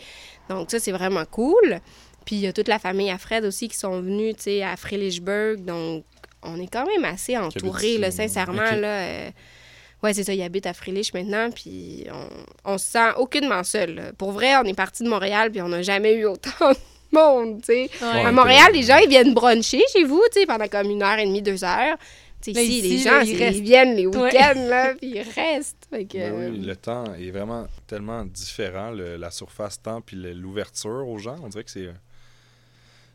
donc 0.50 0.70
ça, 0.72 0.80
c'est 0.80 0.92
vraiment 0.92 1.26
cool. 1.26 1.80
Puis 2.26 2.36
il 2.38 2.42
y 2.42 2.48
a 2.48 2.54
toute 2.54 2.68
la 2.68 2.80
famille 2.80 3.10
à 3.12 3.18
Fred 3.18 3.46
aussi 3.46 3.68
qui 3.68 3.78
sont 3.78 4.02
venus, 4.02 4.36
tu 4.38 4.44
sais, 4.44 4.64
à 4.64 4.76
Frelichburg, 4.78 5.58
donc 5.64 6.04
on 6.44 6.60
est 6.60 6.68
quand 6.68 6.86
même 6.86 7.06
assez 7.06 7.38
entourés, 7.38 7.94
ici, 7.94 7.98
là, 7.98 8.12
sincèrement, 8.12 8.62
Ok. 8.64 8.80
là. 8.82 8.88
euh, 9.02 9.30
Ouais, 10.04 10.14
c'est 10.14 10.24
ça, 10.24 10.34
il 10.34 10.42
habite 10.44 10.68
à 10.68 10.74
Frilich 10.74 11.14
maintenant, 11.16 11.50
puis 11.50 12.06
on, 12.66 12.74
on 12.74 12.78
se 12.78 12.86
sent 12.92 13.14
aucunement 13.18 13.64
seul. 13.64 13.96
là. 13.96 14.04
Pour 14.16 14.34
vrai, 14.34 14.56
on 14.58 14.64
est 14.64 14.76
parti 14.76 15.04
de 15.04 15.10
Montréal, 15.10 15.50
puis 15.52 15.62
on 15.64 15.70
n'a 15.70 15.82
jamais 15.82 16.14
eu 16.14 16.26
autant 16.26 16.52
de 16.72 16.78
monde, 17.12 17.62
tu 17.62 17.68
sais. 17.74 17.90
Ouais. 18.02 18.26
À 18.26 18.32
Montréal, 18.32 18.72
les 18.74 18.84
gens, 18.84 18.98
ils 18.98 19.10
viennent 19.10 19.34
bruncher 19.34 19.82
chez 19.92 20.04
vous, 20.04 20.22
tu 20.32 20.42
sais, 20.42 20.46
pendant 20.46 20.68
comme 20.68 20.92
une 20.92 21.02
heure 21.02 21.18
et 21.18 21.26
demie, 21.26 21.42
deux 21.42 21.64
heures. 21.64 21.96
Là, 22.54 22.62
ici, 22.62 22.80
ici, 22.80 22.90
les 22.90 23.04
là, 23.04 23.24
gens, 23.24 23.32
ils 23.52 23.62
viennent 23.64 23.96
les 23.96 24.08
week-ends, 24.08 24.68
là, 24.68 24.94
puis 25.00 25.10
ils 25.16 25.22
restent. 25.36 25.88
Fait 25.90 26.06
que, 26.06 26.18
Ben 26.18 26.52
oui, 26.54 26.60
le 26.66 26.76
temps 26.76 27.06
est 27.16 27.32
vraiment 27.32 27.68
tellement 27.88 28.26
différent, 28.26 28.92
le- 28.92 29.16
la 29.18 29.32
surface 29.32 29.82
temps 29.82 30.02
puis 30.02 30.16
l'ouverture 30.18 31.08
aux 31.08 31.18
gens. 31.18 31.38
On 31.44 31.48
dirait 31.50 31.64
que 31.64 31.72
c'est. 31.72 31.90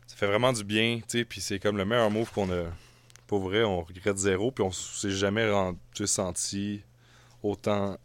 Ça 0.07 0.15
fait 0.17 0.27
vraiment 0.27 0.51
du 0.53 0.63
bien, 0.63 0.97
tu 1.07 1.19
sais. 1.19 1.25
Puis 1.25 1.41
c'est 1.41 1.59
comme 1.59 1.77
le 1.77 1.85
meilleur 1.85 2.11
move 2.11 2.31
qu'on 2.31 2.49
a. 2.51 2.65
Pour 3.27 3.39
vrai, 3.39 3.63
on 3.63 3.81
regrette 3.81 4.17
zéro, 4.17 4.51
puis 4.51 4.63
on 4.63 4.71
s'est 4.71 5.11
jamais 5.11 5.49
rendu, 5.49 5.77
senti 6.05 6.81
autant 7.41 7.97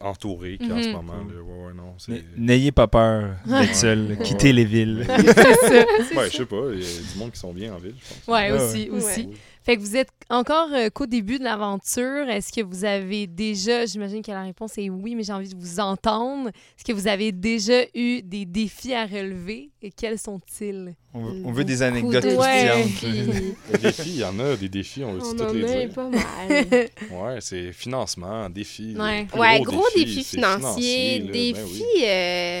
entouré 0.00 0.56
qu'en 0.56 0.80
ce 0.80 0.86
Mhm. 0.86 0.92
moment. 0.92 1.14
Ouais, 1.26 1.66
ouais, 1.66 1.72
non. 1.74 1.96
N'ayez 2.36 2.70
pas 2.70 2.86
peur 2.86 3.34
d'être 3.44 3.74
seul. 3.74 4.16
Quittez 4.22 4.52
les 4.52 4.64
villes. 4.64 5.04
Ouais, 6.16 6.30
je 6.30 6.36
sais 6.36 6.46
pas, 6.46 6.62
il 6.72 6.80
y 6.80 6.86
a 6.86 7.12
du 7.12 7.18
monde 7.18 7.32
qui 7.32 7.40
sont 7.40 7.52
bien 7.52 7.74
en 7.74 7.78
ville, 7.78 7.96
je 8.00 8.14
pense. 8.14 8.28
Ouais, 8.28 8.52
Ouais, 8.52 8.60
aussi, 8.60 8.88
ouais. 8.90 8.96
aussi. 8.96 9.28
Fait 9.64 9.76
que 9.76 9.80
vous 9.80 9.96
êtes 9.96 10.10
encore 10.28 10.68
euh, 10.74 10.90
qu'au 10.90 11.06
début 11.06 11.38
de 11.38 11.44
l'aventure. 11.44 12.28
Est-ce 12.28 12.52
que 12.52 12.60
vous 12.60 12.84
avez 12.84 13.26
déjà, 13.26 13.86
j'imagine 13.86 14.22
que 14.22 14.30
la 14.30 14.42
réponse 14.42 14.76
est 14.76 14.90
oui, 14.90 15.14
mais 15.14 15.22
j'ai 15.22 15.32
envie 15.32 15.48
de 15.48 15.56
vous 15.58 15.80
entendre. 15.80 16.48
Est-ce 16.48 16.84
que 16.84 16.92
vous 16.92 17.08
avez 17.08 17.32
déjà 17.32 17.82
eu 17.94 18.20
des 18.22 18.44
défis 18.44 18.92
à 18.92 19.06
relever? 19.06 19.70
Et 19.80 19.90
quels 19.90 20.18
sont-ils? 20.18 20.94
On, 21.14 21.22
veut- 21.24 21.42
on 21.46 21.52
veut 21.52 21.64
des 21.64 21.80
anecdotes 21.82 22.24
de 22.24 22.36
Ouais. 22.36 22.84
Des 23.72 23.78
défis, 23.78 24.10
il 24.10 24.16
y 24.18 24.24
en 24.24 24.38
a 24.38 24.56
des 24.56 24.68
défis, 24.68 25.02
on 25.04 25.14
va 25.14 25.24
On 25.26 25.32
tous 25.34 25.42
en 25.42 25.52
les 25.52 25.64
a 25.64 25.78
dire. 25.86 25.94
pas 25.94 26.08
mal. 26.10 26.20
Ouais, 27.10 27.38
c'est 27.40 27.72
financement, 27.72 28.50
défis. 28.50 28.96
Ouais. 28.98 29.26
gros 29.62 29.84
défis, 29.94 30.04
défis 30.04 30.24
c'est 30.24 30.36
financiers, 30.36 31.20
financier, 31.32 32.06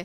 là, 0.00 0.04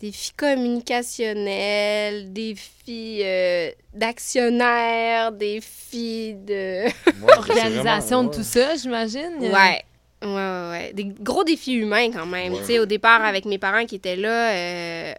défis, 0.00 0.32
oui. 0.42 0.48
euh, 0.48 0.60
défis 0.80 1.30
communicationnels, 1.34 2.32
défis 2.32 3.20
euh, 3.22 3.70
d'actionnaires, 3.94 5.32
défis 5.32 6.34
de... 6.34 6.84
Ouais, 6.84 6.92
c'est 7.26 7.38
Organisation 7.38 8.24
de 8.24 8.34
tout 8.34 8.42
ça, 8.42 8.74
j'imagine? 8.76 9.36
Ouais. 9.40 9.82
Ouais, 10.22 10.28
ouais, 10.28 10.68
ouais. 10.70 10.92
Des 10.94 11.04
gros 11.04 11.44
défis 11.44 11.74
humains 11.74 12.10
quand 12.12 12.26
même. 12.26 12.52
Ouais. 12.52 12.58
Tu 12.60 12.66
sais, 12.66 12.78
au 12.78 12.86
départ, 12.86 13.24
avec 13.24 13.44
mes 13.46 13.58
parents 13.58 13.86
qui 13.86 13.94
étaient 13.96 14.16
là, 14.16 14.50
euh, 14.52 15.14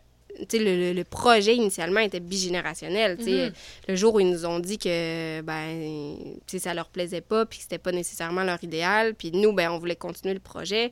tu 0.47 0.57
sais, 0.57 0.63
le, 0.63 0.75
le- 0.77 0.93
le 0.93 1.03
projet 1.03 1.55
initialement 1.55 2.01
était 2.01 2.19
bigénérationnel. 2.19 3.17
tu 3.17 3.23
sais. 3.25 3.31
Mhm. 3.47 3.53
Le 3.87 3.95
jour 3.95 4.13
où 4.15 4.19
ils 4.19 4.29
nous 4.29 4.45
ont 4.45 4.59
dit 4.59 4.77
que 4.77 5.41
ben, 5.41 6.17
tu 6.47 6.57
sais, 6.57 6.59
ça 6.59 6.73
leur 6.75 6.89
plaisait 6.89 7.21
pas, 7.21 7.45
puis 7.47 7.57
que 7.57 7.63
c'était 7.63 7.79
pas 7.79 7.91
nécessairement 7.91 8.43
leur 8.43 8.63
idéal, 8.63 9.15
puis 9.15 9.31
nous, 9.31 9.53
ben, 9.53 9.71
on 9.71 9.79
voulait 9.79 9.95
continuer 9.95 10.33
le 10.35 10.39
projet. 10.39 10.91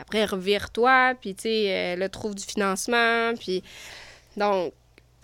Après, 0.00 0.24
revire-toi, 0.24 1.14
puis 1.20 1.34
tu 1.34 1.42
sais, 1.42 1.64
euh, 1.68 1.96
là, 1.96 2.08
trouve 2.08 2.34
du 2.34 2.44
financement, 2.44 3.32
puis 3.38 3.62
donc, 4.36 4.72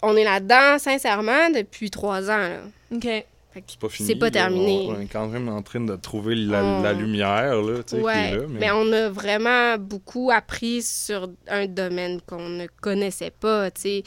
on 0.02 0.16
est 0.16 0.24
là-dedans, 0.24 0.78
sincèrement, 0.78 1.50
depuis 1.50 1.90
trois 1.90 2.30
ans. 2.30 2.36
Là. 2.48 2.58
OK. 2.94 3.24
C'est 3.66 3.78
pas 3.80 3.88
fini. 3.88 4.08
C'est 4.08 4.14
pas 4.14 4.26
là. 4.26 4.30
terminé. 4.30 4.86
On, 4.88 4.92
on 4.94 5.00
est 5.00 5.06
quand 5.06 5.26
même 5.26 5.48
en 5.48 5.60
train 5.60 5.80
de 5.80 5.96
trouver 5.96 6.36
la, 6.36 6.62
On- 6.62 6.82
la 6.82 6.92
lumière, 6.92 7.60
là, 7.60 7.82
tu 7.82 7.90
sais, 7.90 7.96
qui 7.96 8.02
Ouais, 8.02 8.28
est 8.30 8.36
là. 8.36 8.42
Mais... 8.48 8.60
mais 8.60 8.70
on 8.70 8.92
a 8.92 9.08
vraiment 9.08 9.76
beaucoup 9.76 10.30
appris 10.32 10.82
sur 10.82 11.28
un 11.48 11.66
domaine 11.66 12.20
qu'on 12.22 12.48
ne 12.48 12.66
connaissait 12.80 13.32
pas, 13.32 13.70
tu 13.72 13.80
sais. 13.80 14.02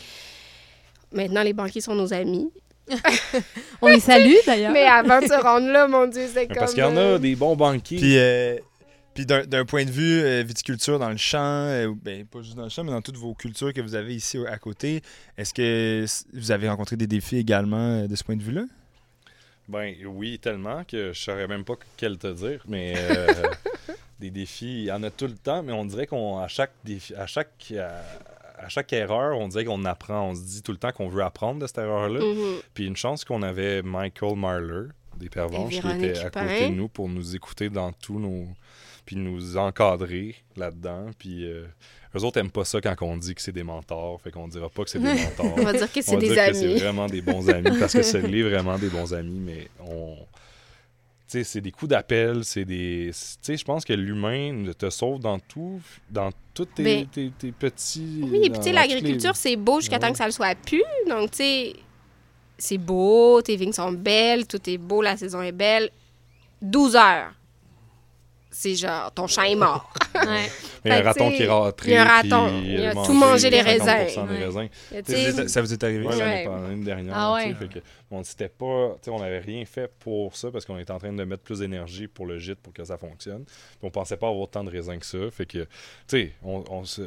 Maintenant, 1.11 1.43
les 1.43 1.51
banquiers 1.53 1.81
sont 1.81 1.93
nos 1.93 2.13
amis. 2.13 2.49
On 3.81 3.87
les 3.87 3.99
salue, 3.99 4.33
d'ailleurs. 4.45 4.71
Mais 4.71 4.85
avant 4.85 5.21
de 5.21 5.27
se 5.27 5.41
rendre 5.41 5.67
là, 5.71 5.87
mon 5.87 6.07
Dieu, 6.07 6.27
c'est 6.33 6.47
comme... 6.47 6.57
Parce 6.57 6.73
qu'il 6.73 6.83
y 6.83 6.85
en 6.85 6.97
a 6.97 7.17
des 7.19 7.35
bons 7.35 7.55
banquiers. 7.55 7.97
Puis, 7.97 8.17
euh, 8.17 8.57
puis 9.13 9.25
d'un, 9.25 9.43
d'un 9.45 9.65
point 9.65 9.85
de 9.85 9.91
vue 9.91 10.21
euh, 10.21 10.43
viticulture 10.43 10.99
dans 10.99 11.09
le 11.09 11.17
champ, 11.17 11.39
euh, 11.67 11.87
ou 11.87 11.95
ben, 11.95 12.25
pas 12.25 12.41
juste 12.41 12.55
dans 12.55 12.63
le 12.63 12.69
champ, 12.69 12.83
mais 12.83 12.91
dans 12.91 13.01
toutes 13.01 13.17
vos 13.17 13.33
cultures 13.33 13.73
que 13.73 13.81
vous 13.81 13.95
avez 13.95 14.15
ici 14.15 14.37
à 14.47 14.57
côté, 14.57 15.01
est-ce 15.37 15.53
que 15.53 16.05
vous 16.33 16.51
avez 16.51 16.69
rencontré 16.69 16.95
des 16.95 17.07
défis 17.07 17.37
également 17.37 18.01
euh, 18.03 18.07
de 18.07 18.15
ce 18.15 18.23
point 18.23 18.35
de 18.35 18.43
vue-là? 18.43 18.65
Ben 19.67 19.95
oui, 20.05 20.39
tellement 20.39 20.83
que 20.83 21.13
je 21.13 21.19
saurais 21.19 21.47
même 21.47 21.63
pas 21.63 21.75
quel 21.95 22.17
te 22.17 22.27
dire, 22.27 22.63
mais 22.67 22.95
euh, 22.97 23.27
des 24.19 24.29
défis, 24.29 24.81
il 24.81 24.85
y 24.85 24.91
en 24.91 25.03
a 25.03 25.09
tout 25.09 25.27
le 25.27 25.35
temps, 25.35 25.63
mais 25.63 25.71
on 25.71 25.85
dirait 25.85 26.07
qu'on 26.07 26.39
à 26.39 26.47
chaque 26.47 26.73
défi, 26.83 27.15
à 27.15 27.27
chaque 27.27 27.73
à, 27.77 28.01
à 28.63 28.69
chaque 28.69 28.91
erreur, 28.93 29.37
on 29.37 29.47
dirait 29.47 29.65
qu'on 29.65 29.85
apprend, 29.85 30.29
on 30.29 30.35
se 30.35 30.41
dit 30.41 30.61
tout 30.63 30.71
le 30.71 30.77
temps 30.77 30.91
qu'on 30.91 31.09
veut 31.09 31.23
apprendre 31.23 31.61
de 31.61 31.67
cette 31.67 31.77
erreur-là. 31.77 32.19
mhm. 32.19 32.61
Puis 32.73 32.85
une 32.85 32.95
chance 32.95 33.23
qu'on 33.23 33.41
avait 33.41 33.81
Michael 33.81 34.35
Marler 34.35 34.89
des 35.17 35.29
Pervenches 35.29 35.79
qui 35.79 35.87
était 35.87 36.19
à 36.19 36.29
côté 36.29 36.69
de 36.69 36.73
nous 36.73 36.87
pour 36.87 37.09
nous 37.09 37.35
écouter 37.35 37.69
dans 37.69 37.91
tous 37.91 38.19
nos 38.19 38.47
puis 39.05 39.15
nous 39.15 39.57
encadrer 39.57 40.35
là-dedans, 40.55 41.07
puis 41.17 41.45
euh, 41.45 41.65
eux 42.15 42.23
autres 42.23 42.39
aiment 42.39 42.51
pas 42.51 42.63
ça 42.65 42.79
quand 42.81 42.95
on 43.01 43.17
dit 43.17 43.35
que 43.35 43.41
c'est 43.41 43.51
des 43.51 43.63
mentors, 43.63 44.21
fait 44.21 44.31
qu'on 44.31 44.47
dira 44.47 44.69
pas 44.69 44.83
que 44.83 44.89
c'est 44.89 44.99
des 44.99 45.05
mentors. 45.23 45.53
On 45.57 45.63
va 45.63 45.73
dire 45.73 45.91
que 45.91 45.99
On 45.99 46.03
c'est 46.03 46.15
va 46.15 46.21
des 46.21 46.27
dire 46.29 46.47
que 46.47 46.53
c'est 46.53 46.65
amis. 46.65 46.79
vraiment 46.79 47.07
des 47.07 47.21
bons 47.21 47.49
amis 47.49 47.77
parce 47.79 47.93
que 47.93 48.01
c'est 48.03 48.19
vraiment 48.41 48.77
des 48.77 48.89
bons 48.89 49.13
amis, 49.13 49.39
mais 49.39 49.67
on. 49.79 50.15
Tu 51.25 51.39
sais, 51.39 51.43
c'est 51.45 51.61
des 51.61 51.71
coups 51.71 51.89
d'appel, 51.89 52.43
c'est 52.45 52.65
des. 52.65 53.09
Tu 53.11 53.37
sais, 53.41 53.57
je 53.57 53.63
pense 53.65 53.83
que 53.85 53.93
l'humain 53.93 54.65
te 54.77 54.89
sauve 54.89 55.19
dans 55.19 55.39
tout, 55.39 55.81
dans 56.11 56.29
tous 56.53 56.65
tes, 56.65 56.83
Ben, 56.83 57.07
tes- 57.07 57.31
tes 57.37 57.51
petits. 57.51 58.21
Oui, 58.23 58.49
puis 58.51 58.71
l'agriculture, 58.71 59.35
c'est 59.35 59.55
beau 59.55 59.79
jusqu'à 59.79 59.95
Ouais. 59.95 59.99
temps 60.01 60.11
que 60.11 60.17
ça 60.17 60.25
le 60.27 60.31
soit 60.31 60.53
plus. 60.55 60.83
Donc, 61.09 61.31
tu 61.31 61.37
sais, 61.37 61.73
c'est 62.57 62.77
beau, 62.77 63.41
tes 63.41 63.55
vignes 63.55 63.71
sont 63.73 63.91
belles, 63.93 64.45
tout 64.45 64.59
est 64.69 64.77
beau, 64.77 65.01
la 65.01 65.17
saison 65.17 65.41
est 65.41 65.51
belle. 65.51 65.89
12 66.61 66.95
heures. 66.95 67.33
C'est 68.53 68.75
genre, 68.75 69.11
ton 69.11 69.27
champ 69.27 69.43
est 69.43 69.55
mort. 69.55 69.91
Ouais. 70.15 70.47
Il 70.85 70.89
y 70.89 70.93
a 70.93 70.97
un 70.99 71.01
raton 71.01 71.31
qui 71.31 71.41
est 71.41 71.47
rentré. 71.47 71.89
il 71.89 71.93
y 71.95 71.97
a 71.97 72.03
un 72.03 72.21
puis 72.21 72.29
raton, 72.31 72.61
il 72.63 72.85
a 72.85 72.93
mangé 72.93 73.07
tout 73.07 73.13
mangé 73.13 73.49
les 73.49 73.61
50% 73.63 73.65
raisins. 73.65 74.27
des 74.27 75.15
raisins. 75.15 75.47
Ça 75.47 75.61
vous, 75.61 75.73
est, 75.73 75.83
arrivé? 75.83 76.05
Ouais, 76.05 76.15
l'année 76.17 76.33
Ouais. 76.33 76.45
pas- 76.45 76.59
l'année 76.61 76.85
dernière. 76.85 77.13
Ah 77.17 77.37
fait 77.59 77.67
que, 77.67 77.79
on 78.11 78.23
s'était 78.23 78.47
pas, 78.47 78.95
on 79.07 79.19
n'avait 79.19 79.39
rien 79.39 79.65
fait 79.65 79.91
pour 79.99 80.35
ça 80.37 80.51
parce 80.51 80.65
qu'on 80.65 80.77
était 80.77 80.91
en 80.91 80.99
train 80.99 81.11
de 81.11 81.23
mettre 81.23 81.41
plus 81.41 81.59
d'énergie 81.59 82.07
pour 82.07 82.27
le 82.27 82.37
gîte 82.37 82.59
pour 82.59 82.71
que 82.73 82.83
ça 82.85 82.95
fonctionne. 82.97 83.43
Puis 83.45 83.55
on 83.81 83.89
pensait 83.89 84.17
pas 84.17 84.27
avoir 84.27 84.43
autant 84.43 84.63
de 84.63 84.69
raisins 84.69 84.99
que 84.99 85.05
ça. 85.05 85.17
Fait 85.31 85.47
que, 85.47 85.59
tu 85.63 85.67
sais, 86.07 86.31
on, 86.43 86.63
on 86.69 86.85
se, 86.85 87.01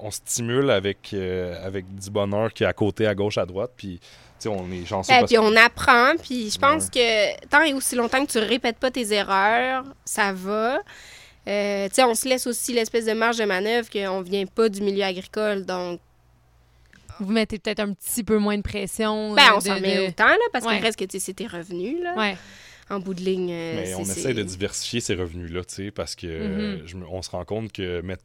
on 0.00 0.10
stimule 0.10 0.70
avec, 0.70 1.10
euh, 1.12 1.62
avec 1.64 1.94
du 1.94 2.10
bonheur 2.10 2.52
qui 2.54 2.64
est 2.64 2.66
à 2.66 2.72
côté, 2.72 3.06
à 3.06 3.14
gauche, 3.14 3.36
à 3.36 3.44
droite. 3.44 3.72
Puis, 3.76 4.00
tu 4.40 4.44
sais, 4.44 4.48
on 4.48 4.70
est 4.70 4.84
chanceux 4.86 5.12
Ben, 5.12 5.24
puis 5.26 5.38
on 5.38 5.54
apprend, 5.56 6.14
puis 6.22 6.50
je 6.50 6.58
pense 6.58 6.84
Ouais. 6.94 7.36
que 7.40 7.46
tant 7.48 7.62
et 7.62 7.72
aussi 7.74 7.94
longtemps 7.96 8.24
que 8.24 8.30
tu 8.32 8.38
répètes 8.38 8.78
pas 8.78 8.90
tes 8.90 9.12
erreurs, 9.12 9.84
ça 10.04 10.32
va. 10.32 10.78
Euh, 11.48 11.88
on 11.98 12.14
se 12.14 12.28
laisse 12.28 12.46
aussi 12.46 12.72
l'espèce 12.72 13.04
de 13.04 13.12
marge 13.12 13.36
de 13.38 13.44
manœuvre 13.44 13.88
qu'on 13.90 14.20
vient 14.22 14.46
pas 14.46 14.68
du 14.68 14.80
milieu 14.82 15.04
agricole, 15.04 15.64
donc 15.64 16.00
Vous 17.20 17.32
mettez 17.32 17.58
peut-être 17.58 17.80
un 17.80 17.92
petit 17.94 18.22
peu 18.24 18.36
moins 18.38 18.56
de 18.58 18.62
pression. 18.62 19.32
ben, 19.34 19.42
euh, 19.42 19.54
on 19.54 19.58
de- 19.58 19.62
s'en 19.64 19.80
met 19.80 20.06
autant, 20.08 20.26
là, 20.26 20.36
parce 20.52 20.66
Ouais. 20.66 20.74
qu'il 20.76 20.84
reste 20.84 20.98
que, 20.98 21.18
c'est 21.18 21.32
tes 21.34 21.46
revenus, 21.46 22.02
là. 22.02 22.14
Ouais. 22.16 22.36
En 22.90 23.00
bout 23.00 23.14
de 23.14 23.20
ligne, 23.22 23.50
euh, 23.52 23.72
Mais 23.76 23.86
c'est- 23.86 23.94
on 23.94 24.04
c'est- 24.04 24.20
essaie 24.20 24.34
de 24.34 24.42
diversifier 24.42 25.00
ces 25.00 25.14
revenus-là, 25.14 25.64
tu 25.64 25.74
sais, 25.86 25.90
parce 25.90 26.14
que 26.14 26.82
je 26.84 26.96
me- 26.96 27.06
on 27.08 27.22
se 27.22 27.30
rend 27.30 27.44
compte 27.44 27.72
que 27.72 28.00
mettre 28.02 28.22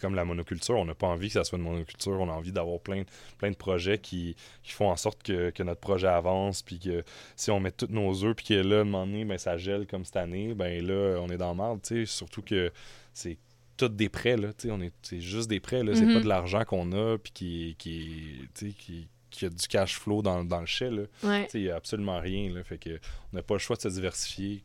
comme 0.00 0.14
la 0.14 0.24
monoculture, 0.24 0.76
on 0.76 0.84
n'a 0.84 0.94
pas 0.94 1.06
envie 1.06 1.28
que 1.28 1.34
ça 1.34 1.44
soit 1.44 1.58
une 1.58 1.64
monoculture, 1.64 2.20
on 2.20 2.28
a 2.28 2.32
envie 2.32 2.52
d'avoir 2.52 2.80
plein, 2.80 3.04
plein 3.38 3.50
de 3.50 3.56
projets 3.56 3.98
qui, 3.98 4.36
qui 4.62 4.72
font 4.72 4.90
en 4.90 4.96
sorte 4.96 5.22
que, 5.22 5.50
que 5.50 5.62
notre 5.62 5.80
projet 5.80 6.08
avance, 6.08 6.62
puis 6.62 6.78
que 6.78 7.04
si 7.36 7.50
on 7.50 7.60
met 7.60 7.72
tous 7.72 7.88
nos 7.90 8.24
œufs, 8.24 8.36
puis 8.36 8.46
que 8.46 8.54
là, 8.54 8.78
à 8.78 8.80
un 8.80 8.84
moment 8.84 9.06
donné, 9.06 9.24
ben, 9.24 9.38
ça 9.38 9.56
gèle 9.56 9.86
comme 9.86 10.04
cette 10.04 10.16
année, 10.16 10.54
ben 10.54 10.84
là, 10.86 11.18
on 11.20 11.28
est 11.28 11.38
dans 11.38 11.50
le 11.50 11.56
marde, 11.56 11.80
surtout 12.06 12.42
que 12.42 12.72
c'est 13.12 13.38
tous 13.76 13.88
des 13.88 14.08
prêts, 14.08 14.36
là, 14.36 14.48
on 14.70 14.80
est, 14.80 14.92
c'est 15.02 15.20
juste 15.20 15.48
des 15.48 15.60
prêts, 15.60 15.82
là, 15.82 15.94
c'est 15.94 16.12
pas 16.12 16.20
de 16.20 16.28
l'argent 16.28 16.64
qu'on 16.64 16.92
a, 16.92 17.16
puis 17.16 17.32
qui, 17.32 17.76
qui, 17.78 18.48
qui, 18.54 19.08
qui 19.30 19.46
a 19.46 19.48
du 19.48 19.68
cash 19.68 19.98
flow 19.98 20.22
dans, 20.22 20.44
dans 20.44 20.60
le 20.60 20.66
chai, 20.66 20.90
là. 20.90 21.02
Ouais. 21.22 21.48
Il 21.54 21.62
n'y 21.62 21.70
a 21.70 21.76
absolument 21.76 22.20
rien. 22.20 22.52
Là, 22.52 22.64
fait 22.64 22.78
que 22.78 22.98
on 23.32 23.36
n'a 23.36 23.42
pas 23.42 23.54
le 23.54 23.60
choix 23.60 23.76
de 23.76 23.82
se 23.82 23.88
diversifier, 23.88 24.64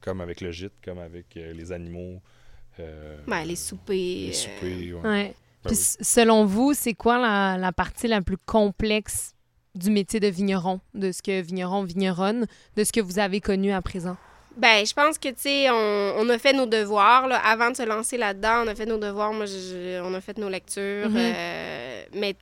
comme 0.00 0.20
avec 0.20 0.40
le 0.40 0.52
gîte, 0.52 0.74
comme 0.84 0.98
avec 0.98 1.36
euh, 1.36 1.52
les 1.52 1.72
animaux. 1.72 2.20
Euh, 2.80 3.18
Ben, 3.26 3.44
les 3.44 3.56
soupers. 3.56 3.94
les 3.94 4.30
euh, 4.30 4.32
soupers. 4.32 4.92
ouais. 5.02 5.08
Ouais. 5.10 5.34
Ben 5.64 5.70
Puis 5.70 5.76
oui. 5.78 6.04
selon 6.04 6.44
vous, 6.44 6.74
c'est 6.74 6.94
quoi 6.94 7.18
la, 7.18 7.56
la 7.58 7.72
partie 7.72 8.08
la 8.08 8.20
plus 8.20 8.36
complexe 8.38 9.32
du 9.74 9.90
métier 9.90 10.20
de 10.20 10.26
vigneron, 10.28 10.80
de 10.94 11.12
ce 11.12 11.22
que 11.22 11.40
vigneron, 11.40 11.84
vigneronne, 11.84 12.46
de 12.76 12.84
ce 12.84 12.92
que 12.92 13.00
vous 13.00 13.18
avez 13.18 13.40
connu 13.40 13.72
à 13.72 13.80
présent? 13.80 14.16
Ben, 14.56 14.84
je 14.84 14.92
pense 14.92 15.16
que, 15.16 15.28
tu 15.28 15.34
sais, 15.38 15.70
on, 15.70 16.14
on 16.18 16.28
a 16.28 16.38
fait 16.38 16.52
nos 16.52 16.66
devoirs, 16.66 17.26
là. 17.26 17.38
Avant 17.38 17.70
de 17.70 17.76
se 17.76 17.84
lancer 17.84 18.18
là-dedans, 18.18 18.64
on 18.64 18.68
a 18.68 18.74
fait 18.74 18.84
nos 18.84 18.98
devoirs. 18.98 19.32
Moi, 19.32 19.46
je- 19.46 19.52
je- 19.52 20.00
on 20.02 20.12
a 20.12 20.20
fait 20.20 20.36
nos 20.36 20.48
lectures. 20.50 21.08
Mhm. 21.08 21.16
euh, 21.16 22.04
mais 22.14 22.36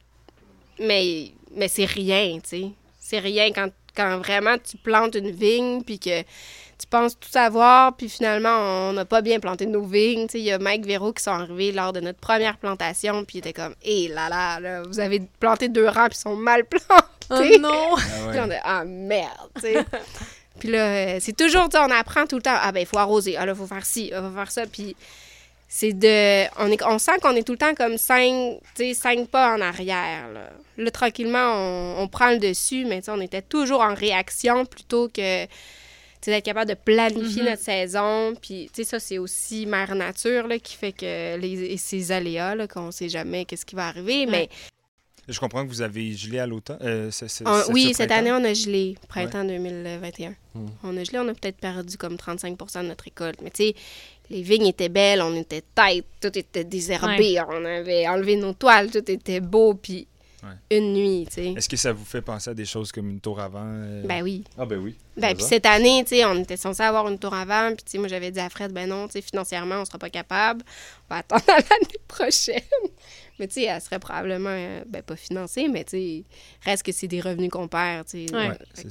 mais, 0.80 1.32
mais 1.54 1.68
c'est 1.68 1.84
rien, 1.84 2.38
tu 2.42 2.48
sais. 2.48 2.70
C'est 2.98 3.18
rien 3.18 3.50
quand, 3.52 3.68
quand 4.00 4.18
vraiment 4.18 4.56
tu 4.58 4.76
plantes 4.76 5.14
une 5.14 5.30
vigne, 5.30 5.82
puis 5.82 5.98
que 5.98 6.22
tu 6.22 6.86
penses 6.88 7.18
tout 7.18 7.28
savoir, 7.28 7.94
puis 7.96 8.08
finalement, 8.08 8.88
on 8.88 8.92
n'a 8.94 9.04
pas 9.04 9.20
bien 9.20 9.38
planté 9.38 9.66
nos 9.66 9.84
vignes. 9.84 10.26
Tu 10.26 10.32
sais, 10.32 10.38
il 10.38 10.44
y 10.44 10.52
a 10.52 10.58
Mike 10.58 10.86
Véro 10.86 11.12
qui 11.12 11.22
sont 11.22 11.32
arrivés 11.32 11.72
lors 11.72 11.92
de 11.92 12.00
notre 12.00 12.18
première 12.18 12.56
plantation, 12.56 13.24
puis 13.24 13.38
il 13.38 13.40
était 13.40 13.52
comme, 13.52 13.74
hé 13.82 14.08
là 14.08 14.28
là, 14.28 14.60
là, 14.60 14.82
vous 14.82 15.00
avez 15.00 15.20
planté 15.38 15.68
deux 15.68 15.86
rangs, 15.86 16.08
puis 16.08 16.18
ils 16.18 16.22
sont 16.22 16.36
mal 16.36 16.64
plantés. 16.64 17.56
Oh 17.58 17.58
non! 17.60 17.94
Ah 17.96 18.30
Puis 18.30 18.40
on 18.40 18.50
est 18.50 18.60
ah 18.64 18.84
merde, 18.84 19.50
tu 19.56 19.60
sais. 19.62 19.84
puis 20.58 20.70
là, 20.70 20.86
euh, 20.86 21.18
c'est 21.20 21.36
toujours, 21.36 21.68
on 21.74 21.90
apprend 21.90 22.26
tout 22.26 22.36
le 22.36 22.42
temps. 22.42 22.56
Ah 22.60 22.72
ben, 22.72 22.80
il 22.80 22.86
faut 22.86 22.98
arroser. 22.98 23.36
Ah 23.36 23.46
là, 23.46 23.52
il 23.52 23.58
faut 23.58 23.66
faire 23.66 23.84
ci, 23.84 24.10
il 24.12 24.16
faut 24.16 24.34
faire 24.34 24.50
ça. 24.50 24.66
Puis 24.66 24.96
c'est 25.72 25.92
de. 25.92 26.46
On, 26.60 26.66
est, 26.70 26.82
on 26.84 26.98
sent 26.98 27.12
qu'on 27.22 27.36
est 27.36 27.44
tout 27.44 27.52
le 27.52 27.58
temps 27.58 27.74
comme 27.76 27.96
cinq, 27.96 28.58
tu 28.74 28.86
sais, 28.88 28.94
cinq 28.94 29.28
pas 29.28 29.54
en 29.56 29.60
arrière. 29.60 30.28
Là, 30.34 30.50
Là, 30.76 30.90
tranquillement, 30.90 31.52
on, 31.54 32.02
on 32.02 32.08
prend 32.08 32.30
le 32.32 32.38
dessus, 32.38 32.84
mais 32.86 32.98
tu 33.00 33.04
sais, 33.06 33.10
on 33.12 33.20
était 33.20 33.40
toujours 33.42 33.80
en 33.82 33.94
réaction 33.94 34.64
plutôt 34.66 35.08
que. 35.08 35.46
d'être 36.26 36.44
capable 36.44 36.68
de 36.70 36.74
planifier 36.74 37.42
Mhm. 37.42 37.48
notre 37.50 37.62
saison. 37.62 38.34
Puis, 38.42 38.68
tu 38.74 38.82
sais, 38.82 38.84
ça, 38.90 38.98
c'est 39.00 39.18
aussi 39.18 39.64
mère 39.66 39.94
nature 39.94 40.46
là, 40.48 40.58
qui 40.58 40.76
fait 40.76 40.92
que 40.92 41.36
les, 41.38 41.62
et 41.72 41.76
ces 41.78 42.12
aléas, 42.12 42.54
là, 42.56 42.66
qu'on 42.66 42.90
sait 42.90 43.08
jamais 43.08 43.44
qu'est-ce 43.46 43.64
qui 43.64 43.74
va 43.76 43.86
arriver. 43.88 44.26
Mais 44.26 44.48
Je 45.28 45.38
comprends 45.38 45.64
que 45.64 45.68
vous 45.70 45.80
avez 45.82 46.12
gelé 46.14 46.38
à 46.40 46.46
l'automne. 46.46 46.78
euh, 46.82 47.10
ce- 47.12 47.28
ce- 47.28 47.44
on- 47.46 47.62
ce- 47.62 47.70
oui, 47.72 47.88
ce 47.90 47.98
cette 47.98 48.10
année, 48.10 48.32
on 48.32 48.42
a 48.44 48.52
gelé, 48.52 48.96
printemps 49.08 49.44
2021. 49.44 50.34
Hmm. 50.54 50.66
On 50.82 50.96
a 50.96 51.04
gelé, 51.04 51.18
on 51.20 51.28
a 51.28 51.34
peut-être 51.34 51.58
perdu 51.58 51.96
comme 51.96 52.16
35% 52.16 52.82
de 52.82 52.88
notre 52.88 53.04
récolte. 53.04 53.40
Mais 53.42 53.50
tu 53.50 53.62
sais, 53.68 53.74
les 54.30 54.42
vignes 54.42 54.66
étaient 54.68 54.88
belles, 54.88 55.20
on 55.22 55.34
était 55.34 55.62
tête, 55.74 56.06
tout 56.20 56.38
était 56.38 56.64
désherbé, 56.64 57.40
on 57.48 57.64
avait 57.64 58.06
enlevé 58.08 58.36
nos 58.36 58.52
toiles, 58.54 58.90
tout 58.90 59.10
était 59.10 59.40
beau, 59.40 59.74
puis 59.74 60.06
Ouais. 60.42 60.78
une 60.78 60.94
nuit, 60.94 61.26
tu 61.28 61.34
sais. 61.34 61.52
Est-ce 61.54 61.68
que 61.68 61.76
ça 61.76 61.92
vous 61.92 62.04
fait 62.06 62.22
penser 62.22 62.48
à 62.48 62.54
des 62.54 62.64
choses 62.64 62.90
comme 62.92 63.10
une 63.10 63.20
tour 63.20 63.38
avant? 63.40 63.60
euh, 63.62 64.02
Ben 64.06 64.22
oui. 64.22 64.42
Ah 64.56 64.64
ben 64.64 64.78
oui. 64.78 64.96
Ben, 65.14 65.28
C'est 65.28 65.34
puis 65.34 65.42
ça. 65.42 65.48
cette 65.50 65.66
année, 65.66 66.02
tu 66.02 66.16
sais, 66.16 66.24
on 66.24 66.34
était 66.36 66.56
censé 66.56 66.82
avoir 66.82 67.06
une 67.08 67.18
tour 67.18 67.34
avant, 67.34 67.74
puis 67.74 67.84
tu 67.84 67.90
sais, 67.90 67.98
moi, 67.98 68.08
j'avais 68.08 68.30
dit 68.30 68.40
à 68.40 68.48
Fred, 68.48 68.72
ben 68.72 68.88
non, 68.88 69.06
tu 69.06 69.12
sais, 69.12 69.20
financièrement, 69.20 69.82
on 69.82 69.84
sera 69.84 69.98
pas 69.98 70.08
capable. 70.08 70.62
On 71.10 71.14
va 71.14 71.18
attendre 71.20 71.42
à 71.48 71.56
l'année 71.58 72.00
prochaine. 72.08 72.62
mais 73.38 73.48
tu 73.48 73.54
sais, 73.56 73.64
elle 73.64 73.82
serait 73.82 73.98
probablement, 73.98 74.48
euh, 74.48 74.82
ben 74.86 75.02
pas 75.02 75.16
financée, 75.16 75.68
mais 75.68 75.84
tu 75.84 75.90
sais, 75.98 76.24
reste 76.62 76.84
que 76.84 76.92
c'est 76.92 77.06
des 77.08 77.20
revenus 77.20 77.50
qu'on 77.50 77.68
perd, 77.68 78.06
tu 78.06 78.26
sais. 78.26 78.34
Ouais. 78.34 78.48
Ouais, 78.48 78.58
Fait 78.74 78.88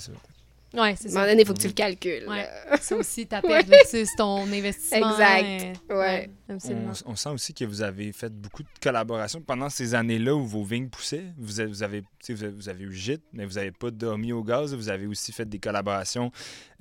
que, 0.74 0.94
c'est 0.96 1.10
ça. 1.10 1.16
Ouais, 1.16 1.20
À 1.20 1.22
un 1.22 1.26
moment 1.26 1.32
donné, 1.32 1.42
il 1.42 1.46
faut 1.48 1.54
que 1.54 1.60
tu 1.62 1.68
le 1.68 1.74
calcules. 1.74 2.26
Ouais. 2.28 2.48
C'est 2.80 2.94
aussi 2.96 3.26
ta 3.28 3.42
perte 3.42 3.68
versus 3.68 4.10
ton 4.16 4.44
investissement. 4.44 5.12
Exact. 5.12 5.80
Ouais. 5.90 6.30
absolument. 6.48 6.92
On, 7.08 7.12
on 7.12 7.16
sent 7.16 7.30
aussi 7.30 7.54
que 7.56 7.66
vous 7.66 7.82
avez 7.82 8.12
fait 8.14 8.32
beaucoup 8.32 8.62
de 8.62 8.70
collaborations 8.82 9.42
pendant 9.42 9.70
ces 9.70 9.96
années-là 9.96 10.36
où 10.36 10.46
vos 10.46 10.63
vignes 10.63 10.90
poussaient. 10.90 11.26
Vous 11.38 11.60
avez, 11.60 11.70
vous 11.70 11.84
avez, 11.84 12.04
vous 12.30 12.44
avez, 12.44 12.52
vous 12.54 12.70
avez 12.70 12.84
eu 12.84 12.94
gîte, 12.94 13.24
mais 13.34 13.46
vous 13.46 13.54
n'avez 13.56 13.72
pas 13.72 13.90
dormi 13.90 14.32
au 14.32 14.44
gaz. 14.44 14.76
Vous 14.76 14.90
avez 14.90 15.08
aussi 15.08 15.32
fait 15.32 15.46
des 15.50 15.60
collaborations 15.60 16.32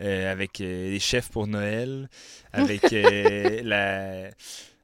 euh, 0.01 0.31
avec 0.31 0.61
euh, 0.61 0.91
les 0.91 1.01
chefs 1.01 1.31
pour 1.31 1.47
Noël, 1.47 2.11
avec 2.53 2.93
euh, 2.93 3.61
la. 3.65 4.31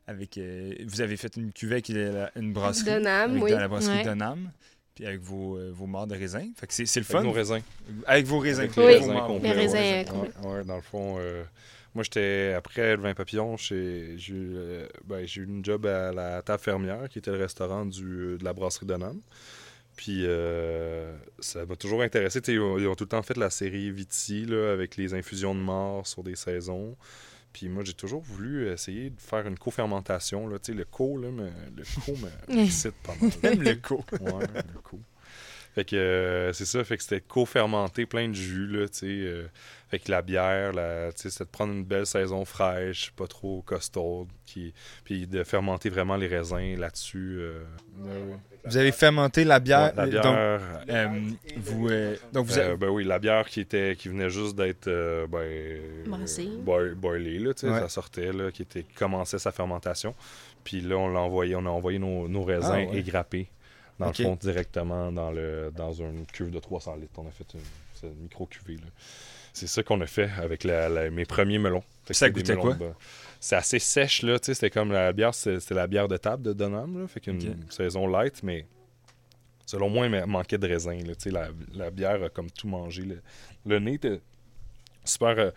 Avec, 0.07 0.37
euh, 0.37 0.75
vous 0.87 1.01
avez 1.01 1.17
fait 1.17 1.35
une 1.39 1.51
cuvée 1.51 1.77
avec 1.77 1.89
la- 1.89 2.31
une 2.37 2.53
brasserie. 2.53 2.91
Donham, 2.91 3.41
oui. 3.43 3.51
la 3.53 3.69
brasserie 3.69 3.97
Ouais. 3.99 4.05
Donham. 4.05 4.51
Puis 4.95 5.07
avec 5.07 5.21
vos, 5.21 5.57
euh, 5.59 5.71
vos 5.75 5.87
morts 5.87 6.07
de 6.07 6.15
raisin. 6.15 6.47
Fait 6.57 6.67
que 6.67 6.75
c'est 6.75 6.87
c'est 6.87 7.01
le 7.01 7.07
Avec 7.07 7.17
fun. 7.19 7.23
nos 7.25 7.33
raisins. 7.33 7.61
Avec 8.07 8.27
vos 8.27 8.39
raisins. 8.39 8.61
Avec 8.61 8.77
les 8.77 8.83
vos 8.83 8.89
raisins 8.89 9.21
complets. 9.27 9.49
Les 9.49 9.55
ouais. 9.55 9.61
raisins 9.61 9.77
Ouais, 9.77 10.05
complets. 10.09 10.49
ouais, 10.49 10.65
dans 10.65 10.77
le 10.77 10.83
fond, 10.83 11.17
euh, 11.19 11.45
moi, 11.95 12.03
j'étais, 12.05 12.55
après 12.57 12.97
le 12.97 13.03
vin 13.03 13.15
papillon, 13.15 13.57
j'ai 13.57 14.15
j'ai 14.19 14.35
eu, 14.35 14.53
euh, 14.57 14.87
ben, 15.05 15.27
j'ai 15.27 15.41
eu 15.43 15.45
une 15.45 15.65
job 15.65 15.87
à 15.87 16.13
la 16.13 16.43
table 16.43 16.63
fermière, 16.63 17.09
qui 17.09 17.19
était 17.19 17.31
le 17.31 17.39
restaurant 17.39 17.87
du, 17.87 18.37
de 18.39 18.45
la 18.45 18.53
brasserie 18.53 18.87
Donham. 18.87 19.21
Puis 19.97 20.25
euh, 20.27 21.17
ça 21.39 21.65
m'a 21.67 21.77
toujours 21.77 22.03
intéressé. 22.03 22.41
Ont, 22.59 22.79
ils 22.79 22.89
ont 22.89 22.97
tout 22.97 23.05
le 23.05 23.09
temps 23.11 23.23
fait 23.23 23.37
la 23.37 23.49
série 23.51 23.93
Viti 23.93 24.45
là, 24.45 24.73
avec 24.73 24.97
les 24.97 25.15
infusions 25.15 25.55
de 25.55 25.61
mort 25.61 26.05
sur 26.07 26.25
des 26.25 26.35
saisons. 26.35 26.97
Puis 27.55 27.69
moi, 27.71 27.83
j'ai 27.85 27.95
toujours 27.95 28.21
voulu 28.21 28.69
essayer 28.69 29.09
de 29.09 29.19
faire 29.21 29.47
une 29.47 29.57
co-fermentation. 29.59 30.47
Là. 30.47 30.59
Tu 30.59 30.73
sais, 30.73 30.79
Le 30.79 30.85
co, 30.85 31.17
là, 31.17 31.31
me- 31.31 31.51
le 31.75 31.85
co 32.05 32.13
me 32.17 32.29
excite 32.65 32.95
pas 33.03 33.15
mal. 33.19 33.31
Même 33.43 33.63
le 33.63 33.75
co. 33.77 34.05
Ouais, 34.21 34.45
le 34.75 34.81
co. 34.83 35.01
Fait 35.75 35.85
que 35.85 35.97
euh, 35.97 36.53
c'est 36.53 36.67
ça, 36.67 36.85
fait 36.85 36.97
que 36.97 37.03
c'était 37.03 37.21
co-fermenté, 37.21 38.07
plein 38.07 38.29
de 38.29 38.35
jus, 38.35 38.67
là, 38.69 38.87
tu 38.89 38.99
sais. 38.99 39.07
euh, 39.09 39.49
fait 39.89 39.99
que 39.99 40.11
la 40.11 40.23
bière, 40.23 40.73
la, 40.73 41.13
tu 41.13 41.23
sais, 41.23 41.31
c'était 41.31 41.45
de 41.47 41.51
prendre 41.51 41.73
une 41.73 41.85
belle 41.85 42.07
saison 42.07 42.45
fraîche, 42.45 43.11
pas 43.17 43.27
trop 43.27 43.61
costaude, 43.63 44.29
qui, 44.47 44.73
puis 45.05 45.27
de 45.27 45.43
fermenter 45.43 45.89
vraiment 45.91 46.17
les 46.17 46.29
raisins 46.29 46.77
là-dessus. 46.79 47.39
euh, 47.41 47.65
ouais, 47.99 48.37
Vous 48.67 48.77
avez 48.77 48.93
fermenté 48.93 49.45
la 49.45 49.61
bière. 49.61 49.93
la 49.97 50.07
bière, 50.07 50.23
Donc, 50.23 50.37
euh, 50.89 51.09
vous, 51.57 51.89
euh, 51.89 52.17
donc 52.33 52.47
vous 52.47 52.59
euh, 52.59 52.67
avez- 52.69 52.77
ben 52.77 52.89
oui, 52.89 53.05
la 53.05 53.19
bière 53.19 53.47
qui 53.49 53.61
était 53.61 53.95
qui 53.99 54.09
venait 54.09 54.31
juste 54.31 54.57
d'être 54.57 54.89
euh, 54.89 55.27
ben, 55.27 55.81
boil- 56.65 56.95
boilée, 56.95 57.39
là, 57.39 57.55
tu 57.55 57.61
sais, 57.67 57.73
Ouais. 57.73 57.81
ça 57.81 57.89
sortait, 57.89 58.33
là, 58.33 58.51
qui, 58.51 58.62
était, 58.62 58.85
commençait 58.97 59.39
sa 59.39 59.53
fermentation. 59.53 60.15
Puis 60.65 60.81
là, 60.81 60.97
on 60.97 61.09
l'a 61.09 61.21
envoyé, 61.21 61.55
on 61.57 61.67
a 61.67 61.71
envoyé 61.71 61.99
nos, 61.99 62.27
nos 62.29 62.43
raisins 62.43 62.71
Ah, 62.73 62.91
ouais. 62.91 62.97
égrappés, 62.99 63.49
dans 63.99 64.07
le 64.09 64.12
fond, 64.15 64.37
directement 64.41 65.12
dans, 65.12 65.31
le, 65.31 65.71
dans 65.77 65.93
une 65.93 66.25
cuve 66.27 66.51
de 66.51 66.59
300 66.59 66.97
litres. 66.97 67.12
On 67.19 67.27
a 67.29 67.31
fait 67.31 67.47
une, 67.55 67.61
micro-cuvée, 68.23 68.75
là. 68.77 68.89
C'est 69.53 69.67
ça 69.67 69.83
qu'on 69.83 70.01
a 70.01 70.07
fait 70.07 70.29
avec 70.43 70.65
la- 70.65 70.89
la- 70.89 71.11
mes 71.11 71.25
premiers 71.25 71.59
melons. 71.59 71.85
Ça 72.11 72.29
goûtait 72.29 72.57
quoi? 72.57 72.75
de. 72.75 72.87
C'est 73.45 73.57
assez 73.57 73.79
sèche, 73.79 74.23
là, 74.23 74.39
tu 74.39 74.47
sais, 74.47 74.55
c'était 74.55 74.71
comme 74.71 74.91
la 74.91 75.13
bière, 75.13 75.35
c'est- 75.35 75.61
c'était 75.61 75.75
la 75.75 75.87
bière 75.87 76.09
de 76.09 76.17
table 76.17 76.43
de 76.43 76.55
Donham, 76.55 76.99
là, 77.03 77.07
fait 77.07 77.21
qu'une 77.21 77.39
saison 77.69 78.07
light, 78.07 78.43
mais 78.43 78.67
selon 79.67 79.91
moi, 79.91 80.07
il 80.07 80.25
manquait 80.27 80.57
de 80.57 80.67
raisin, 80.67 80.95
là, 81.05 81.15
tu 81.15 81.25
sais, 81.25 81.31
la, 81.31 81.49
la 81.75 81.91
bière 81.91 82.23
a 82.23 82.31
comme 82.31 82.51
tout 82.51 82.67
mangé. 82.69 83.03
Le, 83.03 83.21
le 83.67 83.79
nez 83.81 83.95
était 83.95 84.23
super, 85.05 85.39
euh, 85.39 85.51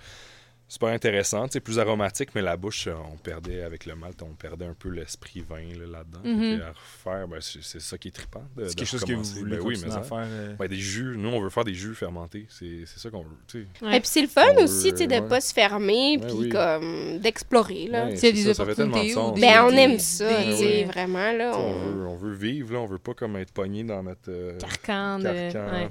super 0.69 0.89
intéressant, 0.89 1.45
tu 1.47 1.53
sais, 1.53 1.59
plus 1.61 1.79
aromatique, 1.79 2.29
mais 2.35 2.41
la 2.41 2.57
bouche, 2.57 2.87
euh, 2.87 2.93
on 3.13 3.15
perdait, 3.17 3.63
avec 3.63 3.85
le 3.85 3.95
malt, 3.95 4.21
on 4.21 4.33
perdait 4.33 4.65
un 4.65 4.73
peu 4.73 4.89
l'esprit 4.89 5.39
vin 5.47 5.61
là, 5.79 5.85
là-dedans. 5.99 6.19
Mhm. 6.23 6.57
que 6.59 6.63
à 6.63 6.69
refaire, 6.69 7.27
ben, 7.27 7.37
c'est 7.39 7.63
c'est 7.63 7.79
ça 7.79 7.97
qui 7.97 8.09
est 8.09 8.11
trippant. 8.11 8.43
c'est 8.57 8.75
quelque 8.75 8.85
chose 8.87 9.03
que 9.05 9.13
vous 9.13 9.23
voulez 9.23 9.57
Ben 9.57 9.63
oui, 9.65 9.81
mais 9.85 9.93
à 9.93 10.01
faire. 10.03 10.25
euh, 10.25 10.55
Ben, 10.59 10.67
des 10.67 10.75
jus, 10.75 11.15
nous, 11.17 11.29
on 11.29 11.39
veut 11.41 11.49
faire 11.49 11.63
des 11.63 11.73
jus 11.73 11.95
fermentés. 11.95 12.45
C'est 12.49 12.83
c'est 12.85 12.99
ça 12.99 13.09
qu'on 13.09 13.23
veut, 13.23 13.29
tu 13.47 13.61
sais. 13.79 13.85
Ouais. 13.85 13.97
Et 13.97 13.99
puis 14.01 14.09
c'est 14.09 14.21
le 14.21 14.27
fun 14.27 14.45
On 14.57 14.63
aussi, 14.63 14.91
tu 14.91 14.97
sais, 14.97 15.07
de 15.07 15.15
veut- 15.15 15.21
ne 15.21 15.27
pas 15.27 15.39
se 15.41 15.53
fermer, 15.53 16.17
Ouais, 16.21 16.27
puis 16.27 16.49
comme 16.49 17.19
d'explorer, 17.19 17.87
là. 17.87 18.13
C'est 18.15 18.33
des 18.33 18.43
ça, 18.43 18.53
ça 18.53 18.65
fait 18.65 18.75
tellement 18.75 19.03
de 19.03 19.11
opportunités 19.11 19.41
Ben, 19.47 19.63
on 19.63 19.69
aime 19.71 19.99
ça, 19.99 20.29
sais, 20.57 20.83
vraiment, 20.83 21.31
là. 21.31 21.53
On, 21.57 21.61
on- 21.61 21.79
veut, 21.79 22.07
on 22.07 22.15
veut 22.15 22.33
vivre, 22.33 22.73
là. 22.73 22.79
On 22.79 22.85
veut 22.87 22.97
pas 22.99 23.13
comme 23.13 23.37
être 23.37 23.51
pogné 23.53 23.83
dans 23.83 24.03
notre 24.03 24.29
euh, 24.29 24.57
Carcan 24.59 25.19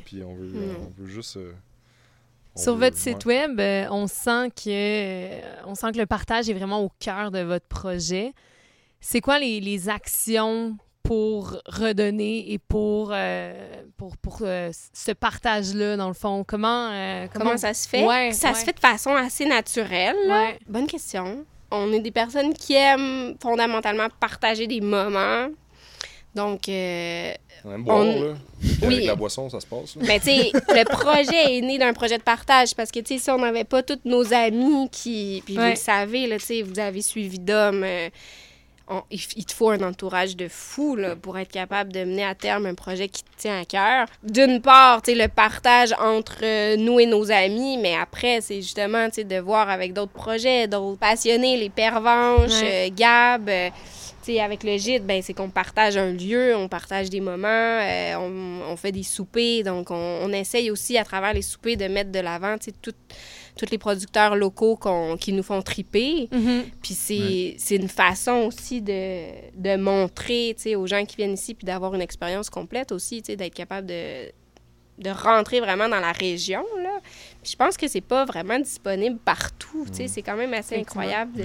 puis 0.04 0.22
on 0.22 0.34
veut, 0.34 0.46
Mm. 0.48 0.76
on 0.80 1.02
veut 1.02 1.08
juste... 1.08 1.38
on 2.56 2.60
Sur 2.60 2.74
veut- 2.74 2.86
votre 2.86 2.96
site 2.96 3.24
web, 3.26 3.60
euh, 3.60 3.86
on 3.90 4.06
sent 4.06 4.50
que 4.56 4.68
euh, 4.68 5.40
on 5.66 5.74
sent 5.74 5.92
que 5.92 5.98
le 5.98 6.06
partage 6.06 6.48
est 6.48 6.54
vraiment 6.54 6.80
au 6.82 6.90
cœur 6.98 7.30
de 7.30 7.40
votre 7.40 7.66
projet. 7.66 8.32
C'est 9.00 9.20
quoi 9.20 9.38
les, 9.38 9.60
les 9.60 9.88
actions 9.88 10.76
pour 11.02 11.56
redonner 11.66 12.52
et 12.52 12.58
pour 12.58 13.10
euh, 13.12 13.52
pour, 13.96 14.16
pour 14.16 14.38
euh, 14.42 14.70
ce 14.92 15.12
partage-là, 15.12 15.96
dans 15.96 16.08
le 16.08 16.14
fond? 16.14 16.42
Comment, 16.44 16.90
euh, 16.90 17.26
Comment 17.32 17.56
ça 17.56 17.72
se 17.74 17.88
fait? 17.88 18.04
Ouais, 18.04 18.32
ça 18.32 18.48
ouais. 18.48 18.54
se 18.54 18.64
fait 18.64 18.72
de 18.72 18.80
façon 18.80 19.14
assez 19.14 19.44
naturelle. 19.46 20.16
Bonne 20.66 20.86
question. 20.88 21.44
On 21.70 21.92
est 21.92 22.00
des 22.00 22.10
personnes 22.10 22.52
qui 22.54 22.74
aiment 22.74 23.36
fondamentalement 23.40 24.06
partager 24.20 24.66
des 24.66 24.80
moments. 24.80 25.48
Donc, 26.36 26.68
euh, 26.68 27.32
On 27.64 27.72
aime 27.74 27.82
boire, 27.82 27.98
On- 27.98 28.04
là. 28.22 28.34
Puis 28.60 28.70
Avec 28.84 28.98
Oui. 29.00 29.06
la 29.06 29.14
boisson, 29.16 29.48
ça 29.50 29.58
se 29.58 29.66
passe, 29.66 29.96
là. 29.96 30.02
mais 30.06 30.20
tu 30.20 30.26
sais, 30.26 30.50
le 30.52 30.84
projet 30.84 31.56
est 31.56 31.60
né 31.62 31.78
d'un 31.78 31.92
projet 31.94 32.18
de 32.18 32.22
partage 32.22 32.74
parce 32.76 32.90
que, 32.92 33.00
tu 33.00 33.14
sais, 33.16 33.24
si 33.24 33.30
on 33.30 33.38
n'avait 33.38 33.64
pas 33.64 33.82
tous 33.82 33.98
nos 34.04 34.32
amis 34.34 34.88
qui. 34.92 35.42
Puis 35.46 35.54
vous 35.56 35.62
le 35.62 35.74
savez, 35.74 36.26
là, 36.26 36.38
tu 36.38 36.44
sais, 36.44 36.62
vous 36.62 36.78
avez 36.78 37.00
suivi 37.02 37.38
Dom. 37.38 37.82
euh, 37.84 38.08
on- 38.88 39.02
il, 39.10 39.18
f- 39.18 39.32
il 39.34 39.44
te 39.44 39.52
faut 39.52 39.70
un 39.70 39.82
entourage 39.82 40.36
de 40.36 40.46
fous 40.48 40.94
là, 40.94 41.16
pour 41.16 41.36
être 41.38 41.50
capable 41.50 41.92
de 41.92 42.04
mener 42.04 42.24
à 42.24 42.36
terme 42.36 42.66
un 42.66 42.74
projet 42.74 43.08
qui 43.08 43.24
te 43.24 43.30
tient 43.36 43.60
à 43.60 43.64
cœur. 43.64 44.06
D'une 44.22 44.60
part, 44.60 45.02
tu 45.02 45.10
sais, 45.12 45.18
le 45.20 45.26
partage 45.28 45.92
entre 45.98 46.36
euh, 46.44 46.76
nous 46.76 47.00
et 47.00 47.06
nos 47.06 47.32
amis, 47.32 47.78
mais 47.78 47.96
après, 47.96 48.40
c'est 48.42 48.56
justement, 48.62 49.08
tu 49.08 49.16
sais, 49.16 49.24
de 49.24 49.38
voir 49.40 49.70
avec 49.70 49.92
d'autres 49.92 50.12
projets, 50.12 50.68
d'autres 50.68 50.98
passionnés, 51.00 51.56
les 51.56 51.70
pervenches, 51.70 52.60
Ouais. 52.62 52.90
euh, 52.90 52.94
Gab. 52.94 53.50
Avec 54.28 54.64
le 54.64 54.76
gîte, 54.76 55.06
ben, 55.06 55.22
c'est 55.22 55.34
qu'on 55.34 55.50
partage 55.50 55.96
un 55.96 56.12
lieu, 56.12 56.54
on 56.56 56.68
partage 56.68 57.10
des 57.10 57.20
moments, 57.20 57.46
euh, 57.48 58.14
on, 58.16 58.72
on 58.72 58.76
fait 58.76 58.92
des 58.92 59.02
soupers. 59.02 59.62
Donc, 59.62 59.90
on, 59.90 60.20
on 60.22 60.32
essaye 60.32 60.70
aussi, 60.70 60.98
à 60.98 61.04
travers 61.04 61.32
les 61.32 61.42
soupers, 61.42 61.76
de 61.76 61.86
mettre 61.86 62.12
de 62.12 62.20
l'avant 62.20 62.56
tous 62.82 63.70
les 63.70 63.78
producteurs 63.78 64.36
locaux 64.36 64.78
qui 65.18 65.32
nous 65.32 65.42
font 65.42 65.62
triper. 65.62 66.28
Mhm. 66.30 66.64
Puis 66.82 66.94
c'est 67.58 67.76
une 67.76 67.88
façon 67.88 68.32
aussi 68.46 68.82
de, 68.82 69.24
de 69.54 69.76
montrer 69.76 70.54
aux 70.76 70.86
gens 70.86 71.04
qui 71.04 71.16
viennent 71.16 71.34
ici, 71.34 71.54
puis 71.54 71.64
d'avoir 71.64 71.94
une 71.94 72.02
expérience 72.02 72.50
complète 72.50 72.92
aussi, 72.92 73.22
d'être 73.22 73.54
capable 73.54 73.86
de, 73.86 74.30
de 74.98 75.10
rentrer 75.10 75.60
vraiment 75.60 75.88
dans 75.88 76.00
la 76.00 76.12
région. 76.12 76.64
Là. 76.82 77.00
Puis 77.42 77.52
je 77.52 77.56
pense 77.56 77.76
que 77.76 77.88
c'est 77.88 78.00
pas 78.02 78.24
vraiment 78.24 78.58
disponible 78.58 79.18
partout. 79.24 79.86
sais, 79.92 80.08
C'est 80.08 80.22
quand 80.22 80.36
même 80.36 80.52
assez 80.52 80.76
incroyable 80.76 81.32
de... 81.32 81.44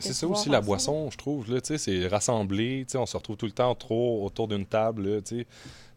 c'est 0.00 0.12
ça 0.14 0.26
aussi 0.26 0.48
la 0.48 0.60
boisson, 0.60 1.10
je 1.10 1.16
trouve. 1.16 1.52
Là, 1.52 1.60
tu 1.60 1.68
sais, 1.68 1.78
c'est 1.78 2.08
sais, 2.08 2.98
On 2.98 3.06
se 3.06 3.16
retrouve 3.16 3.36
tout 3.36 3.46
le 3.46 3.52
temps 3.52 3.74
trop 3.74 4.24
autour 4.24 4.48
d'une 4.48 4.66
table. 4.66 5.08
là, 5.08 5.20
tu 5.22 5.40
sais. 5.40 5.46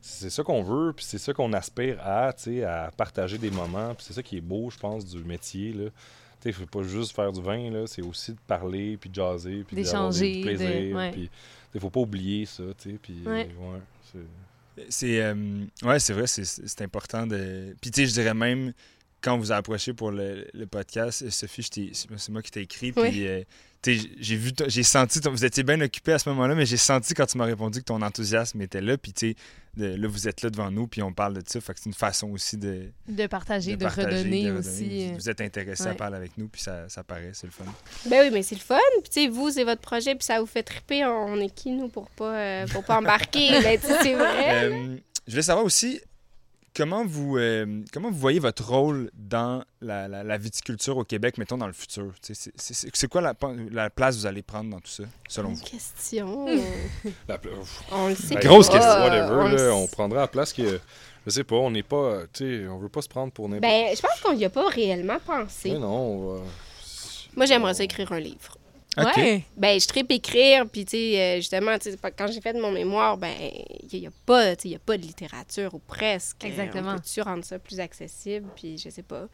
C'est 0.01 0.29
ça 0.29 0.43
qu'on 0.43 0.63
veut, 0.63 0.93
puis 0.93 1.03
c'est 1.03 1.17
ça 1.17 1.33
qu'on 1.33 1.51
aspire 1.51 1.97
à, 2.01 2.31
tu 2.31 2.43
sais, 2.43 2.63
à 2.63 2.89
partager 2.95 3.37
des 3.37 3.51
moments. 3.51 3.93
Puis 3.95 4.05
c'est 4.07 4.13
ça 4.13 4.23
qui 4.23 4.37
est 4.37 4.41
beau, 4.41 4.69
je 4.69 4.77
pense, 4.77 5.05
du 5.05 5.21
métier. 5.25 5.73
Là. 5.73 5.85
Tu 5.85 5.91
sais, 5.91 5.95
Il 6.45 6.47
ne 6.49 6.53
faut 6.53 6.65
pas 6.79 6.83
juste 6.87 7.13
faire 7.13 7.31
du 7.33 7.41
vin, 7.41 7.69
là, 7.69 7.85
c'est 7.85 8.01
aussi 8.01 8.31
de 8.31 8.37
parler, 8.47 8.95
puis 8.95 9.09
de 9.09 9.15
jaser, 9.15 9.65
puis 9.67 9.75
d'avoir 9.83 10.09
D'échanger, 10.09 10.31
du 10.31 10.39
de- 10.39 10.43
plaisir. 10.43 10.95
ouais. 10.95 11.11
Puis 11.11 11.29
faut 11.81 11.89
pas 11.89 11.99
oublier 11.99 12.45
ça. 12.45 12.63
tu 12.81 12.91
sais, 12.91 12.97
Puis, 13.01 13.21
Ouais. 13.25 13.49
ouais, 13.59 13.79
c'est- 14.11 14.19
C'est 14.87 15.21
euh, 15.21 15.35
ouais, 15.83 15.99
c'est 15.99 16.13
vrai, 16.13 16.25
c'est- 16.27 16.45
c'est 16.45 16.81
important 16.81 17.27
de. 17.27 17.75
Puis 17.81 17.91
tu 17.91 17.99
sais, 18.01 18.07
je 18.07 18.13
dirais 18.13 18.33
même 18.33 18.71
quand 19.19 19.33
on 19.35 19.37
vous 19.37 19.51
a 19.51 19.57
approché 19.57 19.91
pour 19.91 20.11
le, 20.11 20.47
le 20.53 20.65
podcast, 20.65 21.29
Sophie, 21.29 21.63
je 21.63 21.69
t'ai- 21.69 21.91
c'est 21.93 22.29
moi 22.29 22.41
qui 22.41 22.51
t'ai 22.51 22.61
écrit, 22.61 22.93
puis 22.93 23.27
euh, 23.27 23.43
j'ai 23.85 24.35
vu, 24.35 24.51
j'ai 24.67 24.83
senti, 24.83 25.21
ton- 25.21 25.31
vous 25.31 25.45
étiez 25.45 25.63
bien 25.63 25.79
occupé 25.81 26.11
à 26.13 26.19
ce 26.19 26.27
moment-là, 26.29 26.53
mais 26.55 26.65
j'ai 26.65 26.77
senti 26.77 27.13
quand 27.13 27.25
tu 27.25 27.37
m'as 27.37 27.45
répondu 27.45 27.79
que 27.79 27.85
ton 27.85 28.01
enthousiasme 28.01 28.61
était 28.61 28.81
là, 28.81 28.97
puis 28.97 29.13
tu 29.13 29.35
là 29.77 30.07
vous 30.09 30.27
êtes 30.27 30.41
là 30.41 30.49
devant 30.49 30.69
nous, 30.69 30.87
puis 30.87 31.01
on 31.01 31.13
parle 31.13 31.35
de 31.35 31.41
ça, 31.47 31.61
fait 31.61 31.73
que 31.73 31.79
c'est 31.79 31.85
une 31.89 31.93
façon 31.93 32.29
aussi 32.31 32.57
de, 32.57 32.91
De 33.07 33.27
partager, 33.27 33.77
de, 33.77 33.83
partager, 33.85 34.07
redonner 34.17 34.43
de 34.43 34.47
redonner. 34.49 34.59
aussi. 34.59 35.05
Vous, 35.07 35.11
euh. 35.13 35.15
vous 35.15 35.29
êtes 35.29 35.39
intéressé 35.41 35.83
à 35.85 35.89
ouais. 35.91 35.95
parler 35.95 36.17
avec 36.17 36.37
nous, 36.37 36.49
puis 36.49 36.61
ça, 36.61 36.89
ça 36.89 37.03
paraît, 37.03 37.31
c'est 37.33 37.47
le 37.47 37.53
fun. 37.53 37.63
Ben 38.09 38.23
oui, 38.25 38.29
mais 38.33 38.43
c'est 38.43 38.55
le 38.55 38.61
fun. 38.61 38.75
Puis 39.01 39.09
tu 39.09 39.21
sais, 39.21 39.27
vous, 39.29 39.49
c'est 39.51 39.63
votre 39.63 39.81
projet, 39.81 40.15
puis 40.15 40.25
ça 40.25 40.39
vous 40.41 40.45
fait 40.45 40.63
triper. 40.63 41.05
On 41.05 41.39
est 41.39 41.53
qui, 41.53 41.71
nous, 41.71 41.87
pour 41.87 42.09
pas, 42.09 42.35
euh, 42.35 42.67
pour 42.67 42.83
pas 42.83 42.97
embarquer? 42.97 43.49
Ben, 43.63 43.79
c'est 43.81 44.13
vrai. 44.15 44.65
Euh, 44.65 44.97
je 45.27 45.31
voulais 45.31 45.43
savoir 45.43 45.63
aussi 45.65 46.01
comment 46.75 47.05
vous, 47.05 47.37
euh, 47.37 47.83
comment 47.93 48.09
vous 48.11 48.17
voyez 48.17 48.39
votre 48.39 48.67
rôle 48.67 49.09
dans 49.13 49.63
la, 49.81 50.07
la- 50.07 50.23
la 50.23 50.37
viticulture 50.37 50.97
au 50.97 51.03
Québec, 51.03 51.37
mettons 51.37 51.57
dans 51.57 51.67
le 51.67 51.73
futur? 51.73 52.13
C'est 52.21 53.07
quoi 53.07 53.21
la, 53.21 53.33
la 53.71 53.89
place 53.89 54.15
que 54.15 54.21
vous 54.21 54.25
allez 54.27 54.41
prendre 54.41 54.69
dans 54.69 54.79
tout 54.79 54.89
ça, 54.91 55.03
selon 55.27 55.49
vous? 55.53 55.63
question. 55.63 56.45
La. 57.27 57.39
On 57.91 58.07
le 58.09 58.15
sait 58.15 58.35
Ben, 58.35 58.41
pas. 58.41 58.47
grosse 58.47 58.69
question, 58.69 58.89
whatever. 59.03 59.71
On 59.71 59.81
là, 59.81 59.87
prendra 59.91 60.19
la 60.21 60.27
place 60.27 60.53
que. 60.53 60.79
Je 61.25 61.31
sais 61.31 61.43
pas, 61.43 61.55
on 61.57 61.71
n'est 61.71 61.83
pas. 61.83 62.21
Tu 62.33 62.63
sais, 62.63 62.67
on 62.67 62.77
veut 62.79 62.89
pas 62.89 63.01
se 63.01 63.09
prendre 63.09 63.31
pour 63.31 63.47
n'importe 63.49 63.61
Ben, 63.71 63.95
je 63.95 64.01
pense 64.01 64.19
qu'on 64.23 64.33
y 64.33 64.45
a 64.45 64.49
pas 64.49 64.67
réellement 64.69 65.19
pensé. 65.25 65.71
Ouais, 65.71 65.79
non, 65.79 65.87
on 65.89 66.33
va- 66.35 66.41
Moi, 67.35 67.45
j'aimerais 67.45 67.73
ça 67.73 67.83
écrire 67.83 68.11
un 68.11 68.19
livre. 68.19 68.57
OK. 68.97 69.17
Ouais. 69.17 69.43
Ben, 69.55 69.79
je 69.79 69.87
tripe 69.87 70.11
écrire, 70.11 70.65
puis 70.67 70.83
tu 70.83 70.97
sais, 70.97 71.21
euh, 71.21 71.35
justement, 71.37 71.77
tu 71.77 71.89
quand 72.17 72.27
j'ai 72.31 72.41
fait 72.41 72.53
mon 72.53 72.71
mémoire, 72.71 73.17
ben, 73.17 73.31
il 73.91 73.99
n'y 73.99 74.07
a, 74.07 74.11
pas, 74.25 74.55
tu 74.55 74.63
sais, 74.63 74.67
il 74.69 74.71
y 74.71 74.75
a 74.75 74.79
pas 74.79 74.97
de 74.97 75.03
littérature, 75.03 75.73
ou 75.75 75.79
presque. 75.79 76.43
Exactement. 76.43 76.93
On 76.93 76.95
peut-tu 76.95 77.21
rendre 77.21 77.45
ça 77.45 77.59
plus 77.59 77.79
accessible, 77.79 78.47
puis 78.55 78.77
je 78.77 78.89
sais 78.89 79.03
pas. 79.03 79.27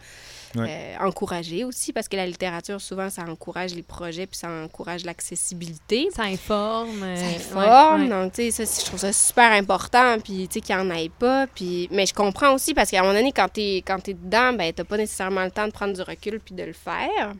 Ouais. 0.56 0.96
Euh, 1.00 1.06
encourager 1.06 1.64
aussi, 1.64 1.94
parce 1.94 2.10
que 2.10 2.18
la 2.18 2.28
littérature, 2.28 2.82
souvent, 2.82 3.10
ça 3.10 3.24
encourage 3.24 3.74
les 3.74 3.82
projets, 3.84 4.28
puis 4.28 4.38
ça 4.38 4.50
encourage 4.50 5.06
l'accessibilité. 5.06 6.10
Ça 6.14 6.24
informe. 6.24 7.02
euh, 7.04 7.16
Ça 7.16 7.26
informe, 7.26 8.04
ouais. 8.04 8.10
donc, 8.10 8.34
tu 8.34 8.52
sais, 8.52 8.66
ça, 8.66 8.82
je 8.82 8.86
trouve 8.86 9.00
ça 9.00 9.14
super 9.14 9.52
important, 9.54 10.18
puis, 10.20 10.48
tu 10.50 10.56
sais, 10.56 10.62
qu'il 10.62 10.76
n'y 10.76 10.82
en 10.82 10.90
ait 10.94 11.10
pas, 11.10 11.48
puis... 11.48 11.88
Mais 11.92 12.06
je 12.06 12.14
comprends 12.14 12.54
aussi, 12.54 12.74
parce 12.74 12.92
qu'à 12.92 13.00
un 13.00 13.04
moment 13.04 13.14
donné, 13.16 13.32
quand 13.32 13.48
t'es 13.48 13.82
quand 13.88 14.00
t'es 14.00 14.14
dedans, 14.14 14.52
ben, 14.54 14.74
t'as 14.74 14.84
pas 14.84 14.98
nécessairement 14.98 15.46
le 15.46 15.52
temps 15.52 15.66
de 15.68 15.72
prendre 15.72 15.94
du 15.94 16.02
recul 16.02 16.40
puis 16.42 16.54
de 16.56 16.64
le 16.64 16.74
faire. 16.74 17.34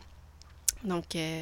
Donc, 0.86 1.16
euh, 1.16 1.42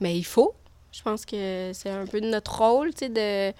mais 0.00 0.16
il 0.16 0.24
faut. 0.24 0.54
Je 0.92 1.02
pense 1.02 1.24
que 1.26 1.72
c'est 1.74 1.90
un 1.90 2.06
peu 2.06 2.20
de 2.20 2.28
notre 2.28 2.56
rôle, 2.56 2.94
tu 2.94 3.06
sais, 3.06 3.08
de, 3.08 3.52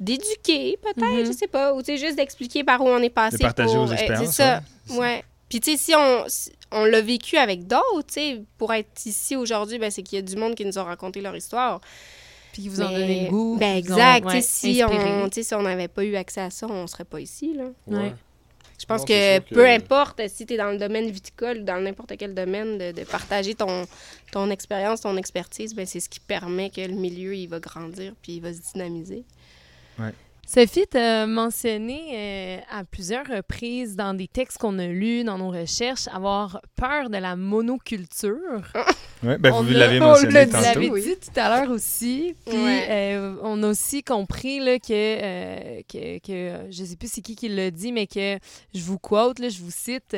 d'éduquer, 0.00 0.76
peut-être, 0.82 1.20
Mhm. 1.20 1.26
je 1.26 1.32
sais 1.32 1.46
pas, 1.46 1.72
ou 1.72 1.80
tu 1.82 1.86
sais, 1.86 1.98
juste 1.98 2.16
d'expliquer 2.16 2.64
par 2.64 2.80
où 2.80 2.88
on 2.88 2.98
est 2.98 3.10
passé. 3.10 3.36
De 3.38 3.42
partager 3.42 3.74
pour, 3.74 3.86
vos 3.86 3.92
euh, 3.92 3.94
expériences, 3.94 4.26
c'est 4.26 4.42
ça, 4.42 4.62
ouais. 4.90 4.98
ouais. 4.98 5.24
Puis 5.48 5.60
tu 5.60 5.72
sais, 5.72 5.76
si 5.76 5.94
on, 5.94 6.24
si 6.26 6.50
on 6.72 6.84
l'a 6.84 7.00
vécu 7.00 7.36
avec 7.36 7.66
d'autres, 7.66 8.06
tu 8.08 8.14
sais, 8.14 8.42
pour 8.58 8.72
être 8.72 9.06
ici 9.06 9.36
aujourd'hui, 9.36 9.78
ben, 9.78 9.90
c'est 9.90 10.02
qu'il 10.02 10.16
y 10.16 10.18
a 10.18 10.22
du 10.22 10.36
monde 10.36 10.54
qui 10.56 10.64
nous 10.64 10.78
ont 10.78 10.84
raconté 10.84 11.20
leur 11.20 11.36
histoire. 11.36 11.80
Puis 12.52 12.62
qui 12.62 12.68
vous 12.68 12.80
en 12.80 12.90
donnez 12.90 13.24
le 13.24 13.30
goût. 13.30 13.56
Ben 13.58 13.74
ont, 13.74 13.78
exact. 13.78 14.26
ouais, 14.26 14.32
tu 14.36 14.42
sais, 14.42 14.48
si 14.48 14.82
inspiré. 14.82 15.10
on 15.12 15.28
si 15.30 15.54
on 15.54 15.62
n'avait 15.62 15.88
pas 15.88 16.04
eu 16.04 16.16
accès 16.16 16.40
à 16.40 16.50
ça, 16.50 16.66
on 16.68 16.86
serait 16.86 17.04
pas 17.04 17.20
ici. 17.20 17.54
Là. 17.54 17.64
Ouais. 17.86 18.14
Je 18.78 18.86
pense 18.86 19.00
Non, 19.02 19.06
que, 19.06 19.38
peu 19.54 19.66
importe 19.68 20.26
si 20.28 20.46
tu 20.46 20.54
es 20.54 20.56
dans 20.56 20.70
le 20.70 20.78
domaine 20.78 21.08
viticole 21.10 21.58
ou 21.58 21.62
dans 21.64 21.80
n'importe 21.80 22.16
quel 22.18 22.34
domaine, 22.34 22.76
de, 22.78 22.92
de 22.92 23.04
partager 23.04 23.54
ton, 23.54 23.86
ton 24.32 24.50
expérience, 24.50 25.02
ton 25.02 25.16
expertise, 25.16 25.74
ben, 25.74 25.86
c'est 25.86 26.00
ce 26.00 26.08
qui 26.08 26.20
permet 26.20 26.70
que 26.70 26.80
le 26.80 26.94
milieu 26.94 27.34
il 27.34 27.46
va 27.46 27.60
grandir 27.60 28.12
puis 28.22 28.32
il 28.34 28.40
va 28.40 28.52
se 28.52 28.60
dynamiser. 28.72 29.24
Sophie, 30.46 30.84
tu 30.90 30.98
as 30.98 31.26
mentionné 31.26 32.00
euh, 32.12 32.58
à 32.70 32.84
plusieurs 32.84 33.26
reprises 33.26 33.96
dans 33.96 34.14
des 34.14 34.28
textes 34.28 34.58
qu'on 34.58 34.78
a 34.78 34.86
lus, 34.86 35.24
dans 35.24 35.38
nos 35.38 35.48
recherches, 35.50 36.06
avoir 36.08 36.60
peur 36.76 37.08
de 37.10 37.16
la 37.18 37.36
monoculture. 37.36 38.62
Ouais, 39.22 39.38
ben, 39.38 39.52
On 39.54 39.62
vous 39.62 39.70
l'avez 39.72 40.02
on 40.02 40.08
mentionné 40.08 40.32
l'a 40.34 40.44
dit, 40.44 40.52
tantôt. 40.52 40.64
l'avez 40.64 41.00
dit 41.00 41.14
tout 41.16 41.40
à 41.40 41.48
l'heure 41.48 41.70
aussi. 41.70 42.34
Puis 42.44 42.54
Ouais. 42.62 42.86
euh, 42.90 43.36
on 43.42 43.62
a 43.62 43.68
aussi 43.68 44.02
compris 44.02 44.60
là, 44.60 44.78
que, 44.78 44.84
euh, 44.92 45.80
que, 45.90 46.18
que, 46.18 46.70
je 46.70 46.84
sais 46.84 46.96
plus 46.96 47.10
c'est 47.10 47.22
qui 47.22 47.34
qui 47.34 47.48
l'a 47.48 47.70
dit, 47.70 47.90
mais 47.90 48.06
que 48.06 48.36
je 48.74 48.82
vous 48.82 48.98
quote, 48.98 49.38
là, 49.38 49.48
je 49.48 49.60
vous 49.62 49.70
cite, 49.70 50.14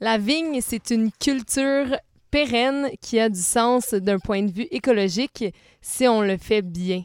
la 0.00 0.16
vigne, 0.16 0.60
c'est 0.62 0.88
une 0.90 1.10
culture 1.12 1.98
pérenne 2.30 2.88
qui 3.02 3.20
a 3.20 3.28
du 3.28 3.42
sens 3.42 3.92
d'un 3.92 4.18
point 4.20 4.42
de 4.42 4.50
vue 4.50 4.68
écologique 4.70 5.44
si 5.82 6.08
on 6.08 6.22
le 6.22 6.38
fait 6.38 6.62
bien. 6.62 7.02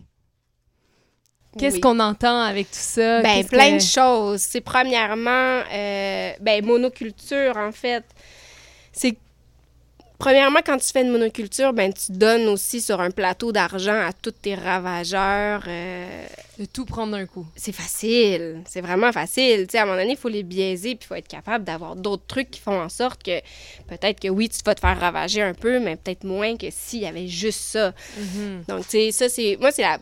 Qu'est-ce 1.59 1.75
Oui. 1.75 1.81
qu'on 1.81 1.99
entend 1.99 2.41
avec 2.41 2.67
tout 2.71 2.77
ça? 2.79 3.21
Ben, 3.21 3.45
plein 3.45 3.71
que- 3.77 3.83
de 3.83 3.87
choses. 3.87 4.41
C'est 4.41 4.61
premièrement, 4.61 5.61
euh, 5.73 6.31
ben, 6.39 6.65
monoculture, 6.65 7.57
en 7.57 7.71
fait. 7.71 8.03
C'est. 8.93 9.17
Premièrement, 10.17 10.59
quand 10.63 10.77
tu 10.77 10.85
fais 10.91 11.01
une 11.01 11.09
monoculture, 11.09 11.73
ben, 11.73 11.91
tu 11.91 12.11
donnes 12.11 12.47
aussi 12.47 12.79
sur 12.79 13.01
un 13.01 13.09
plateau 13.09 13.51
d'argent 13.51 13.95
à 13.99 14.13
tous 14.13 14.29
tes 14.31 14.53
ravageurs. 14.53 15.63
euh, 15.67 16.25
De 16.59 16.65
tout 16.65 16.85
prendre 16.85 17.13
d'un 17.17 17.25
coup. 17.25 17.47
c'est 17.55 17.71
facile. 17.71 18.61
C'est 18.69 18.81
vraiment 18.81 19.11
facile. 19.11 19.65
Tu 19.65 19.71
sais, 19.71 19.77
à 19.79 19.81
un 19.81 19.85
moment 19.87 19.97
donné, 19.97 20.11
il 20.11 20.17
faut 20.17 20.29
les 20.29 20.43
biaiser, 20.43 20.93
puis 20.93 21.05
il 21.05 21.07
faut 21.07 21.15
être 21.15 21.27
capable 21.27 21.63
d'avoir 21.65 21.95
d'autres 21.95 22.25
trucs 22.27 22.51
qui 22.51 22.59
font 22.61 22.79
en 22.79 22.87
sorte 22.89 23.23
que 23.23 23.39
peut-être 23.87 24.19
que 24.19 24.27
oui, 24.27 24.47
tu 24.47 24.59
vas 24.63 24.75
te 24.75 24.79
faire 24.79 24.99
ravager 24.99 25.41
un 25.41 25.55
peu, 25.55 25.79
mais 25.79 25.95
peut-être 25.95 26.23
moins 26.23 26.55
que 26.55 26.67
s'il 26.69 26.99
y 26.99 27.07
avait 27.07 27.27
juste 27.27 27.59
ça. 27.61 27.91
Mhm. 28.17 28.63
Donc, 28.67 28.83
tu 28.83 28.89
sais, 28.91 29.11
ça, 29.11 29.27
c'est. 29.27 29.57
Moi, 29.59 29.71
c'est 29.71 29.81
la. 29.81 29.97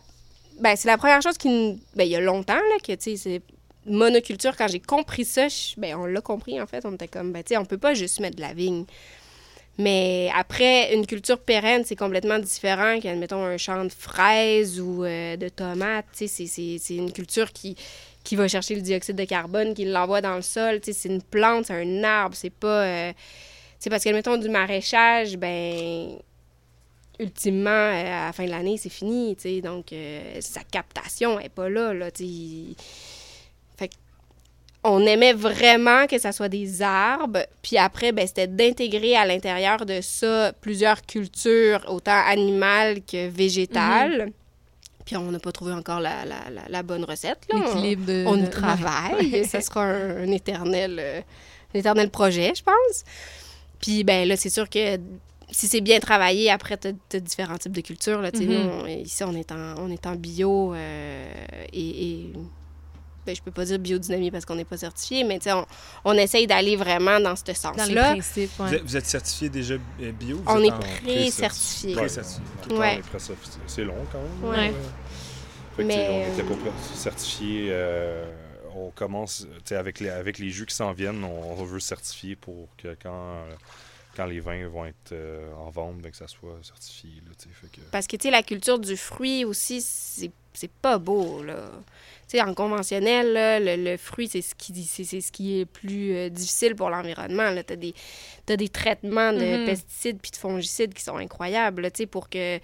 Ben, 0.60 0.76
c'est 0.76 0.88
la 0.88 0.98
première 0.98 1.22
chose 1.22 1.38
qui. 1.38 1.80
Ben, 1.96 2.04
il 2.04 2.10
y 2.10 2.16
a 2.16 2.20
longtemps, 2.20 2.54
là, 2.54 2.78
que, 2.86 2.94
tu 2.94 3.16
c'est. 3.16 3.42
Monoculture, 3.86 4.56
quand 4.58 4.68
j'ai 4.68 4.78
compris 4.78 5.24
ça, 5.24 5.46
ben, 5.78 5.96
on 5.96 6.04
l'a 6.04 6.20
compris, 6.20 6.60
en 6.60 6.66
fait. 6.66 6.84
On 6.84 6.92
était 6.92 7.08
comme, 7.08 7.32
ben, 7.32 7.42
tu 7.42 7.56
on 7.56 7.64
peut 7.64 7.78
pas 7.78 7.94
juste 7.94 8.20
mettre 8.20 8.36
de 8.36 8.42
la 8.42 8.52
vigne. 8.52 8.84
Mais 9.78 10.30
après, 10.36 10.94
une 10.94 11.06
culture 11.06 11.38
pérenne, 11.38 11.84
c'est 11.86 11.96
complètement 11.96 12.38
différent 12.38 13.00
qu'admettons 13.00 13.42
un 13.42 13.56
champ 13.56 13.82
de 13.84 13.88
fraises 13.92 14.78
ou 14.80 15.04
euh, 15.04 15.36
de 15.36 15.48
tomates. 15.48 16.04
C'est- 16.12 16.90
une 16.90 17.12
culture 17.12 17.50
qui, 17.52 17.76
qui 18.22 18.36
va 18.36 18.46
chercher 18.48 18.74
le 18.74 18.82
dioxyde 18.82 19.16
de 19.16 19.24
carbone, 19.24 19.72
qui 19.72 19.86
l'envoie 19.86 20.20
dans 20.20 20.36
le 20.36 20.42
sol. 20.42 20.80
C'est 20.82 21.08
une 21.08 21.22
plante, 21.22 21.66
c'est 21.66 21.74
un 21.82 22.04
arbre, 22.04 22.36
c'est 22.36 22.50
pas... 22.50 22.82
euh, 22.84 23.12
c'est 23.78 23.88
parce 23.88 24.04
que, 24.04 24.10
mettons, 24.10 24.36
du 24.36 24.50
maraîchage, 24.50 25.38
ben 25.38 26.18
ultimement, 27.20 27.70
euh, 27.70 28.22
à 28.22 28.26
la 28.26 28.32
fin 28.32 28.44
de 28.44 28.50
l'année, 28.50 28.76
c'est 28.76 28.88
fini, 28.88 29.36
tu 29.36 29.42
sais. 29.42 29.60
Donc, 29.60 29.92
euh, 29.92 30.38
sa 30.40 30.62
captation 30.64 31.38
n'est 31.38 31.48
pas 31.48 31.68
là, 31.68 31.92
là, 31.94 32.10
tu. 32.10 32.24
Fait 33.76 33.90
on 34.82 35.04
aimait 35.06 35.34
vraiment 35.34 36.06
que 36.06 36.18
ça 36.18 36.32
soit 36.32 36.48
des 36.48 36.80
arbres. 36.80 37.46
Puis 37.62 37.76
après, 37.76 38.12
ben, 38.12 38.26
c'était 38.26 38.46
d'intégrer 38.46 39.14
à 39.14 39.26
l'intérieur 39.26 39.84
de 39.84 40.00
ça 40.00 40.52
plusieurs 40.60 41.02
cultures, 41.02 41.84
autant 41.88 42.20
animales 42.26 43.02
que 43.02 43.28
végétales. 43.28 44.32
Puis 45.04 45.16
on 45.16 45.30
n'a 45.32 45.38
pas 45.38 45.52
trouvé 45.52 45.72
encore 45.72 46.00
la, 46.00 46.24
la, 46.24 46.50
la, 46.50 46.62
la 46.68 46.82
bonne 46.82 47.04
recette, 47.04 47.40
là. 47.52 47.58
On- 47.58 47.74
L'équilibre 47.74 48.06
de... 48.06 48.24
on 48.26 48.36
y 48.42 48.48
travaille. 48.48 49.30
Ouais. 49.32 49.44
Ça 49.44 49.60
sera 49.60 49.82
un, 49.84 50.22
un 50.22 50.30
éternel, 50.30 50.96
euh, 50.98 51.20
un 51.74 51.78
éternel 51.78 52.10
projet, 52.10 52.52
je 52.56 52.62
pense. 52.62 53.04
Puis, 53.80 54.04
ben 54.04 54.26
là, 54.28 54.36
c'est 54.36 54.50
sûr 54.50 54.68
que 54.70 54.98
si 55.52 55.66
c'est 55.68 55.80
bien 55.80 55.98
travaillé, 56.00 56.50
après, 56.50 56.76
tu 56.78 56.88
as, 56.88 57.20
différents 57.20 57.58
types 57.58 57.72
de 57.72 57.80
cultures. 57.80 58.20
Là, 58.20 58.30
tu 58.32 58.38
sais. 58.38 58.44
Mhm. 58.46 58.52
Nous, 58.52 58.70
on- 58.70 58.86
ici, 58.86 59.24
on 59.24 59.34
est 59.34 59.50
en, 59.52 59.74
on 59.78 59.90
est 59.90 60.06
en 60.06 60.14
bio 60.14 60.74
euh, 60.74 61.32
et, 61.72 62.10
et 62.10 62.32
ben, 63.26 63.36
je 63.36 63.42
peux 63.42 63.50
pas 63.50 63.64
dire 63.66 63.78
biodynamie 63.78 64.30
parce 64.30 64.44
qu'on 64.46 64.54
n'est 64.54 64.64
pas 64.64 64.78
certifié, 64.78 65.24
mais 65.24 65.38
tu 65.38 65.44
sais, 65.44 65.52
on, 65.52 65.66
on 66.04 66.14
essaye 66.14 66.46
d'aller 66.46 66.76
vraiment 66.76 67.20
dans 67.20 67.36
ce 67.36 67.52
sens-là. 67.52 68.14
ouais. 68.14 68.20
Vous, 68.58 68.74
êtes, 68.74 68.82
vous 68.82 68.96
êtes 68.96 69.06
certifié 69.06 69.48
déjà 69.50 69.74
euh, 69.74 70.12
bio? 70.12 70.36
Vous 70.38 70.42
On 70.46 70.58
êtes 70.62 70.72
est 70.72 71.02
pré-certifié. 71.02 71.90
Ouais, 71.94 71.96
Pré-certifié. 71.96 72.42
Ouais. 72.70 72.92
on 72.94 72.98
est 72.98 73.02
pré-certifié. 73.08 73.60
C'est 73.66 73.84
long 73.84 74.06
quand 74.10 74.18
même. 74.48 74.50
Ouais. 74.50 74.72
Fait 75.76 75.82
que, 75.82 75.86
Mais, 75.88 76.08
on 76.10 76.20
euh, 76.22 76.32
était 76.32 76.42
pas 76.42 76.70
certifié. 76.94 77.66
euh, 77.70 78.24
on 78.74 78.90
commence, 78.90 79.46
tu 79.48 79.48
sais, 79.66 79.76
avec 79.76 80.00
les, 80.00 80.08
avec 80.08 80.38
les 80.38 80.48
jus 80.50 80.64
qui 80.64 80.74
s'en 80.74 80.92
viennent, 80.92 81.22
on, 81.24 81.52
on 81.60 81.64
veut 81.64 81.80
certifier 81.80 82.36
pour 82.36 82.68
que 82.78 82.96
quand, 83.02 83.12
euh, 83.12 83.52
quand 84.20 84.26
les 84.26 84.40
vins 84.40 84.68
vont 84.68 84.84
être 84.84 85.12
euh, 85.12 85.50
en 85.54 85.70
vente, 85.70 85.98
ben, 86.02 86.10
que 86.10 86.16
ça 86.16 86.28
soit 86.28 86.58
certifié. 86.62 87.10
Là, 87.26 87.32
tu 87.38 87.48
sais, 87.48 87.54
fait 87.54 87.68
que... 87.68 87.80
Parce 87.90 88.06
que, 88.06 88.16
tu 88.16 88.24
sais, 88.24 88.30
la 88.30 88.42
culture 88.42 88.78
du 88.78 88.96
fruit 88.96 89.44
aussi, 89.46 89.80
c'est 89.80 90.30
c'est 90.52 90.70
pas 90.70 90.98
beau, 90.98 91.42
là. 91.44 91.70
Tu 92.28 92.36
sais, 92.36 92.42
en 92.42 92.54
conventionnel, 92.54 93.32
là, 93.32 93.60
le, 93.60 93.76
le 93.82 93.96
fruit, 93.96 94.28
c'est 94.28 94.42
ce 94.42 94.54
qui 94.56 94.74
c'est 94.84 95.04
c'est 95.04 95.20
ce 95.20 95.30
qui 95.32 95.60
est 95.60 95.64
plus 95.64 96.12
euh, 96.14 96.28
difficile 96.28 96.74
pour 96.74 96.90
l'environnement. 96.90 97.50
Là, 97.50 97.62
t'as 97.62 97.76
des 97.76 97.94
t'as 98.46 98.56
des 98.56 98.68
traitements 98.68 99.32
de 99.32 99.58
Mhm. 99.60 99.64
pesticides 99.64 100.18
puis 100.20 100.32
de 100.32 100.36
fongicides 100.36 100.92
qui 100.92 101.02
sont 101.04 101.16
incroyables, 101.16 101.82
là, 101.82 101.90
tu 101.90 102.06
pour 102.08 102.28
que 102.28 102.58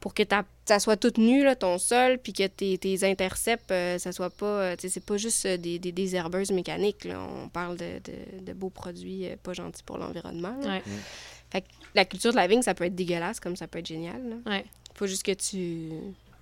pour 0.00 0.14
que 0.14 0.22
ta- 0.22 0.46
ça 0.64 0.78
soit 0.78 0.96
tout 0.96 1.12
nu, 1.18 1.44
là, 1.44 1.54
ton 1.54 1.78
sol, 1.78 2.18
puis 2.18 2.32
que 2.32 2.46
tes, 2.46 2.78
tes 2.78 3.04
intercepts, 3.04 3.70
euh, 3.70 3.98
ça 3.98 4.12
soit 4.12 4.30
pas... 4.30 4.46
euh, 4.46 4.76
c'est 4.78 5.04
pas 5.04 5.18
juste 5.18 5.44
euh, 5.46 5.56
des, 5.56 5.78
des, 5.78 5.92
des 5.92 6.16
herbeuses 6.16 6.50
mécaniques, 6.52 7.04
là. 7.04 7.20
On 7.20 7.48
parle 7.48 7.76
de, 7.76 8.00
de, 8.04 8.44
de 8.44 8.52
beaux 8.52 8.70
produits 8.70 9.26
euh, 9.26 9.36
pas 9.42 9.52
gentils 9.52 9.82
pour 9.82 9.98
l'environnement. 9.98 10.56
Ouais. 10.62 10.82
Fait 11.50 11.60
que 11.60 11.66
la 11.94 12.04
culture 12.04 12.30
de 12.30 12.36
la 12.36 12.46
vigne, 12.46 12.62
ça 12.62 12.74
peut 12.74 12.84
être 12.84 12.94
dégueulasse 12.94 13.40
comme 13.40 13.56
ça 13.56 13.66
peut 13.66 13.80
être 13.80 13.86
génial, 13.86 14.22
là. 14.28 14.36
Ouais. 14.50 14.64
Faut 14.94 15.06
juste 15.06 15.22
que 15.22 15.32
tu, 15.32 15.90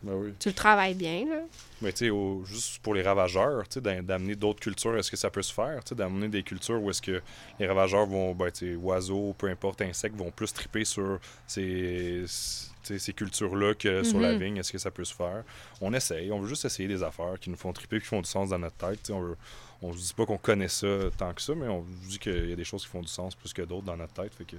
Ben 0.03 0.12
oui. 0.14 0.32
tu 0.38 0.49
le 0.49 0.55
travailles 0.55 0.94
bien, 0.94 1.26
là. 1.28 1.40
Mais 1.82 1.92
tu 1.92 1.99
sais, 2.07 2.11
au- 2.11 2.44
juste 2.44 2.78
pour 2.82 2.94
les 2.94 3.03
ravageurs, 3.03 3.66
tu 3.68 3.74
sais, 3.74 3.80
d'am- 3.80 4.05
d'amener 4.07 4.36
d'autres 4.36 4.61
cultures, 4.61 4.96
est-ce 4.96 5.11
que 5.11 5.16
ça 5.16 5.28
peut 5.28 5.42
se 5.42 5.53
faire? 5.53 5.82
Tu 5.82 5.88
sais, 5.90 5.94
d'amener 5.96 6.28
des 6.28 6.44
cultures 6.44 6.80
où 6.80 6.88
est-ce 6.90 7.03
que 7.03 7.20
les 7.59 7.66
ravageurs 7.66 8.07
vont, 8.07 8.32
ben, 8.34 8.51
tu 8.53 8.70
sais, 8.72 8.76
oiseaux, 8.76 9.34
peu 9.36 9.49
importe, 9.49 9.82
insectes, 9.82 10.14
vont 10.16 10.30
plus 10.30 10.53
triper 10.53 10.84
sur 10.84 11.18
ces, 11.49 12.24
ces 12.26 13.12
cultures-là 13.12 13.74
que 13.74 14.03
sur 14.05 14.20
la 14.20 14.32
Mhm. 14.34 14.38
vigne. 14.38 14.57
Est-ce 14.59 14.72
que 14.72 14.78
ça 14.78 14.90
peut 14.90 15.05
se 15.05 15.14
faire? 15.14 15.42
On 15.80 15.92
essaye. 15.92 16.30
On 16.32 16.38
veut 16.40 16.49
juste 16.49 16.64
essayer 16.64 16.88
des 16.88 17.03
affaires 17.03 17.38
qui 17.40 17.51
nous 17.51 17.57
font 17.57 17.72
triper, 17.72 17.99
qui 18.01 18.07
font 18.07 18.20
du 18.22 18.28
sens 18.28 18.51
dans 18.51 18.59
notre 18.59 18.76
tête. 18.76 19.01
Tu 19.03 19.07
sais, 19.09 19.12
on 19.12 19.20
veut, 19.20 19.36
on 19.82 19.92
se 19.92 19.99
dit 19.99 20.14
pas 20.14 20.26
qu'on 20.26 20.38
connaît 20.38 20.68
ça 20.68 20.86
tant 21.16 21.32
que 21.34 21.42
ça, 21.42 21.55
mais 21.57 21.66
on 21.68 21.84
se 22.05 22.09
dit 22.09 22.18
qu'il 22.18 22.49
y 22.49 22.53
a 22.53 22.57
des 22.57 22.64
choses 22.64 22.82
qui 22.82 22.88
font 22.88 23.03
du 23.03 23.09
sens 23.09 23.34
plus 23.34 23.53
que 23.53 23.62
d'autres 23.62 23.84
dans 23.84 23.96
notre 23.96 24.12
tête. 24.14 24.32
Fait 24.34 24.44
que 24.44 24.57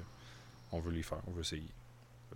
on 0.72 0.80
veut 0.80 0.92
les 0.92 1.02
faire, 1.04 1.20
on 1.28 1.32
veut 1.32 1.42
essayer. 1.42 1.64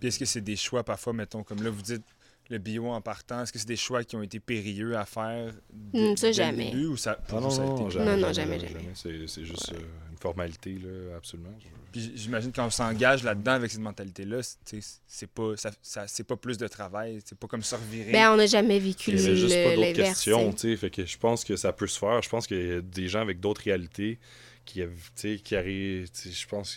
Puis 0.00 0.08
est-ce 0.08 0.18
que 0.18 0.24
c'est 0.24 0.40
des 0.40 0.56
choix 0.56 0.82
parfois, 0.82 1.12
mettons, 1.12 1.42
comme 1.44 1.62
là, 1.62 1.70
vous 1.70 1.82
dites 1.82 2.02
le 2.50 2.58
bio 2.58 2.86
en 2.88 3.00
partant, 3.00 3.42
est-ce 3.42 3.52
que 3.52 3.58
c'est 3.58 3.66
des 3.68 3.76
choix 3.76 4.04
qui 4.04 4.16
ont 4.16 4.22
été 4.22 4.38
périlleux 4.40 4.96
à 4.96 5.04
faire 5.06 5.52
dès- 5.72 6.12
Hmm, 6.12 6.16
ça, 6.16 6.26
le 6.28 6.32
jamais. 6.34 6.70
début, 6.70 6.86
ou 6.86 6.96
ça, 6.96 7.14
pour 7.14 7.38
Ah 7.38 7.40
vous, 7.40 7.46
non, 7.46 7.50
ça 7.50 7.62
a 7.62 7.66
non, 7.66 7.74
été- 7.74 7.82
non, 7.84 7.90
jamais, 7.90 8.04
Non, 8.04 8.16
non, 8.16 8.32
jamais, 8.32 8.58
jamais, 8.60 8.72
jamais. 8.72 8.90
C'est 8.94 9.26
c'est 9.28 9.44
juste 9.44 9.72
euh, 9.72 9.78
une 10.10 10.18
formalité, 10.18 10.74
là, 10.74 11.16
absolument. 11.16 11.54
Puis 11.90 12.12
j'imagine 12.16 12.52
quand 12.52 12.66
on 12.66 12.70
s'engage 12.70 13.22
là-dedans 13.22 13.52
avec 13.52 13.70
cette 13.70 13.80
mentalité-là, 13.80 14.40
c'est- 14.42 15.26
pas, 15.28 15.56
ça, 15.56 15.70
ça- 15.80 16.06
c'est 16.08 16.24
pas 16.24 16.36
plus 16.36 16.58
de 16.58 16.66
travail, 16.68 17.20
c'est 17.24 17.38
pas 17.38 17.46
comme 17.46 17.62
se 17.62 17.74
revirer. 17.76 18.12
Ben, 18.12 18.32
on 18.32 18.36
n'a 18.36 18.46
jamais 18.46 18.78
vécu 18.80 19.12
Il 19.12 19.20
y 19.20 19.24
avait 19.24 19.36
juste 19.36 19.54
le- 19.54 19.64
pas 19.70 19.76
d'autres 19.76 19.92
questions, 19.92 20.52
tu. 20.52 20.76
Fait 20.76 20.90
que 20.90 21.04
je 21.06 21.16
pense 21.18 21.44
que 21.44 21.56
ça 21.56 21.72
peut 21.72 21.86
se 21.86 21.98
faire. 21.98 22.20
Je 22.20 22.28
pense 22.28 22.46
qu'il 22.46 22.66
y 22.66 22.72
a 22.72 22.80
des 22.82 23.08
gens 23.08 23.20
avec 23.20 23.38
d'autres 23.40 23.62
réalités 23.62 24.18
qui, 24.66 24.82
arrivent. 24.82 26.08
Je 26.14 26.46
pense 26.46 26.76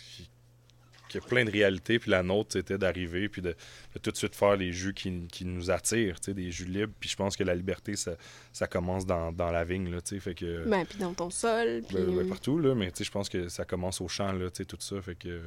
qu'il 1.08 1.20
y 1.20 1.24
a 1.24 1.26
plein 1.26 1.44
de 1.44 1.50
réalités. 1.50 1.98
Puis 1.98 2.10
la 2.10 2.22
nôtre, 2.22 2.50
c'était 2.52 2.78
d'arriver 2.78 3.28
puis 3.28 3.42
de, 3.42 3.50
de 3.94 3.98
tout 4.00 4.10
de 4.10 4.16
suite 4.16 4.34
faire 4.36 4.56
les 4.56 4.72
jus 4.72 4.94
qui, 4.94 5.26
qui 5.26 5.44
nous 5.44 5.70
attirent, 5.70 6.20
tu 6.20 6.26
sais, 6.26 6.34
des 6.34 6.50
jus 6.52 6.64
libres. 6.66 6.92
Puis 7.00 7.08
je 7.10 7.16
pense 7.16 7.36
que 7.36 7.42
la 7.44 7.54
liberté, 7.54 7.96
ça, 7.96 8.12
ça 8.52 8.66
commence 8.66 9.06
dans, 9.06 9.32
dans 9.32 9.50
la 9.50 9.64
vigne, 9.64 9.90
là, 9.90 10.00
tu 10.00 10.14
sais. 10.14 10.20
Fait 10.20 10.34
que. 10.34 10.64
Ben, 10.68 10.84
puis 10.84 10.98
dans 10.98 11.14
ton 11.14 11.30
sol, 11.30 11.82
puis... 11.88 11.96
ben, 11.96 12.14
ben, 12.16 12.28
partout, 12.28 12.58
là. 12.58 12.74
Mais 12.74 12.90
tu 12.92 12.98
sais, 12.98 13.04
je 13.04 13.10
pense 13.10 13.28
que 13.28 13.48
ça 13.48 13.64
commence 13.64 14.00
au 14.00 14.08
champ, 14.08 14.32
là, 14.32 14.50
tu 14.50 14.58
sais, 14.58 14.64
tout 14.64 14.76
ça. 14.80 15.00
Fait 15.02 15.14
que. 15.16 15.40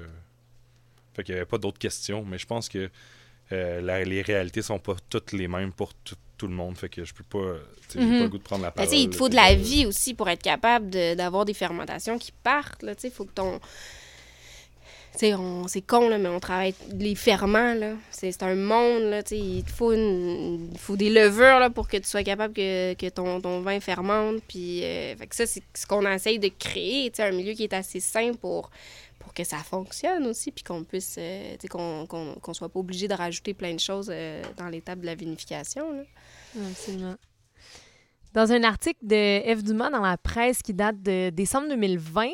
Fait 1.13 1.23
qu'il 1.23 1.35
n'y 1.35 1.39
avait 1.39 1.45
pas 1.49 1.57
d'autres 1.57 1.79
questions. 1.79 2.23
Mais 2.25 2.37
je 2.37 2.45
pense 2.47 2.67
que. 2.69 2.89
euh, 3.51 3.81
la- 3.81 4.03
les 4.05 4.21
réalités 4.21 4.61
sont 4.61 4.79
pas 4.79 4.95
toutes 5.09 5.33
les 5.33 5.47
mêmes 5.49 5.73
pour 5.73 5.93
tout, 5.93 6.15
tout 6.37 6.47
le 6.47 6.53
monde. 6.53 6.77
Fait 6.77 6.87
que 6.89 7.03
je 7.03 7.13
peux 7.13 7.23
pas. 7.25 7.57
sais, 7.89 7.99
J'ai 7.99 8.05
Mhm. 8.05 8.17
pas 8.19 8.23
le 8.23 8.29
goût 8.29 8.37
de 8.37 8.43
prendre 8.43 8.61
la 8.63 8.69
Ben, 8.69 8.83
parole. 8.85 8.95
il 8.97 9.09
te 9.09 9.15
faut 9.17 9.27
de 9.29 9.35
la 9.35 9.53
vie 9.55 9.85
aussi 9.85 10.13
pour 10.13 10.29
être 10.29 10.41
capable 10.41 10.89
de- 10.89 11.13
d'avoir 11.15 11.43
des 11.43 11.53
fermentations 11.53 12.17
qui 12.17 12.31
partent. 12.31 12.81
Là, 12.83 12.95
tu 12.95 13.01
sais, 13.01 13.07
il 13.09 13.13
faut 13.13 13.25
que 13.25 13.33
ton. 13.33 13.59
C'est 15.13 15.81
con, 15.81 16.09
là, 16.09 16.17
mais 16.17 16.29
on 16.29 16.39
travaille 16.39 16.73
les 16.93 17.15
ferments, 17.15 17.73
là. 17.73 17.93
C'est 18.11 18.41
un 18.43 18.55
monde, 18.55 19.03
là, 19.03 19.21
tu 19.21 19.35
il 19.35 19.63
faut, 19.67 19.93
il 19.93 20.77
faut 20.77 20.95
des 20.95 21.09
levures, 21.09 21.59
là, 21.59 21.69
pour 21.69 21.87
que 21.87 21.97
tu 21.97 22.07
sois 22.07 22.23
capable 22.23 22.53
que, 22.53 22.93
que 22.93 23.09
ton, 23.09 23.41
ton 23.41 23.61
vin 23.61 23.79
fermente. 23.79 24.41
Puis, 24.47 24.83
euh, 24.83 25.15
fait 25.17 25.27
que 25.27 25.35
ça, 25.35 25.45
c'est 25.45 25.63
ce 25.75 25.85
qu'on 25.85 26.09
essaye 26.09 26.39
de 26.39 26.47
créer, 26.47 27.11
un 27.19 27.31
milieu 27.31 27.53
qui 27.53 27.63
est 27.63 27.73
assez 27.73 27.99
sain 27.99 28.31
pour, 28.33 28.71
pour 29.19 29.33
que 29.33 29.43
ça 29.43 29.57
fonctionne 29.57 30.25
aussi, 30.27 30.51
puis 30.51 30.63
qu'on 30.63 30.83
puisse, 30.83 31.17
euh, 31.19 31.55
qu'on 31.69 32.07
qu'on 32.07 32.35
qu'on 32.35 32.53
soit 32.53 32.69
pas 32.69 32.79
obligé 32.79 33.07
de 33.07 33.13
rajouter 33.13 33.53
plein 33.53 33.73
de 33.73 33.79
choses 33.79 34.09
euh, 34.11 34.41
dans 34.57 34.69
l'étape 34.69 35.01
de 35.01 35.05
la 35.05 35.15
vinification. 35.15 36.05
Absolument. 36.69 37.15
Dans 38.33 38.51
un 38.53 38.63
article 38.63 38.99
de 39.03 39.41
F. 39.55 39.61
Dumas 39.61 39.89
dans 39.89 40.01
la 40.01 40.17
presse 40.17 40.61
qui 40.61 40.73
date 40.73 41.01
de 41.01 41.31
décembre 41.31 41.67
2020, 41.67 42.29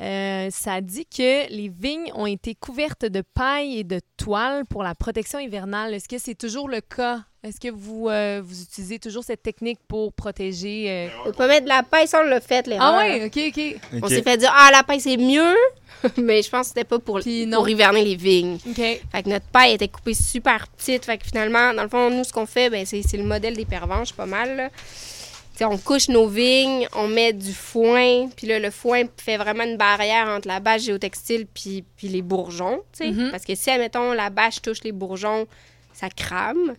euh, 0.00 0.48
ça 0.50 0.80
dit 0.80 1.06
que 1.06 1.48
les 1.52 1.68
vignes 1.68 2.10
ont 2.14 2.26
été 2.26 2.54
couvertes 2.54 3.04
de 3.04 3.22
paille 3.34 3.78
et 3.78 3.84
de 3.84 4.00
toile 4.16 4.64
pour 4.66 4.82
la 4.82 4.94
protection 4.94 5.38
hivernale. 5.38 5.94
Est-ce 5.94 6.08
que 6.08 6.18
c'est 6.18 6.34
toujours 6.34 6.68
le 6.68 6.80
cas? 6.80 7.20
Est-ce 7.44 7.58
que 7.60 7.68
vous, 7.68 8.08
euh, 8.08 8.40
vous 8.42 8.62
utilisez 8.62 8.98
toujours 9.00 9.24
cette 9.24 9.42
technique 9.42 9.80
pour 9.88 10.12
protéger... 10.12 10.86
euh, 10.88 11.08
On 11.20 11.24
peut 11.26 11.32
pas 11.32 11.48
mettre 11.48 11.64
de 11.64 11.68
la 11.68 11.82
paille, 11.82 12.06
ça, 12.06 12.20
on 12.24 12.28
l'a 12.28 12.40
fait, 12.40 12.66
l'erreur. 12.68 12.94
Ah 12.94 12.98
ouais, 12.98 13.24
OK, 13.26 13.38
OK. 13.48 14.00
On 14.02 14.08
s'est 14.08 14.22
fait 14.22 14.36
dire, 14.38 14.52
ah, 14.56 14.70
la 14.72 14.84
paille, 14.84 15.00
c'est 15.00 15.16
mieux, 15.16 15.54
mais 16.18 16.40
je 16.42 16.48
pense 16.50 16.60
que 16.62 16.68
c'était 16.68 16.84
pas 16.84 17.00
pour, 17.00 17.18
pour 17.20 17.68
hiverner 17.68 18.04
les 18.04 18.14
vignes. 18.16 18.58
OK. 18.68 18.76
Fait 18.76 19.22
que 19.24 19.28
notre 19.28 19.46
paille 19.46 19.72
était 19.74 19.88
coupée 19.88 20.14
super 20.14 20.68
petite. 20.68 21.04
Fait 21.04 21.18
que 21.18 21.24
finalement, 21.26 21.74
dans 21.74 21.82
le 21.82 21.88
fond, 21.88 22.10
nous, 22.10 22.22
ce 22.24 22.32
qu'on 22.32 22.46
fait, 22.46 22.70
ben, 22.70 22.86
c'est 22.86 23.02
c'est 23.02 23.16
le 23.16 23.24
modèle 23.24 23.56
des 23.56 23.64
pervenches, 23.66 24.12
pas 24.12 24.26
mal. 24.26 24.56
là. 24.56 24.70
On 25.64 25.78
couche 25.78 26.08
nos 26.08 26.28
vignes, 26.28 26.86
on 26.94 27.08
met 27.08 27.32
du 27.32 27.52
foin, 27.52 28.28
puis 28.36 28.46
là, 28.46 28.58
le 28.58 28.70
foin 28.70 29.04
fait 29.16 29.36
vraiment 29.36 29.64
une 29.64 29.76
barrière 29.76 30.28
entre 30.28 30.48
la 30.48 30.60
bâche 30.60 30.82
géotextile 30.82 31.46
puis, 31.46 31.84
puis 31.96 32.08
les 32.08 32.22
bourgeons, 32.22 32.82
tu 32.92 33.04
sais. 33.04 33.10
Mhm. 33.10 33.30
Parce 33.30 33.44
que 33.44 33.54
si, 33.54 33.70
admettons, 33.70 34.12
la 34.12 34.30
bâche 34.30 34.60
touche 34.62 34.82
les 34.84 34.92
bourgeons, 34.92 35.46
ça 35.92 36.08
crame. 36.08 36.74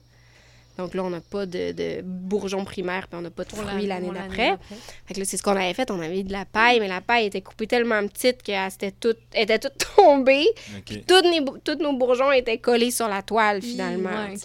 Donc 0.78 0.96
là, 0.96 1.04
on 1.04 1.12
n'a 1.12 1.22
pas 1.22 1.46
de, 1.46 1.72
de 1.72 2.02
bourgeons 2.02 2.66
primaires, 2.66 3.08
puis 3.08 3.20
on 3.20 3.22
n'a 3.22 3.30
pas 3.30 3.44
de 3.44 3.52
fruits 3.52 3.86
l'année 3.86 4.10
d'après. 4.12 4.58
Fait 5.06 5.14
que 5.14 5.20
là, 5.20 5.26
c'est 5.26 5.38
ce 5.38 5.44
qu'on 5.44 5.52
avait 5.52 5.74
fait. 5.76 5.92
On 5.92 6.00
avait 6.00 6.10
mis 6.10 6.24
de 6.24 6.32
la 6.32 6.46
paille, 6.46 6.80
mais 6.80 6.88
la 6.88 7.00
paille 7.00 7.28
était 7.28 7.42
coupée 7.42 7.68
tellement 7.68 8.06
petite 8.08 8.42
qu'elle 8.42 8.72
était 8.74 8.92
toute, 8.92 9.20
elle 9.34 9.44
était 9.44 9.60
toute 9.60 9.78
tombée. 9.96 10.48
Ok. 10.76 11.04
Toutes, 11.64 11.80
nos 11.80 11.94
bourgeons 11.94 12.32
étaient 12.32 12.58
collés 12.58 12.90
sur 12.90 13.08
la 13.08 13.22
toile, 13.22 13.62
finalement. 13.62 14.10
là, 14.10 14.36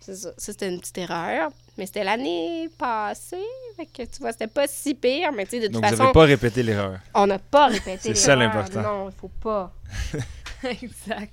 ça. 0.00 0.12
Ça, 0.14 0.30
c'était 0.38 0.68
une 0.68 0.80
petite 0.80 0.98
erreur. 0.98 1.50
Mais 1.78 1.86
c'était 1.86 2.04
l'année 2.04 2.68
passée. 2.78 3.36
Fait 3.76 3.86
que 3.86 4.02
tu 4.10 4.20
vois, 4.20 4.32
c'était 4.32 4.46
pas 4.46 4.66
si 4.66 4.94
pire. 4.94 5.30
Mais 5.32 5.44
tu 5.44 5.50
sais, 5.52 5.60
de 5.60 5.64
toute 5.66 5.74
Donc, 5.74 5.84
vous 5.84 5.90
façon, 5.90 6.02
n'avez 6.04 6.12
pas 6.14 6.22
répété 6.24 6.62
l'erreur. 6.62 6.98
on 7.14 7.26
n'a 7.26 7.38
pas 7.38 7.66
répété 7.66 7.98
C'est 8.00 8.14
ça, 8.14 8.34
l'erreur. 8.34 8.54
l'important. 8.56 8.82
Non, 8.82 9.08
il 9.10 9.14
faut 9.20 9.28
pas. 9.40 9.72
exact. 10.64 11.32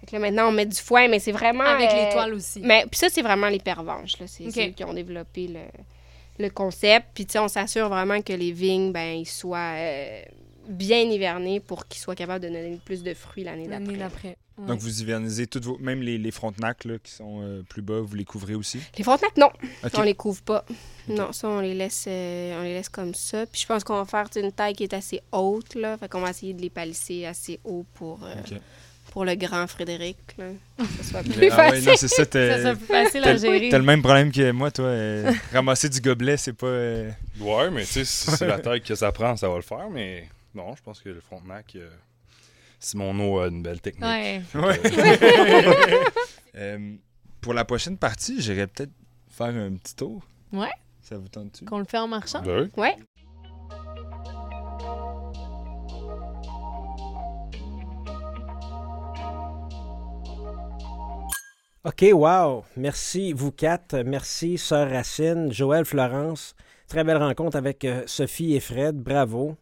Fait 0.00 0.06
que 0.06 0.12
là, 0.12 0.18
maintenant, 0.18 0.48
on 0.48 0.52
met 0.52 0.66
du 0.66 0.76
foin, 0.80 1.08
mais 1.08 1.18
c'est 1.18 1.32
vraiment... 1.32 1.64
Avec 1.64 1.90
euh, 1.90 2.04
les 2.06 2.12
toiles 2.12 2.34
aussi. 2.34 2.60
Mais 2.62 2.86
puis 2.90 2.98
ça, 2.98 3.08
c'est 3.10 3.22
vraiment 3.22 3.48
les 3.48 3.58
pervenches. 3.58 4.18
là. 4.18 4.26
C'est 4.26 4.46
Ok. 4.46 4.52
ceux 4.54 4.66
qui 4.70 4.84
ont 4.84 4.94
développé 4.94 5.48
le, 5.48 5.60
le 6.44 6.50
concept. 6.50 7.06
Puis 7.14 7.26
tu 7.26 7.32
sais, 7.32 7.38
on 7.38 7.48
s'assure 7.48 7.88
vraiment 7.88 8.20
que 8.22 8.32
les 8.32 8.52
vignes, 8.52 8.92
ben, 8.92 9.18
ils 9.20 9.26
soient 9.28 9.74
euh, 9.76 10.22
bien 10.68 10.98
hivernés 11.00 11.60
pour 11.60 11.86
qu'ils 11.88 12.00
soient 12.02 12.14
capables 12.14 12.42
de 12.44 12.48
donner 12.48 12.78
plus 12.84 13.02
de 13.02 13.14
fruits 13.14 13.44
l'année 13.44 13.68
L'année 13.68 13.96
d'après. 13.96 14.36
Ouais. 14.56 14.66
Donc, 14.68 14.78
vous 14.78 15.00
hivernisez 15.00 15.48
toutes 15.48 15.64
vos... 15.64 15.76
Même 15.78 16.00
les, 16.00 16.16
les 16.16 16.30
frontenacs 16.30 16.84
là, 16.84 16.94
qui 17.02 17.10
sont 17.10 17.40
euh, 17.42 17.62
plus 17.68 17.82
bas, 17.82 17.98
vous 18.00 18.14
les 18.14 18.24
couvrez 18.24 18.54
aussi? 18.54 18.78
Les 18.96 19.02
frontenacs, 19.02 19.36
non. 19.36 19.48
OK. 19.84 19.90
On 19.96 20.02
les 20.02 20.14
couvre 20.14 20.42
pas. 20.42 20.64
Non, 21.08 21.32
ça, 21.32 21.48
on 21.48 21.58
les 21.60 21.74
laisse, 21.74 22.04
euh, 22.06 22.60
on 22.60 22.62
les 22.62 22.74
laisse 22.74 22.88
comme 22.88 23.14
ça. 23.14 23.46
Puis 23.46 23.62
je 23.62 23.66
pense 23.66 23.82
qu'on 23.82 23.96
va 23.96 24.04
faire 24.04 24.28
une 24.36 24.52
taille 24.52 24.74
qui 24.74 24.84
est 24.84 24.94
assez 24.94 25.20
haute, 25.32 25.74
là. 25.74 25.98
Fait 25.98 26.08
qu'on 26.08 26.20
va 26.20 26.30
essayer 26.30 26.54
de 26.54 26.62
les 26.62 26.70
palisser 26.70 27.26
assez 27.26 27.58
haut 27.64 27.84
pour, 27.94 28.20
euh, 28.24 28.34
pour 29.10 29.24
le 29.24 29.34
grand 29.34 29.66
Frédéric, 29.66 30.18
là. 30.38 30.44
Que 30.78 30.84
ce 31.02 31.10
soit 31.10 31.22
plus 31.24 31.50
Ah 31.50 31.70
ouais, 31.70 31.80
facile. 31.80 31.88
non, 31.88 31.94
c'est 31.96 32.08
ça. 32.08 32.24
Ça 32.62 32.74
plus 32.76 32.86
facile 32.86 33.20
à 33.22 33.24
t'as- 33.24 33.36
gérer. 33.38 33.68
t'as 33.70 33.78
le 33.78 33.84
même 33.84 34.02
problème 34.02 34.30
que 34.30 34.52
moi, 34.52 34.70
toi. 34.70 34.84
euh, 34.84 35.32
ramasser 35.52 35.88
du 35.88 36.00
gobelet, 36.00 36.36
c'est 36.36 36.52
pas... 36.52 36.66
euh, 36.68 37.10
Ouais, 37.40 37.70
mais 37.72 37.80
tu 37.82 37.88
sais, 37.88 38.04
si 38.04 38.30
c'est 38.30 38.46
la 38.46 38.60
taille 38.60 38.82
que 38.82 38.94
ça 38.94 39.10
prend, 39.10 39.34
ça 39.36 39.48
va 39.48 39.56
le 39.56 39.62
faire, 39.62 39.90
mais 39.90 40.28
non, 40.54 40.74
je 40.76 40.82
pense 40.82 41.00
que 41.00 41.08
le 41.08 41.20
Frontenac, 41.20 41.74
euh, 41.76 41.90
Simoneau 42.78 43.40
a 43.40 43.48
une 43.48 43.62
belle 43.62 43.80
technique. 43.80 44.04
Ouais. 44.04 44.42
Ouais. 44.54 44.80
Euh, 46.56 46.94
pour 47.40 47.52
la 47.52 47.64
prochaine 47.64 47.98
partie, 47.98 48.40
j'irais 48.40 48.68
peut-être 48.68 48.92
faire 49.28 49.48
un 49.48 49.72
petit 49.74 49.96
tour. 49.96 50.22
Ouais. 50.52 50.70
Ça 51.02 51.18
vous 51.18 51.26
tente-tu? 51.26 51.64
Qu'on 51.64 51.80
le 51.80 51.84
fait 51.84 51.98
en 51.98 52.06
marchant? 52.06 52.42
Ben 52.42 52.70
oui. 52.76 52.80
Ouais. 52.80 52.96
OK, 61.84 62.04
wow. 62.12 62.64
Merci, 62.76 63.32
vous 63.32 63.52
quatre. 63.52 63.98
Merci, 64.04 64.56
Sœur 64.56 64.88
Racine, 64.88 65.52
Joël, 65.52 65.84
Florence. 65.84 66.54
Très 66.88 67.04
belle 67.04 67.18
rencontre 67.18 67.56
avec 67.56 67.84
euh, 67.84 68.04
Sophie 68.06 68.54
et 68.54 68.60
Fred. 68.60 68.96
Bravo. 68.96 69.56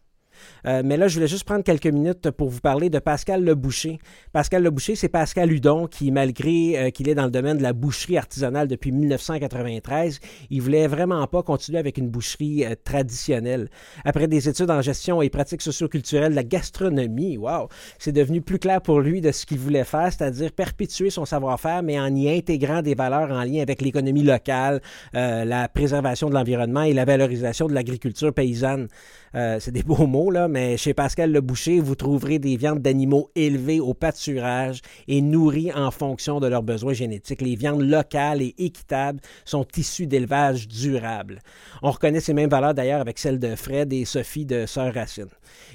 Euh, 0.65 0.81
mais 0.83 0.97
là, 0.97 1.07
je 1.07 1.15
voulais 1.15 1.27
juste 1.27 1.43
prendre 1.43 1.63
quelques 1.63 1.87
minutes 1.87 2.31
pour 2.31 2.49
vous 2.49 2.61
parler 2.61 2.89
de 2.89 2.99
Pascal 2.99 3.43
Leboucher. 3.43 3.99
Pascal 4.31 4.63
Leboucher, 4.63 4.95
c'est 4.95 5.09
Pascal 5.09 5.51
Hudon 5.51 5.87
qui, 5.87 6.11
malgré 6.11 6.77
euh, 6.77 6.89
qu'il 6.89 7.09
est 7.09 7.15
dans 7.15 7.25
le 7.25 7.31
domaine 7.31 7.57
de 7.57 7.63
la 7.63 7.73
boucherie 7.73 8.17
artisanale 8.17 8.67
depuis 8.67 8.91
1993, 8.91 10.19
il 10.49 10.61
voulait 10.61 10.87
vraiment 10.87 11.25
pas 11.27 11.43
continuer 11.43 11.79
avec 11.79 11.97
une 11.97 12.09
boucherie 12.09 12.65
euh, 12.65 12.75
traditionnelle. 12.83 13.69
Après 14.05 14.27
des 14.27 14.47
études 14.47 14.71
en 14.71 14.81
gestion 14.81 15.21
et 15.21 15.29
pratiques 15.29 15.61
socioculturelles 15.61 16.31
de 16.31 16.35
la 16.35 16.43
gastronomie, 16.43 17.37
wow, 17.37 17.67
c'est 17.99 18.11
devenu 18.11 18.41
plus 18.41 18.59
clair 18.59 18.81
pour 18.81 19.01
lui 19.01 19.21
de 19.21 19.31
ce 19.31 19.45
qu'il 19.45 19.59
voulait 19.59 19.83
faire, 19.83 20.11
c'est-à-dire 20.11 20.51
perpétuer 20.51 21.09
son 21.09 21.25
savoir-faire, 21.25 21.83
mais 21.83 21.99
en 21.99 22.13
y 22.15 22.29
intégrant 22.29 22.81
des 22.81 22.95
valeurs 22.95 23.31
en 23.31 23.43
lien 23.43 23.61
avec 23.61 23.81
l'économie 23.81 24.23
locale, 24.23 24.81
la 25.13 25.67
préservation 25.67 26.29
de 26.29 26.33
l'environnement 26.33 26.83
et 26.83 26.93
la 26.93 27.05
valorisation 27.05 27.67
de 27.67 27.73
l'agriculture 27.73 28.33
paysanne. 28.33 28.87
C'est 29.33 29.71
des 29.71 29.83
beaux 29.83 30.05
mots, 30.07 30.31
là, 30.31 30.47
mais 30.53 30.77
chez 30.77 30.93
Pascal 30.93 31.31
Le 31.31 31.41
Boucher, 31.41 31.79
vous 31.79 31.95
trouverez 31.95 32.37
des 32.37 32.57
viandes 32.57 32.79
d'animaux 32.79 33.31
élevées 33.33 33.79
au 33.79 33.95
pâturage 33.95 34.81
et 35.07 35.19
nourries 35.19 35.73
en 35.73 35.89
fonction 35.89 36.39
de 36.39 36.45
leurs 36.45 36.61
besoins 36.61 36.93
génétiques. 36.93 37.41
Les 37.41 37.55
viandes 37.55 37.81
locales 37.81 38.43
et 38.43 38.53
équitables 38.59 39.19
sont 39.45 39.65
issues 39.75 40.05
d'élevage 40.05 40.67
durable. 40.67 41.39
On 41.81 41.89
reconnaît 41.89 42.19
ces 42.19 42.35
mêmes 42.35 42.51
valeurs 42.51 42.75
d'ailleurs 42.75 43.01
avec 43.01 43.17
celles 43.17 43.39
de 43.39 43.55
Fred 43.55 43.91
et 43.93 44.05
Sophie 44.05 44.45
de 44.45 44.67
Sœur 44.67 44.93
Racine. 44.93 45.25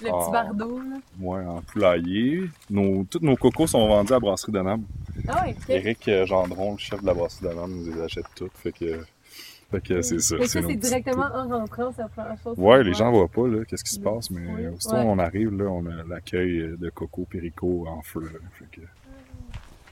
Le 0.00 0.06
petit 0.08 0.30
bardeau, 0.30 0.78
là. 0.78 0.96
ouais, 1.20 1.44
en 1.44 1.62
poulailler. 1.62 2.44
Nos, 2.70 3.04
tous 3.04 3.20
nos 3.22 3.36
cocos 3.36 3.66
sont 3.66 3.86
vendus 3.88 4.12
à 4.12 4.20
brasserie 4.20 4.52
de 4.52 4.60
Nam. 4.60 4.82
Ah 5.28 5.44
oui. 5.46 5.54
Éric 5.68 6.08
euh, 6.08 6.26
Gendron, 6.26 6.72
le 6.72 6.78
chef 6.78 7.00
de 7.00 7.06
la 7.06 7.14
brasserie 7.14 7.48
de 7.48 7.54
Nam, 7.54 7.70
nous 7.70 7.92
les 7.92 8.00
achète 8.02 8.26
toutes. 8.36 8.52
Fait 8.62 8.72
que, 8.72 9.00
fait 9.72 9.80
que 9.80 10.02
c'est 10.02 10.20
ça. 10.20 10.36
C'est 10.46 10.76
directement 10.76 11.26
en 11.34 11.48
rentrant, 11.48 11.92
c'est 11.96 12.02
la 12.02 12.08
première 12.08 12.36
chose. 12.44 12.56
Ouais, 12.56 12.84
les 12.84 12.94
gens 12.94 13.10
voient 13.10 13.26
pas 13.26 13.48
là, 13.48 13.64
qu'est-ce 13.66 13.82
qui 13.82 13.94
se 13.94 14.00
passe, 14.00 14.30
mais 14.30 14.68
aussitôt 14.68 14.94
on 14.96 15.18
arrive 15.18 15.52
là, 15.56 15.64
on 15.64 15.84
a 15.86 16.04
l'accueil 16.08 16.60
euh, 16.60 16.76
de 16.78 16.90
Coco 16.90 17.26
Perico 17.28 17.86
en 17.88 18.02
feu. 18.02 18.20
là. 18.20 18.38
Fait 18.58 18.66
que... 18.70 18.86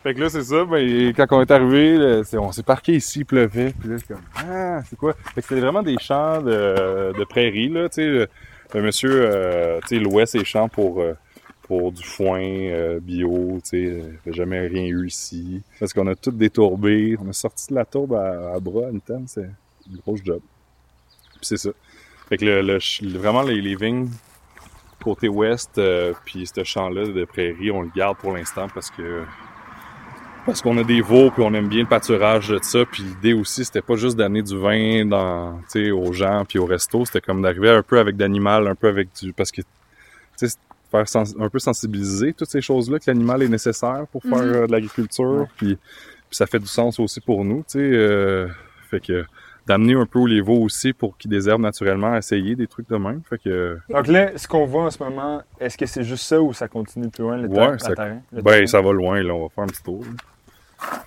fait 0.02 0.14
que 0.14 0.20
là 0.20 0.28
c'est 0.28 0.42
ça, 0.44 0.64
ben 0.64 1.12
quand 1.16 1.26
on 1.32 1.40
est 1.40 1.50
arrivé, 1.50 1.96
là, 1.96 2.22
on 2.34 2.52
s'est 2.52 2.62
parqué 2.62 2.92
ici, 2.94 3.20
il 3.20 3.24
pleuvait, 3.26 3.74
puis 3.78 3.88
là 3.88 3.96
c'est 3.98 4.08
comme 4.08 4.22
ah 4.36 4.82
c'est 4.88 4.96
quoi? 4.96 5.14
Fait 5.34 5.40
que 5.42 5.48
c'était 5.48 5.60
vraiment 5.60 5.82
des 5.82 5.96
champs 5.98 6.40
de, 6.40 7.12
de 7.18 7.24
prairies 7.24 7.68
là, 7.70 7.88
tu 7.88 7.96
sais, 7.96 8.06
le, 8.06 8.28
le 8.74 8.82
monsieur, 8.82 9.10
euh, 9.12 9.80
tu 9.88 9.96
sais, 9.96 10.02
louait 10.02 10.26
ses 10.26 10.44
champs 10.44 10.68
pour 10.68 11.00
euh, 11.00 11.14
pour 11.62 11.92
du 11.92 12.02
foin 12.02 12.40
euh, 12.42 12.98
bio, 13.00 13.60
tu 13.62 13.68
sais, 13.70 14.02
jamais 14.32 14.60
rien 14.66 14.86
eu 14.86 15.06
ici, 15.06 15.62
parce 15.78 15.92
qu'on 15.92 16.06
a 16.08 16.16
tout 16.16 16.32
détourbé, 16.32 17.16
on 17.24 17.28
a 17.28 17.32
sorti 17.32 17.68
de 17.70 17.74
la 17.76 17.84
tourbe 17.84 18.14
à, 18.14 18.54
à 18.54 18.58
bras, 18.60 18.86
à 18.88 18.90
une 18.90 19.00
tonne, 19.00 19.24
c'est 19.28 19.48
un 19.92 19.96
gros 19.96 20.16
job. 20.16 20.40
Puis 21.36 21.40
c'est 21.46 21.56
ça. 21.56 21.70
Fait 22.28 22.36
que 22.36 22.44
le, 22.44 22.78
vraiment 23.18 23.42
les, 23.42 23.60
les 23.60 23.74
vignes 23.76 24.08
côté 25.02 25.28
ouest, 25.28 25.78
euh, 25.78 26.12
puis 26.26 26.46
ce 26.46 26.62
champ-là 26.62 27.06
de 27.06 27.24
prairie, 27.24 27.70
on 27.70 27.82
le 27.82 27.90
garde 27.96 28.18
pour 28.18 28.32
l'instant 28.34 28.66
parce 28.72 28.90
que 28.90 29.24
parce 30.46 30.62
qu'on 30.62 30.76
a 30.78 30.84
des 30.84 31.00
veaux 31.02 31.30
puis 31.30 31.42
on 31.42 31.52
aime 31.54 31.68
bien 31.68 31.80
le 31.80 31.86
pâturage 31.88 32.48
de 32.48 32.58
ça. 32.62 32.84
Puis 32.84 33.02
l'idée 33.02 33.32
aussi, 33.34 33.64
c'était 33.64 33.82
pas 33.82 33.96
juste 33.96 34.16
d'amener 34.16 34.42
du 34.42 34.56
vin 34.58 35.04
dans, 35.06 35.58
tu 35.70 35.84
sais, 35.86 35.90
aux 35.90 36.12
gens 36.12 36.44
puis 36.48 36.58
au 36.58 36.66
resto, 36.66 37.04
c'était 37.04 37.20
comme 37.20 37.42
d'arriver 37.42 37.70
un 37.70 37.82
peu 37.82 37.98
avec 37.98 38.16
d'animal, 38.16 38.66
un 38.66 38.74
peu 38.74 38.88
avec 38.88 39.08
du, 39.22 39.32
parce 39.32 39.50
que 39.50 39.62
tu 39.62 40.48
sais, 40.48 40.56
faire 40.90 41.08
sens- 41.08 41.34
un 41.38 41.48
peu 41.48 41.58
sensibiliser 41.58 42.32
toutes 42.32 42.48
ces 42.50 42.60
choses-là 42.62 42.98
que 42.98 43.04
l'animal 43.06 43.42
est 43.42 43.48
nécessaire 43.48 44.04
pour 44.12 44.22
faire 44.22 44.38
Mhm. 44.38 44.54
euh, 44.54 44.66
de 44.66 44.72
l'agriculture. 44.72 45.46
Puis, 45.56 45.76
puis 45.76 46.36
ça 46.36 46.46
fait 46.46 46.58
du 46.58 46.66
sens 46.66 46.98
aussi 47.00 47.20
pour 47.20 47.44
nous, 47.44 47.58
tu 47.58 47.78
sais. 47.78 47.78
euh, 47.78 48.48
fait 48.90 49.00
que 49.00 49.24
d'amener 49.66 49.94
un 49.94 50.06
peu 50.06 50.26
les 50.26 50.40
veaux 50.40 50.62
aussi 50.62 50.92
pour 50.92 51.16
qu'ils 51.16 51.30
désherbent 51.30 51.62
naturellement, 51.62 52.16
essayer 52.16 52.56
des 52.56 52.66
trucs 52.66 52.88
de 52.88 52.96
même. 52.96 53.20
Fait 53.28 53.38
que 53.38 53.78
Donc 53.88 54.06
là, 54.08 54.30
ce 54.36 54.48
qu'on 54.48 54.66
voit 54.66 54.84
en 54.84 54.90
ce 54.90 55.02
moment, 55.02 55.42
est-ce 55.60 55.76
que 55.78 55.86
c'est 55.86 56.02
juste 56.04 56.24
ça 56.24 56.40
ou 56.40 56.52
ça 56.52 56.66
continue 56.68 57.08
plus 57.08 57.22
loin 57.22 57.36
le 57.36 57.48
Ouais, 57.48 57.54
terrain? 57.54 57.78
ça- 57.78 57.88
le 57.90 57.94
terrain, 57.96 58.20
le 58.32 58.42
ben 58.42 58.52
terrain? 58.52 58.66
ça 58.66 58.80
va 58.80 58.92
loin 58.92 59.22
là, 59.22 59.34
on 59.34 59.42
va 59.42 59.48
faire 59.54 59.64
un 59.64 59.68
petit 59.68 59.82
tour. 59.82 60.02
là. 60.04 60.98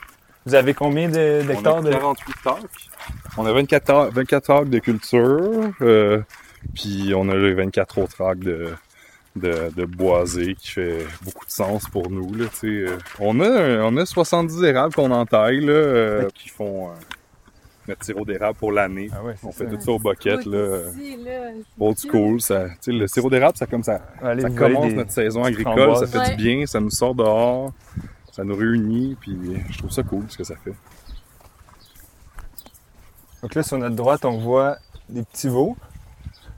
Vous 0.45 0.55
avez 0.55 0.73
combien 0.73 1.07
de- 1.09 1.41
On 1.43 1.47
d'hectares 1.47 1.77
a 1.77 1.81
de... 1.81 1.91
48 1.91 2.35
arcs. 2.45 2.89
On 3.37 3.45
a 3.45 3.53
24 3.53 3.89
arcs, 3.89 4.13
24 4.13 4.49
arcs 4.49 4.69
de 4.69 4.79
culture, 4.79 5.71
euh, 5.81 6.21
puis 6.75 7.13
on 7.15 7.29
a 7.29 7.35
les 7.35 7.53
24 7.53 7.97
autres 8.01 8.21
arcs 8.21 8.39
de, 8.39 8.69
de, 9.37 9.71
de 9.75 9.85
boisé 9.85 10.55
qui 10.55 10.71
fait 10.71 11.05
beaucoup 11.23 11.45
de 11.45 11.51
sens 11.51 11.87
pour 11.89 12.09
nous. 12.11 12.33
Là, 12.35 12.45
tu 12.51 12.57
sais, 12.85 12.91
euh. 12.91 12.97
on, 13.19 13.39
a, 13.39 13.79
on 13.83 13.95
a 13.97 14.05
70 14.05 14.63
érables 14.63 14.93
qu'on 14.93 15.11
entaille 15.11 15.61
là, 15.61 15.71
euh, 15.71 16.29
qui 16.35 16.49
font 16.49 16.89
euh, 16.89 16.93
notre 17.87 18.03
sirop 18.05 18.23
d'érable 18.25 18.57
pour 18.57 18.71
l'année. 18.71 19.09
Ah 19.13 19.23
ouais, 19.23 19.35
On 19.43 19.51
ça. 19.51 19.57
fait 19.65 19.69
tout 19.75 19.81
ça 19.81 19.91
au 19.91 19.99
bucket. 19.99 20.45
Là, 20.45 20.79
ici, 20.97 21.17
là, 21.23 21.51
old 21.79 21.97
school. 21.97 22.39
Ça, 22.41 22.65
tu 22.69 22.75
sais, 22.81 22.91
le 22.91 23.07
sirop 23.07 23.29
d'érable, 23.29 23.57
ça, 23.57 23.65
comme 23.65 23.83
ça, 23.83 24.01
Allez, 24.21 24.41
ça 24.41 24.49
commence 24.49 24.87
des- 24.87 24.93
notre 24.93 25.11
saison 25.11 25.43
agricole, 25.43 25.95
ça 25.97 26.07
fait 26.07 26.17
Ouais. 26.19 26.35
du 26.35 26.43
bien, 26.43 26.65
ça 26.65 26.79
nous 26.79 26.89
sort 26.91 27.13
dehors, 27.15 27.73
ça 28.31 28.43
nous 28.43 28.55
réunit, 28.55 29.15
puis 29.19 29.37
je 29.69 29.77
trouve 29.77 29.91
ça 29.91 30.03
cool 30.03 30.23
ce 30.29 30.37
que 30.37 30.43
ça 30.43 30.55
fait. 30.63 30.73
Donc 33.41 33.55
là, 33.55 33.63
sur 33.63 33.77
notre 33.77 33.95
droite, 33.95 34.23
on 34.25 34.37
voit 34.37 34.77
des 35.09 35.23
petits 35.23 35.49
veaux. 35.49 35.75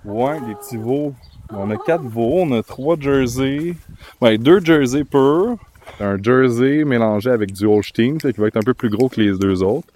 Ouais, 0.03 0.39
des 0.41 0.53
petits 0.55 0.77
veaux. 0.77 1.13
On 1.49 1.69
a 1.71 1.77
quatre 1.77 2.03
veaux, 2.03 2.41
on 2.41 2.51
a 2.51 2.61
trois 2.61 2.95
jerseys. 2.99 3.75
Ouais, 4.21 4.37
deux 4.37 4.59
jerseys 4.59 5.03
purs. 5.03 5.55
Un 5.99 6.21
jersey 6.21 6.83
mélangé 6.83 7.29
avec 7.31 7.51
du 7.53 7.65
Holstein, 7.65 8.17
qui 8.17 8.31
va 8.39 8.47
être 8.47 8.57
un 8.57 8.61
peu 8.63 8.73
plus 8.73 8.89
gros 8.89 9.09
que 9.09 9.19
les 9.21 9.37
deux 9.37 9.63
autres. 9.63 9.87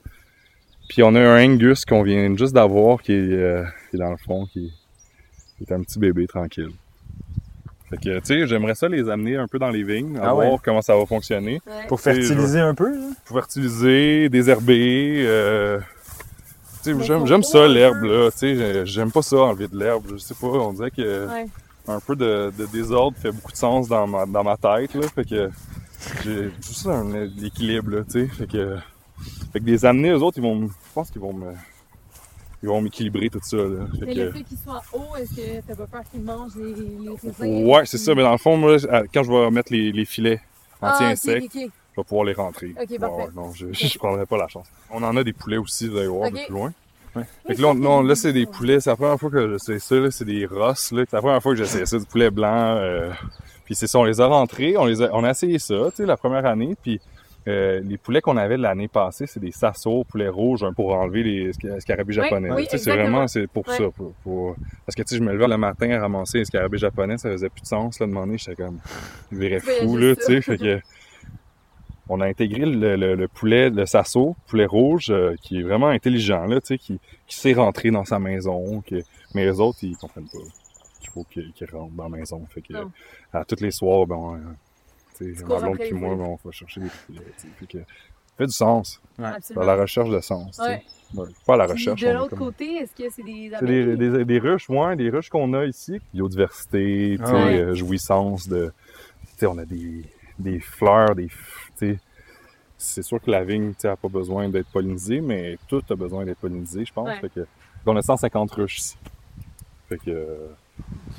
Puis 0.90 1.04
on 1.04 1.16
a 1.16 1.20
un 1.22 1.46
Angus 1.46 1.86
qu'on 1.86 2.04
vient 2.04 2.36
juste 2.36 2.54
d'avoir, 2.54 3.02
qui, 3.02 3.14
est, 3.14 3.16
euh, 3.32 3.64
qui 3.90 3.96
est 3.96 4.00
dans 4.00 4.10
le 4.12 4.18
fond, 4.18 4.46
qui, 4.48 4.74
qui 5.58 5.64
est 5.64 5.72
un 5.74 5.82
petit 5.82 6.00
bébé 6.00 6.28
tranquille. 6.28 6.72
Fait 7.90 7.98
que, 7.98 8.20
tu 8.20 8.26
sais, 8.26 8.48
j'aimerais 8.48 8.76
ça 8.76 8.88
les 8.90 9.08
amener 9.10 9.36
un 9.38 9.48
peu 9.48 9.58
dans 9.60 9.70
les 9.70 9.84
vignes, 9.84 10.18
à 10.18 10.30
Ah 10.30 10.34
voir 10.34 10.52
ouais. 10.54 10.58
comment 10.64 10.82
ça 10.82 10.96
va 10.96 11.06
fonctionner. 11.06 11.62
Ouais. 11.66 11.88
Pour 11.88 12.02
fertiliser 12.02 12.60
un 12.60 12.76
peu, 12.76 12.92
là. 12.92 13.08
Pour 13.26 13.38
fertiliser, 13.38 14.30
désherber. 14.30 15.24
Euh... 15.26 15.80
tu 16.84 16.92
sais, 16.92 16.94
Mais 16.94 17.04
J'aime 17.26 17.44
ça, 17.44 17.64
hein. 17.64 17.68
l'herbe, 17.68 18.04
là. 18.04 18.30
Tu 18.32 18.38
sais, 18.40 18.56
j'ai- 18.56 18.86
j'aime 18.86 19.12
pas 19.12 19.22
ça, 19.24 19.38
enlever 19.38 19.68
de 19.68 19.78
l'herbe. 19.78 20.04
Je 20.12 20.18
sais 20.18 20.36
pas, 20.36 20.48
on 20.48 20.74
dirait 20.74 20.92
que 20.92 21.28
Ouais. 21.28 21.46
un 21.88 22.00
peu 22.00 22.16
de, 22.16 22.52
de 22.58 22.66
désordre 22.68 23.18
fait 23.18 23.32
beaucoup 23.32 23.52
de 23.52 23.58
sens 23.58 23.88
dans 23.88 24.06
ma, 24.06 24.26
dans 24.28 24.44
ma 24.44 24.56
tête, 24.58 24.94
là. 24.94 25.08
Fait 25.08 25.26
que 25.28 25.50
j'ai 26.24 26.50
juste 26.62 26.86
un 26.88 27.12
équilibre, 27.44 27.90
là, 27.92 28.04
tu 28.04 28.12
sais. 28.22 28.28
Fait 28.28 28.48
que, 28.48 28.76
fait 29.52 29.60
que 29.60 29.66
des 29.66 29.86
amener, 29.86 30.10
eux 30.10 30.22
autres, 30.24 30.38
ils 30.38 30.44
vont, 30.44 30.56
me- 30.56 30.68
je 30.68 30.74
pense 30.94 31.10
qu'ils 31.12 31.22
vont 31.22 31.34
me, 31.34 31.52
ils 32.62 32.70
vont 32.70 32.82
m'équilibrer 32.82 33.30
tout 33.30 33.40
ça, 33.42 33.58
là. 33.58 33.86
Fait 34.00 34.06
Mais 34.06 34.14
que- 34.16 34.20
le 34.20 34.32
fait 34.32 34.44
qu'il 34.44 34.58
soit 34.58 34.82
haut, 34.94 35.16
est-ce 35.18 35.36
que 35.36 35.62
t'as 35.68 35.76
pas 35.76 35.88
peur 35.88 36.02
qu'il 36.12 36.22
mange 36.22 36.56
les, 36.56 36.74
les 36.74 37.10
raisins? 37.42 37.66
ouais, 37.68 37.86
c'est 37.86 37.98
ça. 37.98 38.14
Mais 38.16 38.24
dans 38.24 38.32
le 38.34 38.38
fond, 38.38 38.58
moi, 38.58 38.78
quand 39.14 39.24
je 39.24 39.32
vais 39.32 39.52
mettre 39.52 39.72
les, 39.72 39.92
les 39.92 40.06
filets 40.06 40.42
Ah, 40.82 40.94
anti-insectes, 40.96 41.46
ok. 41.56 41.62
je 41.62 42.02
vais 42.02 42.04
pouvoir 42.04 42.26
les 42.26 42.34
rentrer. 42.34 42.74
Ok, 42.82 42.90
Ouais, 42.90 43.00
parfait. 43.00 43.16
ouais, 43.24 43.28
non, 43.36 43.52
je, 43.54 43.68
je 43.74 43.98
prendrai 43.98 44.26
pas 44.26 44.38
la 44.38 44.48
chance. 44.48 44.68
On 44.92 45.02
en 45.04 45.16
a 45.18 45.24
des 45.24 45.34
poulets 45.34 45.58
aussi, 45.58 45.88
vous 45.88 45.98
allez 45.98 46.08
voir, 46.08 46.30
peu 46.30 46.38
plus 46.46 46.54
loin. 46.54 46.74
Ouais. 47.16 47.24
Fait 47.48 47.56
que 47.56 47.62
là, 47.62 47.70
on- 47.70 48.04
là, 48.04 48.14
c'est 48.16 48.34
des 48.34 48.46
poulets. 48.46 48.80
C'est 48.80 48.92
la 48.92 48.96
première 48.96 49.20
fois 49.20 49.32
que 49.32 49.50
j'essaie 49.54 49.80
ça, 49.80 49.96
là. 49.96 50.12
C'est 50.12 50.26
des 50.26 50.46
rosses, 50.46 50.92
là. 50.92 51.04
C'est 51.10 51.16
la 51.16 51.22
première 51.22 51.42
fois 51.42 51.54
que 51.54 51.58
j'essaie 51.58 51.86
ça, 51.86 51.98
du 51.98 52.06
poulet 52.06 52.30
blanc. 52.30 52.76
euh, 52.78 53.12
Puis 53.66 53.74
c'est 53.76 53.88
ça, 53.88 53.98
on 54.00 54.04
les 54.04 54.20
a 54.22 54.28
rentrés. 54.28 54.78
On 54.78 54.86
les 54.86 55.02
a, 55.02 55.10
on 55.14 55.24
a 55.24 55.32
essayé 55.32 55.58
ça, 55.60 55.76
tu 55.90 55.98
sais, 55.98 56.06
la 56.06 56.18
première 56.18 56.46
année. 56.46 56.76
Puis 56.84 57.00
euh, 57.48 57.80
les 57.84 57.98
poulets 57.98 58.22
qu'on 58.22 58.38
avait 58.38 58.58
l'année 58.58 58.88
passée, 58.88 59.26
c'est 59.26 59.40
des 59.40 59.52
sassos, 59.52 60.04
poulets 60.04 60.28
rouges, 60.30 60.64
hein, 60.64 60.74
pour 60.74 60.94
enlever 60.94 61.24
les 61.24 61.52
sca- 61.52 61.80
scarabées 61.80 62.14
japonais. 62.14 62.52
oui, 62.52 62.66
sais, 62.70 62.78
c'est 62.78 62.92
vraiment, 62.96 63.28
c'est 63.28 63.48
pour 63.48 63.68
ça. 63.78 63.90
Pour, 63.92 64.14
pour- 64.24 64.56
Parce 64.86 64.96
que, 64.96 65.02
tu 65.04 65.10
sais, 65.10 65.18
je 65.18 65.24
me 65.24 65.32
levais 65.34 65.48
le 65.48 65.58
matin 65.58 65.90
à 65.92 66.00
ramasser 66.02 66.40
les 66.40 66.46
scarabées 66.46 66.78
japonais, 66.78 67.18
ça 67.18 67.30
faisait 67.32 67.50
plus 67.50 67.62
de 67.62 67.68
sens, 67.68 68.00
là, 68.00 68.06
de 68.06 68.12
demander, 68.12 68.38
j'étais 68.38 68.56
comme, 68.62 68.80
je 69.32 69.38
verrais 69.38 69.62
Oui, 69.66 69.74
fou, 69.88 69.98
là, 69.98 70.16
ça. 70.16 70.22
tu 70.22 70.34
sais. 70.34 70.42
Fait 70.42 70.58
que, 70.58 70.80
on 72.10 72.22
a 72.22 72.26
intégré 72.28 72.66
le, 72.66 72.96
le- 72.96 73.16
le 73.16 73.28
poulet, 73.28 73.70
le 73.70 73.86
sasso, 73.86 74.36
poulet 74.48 74.66
rouge, 74.66 75.08
euh, 75.10 75.36
qui 75.42 75.60
est 75.60 75.64
vraiment 75.64 75.88
intelligent, 75.90 76.46
là, 76.46 76.60
tu 76.60 76.68
sais, 76.68 76.78
qui, 76.78 77.00
qui 77.28 77.36
sait 77.36 77.54
rentrer 77.54 77.92
dans 77.92 78.06
sa 78.06 78.20
maison, 78.20 78.82
que, 78.82 79.04
mais 79.34 79.46
les 79.46 79.60
autres, 79.60 79.80
ils 79.84 79.96
comprennent 79.96 80.28
pas 80.30 80.40
qu'il 81.00 81.10
faut 81.12 81.24
qu'ils 81.24 81.54
rentrent 81.72 81.94
dans 81.94 82.10
la 82.10 82.18
maison. 82.18 82.46
Fait 82.50 82.62
que, 82.62 82.74
à 83.32 83.46
tous 83.46 83.62
les 83.62 83.72
soirs, 83.72 84.06
ben, 84.08 84.42
ma 85.22 85.60
blonde 85.60 85.78
moi, 85.94 86.16
ben, 86.16 86.22
on 86.24 86.40
va 86.44 86.52
chercher 86.52 86.82
des 86.82 86.88
tu 87.08 87.14
sais. 87.38 87.48
Fait 87.60 87.66
que, 87.68 87.78
ça 87.80 87.86
fait 88.38 88.46
du 88.48 88.52
sens. 88.54 89.02
Dans 89.18 89.26
Absolument. 89.26 89.66
la 89.66 89.76
recherche 89.76 90.10
de 90.10 90.20
sens. 90.22 90.58
Ouais. 90.60 90.82
Ouais, 91.16 91.26
Pas 91.46 91.56
à 91.56 91.58
la 91.58 91.64
Puis 91.66 91.74
recherche. 91.74 92.02
de 92.02 92.10
l'autre 92.10 92.30
comme- 92.30 92.40
côté, 92.40 92.76
est-ce 92.78 92.96
que 92.96 93.10
c'est 93.10 93.24
des 93.24 93.50
des, 93.50 93.56
abeilles? 93.56 93.98
des, 93.98 94.26
des 94.26 94.40
ruches, 94.40 94.70
ouais, 94.70 94.96
des 94.96 95.10
ruches 95.10 95.30
qu'on 95.30 95.54
a 95.54 95.66
ici. 95.66 96.00
Biodiversité, 96.14 97.18
Ah 97.22 97.34
ouais. 97.34 97.60
euh, 97.60 97.74
jouissance 97.74 98.48
de. 98.48 98.72
On 99.42 99.58
a 99.58 99.66
des, 99.66 100.04
des 100.38 100.60
fleurs, 100.60 101.16
des. 101.16 101.30
c'est 102.78 103.02
sûr 103.02 103.22
que 103.22 103.30
la 103.32 103.44
vigne, 103.44 103.72
tu 103.72 103.80
sais, 103.82 103.88
a 103.90 103.96
pas 103.96 104.08
besoin 104.08 104.48
d'être 104.50 104.70
pollinisée, 104.72 105.20
mais 105.22 105.58
tout 105.68 105.82
a 105.90 105.96
besoin 105.96 106.26
d'être 106.26 106.38
pollinisé, 106.40 106.86
je 106.86 106.94
pense. 106.94 107.08
Ouais. 107.08 107.20
Fait 107.20 107.30
que, 107.30 107.46
on 107.86 107.96
a 107.96 108.02
150 108.02 108.52
ruches 108.52 108.78
ici. 108.80 108.98
Fait 109.90 109.98
que, 109.98 110.12
euh, 110.12 110.48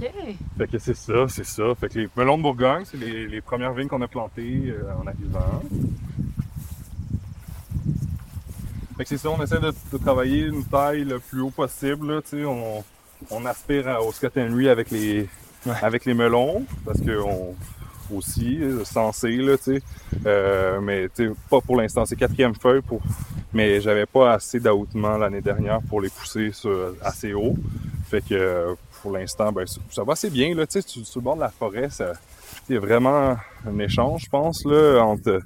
Ok. 0.01 0.11
fait 0.57 0.67
que 0.69 0.79
c'est 0.79 0.97
ça, 0.97 1.27
c'est 1.29 1.45
ça. 1.45 1.75
Fait 1.79 1.89
que 1.91 1.99
les 1.99 2.09
melons 2.17 2.39
de 2.39 2.43
Bourgogne, 2.43 2.85
c'est 2.85 2.97
les, 2.97 3.27
les 3.29 3.41
premières 3.41 3.73
vignes 3.75 3.89
qu'on 3.89 4.01
a 4.01 4.09
plantées 4.09 4.63
euh, 4.69 4.83
en 5.03 5.07
arrivant. 5.07 5.63
Fait 8.97 9.05
que 9.05 9.09
c'est 9.09 9.19
ça, 9.19 9.31
on 9.31 9.43
essaie 9.43 9.61
de, 9.61 9.73
de 9.93 9.99
travailler 9.99 10.47
une 10.47 10.65
taille 10.65 11.05
le 11.05 11.19
plus 11.19 11.41
haut 11.41 11.51
possible. 11.51 12.13
Là, 12.15 12.23
tu 12.23 12.39
sais, 12.39 12.45
on, 12.45 12.85
on 13.31 13.47
aspire 13.47 13.89
à- 13.89 14.03
au 14.03 14.13
Scott 14.13 14.33
Henry 14.37 14.69
avec 14.69 14.91
les, 14.91 15.29
Ouais. 15.67 15.75
avec 15.83 16.07
les 16.07 16.15
melons, 16.15 16.65
parce 16.87 17.01
que 17.03 17.21
on 17.21 17.55
aussi 18.17 18.59
euh, 18.63 18.83
censé 18.85 19.37
là, 19.37 19.57
tu 19.59 19.65
sais. 19.65 19.83
Euh, 20.27 20.81
mais 20.81 21.09
tu 21.15 21.27
sais, 21.29 21.33
pas 21.51 21.61
pour 21.61 21.77
l'instant. 21.77 22.05
C'est 22.07 22.17
quatrième 22.17 22.55
feuille 22.55 22.81
pour. 22.81 23.01
Mais 23.53 23.81
j'avais 23.83 24.07
pas 24.07 24.33
assez 24.35 24.59
d'aoutement 24.61 25.17
l'année 25.19 25.41
dernière 25.43 25.81
pour 25.83 26.01
les 26.01 26.09
pousser 26.09 26.51
sur- 26.53 26.95
assez 27.03 27.35
haut. 27.35 27.55
Fait 28.09 28.21
que 28.23 28.35
euh, 28.35 28.75
pour 29.03 29.13
l'instant, 29.13 29.53
ben, 29.53 29.65
ça 29.67 30.05
va 30.05 30.13
assez 30.13 30.31
bien. 30.31 30.55
Là, 30.55 30.67
tu 30.67 30.81
sais, 30.81 30.89
sur, 30.89 31.21
le 31.21 31.25
bord 31.25 31.37
de 31.37 31.41
la 31.41 31.49
forêt, 31.49 31.89
il 32.69 32.75
y 32.75 32.77
a 32.77 32.81
vraiment 32.81 33.37
un 33.67 33.79
échange, 33.79 34.25
je 34.25 34.31
pense, 34.31 34.65
là, 34.65 35.01
entre, 35.01 35.41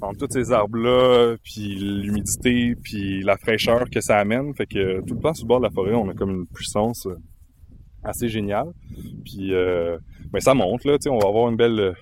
entre 0.00 0.26
tous 0.26 0.32
ces 0.32 0.52
arbres-là, 0.52 1.36
puis 1.42 1.76
l'humidité, 1.76 2.74
puis 2.82 3.22
la 3.22 3.36
fraîcheur 3.36 3.88
que 3.90 4.00
ça 4.00 4.18
amène. 4.18 4.54
Fait 4.54 4.66
que 4.66 5.00
tout 5.00 5.14
le 5.14 5.20
temps 5.20 5.34
sur 5.34 5.44
le 5.44 5.48
bord 5.48 5.60
de 5.60 5.64
la 5.64 5.70
forêt, 5.70 5.94
on 5.94 6.08
a 6.08 6.14
comme 6.14 6.30
une 6.30 6.46
puissance 6.46 7.06
euh, 7.06 7.16
assez 8.02 8.28
génial. 8.28 8.66
Puis 9.24 9.54
euh, 9.54 9.98
ben, 10.32 10.40
ça 10.40 10.54
monte, 10.54 10.84
là, 10.84 10.98
tu 10.98 11.04
sais, 11.04 11.10
on 11.10 11.18
va 11.18 11.28
avoir 11.28 11.48
une 11.48 11.56
belle 11.56 11.94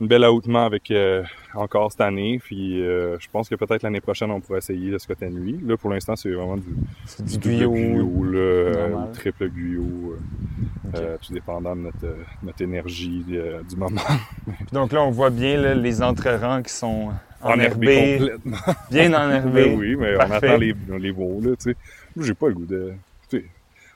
une 0.00 0.08
belle 0.08 0.24
outement 0.24 0.64
avec 0.64 0.90
euh, 0.90 1.22
encore 1.54 1.90
cette 1.92 2.00
année. 2.02 2.40
Puis 2.42 2.82
euh, 2.82 3.18
je 3.18 3.28
pense 3.30 3.48
que 3.48 3.54
peut-être 3.54 3.82
l'année 3.82 4.00
prochaine, 4.00 4.30
on 4.30 4.40
pourrait 4.40 4.58
essayer 4.58 4.90
le 4.90 4.98
Scott 4.98 5.20
Nuit. 5.22 5.58
Là, 5.64 5.76
pour 5.76 5.90
l'instant, 5.90 6.16
c'est 6.16 6.30
vraiment 6.30 6.56
du, 6.56 6.64
C'est 7.06 7.24
du 7.24 7.38
du 7.38 7.48
guyot. 7.56 7.72
guyot, 7.72 8.24
là, 8.24 8.38
euh, 8.38 8.88
ou 8.94 9.12
triple 9.12 9.48
guyot, 9.48 9.82
euh, 9.82 10.96
euh, 10.96 11.16
tout 11.24 11.32
dépendant 11.32 11.74
de 11.76 11.82
notre, 11.82 12.16
notre 12.42 12.62
énergie 12.62 13.24
euh, 13.32 13.62
du 13.68 13.76
moment. 13.76 14.00
Donc 14.72 14.92
là, 14.92 15.02
on 15.02 15.10
voit 15.10 15.30
bien 15.30 15.60
là, 15.60 15.74
les 15.74 16.02
entrerangs 16.02 16.62
qui 16.62 16.72
sont 16.72 17.10
Enherbé 17.42 18.18
enherbés, 18.18 18.18
complètement. 18.18 18.74
bien 18.90 19.14
enherbés. 19.14 19.64
Ben 19.70 19.78
oui, 19.78 19.96
mais 19.96 20.14
Parfait. 20.14 20.32
on 20.32 20.36
attend 20.36 20.56
les, 20.58 20.74
les 20.98 21.12
beaux, 21.12 21.40
là, 21.42 21.50
tu 21.56 21.70
sais. 21.70 21.76
Moi, 22.14 22.26
j'ai 22.26 22.34
pas 22.34 22.48
le 22.48 22.54
goût 22.54 22.66
de... 22.66 22.92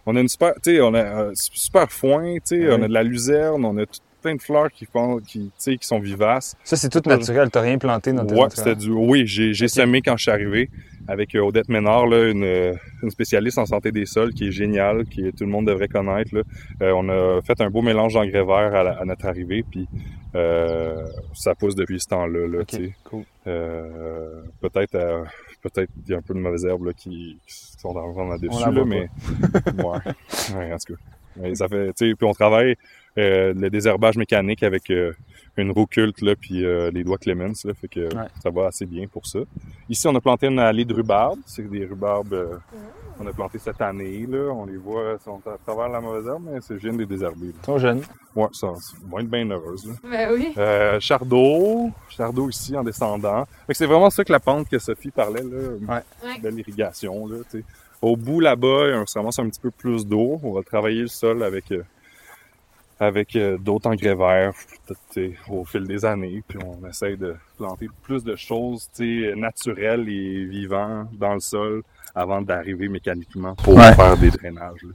On 0.07 0.17
a 0.17 0.21
une 0.21 0.29
super... 0.29 0.53
Tu 0.63 0.75
sais, 0.77 0.81
on 0.83 0.93
a 0.95 1.03
un 1.03 1.31
super 1.35 1.91
foin, 1.91 2.35
tu 2.37 2.41
sais, 2.45 2.67
Ah 2.71 2.77
on 2.79 2.83
a 2.83 2.89
de 2.89 2.93
la 2.93 3.03
luzerne, 3.03 3.65
on 3.65 3.77
a 3.79 3.87
tout- 3.87 4.01
plein 4.25 4.35
de 4.35 4.43
fleurs 4.43 4.71
qui, 4.73 4.87
font, 4.87 5.19
qui, 5.19 5.47
tu 5.47 5.53
sais, 5.59 5.77
qui 5.77 5.87
sont 5.87 6.01
vivaces. 6.01 6.57
Ça, 6.65 6.77
c'est 6.77 6.89
tout 6.89 7.03
naturel. 7.09 7.51
T'as 7.51 7.61
rien 7.61 7.77
planté 7.79 8.13
dans 8.13 8.25
tes 8.25 8.35
Ouais, 8.35 8.41
entrerangs. 8.45 8.65
c'était 8.65 8.75
du... 8.75 8.91
Oui, 8.91 9.25
j'ai 9.27 9.69
semé 9.69 10.01
quand 10.01 10.17
je 10.17 10.23
suis 10.23 10.31
arrivé 10.33 10.71
avec 11.07 11.35
euh, 11.35 11.41
Odette 11.43 11.69
Ménard, 11.69 12.07
là, 12.07 12.31
une, 12.31 12.75
une 13.03 13.11
spécialiste 13.11 13.59
en 13.59 13.67
santé 13.67 13.93
des 13.93 14.07
sols 14.07 14.33
qui 14.33 14.49
est 14.49 14.51
géniale, 14.51 15.05
qui 15.05 15.31
tout 15.33 15.45
le 15.45 15.51
monde 15.51 15.67
devrait 15.67 15.89
connaître. 15.89 16.35
Là. 16.35 16.41
Euh, 16.81 16.93
on 16.97 17.09
a 17.11 17.43
fait 17.43 17.61
un 17.61 17.69
beau 17.69 17.83
mélange 17.83 18.15
d'engrais 18.15 18.43
verts 18.45 18.75
à, 18.75 18.83
la- 18.83 18.99
à 18.99 19.05
notre 19.05 19.27
arrivée, 19.27 19.63
puis 19.71 19.87
euh, 20.35 21.05
ça 21.35 21.55
pousse 21.55 21.75
depuis 21.75 22.01
ce 22.01 22.09
temps-là. 22.09 22.49
Là, 22.49 22.65
cool. 23.05 23.25
Euh, 23.47 24.41
peut-être 24.63 24.95
euh, 24.95 25.25
peut-être 25.63 25.91
il 26.07 26.13
y 26.13 26.15
a 26.15 26.19
un 26.19 26.23
peu 26.23 26.33
de 26.33 26.39
mauvaises 26.39 26.65
herbes 26.65 26.87
là, 26.87 26.93
qui, 26.95 27.39
qui 27.47 27.55
sont 27.79 27.91
en 27.91 28.13
train 28.13 28.23
On 28.23 28.29
là-dessus, 28.31 28.71
là, 28.73 28.85
mais 28.87 29.09
ouais. 29.85 30.57
ouais, 30.57 30.73
en 30.73 30.77
tout 30.79 30.95
cas. 30.95 31.01
Mais 31.37 31.55
ça 31.57 31.69
fait, 31.69 31.89
tu 31.93 32.09
sais, 32.11 32.15
puis 32.15 32.27
on 32.27 32.33
travaille 32.33 32.77
le 33.17 33.69
désherbage 33.69 34.17
mécanique 34.17 34.63
avec 34.63 34.91
euh, 34.91 35.13
une 35.57 35.71
roue 35.71 35.87
culte 35.87 36.21
là, 36.21 36.35
puis 36.35 36.65
euh, 36.65 36.91
les 36.93 37.05
doigts 37.05 37.19
Clemens, 37.19 37.65
là, 37.65 37.73
fait 37.75 37.89
que 37.89 38.01
Ouais. 38.15 38.27
ça 38.43 38.51
va 38.51 38.67
assez 38.67 38.87
bien 38.87 39.07
pour 39.07 39.27
ça. 39.27 39.39
Ici, 39.89 40.09
on 40.09 40.15
a 40.17 40.21
planté 40.21 40.47
une 40.49 40.59
allée 40.59 40.85
de 40.85 40.93
rhubarbe, 40.95 41.39
c'est 41.47 41.63
des 41.71 41.85
rhubarbes 41.87 42.33
euh, 42.33 42.57
qu'on 43.17 43.27
a 43.27 43.33
planté 43.33 43.59
cette 43.59 43.81
année 43.81 44.27
là, 44.29 44.51
on 44.53 44.67
les 44.67 44.77
voit, 44.77 45.17
ils 45.21 45.23
sont 45.25 45.41
à 45.47 45.57
travers 45.65 45.89
la 45.89 46.01
mauvaise 46.01 46.27
herbe, 46.27 46.43
mais 46.53 46.59
c'est 46.61 46.75
je 46.75 46.81
viens 46.81 46.93
de 46.93 46.99
les 46.99 47.07
désherber. 47.07 47.47
là. 47.47 47.53
Trop 47.63 47.79
jeune. 47.79 48.03
Ouais, 48.35 48.49
ça, 48.53 48.73
ça 48.81 48.97
va 49.13 49.21
être 49.21 49.31
bien 49.31 49.49
heureuse 49.49 49.87
là. 49.87 49.93
Ben 50.11 50.31
oui. 50.33 50.53
Euh, 50.59 50.99
Chardot, 50.99 51.91
Chardot 52.09 52.49
ici 52.51 52.77
en 52.77 52.83
descendant. 52.83 53.45
Fait 53.69 53.75
que 53.75 53.77
c'est 53.79 53.87
vraiment 53.87 54.11
ça 54.11 54.25
que 54.25 54.33
la 54.33 54.41
pente 54.41 54.69
que 54.69 54.79
Sophie 54.81 55.13
parlait, 55.13 55.43
là. 55.45 55.69
Ouais. 55.89 56.03
Ouais. 56.29 56.41
Belle 56.43 56.59
irrigation, 56.59 57.29
là, 57.29 57.37
tu 57.49 57.59
sais. 57.61 57.65
Au 58.03 58.17
bout 58.17 58.41
là-bas, 58.41 59.01
on 59.01 59.07
se 59.07 59.17
ramasse 59.19 59.39
un 59.39 59.49
petit 59.49 59.61
peu 59.61 59.71
plus 59.71 60.05
d'eau. 60.05 60.39
On 60.43 60.53
va 60.53 60.63
travailler 60.63 61.03
le 61.03 61.07
sol 61.07 61.43
avec, 61.45 61.71
euh, 61.73 61.83
avec 63.01 63.35
euh, 63.37 63.59
d'autres 63.59 63.89
engrais 63.91 64.15
verts 64.15 64.53
au 65.49 65.65
fil 65.65 65.85
des 65.87 66.05
années. 66.05 66.43
Puis 66.47 66.59
on 66.65 66.87
essaye 66.89 67.17
de 67.17 67.35
planter 67.57 67.89
plus 68.03 68.23
de 68.25 68.37
choses 68.37 68.89
naturelles 69.37 70.09
et 70.09 70.45
vivantes 70.45 71.09
dans 71.19 71.35
le 71.35 71.41
sol 71.41 71.83
avant 72.15 72.41
d'arriver 72.43 72.89
mécaniquement 72.89 73.55
pour 73.57 73.75
Ouais. 73.77 73.93
faire 73.95 74.17
des 74.17 74.31
drainages. 74.31 74.83
Là. 74.83 74.93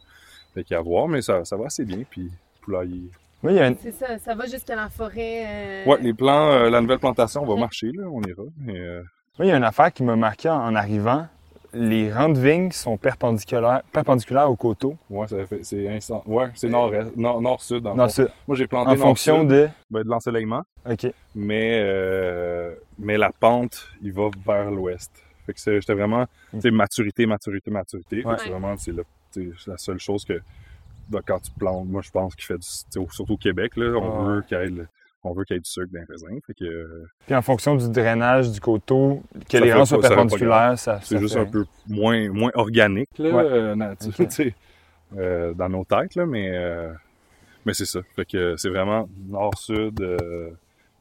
Fait 0.54 0.64
qu'à 0.64 0.82
voir, 0.82 1.08
mais 1.08 1.22
ça, 1.22 1.44
ça 1.46 1.56
va 1.58 1.66
assez 1.66 1.86
bien. 1.86 2.04
Puis 2.10 2.32
poulailler. 2.62 3.10
Oui, 3.44 3.54
il 3.54 3.56
y 3.56 3.60
a 3.60 3.68
une... 3.68 3.78
C'est 3.82 3.92
ça, 3.94 4.18
ça 4.18 4.36
va 4.36 4.46
jusqu'à 4.48 4.76
la 4.76 4.90
forêt. 4.90 5.44
euh, 5.48 5.86
Ouais, 5.86 5.98
les 6.02 6.14
plans, 6.14 6.52
euh, 6.52 6.70
la 6.70 6.82
nouvelle 6.82 7.00
plantation 7.00 7.46
va 7.46 7.56
marcher, 7.56 7.92
là, 7.94 8.04
on 8.12 8.22
ira. 8.22 8.44
Mais, 8.58 8.78
euh, 8.78 9.02
oui, 9.40 9.46
il 9.46 9.50
y 9.50 9.52
a 9.52 9.56
une 9.58 9.64
affaire 9.64 9.94
qui 9.94 10.04
m'a 10.04 10.16
marqué 10.18 10.50
en, 10.50 10.56
en 10.62 10.76
arrivant. 10.76 11.26
Les 11.74 12.12
rangs 12.12 12.30
de 12.30 12.40
vignes 12.40 12.72
sont 12.72 12.98
perpendiculaires, 12.98 13.84
perpendiculaires 13.92 14.50
au 14.50 14.56
coteau. 14.56 14.98
fait, 15.46 15.64
c'est 15.64 15.88
instant. 15.88 16.24
Ouais, 16.26 16.48
nord- 17.16 17.42
nord-sud. 17.42 17.84
dans 17.84 17.96
Non, 17.96 18.06
fond. 18.06 18.10
c'est 18.10 18.28
Moi, 18.48 18.58
j'ai 18.58 18.68
planté 18.68 18.92
en 18.92 18.96
fonction 18.96 19.44
de? 19.44 19.70
ben, 19.92 20.04
de 20.04 20.10
l'ensoleillement, 20.10 20.64
OK. 20.90 21.08
mais, 21.36 21.82
euh, 21.84 22.74
mais 22.98 23.18
la 23.18 23.32
pente, 23.32 23.88
il 24.02 24.12
va 24.14 24.30
vers 24.46 24.72
l'ouest. 24.72 25.12
Fait 25.46 25.54
que 25.54 25.60
c'est- 25.60 25.80
j'étais 25.80 25.94
vraiment, 25.94 26.26
tu 26.52 26.62
sais, 26.62 26.72
maturité, 26.72 27.26
maturité, 27.26 27.70
maturité. 27.72 28.24
Ouais. 28.26 28.36
C'est 28.40 28.50
vraiment, 28.50 28.76
c'est 28.78 28.92
la, 28.92 29.04
seule 29.78 30.00
chose 30.00 30.26
que, 30.26 30.42
ben, 31.08 31.22
quand 31.26 31.40
tu 31.40 31.52
plantes, 31.52 31.88
moi, 31.88 32.02
je 32.04 32.10
pense 32.10 32.36
qu'il 32.36 32.46
fait 32.46 32.58
du, 32.58 32.68
surtout 33.14 33.34
au 33.34 33.38
Québec, 33.38 33.76
là, 33.78 33.96
on 34.00 34.24
veut 34.24 34.42
qu'il 34.42 34.58
y 34.58 34.62
ait 34.62 34.70
le- 34.70 34.88
on 35.24 35.34
veut 35.34 35.44
qu'il 35.44 35.56
y 35.56 35.58
ait 35.58 35.62
du 35.62 35.70
sucre 35.70 35.92
dans 35.92 36.00
les 36.00 36.06
raisins. 36.06 36.40
Fait 36.48 36.54
que, 36.54 36.64
euh, 36.66 37.06
Puis 37.26 37.36
en 37.36 37.42
fonction 37.42 37.76
du 37.76 37.90
drainage 37.90 38.52
du 38.52 38.60
coteau, 38.62 39.22
que 39.50 39.58
les 39.58 39.74
rangs 39.74 39.86
soient 39.86 39.98
ça 40.02 40.10
fait 40.10 40.16
pas 40.16 40.22
perpendiculaires, 40.22 40.80
ça, 40.80 41.00
c'est 41.04 41.18
juste 41.20 41.34
fait 41.36 41.42
un 41.42 41.46
peu 41.46 41.66
moins, 41.88 42.30
moins 42.30 42.52
organique, 42.54 43.10
là, 43.18 43.30
Ouais. 43.32 43.44
euh, 43.46 43.76
euh, 45.18 45.54
dans 45.54 45.70
nos 45.70 45.84
têtes, 45.86 46.16
là, 46.16 46.26
mais, 46.26 46.50
euh, 46.56 46.92
mais 47.66 47.74
c'est 47.74 47.86
ça. 47.86 48.00
Fait 48.16 48.26
que 48.26 48.56
c'est 48.58 48.70
vraiment 48.70 49.10
nord-sud, 49.28 50.00
euh, 50.02 50.52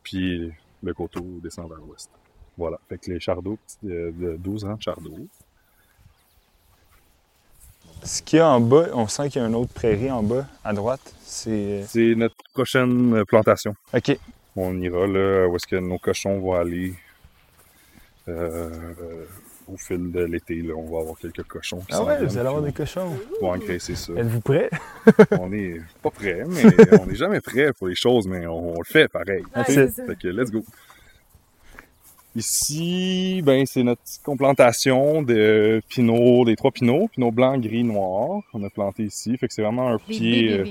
puis 0.02 0.50
le 0.82 0.94
coteau 0.94 1.24
descend 1.42 1.68
vers 1.68 1.78
l'ouest. 1.78 2.10
Voilà. 2.56 2.78
Fait 2.88 2.98
que 2.98 3.10
les 3.12 3.20
chardots, 3.20 3.58
euh, 3.84 4.10
de 4.12 4.36
12 4.36 4.64
ans 4.64 4.74
de 4.74 4.82
chardot. 4.82 5.28
Ce 8.02 8.22
qu'il 8.22 8.38
y 8.38 8.42
a 8.42 8.48
en 8.48 8.60
bas, 8.60 8.86
on 8.94 9.06
sent 9.08 9.28
qu'il 9.30 9.42
y 9.42 9.44
a 9.44 9.48
une 9.48 9.54
autre 9.54 9.72
prairie 9.72 10.10
en 10.10 10.22
bas, 10.22 10.46
à 10.64 10.72
droite. 10.72 11.14
C'est. 11.24 11.84
C'est 11.86 12.14
notre 12.14 12.36
prochaine 12.52 13.24
plantation. 13.26 13.74
OK. 13.94 14.18
On 14.56 14.80
ira 14.80 15.06
là 15.06 15.46
où 15.46 15.56
est-ce 15.56 15.66
que 15.66 15.76
nos 15.76 15.98
cochons 15.98 16.38
vont 16.40 16.54
aller. 16.54 16.94
Euh, 18.28 18.70
euh, 19.00 19.24
au 19.72 19.76
fil 19.76 20.10
de 20.10 20.24
l'été, 20.24 20.56
là, 20.62 20.74
on 20.74 20.90
va 20.90 21.00
avoir 21.00 21.18
quelques 21.18 21.42
cochons 21.44 21.80
qui 21.80 21.86
Ah 21.90 22.02
ouais, 22.02 22.24
vous 22.24 22.38
allez 22.38 22.48
avoir 22.48 22.62
des 22.62 22.72
cochons. 22.72 23.12
On 23.42 23.48
va 23.48 23.56
engraisser 23.56 23.94
ça. 23.94 24.12
Êtes-vous 24.14 24.40
prêts? 24.40 24.70
on 25.32 25.52
est 25.52 25.80
pas 26.02 26.10
prêt, 26.10 26.44
mais 26.48 26.64
on 27.00 27.06
n'est 27.06 27.14
jamais 27.14 27.40
prêt 27.40 27.72
pour 27.74 27.88
les 27.88 27.94
choses, 27.94 28.26
mais 28.26 28.46
on, 28.46 28.76
on 28.76 28.78
le 28.78 28.84
fait 28.84 29.08
pareil. 29.08 29.42
Ouais. 29.54 29.64
Fait 29.64 30.18
que 30.18 30.28
let's 30.28 30.50
go. 30.50 30.64
Ici, 32.36 33.42
ben 33.44 33.64
c'est 33.66 33.82
notre 33.82 34.00
petite 34.02 34.22
complantation 34.22 35.22
de 35.22 35.80
pinots, 35.88 36.44
des 36.44 36.56
trois 36.56 36.70
pinots, 36.70 37.08
pinot 37.12 37.30
blanc, 37.32 37.58
gris, 37.58 37.82
noir. 37.84 38.40
On 38.54 38.62
a 38.64 38.70
planté 38.70 39.04
ici, 39.04 39.36
fait 39.38 39.48
que 39.48 39.54
c'est 39.54 39.62
vraiment 39.62 39.88
un 39.88 39.96
Des 39.96 40.02
pied. 40.06 40.52
euh, 40.60 40.64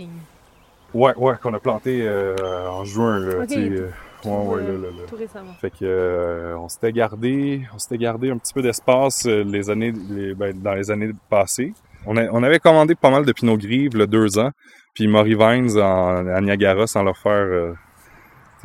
ouais, 0.93 1.13
ouais, 1.17 1.33
qu'on 1.41 1.53
a 1.53 1.59
planté 1.59 2.01
euh, 2.07 2.69
en 2.69 2.85
juin 2.85 3.19
là. 3.19 3.39
Ok, 3.41 3.47
tu 3.47 3.53
sais, 3.55 3.59
euh, 3.69 3.89
tout, 4.21 4.29
ouais, 4.29 4.35
ouais, 4.55 4.61
là, 4.61 4.69
là, 4.69 4.77
là. 4.77 5.03
Tout 5.07 5.15
récemment. 5.15 5.53
Fait 5.59 5.69
que 5.71 5.77
euh, 5.83 6.57
on 6.57 6.69
s'était 6.69 6.93
gardé, 6.93 7.61
on 7.75 7.79
s'était 7.79 7.97
gardé 7.97 8.29
un 8.29 8.37
petit 8.37 8.53
peu 8.53 8.61
d'espace 8.61 9.25
euh, 9.25 9.43
les 9.43 9.69
années, 9.69 9.93
les- 10.09 10.33
ben, 10.35 10.53
dans 10.57 10.73
les 10.73 10.89
années 10.89 11.11
passées. 11.29 11.73
On, 12.05 12.15
a- 12.17 12.29
on 12.31 12.43
avait 12.43 12.59
commandé 12.59 12.95
pas 12.95 13.09
mal 13.11 13.25
de 13.25 13.31
pinot 13.33 13.57
gris 13.57 13.89
il 13.91 13.97
y 13.97 14.01
a 14.01 14.05
deux 14.05 14.39
ans, 14.39 14.51
puis 14.93 15.07
Maury 15.07 15.35
Vines 15.35 15.77
en, 15.77 16.27
à 16.27 16.39
Niagara 16.39 16.87
sans 16.87 17.03
leur 17.03 17.17
faire 17.17 17.31
euh, 17.33 17.73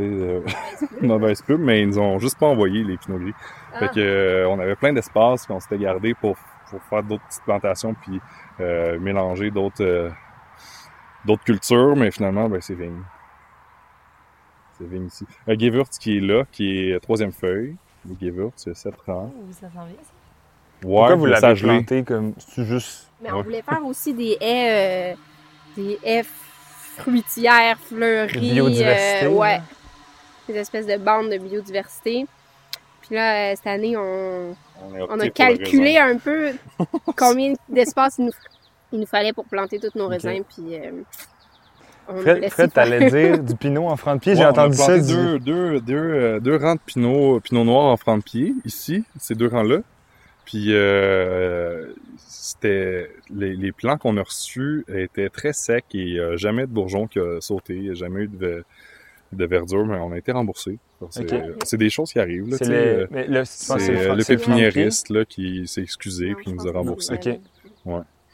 euh, 0.02 0.40
mauvaise 1.02 1.42
pub, 1.42 1.60
mais 1.60 1.82
ils 1.82 1.88
nous 1.88 1.98
ont 1.98 2.18
juste 2.18 2.38
pas 2.38 2.46
envoyé 2.46 2.82
les 2.84 2.96
pinots 2.98 3.18
gris. 3.18 3.34
Fait 3.78 3.86
Ah. 3.86 3.88
que 3.88 4.00
euh, 4.00 4.48
on 4.48 4.58
avait 4.58 4.76
plein 4.76 4.92
d'espace 4.92 5.46
qu'on 5.46 5.60
s'était 5.60 5.78
gardé 5.78 6.14
pour, 6.14 6.36
pour 6.70 6.82
faire 6.84 7.02
d'autres 7.02 7.24
petites 7.26 7.44
plantations 7.44 7.94
puis 7.94 8.20
euh, 8.60 8.98
mélanger 8.98 9.50
d'autres 9.50 9.84
euh, 9.84 10.10
d'autres 11.24 11.44
cultures, 11.44 11.94
mais 11.96 12.10
finalement 12.10 12.48
ben 12.48 12.60
c'est 12.60 12.74
vigne. 12.74 13.02
C'est 14.78 14.88
vigne 14.88 15.06
ici. 15.06 15.26
Un 15.46 15.58
Gewürz 15.58 15.90
qui 15.98 16.16
est 16.16 16.20
là, 16.20 16.44
qui 16.50 16.90
est 16.90 17.00
troisième 17.00 17.32
feuille. 17.32 17.76
Le 18.08 18.16
Gewürz, 18.20 18.52
c'est 18.56 18.74
7 18.74 18.94
ans. 19.08 19.32
Oh, 19.36 19.44
ça 19.52 19.68
s'en 19.68 19.84
vient, 19.84 19.94
ça. 20.02 20.88
Ouais, 20.88 20.96
Pourquoi 20.96 21.14
vous 21.14 21.26
le 21.26 21.32
l'avez 21.32 21.60
planté 21.60 22.02
comme. 22.02 22.34
C'est 22.38 22.64
juste. 22.64 23.08
Mais 23.22 23.30
on 23.30 23.36
Ouais. 23.36 23.42
voulait 23.44 23.62
faire 23.62 23.84
aussi 23.86 24.12
des 24.14 24.36
haies, 24.40 25.12
euh, 25.12 25.16
des 25.76 25.98
haies 26.02 26.24
fruitières, 26.96 27.78
fleuries. 27.78 28.52
Biodiversité, 28.54 29.26
euh, 29.26 29.30
ouais. 29.30 29.60
Des 30.48 30.56
espèces 30.56 30.86
de 30.86 30.96
bandes 30.96 31.30
de 31.30 31.38
biodiversité. 31.38 32.26
Puis 33.02 33.14
là, 33.14 33.52
euh, 33.52 33.54
cette 33.56 33.66
année, 33.66 33.96
on, 33.96 34.54
On, 35.08 35.20
a, 35.20 35.24
on 35.26 35.30
calculé 35.30 35.98
un 35.98 36.16
peu 36.18 36.52
combien 37.16 37.54
d'espace 37.68 38.16
il 38.18 38.26
nous, 38.26 38.32
il 38.92 39.00
nous 39.00 39.06
fallait 39.06 39.32
pour 39.32 39.44
planter 39.44 39.78
tous 39.78 39.96
nos 39.98 40.08
raisins. 40.08 40.42
Puis 40.48 40.76
euh, 40.76 40.90
on 42.08 42.20
Fred, 42.50 42.72
t'allais 42.72 43.10
dire 43.10 43.38
du 43.38 43.54
pinot 43.54 43.86
en 43.86 43.96
franc 43.96 44.16
de 44.16 44.20
pied, 44.20 44.32
Ouais, 44.32 44.38
j'ai 44.38 44.44
on 44.44 44.48
a 44.48 44.50
entendu 44.50 44.76
ça. 44.76 44.86
planté 44.86 45.00
du- 45.02 45.12
deux, 45.14 45.38
deux, 45.38 45.80
deux, 45.80 45.94
euh, 45.96 46.40
deux 46.40 46.56
rangs 46.56 46.74
de 46.74 46.80
pinot, 46.84 47.40
pinot 47.40 47.64
noir 47.64 47.84
en 47.86 47.96
franc 47.96 48.18
de 48.18 48.22
pied, 48.22 48.54
ici, 48.64 49.04
ces 49.20 49.34
deux 49.34 49.48
rangs-là. 49.48 49.78
Puis 50.44 50.74
euh, 50.74 51.92
c'était 52.18 53.10
les, 53.30 53.54
les 53.54 53.70
plants 53.72 53.96
qu'on 53.96 54.16
a 54.16 54.22
reçus 54.22 54.84
étaient 54.92 55.28
très 55.28 55.52
secs 55.52 55.84
et 55.94 56.18
euh, 56.18 56.36
jamais 56.36 56.62
de 56.62 56.72
bourgeon 56.72 57.06
qui 57.06 57.20
a 57.20 57.40
sauté, 57.40 57.74
il 57.76 57.86
y 57.86 57.90
a 57.90 57.94
jamais 57.94 58.22
eu 58.22 58.28
de, 58.28 58.64
de 59.32 59.44
verdure, 59.46 59.86
mais 59.86 59.96
on 59.96 60.12
a 60.12 60.18
été 60.18 60.32
remboursé. 60.32 60.78
C'est 61.10 61.32
euh, 61.32 61.54
c'est 61.64 61.78
des 61.78 61.90
choses 61.90 62.10
qui 62.12 62.18
arrivent. 62.18 62.48
Là, 62.48 62.56
C'est 62.58 62.64
le, 62.66 62.74
euh, 62.74 63.06
le, 63.10 63.36
euh, 63.38 63.44
franc- 63.44 63.76
le 63.76 63.84
c'est 63.84 63.92
le 63.92 63.98
franc 63.98 64.14
de 64.16 64.22
pied? 64.22 64.36
pépiniériste 64.36 65.08
là, 65.10 65.24
qui 65.24 65.66
s'est 65.66 65.82
excusé 65.82 66.28
je 66.44 66.50
il 66.50 66.54
nous 66.54 66.66
a 66.66 66.72
remboursé. 66.72 67.18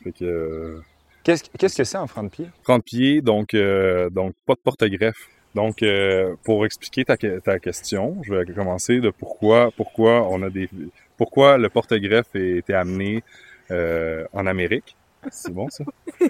Fait 0.02 0.12
que 0.12 0.24
euh, 0.24 0.80
Qu'est-ce 1.24 1.44
qu'est-ce 1.58 1.76
que 1.76 1.84
c'est 1.84 1.98
en 1.98 2.06
franc 2.06 2.22
de 2.24 2.28
pied? 2.28 2.46
30 2.64 2.84
pieds, 2.84 3.20
donc, 3.20 3.54
euh, 3.54 4.10
donc 4.10 4.34
pas 4.46 4.54
de 4.54 4.60
porte-greffe. 4.62 5.26
Donc, 5.54 5.82
euh, 5.82 6.34
pour 6.44 6.64
expliquer 6.66 7.04
ta, 7.04 7.16
que- 7.16 7.40
ta 7.40 7.58
question, 7.58 8.20
je 8.22 8.32
vais 8.34 8.44
commencer 8.54 9.00
de 9.00 9.10
pourquoi, 9.10 9.70
pourquoi 9.76 10.28
on 10.30 10.42
a 10.42 10.50
des, 10.50 10.68
pourquoi 11.16 11.58
le 11.58 11.68
porte-greffe 11.68 12.26
a 12.34 12.38
été 12.38 12.74
amené 12.74 13.22
euh, 13.70 14.24
en 14.32 14.46
Amérique. 14.46 14.96
C'est 15.30 15.52
bon, 15.52 15.68
ça? 15.68 15.84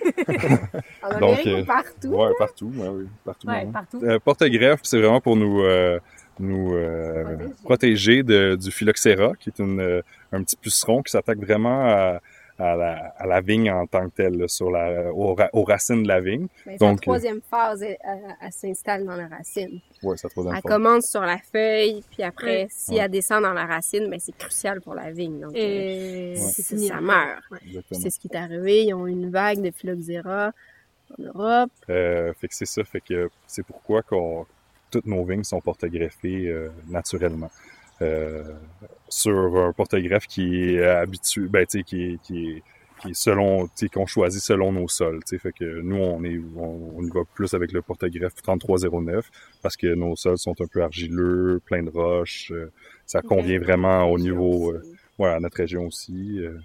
En 1.03 1.19
Donc, 1.21 1.23
Amérique 1.23 1.47
euh, 1.47 1.63
ou 1.63 1.65
partout? 1.65 2.09
Ouais, 2.09 2.31
partout, 2.39 2.73
ouais, 2.75 2.89
oui, 2.89 3.07
partout. 3.25 3.47
Ouais, 3.49 3.65
ouais. 3.65 3.73
partout. 3.73 4.01
Euh, 4.03 4.19
porte-greffe, 4.19 4.81
c'est 4.83 4.99
vraiment 4.99 5.21
pour 5.21 5.37
nous, 5.37 5.63
euh, 5.63 5.99
nous 6.41 6.75
euh, 6.75 7.37
protéger 7.65 8.23
de, 8.23 8.57
du 8.57 8.71
phylloxéra, 8.71 9.33
qui 9.39 9.51
est 9.51 9.59
une, 9.59 10.03
un 10.33 10.43
petit 10.43 10.57
puceron 10.57 11.03
qui 11.03 11.13
s'attaque 11.13 11.39
vraiment 11.39 11.87
à, 11.87 12.21
à, 12.59 12.75
la, 12.77 13.15
à 13.17 13.27
la 13.27 13.41
vigne 13.41 13.71
en 13.71 13.87
tant 13.87 14.09
que 14.09 14.15
telle, 14.17 14.37
là, 14.37 14.49
sur 14.49 14.71
la, 14.71 15.13
aux, 15.13 15.35
ra- 15.35 15.51
aux 15.53 15.63
racines 15.65 16.03
de 16.03 16.09
la 16.09 16.21
vigne. 16.21 16.49
Donc, 16.81 16.99
sa 16.99 17.03
troisième 17.03 17.41
phase, 17.41 17.83
elle, 17.83 17.97
elle- 18.03 18.37
elle 18.43 18.53
s'installe 18.53 19.05
dans 19.05 19.15
la 19.17 19.29
racine. 19.29 19.81
Ouais, 20.03 20.17
c'est 20.17 20.27
la 20.27 20.31
troisième 20.31 20.55
Elle 20.57 20.61
fois. 20.63 20.71
commence 20.73 21.07
sur 21.07 21.21
la 21.23 21.39
feuille, 21.39 22.03
puis 22.11 22.23
après, 22.23 22.67
si 22.71 22.93
Ouais. 22.95 22.99
elle 22.99 23.11
descend 23.11 23.43
dans 23.43 23.53
la 23.53 23.65
racine, 23.67 24.09
ben, 24.11 24.19
c'est 24.19 24.37
crucial 24.37 24.81
pour 24.81 24.95
la 24.95 25.11
vigne. 25.13 25.41
Donc, 25.41 25.55
euh, 25.55 26.33
Et 26.33 26.35
c'est 26.37 26.63
ça, 26.77 27.01
meurt. 27.01 27.43
C'est 27.93 28.11
ce 28.11 28.19
qui 28.19 28.29
est 28.33 28.37
arrivé. 28.37 28.85
Ils 28.85 28.95
ont 28.95 29.07
eu 29.07 29.13
une 29.13 29.31
vague 29.31 29.61
de 29.63 29.71
phylloxéra 29.71 30.53
en 31.19 31.23
Europe. 31.23 31.71
Euh, 31.91 32.33
fait 32.35 32.49
que 32.49 32.55
c'est 32.55 32.67
ça, 32.67 32.83
fait 32.85 33.01
que 33.01 33.31
c'est 33.47 33.65
pourquoi 33.65 34.03
qu'on, 34.03 34.47
toutes 34.91 35.07
nos 35.07 35.25
vignes 35.25 35.45
sont 35.45 35.61
porte-greffées 35.61 36.49
euh, 36.49 36.71
naturellement. 36.89 37.51
Euh, 38.03 38.45
sur 39.09 39.57
un 39.57 39.73
porte-greffe 39.73 40.27
qui 40.27 40.75
est 40.75 40.85
habitué, 40.85 41.49
ben, 41.49 41.67
tu 41.67 41.79
sais, 41.79 41.85
qui 41.85 42.03
est, 42.03 42.23
qui 42.23 42.51
est, 42.51 42.63
qui 43.01 43.11
est 43.11 43.15
selon, 43.15 43.67
tu 43.67 43.73
sais, 43.75 43.89
qu'on 43.89 44.07
choisit 44.07 44.43
selon 44.43 44.73
nos 44.73 44.89
sols, 44.89 45.21
tu 45.25 45.37
sais, 45.37 45.39
fait 45.39 45.53
que 45.53 45.81
nous, 45.81 45.97
on 45.97 46.23
est, 46.25 46.39
on, 46.57 46.93
on 46.97 47.03
y 47.03 47.11
va 47.11 47.23
plus 47.35 47.55
avec 47.55 47.73
le 47.73 47.83
porte-greffe 47.83 48.35
3309 48.43 49.31
parce 49.63 49.77
que 49.77 49.87
nos 49.95 50.17
sols 50.17 50.39
sont 50.39 50.61
un 50.61 50.67
peu 50.67 50.83
argileux, 50.83 51.61
pleins 51.65 51.83
de 51.83 51.91
roches, 51.91 52.53
euh, 52.53 52.71
ça 53.07 53.23
convient 53.23 53.59
vraiment 53.59 54.05
au 54.05 54.19
niveau, 54.19 54.73
euh, 54.73 54.83
ouais, 55.19 55.31
à 55.31 55.41
notre 55.41 55.57
région 55.57 55.87
aussi, 55.87 56.39
euh, 56.41 56.59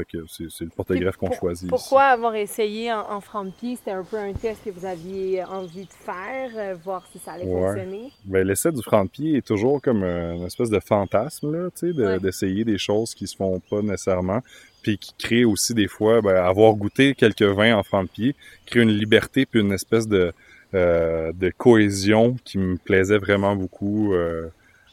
fait 0.00 0.18
que 0.18 0.24
c'est, 0.28 0.64
le 0.64 0.70
porte-greffe 0.70 1.16
qu'on 1.16 1.26
Pour- 1.26 1.36
choisit. 1.36 1.62
ici. 1.64 1.68
Pourquoi 1.70 2.02
avoir 2.04 2.34
essayé 2.34 2.92
en, 2.92 3.04
en 3.32 3.46
pied? 3.50 3.76
C'était 3.76 3.90
un 3.92 4.04
peu 4.04 4.16
un 4.18 4.32
test 4.32 4.62
que 4.64 4.70
vous 4.70 4.84
aviez 4.86 5.44
envie 5.44 5.84
de 5.84 5.92
faire, 5.92 6.50
euh, 6.56 6.74
voir 6.82 7.06
si 7.12 7.18
ça 7.18 7.32
allait 7.32 7.44
Ouais. 7.44 7.60
fonctionner. 7.74 8.12
Ben, 8.24 8.46
l'essai 8.46 8.72
du 8.72 8.82
franc 8.82 9.06
pied 9.06 9.36
est 9.36 9.46
toujours 9.46 9.80
comme 9.80 10.02
une 10.04 10.44
espèce 10.44 10.70
de 10.70 10.80
fantasme, 10.80 11.52
là, 11.52 11.70
tu 11.70 11.88
sais, 11.88 11.92
de- 11.92 12.04
Ouais. 12.04 12.18
d'essayer 12.20 12.64
des 12.64 12.78
choses 12.78 13.14
qui 13.14 13.26
se 13.26 13.36
font 13.36 13.60
pas 13.70 13.82
nécessairement, 13.82 14.40
puis 14.82 14.96
qui 14.98 15.12
crée 15.18 15.44
aussi 15.44 15.74
des 15.74 15.88
fois, 15.88 16.20
ben, 16.22 16.36
avoir 16.36 16.72
goûté 16.74 17.14
quelques 17.14 17.42
vins 17.42 17.76
en 17.76 17.82
franc 17.82 18.02
de 18.04 18.08
pied, 18.08 18.34
crée 18.66 18.80
une 18.82 18.90
liberté 18.90 19.44
puis 19.46 19.60
une 19.60 19.72
espèce 19.72 20.08
de, 20.08 20.32
euh, 20.74 21.32
de 21.32 21.50
cohésion 21.50 22.36
qui 22.44 22.58
me 22.58 22.76
plaisait 22.76 23.18
vraiment 23.18 23.56
beaucoup. 23.56 24.14
Euh, 24.14 24.48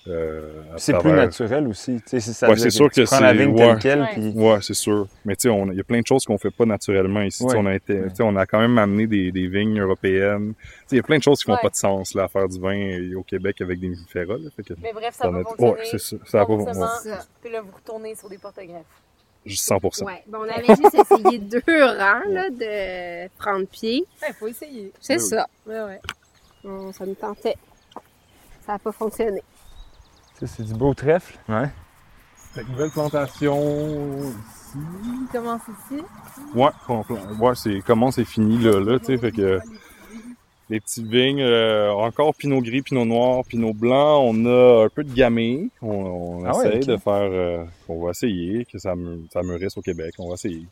euh, 0.10 0.64
C'est 0.78 0.98
plus 0.98 1.12
naturel 1.12 1.68
aussi. 1.68 1.94
Ouais, 2.12 2.20
c'est 2.20 2.70
sûr 2.70 2.90
tu 2.90 3.02
que 3.04 3.06
prends 3.08 3.20
la 3.20 3.30
c'est- 3.32 3.38
vigne 3.38 3.52
ouais. 3.54 3.68
telle 3.68 3.80
quelle, 3.80 4.02
Ouais. 4.02 4.08
puis 4.14 4.30
Ouais, 4.36 4.58
c'est 4.62 4.74
sûr. 4.74 5.08
Mais 5.26 5.36
tu 5.36 5.44
sais, 5.44 5.50
on- 5.50 5.72
il 5.72 5.78
y 5.78 5.80
a 5.80 5.84
plein 5.84 6.00
de 6.02 6.06
choses 6.08 6.26
qu'on 6.26 6.38
fait 6.38 6.52
pas 6.52 6.66
naturellement 6.66 7.22
ici. 7.22 7.44
On 7.44 7.66
a 7.66 7.76
été, 7.76 7.94
Ouais. 7.94 8.10
tu 8.10 8.16
sais, 8.16 8.24
on 8.24 8.36
a 8.36 8.46
quand 8.46 8.60
même 8.60 8.78
amené 8.78 9.08
des, 9.08 9.32
des 9.32 9.48
vignes 9.48 9.80
européennes. 9.80 10.54
Il 10.92 10.98
y 10.98 11.00
a 11.00 11.04
plein 11.04 11.18
de 11.18 11.24
choses 11.24 11.40
qui 11.40 11.46
font 11.46 11.54
Ouais. 11.54 11.60
pas 11.62 11.70
de 11.70 11.76
sens 11.76 12.14
là, 12.14 12.24
à 12.24 12.28
faire 12.28 12.48
du 12.48 12.60
vin 12.60 12.76
euh, 12.78 13.16
au 13.18 13.24
Québec 13.24 13.60
avec 13.62 13.80
des 13.80 13.90
vinifera. 13.90 14.36
Que 14.58 14.74
Mais 14.82 14.94
bref, 14.94 15.14
ça 15.16 15.30
va 15.30 15.44
fonctionner. 15.44 15.72
ouais, 15.72 15.78
c'est 15.86 16.00
ça. 16.00 16.16
Ça 16.26 16.42
a 16.42 16.46
pas 16.46 16.54
Remboursement, 16.54 16.82
ouais, 16.86 17.12
Ça. 17.12 17.26
Puis 17.42 17.52
là, 17.52 17.62
vous 17.62 17.72
retournez 17.76 18.16
sur 18.16 18.30
des 18.30 18.38
porte-greffes. 18.38 18.84
juste 19.46 19.66
100%. 19.66 20.06
Ouais. 20.06 20.24
Ben, 20.28 20.40
on 20.40 20.44
avait 20.44 20.66
juste 20.82 20.94
essayé 20.96 21.40
deux 21.40 21.62
rangs 21.68 22.30
là, 22.30 22.50
de 22.50 23.28
prendre 23.38 23.66
pied. 23.68 24.04
Il 24.28 24.34
faut 24.34 24.48
essayer. 24.48 24.92
C'est 25.00 25.16
Oui. 25.16 25.20
ça. 25.22 25.48
Ouais, 25.66 25.82
ouais. 25.84 26.00
Ça 26.94 27.06
nous 27.06 27.14
tentait. 27.16 27.56
Ça 28.66 28.74
n'a 28.74 28.80
pas 28.80 28.92
fonctionné. 28.92 29.42
Ça, 30.40 30.48
c'est 30.48 30.64
du 30.64 30.74
beau 30.74 30.94
trèfle. 30.94 31.38
Ouais. 31.50 31.70
Fait 32.54 32.64
que 32.64 32.70
nouvelle 32.72 32.92
plantation 32.92 34.20
ici. 34.20 34.78
Il 34.78 35.28
commence 35.32 35.62
ici? 35.92 36.02
Ouais, 36.54 36.70
on 36.90 37.04
ouais, 37.40 37.56
c'est 37.56 37.82
comment 37.86 38.12
c'est 38.12 38.26
fini 38.26 38.58
là, 38.60 38.80
là, 38.80 39.00
tu 39.00 39.06
sais, 39.06 39.18
fait 39.18 39.32
que 39.32 39.60
les 40.70 40.80
petites 40.82 41.08
vignes, 41.08 41.42
euh, 41.42 41.92
encore 41.92 42.36
pinot 42.36 42.62
gris, 42.62 42.82
pinot 42.82 43.06
noir, 43.06 43.44
pinot 43.46 43.74
blanc, 43.74 44.22
on 44.24 44.46
a 44.46 44.86
un 44.86 44.90
peu 44.90 45.04
de 45.04 45.14
gamay, 45.14 45.70
on, 45.82 45.88
on 45.90 46.46
Ah 46.46 46.56
ouais, 46.58 46.68
essaye 46.68 46.82
ok. 46.82 46.88
de 46.88 46.98
faire, 46.98 47.14
euh, 47.32 47.64
on 47.88 48.04
va 48.04 48.12
essayer 48.12 48.66
que 48.66 48.78
ça, 48.78 48.96
me, 48.96 49.26
ça 49.32 49.42
mûrisse 49.44 49.78
au 49.78 49.82
Québec, 49.82 50.14
on 50.20 50.28
va 50.28 50.34
essayer. 50.36 50.68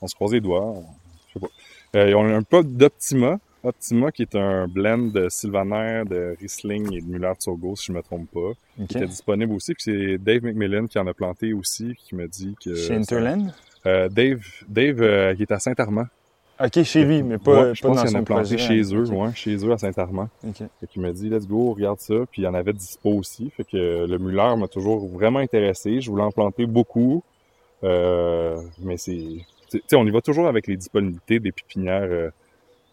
On 0.00 0.06
se 0.08 0.14
croise 0.14 0.32
les 0.32 0.40
doigts, 0.40 0.64
on- 0.64 0.84
je 1.28 1.32
sais 1.34 1.40
pas. 1.40 1.98
Euh, 1.98 2.14
on 2.14 2.28
a 2.28 2.34
un 2.34 2.42
peu 2.42 2.62
d'Optima, 2.64 3.38
Optima 3.64 4.12
qui 4.12 4.22
est 4.22 4.34
un 4.36 4.68
blend 4.68 5.10
de 5.12 5.28
Sylvaner, 5.28 6.02
de 6.08 6.36
Riesling 6.38 6.92
et 6.94 7.00
de 7.00 7.06
Muller-Tsogo, 7.06 7.74
si 7.76 7.86
je 7.86 7.92
me 7.92 8.02
trompe 8.02 8.30
pas, 8.30 8.52
qui 8.86 8.96
était 8.96 9.06
disponible 9.06 9.52
aussi, 9.52 9.74
puis 9.74 9.82
c'est 9.84 10.18
Dave 10.18 10.42
McMillan 10.44 10.86
qui 10.86 10.98
en 10.98 11.06
a 11.06 11.14
planté 11.14 11.52
aussi, 11.52 11.94
qui 11.96 12.14
me 12.14 12.28
dit 12.28 12.54
que... 12.64 12.74
Chez 12.74 12.94
Interland? 12.94 13.52
Euh, 13.86 14.08
Dave, 14.08 14.42
Dave 14.68 15.00
euh, 15.02 15.34
qui 15.34 15.42
est 15.42 15.52
à 15.52 15.58
Saint-Armand. 15.58 16.06
OK, 16.58 16.82
chez 16.84 17.04
lui, 17.04 17.22
mais 17.22 17.38
pas, 17.38 17.64
Ouais, 17.68 17.74
je 17.74 17.82
pas 17.82 17.88
pense 17.88 18.04
dans 18.04 18.18
en 18.18 18.20
a 18.20 18.24
planté 18.24 18.56
projet. 18.56 18.58
chez 18.58 18.94
eux, 18.94 19.04
OK. 19.10 19.12
ouais, 19.12 19.34
chez 19.34 19.56
eux 19.56 19.72
à 19.72 19.78
Saint-Armand. 19.78 20.28
OK. 20.46 20.56
Fait 20.80 20.86
qu'il 20.88 21.02
m'a 21.02 21.12
dit, 21.12 21.28
let's 21.28 21.46
go, 21.46 21.72
regarde 21.74 21.98
ça. 22.00 22.14
Puis 22.30 22.42
il 22.42 22.44
y 22.46 22.48
en 22.48 22.54
avait 22.54 22.72
dispo 22.72 23.10
aussi. 23.10 23.50
Fait 23.50 23.64
que 23.64 24.06
le 24.06 24.18
Muller 24.18 24.54
m'a 24.56 24.66
toujours 24.66 25.06
vraiment 25.06 25.40
intéressé. 25.40 26.00
Je 26.00 26.10
voulais 26.10 26.22
en 26.22 26.30
planter 26.30 26.64
beaucoup. 26.66 27.22
Euh, 27.84 28.56
mais 28.80 28.96
c'est, 28.96 29.38
tu 29.70 29.82
sais, 29.86 29.96
on 29.96 30.06
y 30.06 30.10
va 30.10 30.22
toujours 30.22 30.46
avec 30.48 30.66
les 30.66 30.76
disponibilités 30.78 31.40
des 31.40 31.52
pépinières 31.52 32.08
euh, 32.10 32.30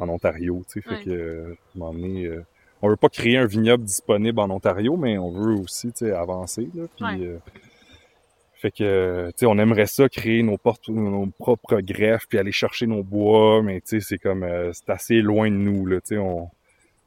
en 0.03 0.09
Ontario, 0.09 0.63
tu 0.71 0.81
sais. 0.81 0.87
Fait 0.87 0.95
Ouais. 0.95 1.03
que, 1.03 1.09
euh, 1.11 1.45
à 1.49 1.51
un 1.51 1.79
moment 1.79 1.93
donné, 1.93 2.25
euh, 2.25 2.43
on 2.81 2.89
veut 2.89 2.95
pas 2.97 3.09
créer 3.09 3.37
un 3.37 3.45
vignoble 3.45 3.83
disponible 3.85 4.39
en 4.39 4.49
Ontario, 4.49 4.97
mais 4.97 5.17
on 5.17 5.31
veut 5.31 5.53
aussi, 5.55 5.87
tu 5.93 6.05
sais, 6.05 6.11
avancer, 6.11 6.69
là. 6.75 6.83
Puis, 6.95 7.05
Ouais. 7.05 7.25
euh, 7.27 7.39
fait 8.55 8.71
que, 8.71 9.27
tu 9.31 9.33
sais, 9.39 9.45
on 9.45 9.57
aimerait 9.57 9.87
ça, 9.87 10.07
créer 10.07 10.41
nos, 10.43 10.57
portes, 10.57 10.87
nos 10.87 11.27
propres 11.37 11.81
greffes, 11.81 12.27
puis 12.29 12.37
aller 12.37 12.51
chercher 12.53 12.87
nos 12.87 13.03
bois, 13.03 13.61
mais 13.61 13.81
tu 13.81 13.99
sais, 13.99 14.07
c'est 14.07 14.17
comme, 14.17 14.43
euh, 14.43 14.71
c'est 14.73 14.89
assez 14.89 15.15
loin 15.21 15.49
de 15.49 15.55
nous, 15.55 15.85
là, 15.85 15.99
tu 15.99 16.09
sais, 16.15 16.17
on, 16.17 16.49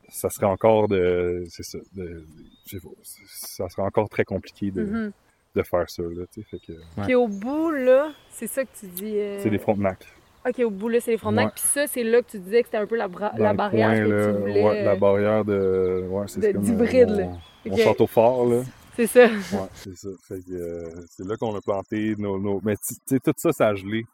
ça 0.08 0.28
serait 0.30 0.46
encore 0.46 0.88
de, 0.88 1.44
c'est 1.48 1.62
ça, 1.64 1.78
de, 1.94 2.26
je 2.66 2.76
sais 2.76 2.80
pas, 2.82 2.90
ça 3.02 3.68
serait 3.70 3.82
encore 3.82 4.08
très 4.08 4.24
compliqué 4.24 4.70
de, 4.70 4.84
Mhm. 4.84 5.12
de 5.54 5.62
faire 5.62 5.88
ça, 5.88 6.02
là, 6.02 6.24
tu 6.32 6.42
sais, 6.42 6.46
fait 6.50 6.58
que, 6.66 6.72
Puis 7.04 7.14
au 7.14 7.26
bout, 7.28 7.70
là, 7.70 8.12
c'est 8.30 8.46
ça 8.46 8.64
que 8.64 8.70
tu 8.78 8.86
dis. 8.88 9.16
euh, 9.18 9.40
c'est 9.42 9.50
des 9.50 9.58
frontenacs. 9.58 10.06
OK, 10.48 10.58
au 10.64 10.70
bout, 10.70 10.88
là, 10.88 11.00
c'est 11.00 11.10
les 11.12 11.18
frontenacs. 11.18 11.46
Ouais. 11.46 11.52
Puis 11.54 11.64
ça, 11.64 11.86
c'est 11.86 12.04
là 12.04 12.22
que 12.22 12.30
tu 12.30 12.38
disais 12.38 12.60
que 12.62 12.68
c'était 12.68 12.76
un 12.78 12.86
peu 12.86 12.96
la, 12.96 13.08
bra- 13.08 13.32
barrière 13.54 13.88
coin, 13.88 13.96
que 14.04 14.08
là, 14.10 14.32
tu 14.32 14.38
voulais. 14.40 14.62
ouais, 14.64 14.84
la 14.84 14.96
barrière 14.96 15.44
de, 15.44 16.04
ouais, 16.08 16.24
c'est 16.28 16.40
de- 16.40 16.52
comme, 16.52 16.62
d'hybride, 16.62 17.10
là. 17.10 17.24
mon, 17.24 17.30
mon 17.66 17.72
Ok. 17.74 17.80
château 17.80 18.06
fort, 18.06 18.46
là. 18.46 18.62
C'est 18.94 19.06
ça. 19.06 19.26
Ouais, 19.26 19.68
c'est 19.74 19.96
ça. 19.96 20.08
Fait 20.26 20.36
que, 20.38 20.52
euh, 20.52 20.88
c'est 21.10 21.26
là 21.26 21.36
qu'on 21.36 21.54
a 21.56 21.60
planté 21.60 22.14
nos, 22.16 22.38
nos... 22.38 22.60
Mais 22.64 22.76
tu 22.76 22.94
sais, 23.04 23.18
tout 23.20 23.32
ça, 23.36 23.52
ça 23.52 23.68
a 23.68 23.74
gelé 23.74 24.06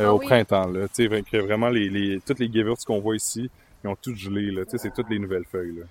euh, 0.00 0.04
Ah 0.06 0.14
au 0.14 0.18
oui. 0.18 0.26
printemps, 0.26 0.66
là. 0.68 0.88
Tu 0.88 1.08
sais, 1.08 1.38
vraiment, 1.40 1.68
les, 1.68 1.88
les, 1.88 2.20
toutes 2.26 2.38
les 2.40 2.50
Gewürz 2.52 2.84
qu'on 2.84 3.00
voit 3.00 3.14
ici, 3.16 3.48
ils 3.84 3.88
ont 3.88 3.96
toutes 3.96 4.16
gelé, 4.16 4.50
là. 4.50 4.64
Tu 4.64 4.72
sais, 4.72 4.78
c'est 4.78 4.92
toutes 4.94 5.10
les 5.10 5.18
nouvelles 5.18 5.44
feuilles, 5.44 5.76
là. 5.76 5.84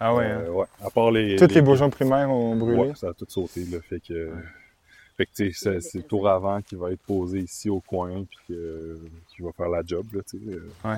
Ah 0.00 0.14
ouais. 0.14 0.24
hein. 0.26 0.42
Euh, 0.46 0.50
ouais. 0.50 0.66
À 0.84 0.90
part 0.90 1.10
les... 1.10 1.36
Toutes 1.36 1.54
les 1.54 1.62
bourgeons 1.62 1.90
primaires 1.90 2.30
ont 2.30 2.54
brûlé. 2.56 2.78
Ouais, 2.78 2.92
ça 2.94 3.08
a 3.08 3.12
tout 3.14 3.26
sauté, 3.28 3.62
là. 3.70 3.78
Fait 3.88 4.00
que... 4.00 4.32
Fait 5.18 5.26
que, 5.26 5.30
tu 5.34 5.52
sais, 5.52 5.80
c'est- 5.80 5.98
le 5.98 6.04
tour 6.04 6.26
avant 6.28 6.62
qui 6.62 6.76
va 6.76 6.92
être 6.92 7.00
posé 7.02 7.40
ici 7.40 7.68
au 7.68 7.80
coin, 7.80 8.24
puis 8.24 8.38
que, 8.48 8.98
qui 9.28 9.42
va 9.42 9.50
faire 9.52 9.68
la 9.68 9.82
job, 9.84 10.06
là, 10.14 10.20
tu 10.22 10.38
sais. 10.38 10.44
euh. 10.54 10.96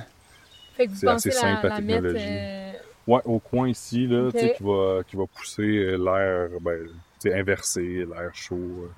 Fait 0.77 0.87
que 0.87 0.91
vous 0.93 0.97
C'est 0.99 1.07
pensez 1.07 1.29
assez 1.31 1.43
la, 1.43 1.55
simple, 1.55 1.67
la 1.69 1.81
mettre. 1.81 2.03
technologie. 2.03 2.25
euh, 2.29 2.73
Ouais, 3.07 3.21
au 3.25 3.39
coin 3.41 3.69
ici, 3.69 4.07
là, 4.07 4.27
Ok. 4.27 4.33
tu 4.35 4.39
sais, 4.41 4.55
qui 4.57 4.63
va, 4.63 5.01
qui 5.09 5.17
va 5.17 5.25
pousser 5.27 5.63
euh, 5.63 5.97
l'air, 5.97 6.61
ben, 6.61 6.87
tu 7.19 7.31
sais, 7.31 7.35
inversé, 7.41 7.81
l'air 8.05 8.31
chaud 8.35 8.57
euh, 8.57 8.89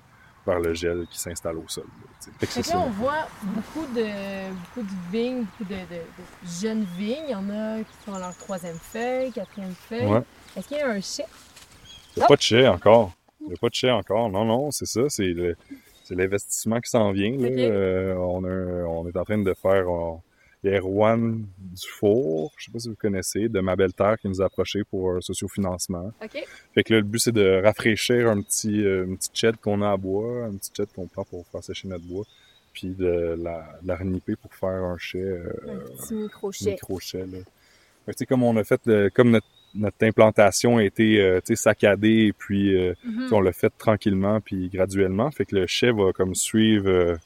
vers 0.45 0.59
le 0.59 0.75
gel 0.75 1.07
qui 1.09 1.19
s'installe 1.21 1.57
au 1.57 1.69
sol. 1.69 1.85
là. 1.87 2.09
Fait 2.21 2.31
que 2.31 2.37
Fait 2.39 2.47
c'est 2.47 2.63
que 2.63 2.67
là, 2.67 2.73
ça. 2.75 2.79
on 2.81 2.91
voit 2.91 3.29
beaucoup 3.45 3.87
de, 3.95 4.51
beaucoup 4.51 4.83
de 4.87 5.13
vignes, 5.13 5.45
beaucoup 5.45 5.65
de, 5.73 5.77
de- 5.77 6.03
de 6.03 6.61
jeunes 6.61 6.85
vignes. 6.99 7.23
Il 7.29 7.31
y 7.31 7.35
en 7.35 7.49
a 7.49 7.79
qui 7.79 8.05
sont 8.05 8.13
à 8.15 8.19
leur 8.19 8.37
troisième 8.37 8.77
feuille, 8.77 9.31
quatrième 9.31 9.75
feuille. 9.75 10.05
Ouais. 10.07 10.23
Est-ce 10.57 10.67
qu'il 10.69 10.77
y 10.79 10.81
a 10.81 10.89
un 10.91 11.01
chef? 11.01 11.27
Il 12.17 12.19
n'y 12.21 12.25
a 12.25 12.27
pas 12.27 12.37
de 12.37 12.43
chai 12.43 12.67
encore. 12.69 13.13
Il 13.43 13.49
n'y 13.49 13.55
a 13.55 13.57
pas 13.61 13.69
de 13.69 13.75
chai 13.75 13.91
encore. 13.91 14.31
Non, 14.31 14.45
non, 14.45 14.71
c'est 14.71 14.87
ça. 14.87 15.03
C'est 15.09 15.35
l'investissement 16.11 16.81
qui 16.81 16.91
s'en 16.91 17.13
vient. 17.13 17.37
là. 17.37 17.49
Euh, 17.49 18.15
on, 18.17 18.45
a 18.45 18.49
un- 18.49 18.85
on 18.87 19.09
est 19.09 19.17
en 19.17 19.25
train 19.25 19.39
de 19.39 19.55
faire. 19.55 19.89
on- 19.91 20.21
il 20.65 20.71
y 20.71 20.75
a 20.75 20.79
Erwan 20.79 21.45
Dufour, 21.59 22.53
je 22.57 22.67
sais 22.67 22.71
pas 22.71 22.79
si 22.79 22.89
vous 22.89 22.95
connaissez, 22.95 23.49
de 23.49 23.59
Ma 23.59 23.75
Belle 23.75 23.93
Terre 23.93 24.17
qui 24.21 24.29
nous 24.29 24.41
a 24.41 24.45
approché 24.45 24.85
pour 24.85 25.11
un 25.11 25.21
sociofinancement. 25.21 26.13
OK. 26.23 26.45
Fait 26.75 26.85
que 26.85 26.93
là, 26.95 27.01
le 27.01 27.05
but, 27.07 27.19
c'est 27.19 27.33
de 27.33 27.61
rafraîchir 27.65 28.29
un 28.31 28.41
petit, 28.43 28.85
euh, 28.85 29.05
une 29.07 29.17
petite 29.17 29.35
shed 29.37 29.57
qu'on 29.57 29.83
a 29.83 29.91
à 29.91 29.97
bois, 29.97 30.45
un 30.45 30.55
petit 30.55 30.71
shed 30.77 30.87
qu'on 30.95 31.09
prend 31.09 31.25
pour 31.25 31.45
faire 31.49 31.65
sécher 31.65 31.89
notre 31.89 32.05
bois, 32.07 32.25
puis 32.73 32.95
de 32.95 33.35
la, 33.43 33.77
de 33.83 33.89
la 33.89 33.97
reniper 33.97 34.37
pour 34.37 34.55
faire 34.55 34.69
un 34.85 34.97
chai, 34.99 35.19
euh, 35.21 35.43
Un 35.69 35.79
petit 35.97 36.15
micro-chai. 36.15 36.71
micro-chai. 36.73 37.19
là. 37.27 37.39
Fait 38.07 38.13
que, 38.13 38.13
tu 38.13 38.19
sais, 38.19 38.27
comme 38.27 38.45
on 38.45 38.57
a 38.57 38.63
fait, 38.63 38.81
le- 38.87 39.11
comme 39.11 39.33
notre, 39.33 39.47
notre 39.75 40.05
implantation 40.05 40.77
a 40.79 40.85
été 40.85 41.21
euh, 41.21 41.41
tu 41.41 41.55
sais, 41.57 41.63
saccadée 41.63 42.27
et 42.27 42.33
puis 42.33 42.77
euh, 42.77 42.95
Mhm. 43.05 43.29
on 43.33 43.41
l'a 43.41 43.53
fait 43.53 43.73
tranquillement 43.79 44.41
puis 44.41 44.69
graduellement, 44.69 45.31
fait 45.31 45.45
que 45.47 45.57
le 45.57 45.67
chai 45.67 45.91
va 45.93 46.13
comme 46.13 46.35
suivre 46.35 46.89
euh, 46.89 47.17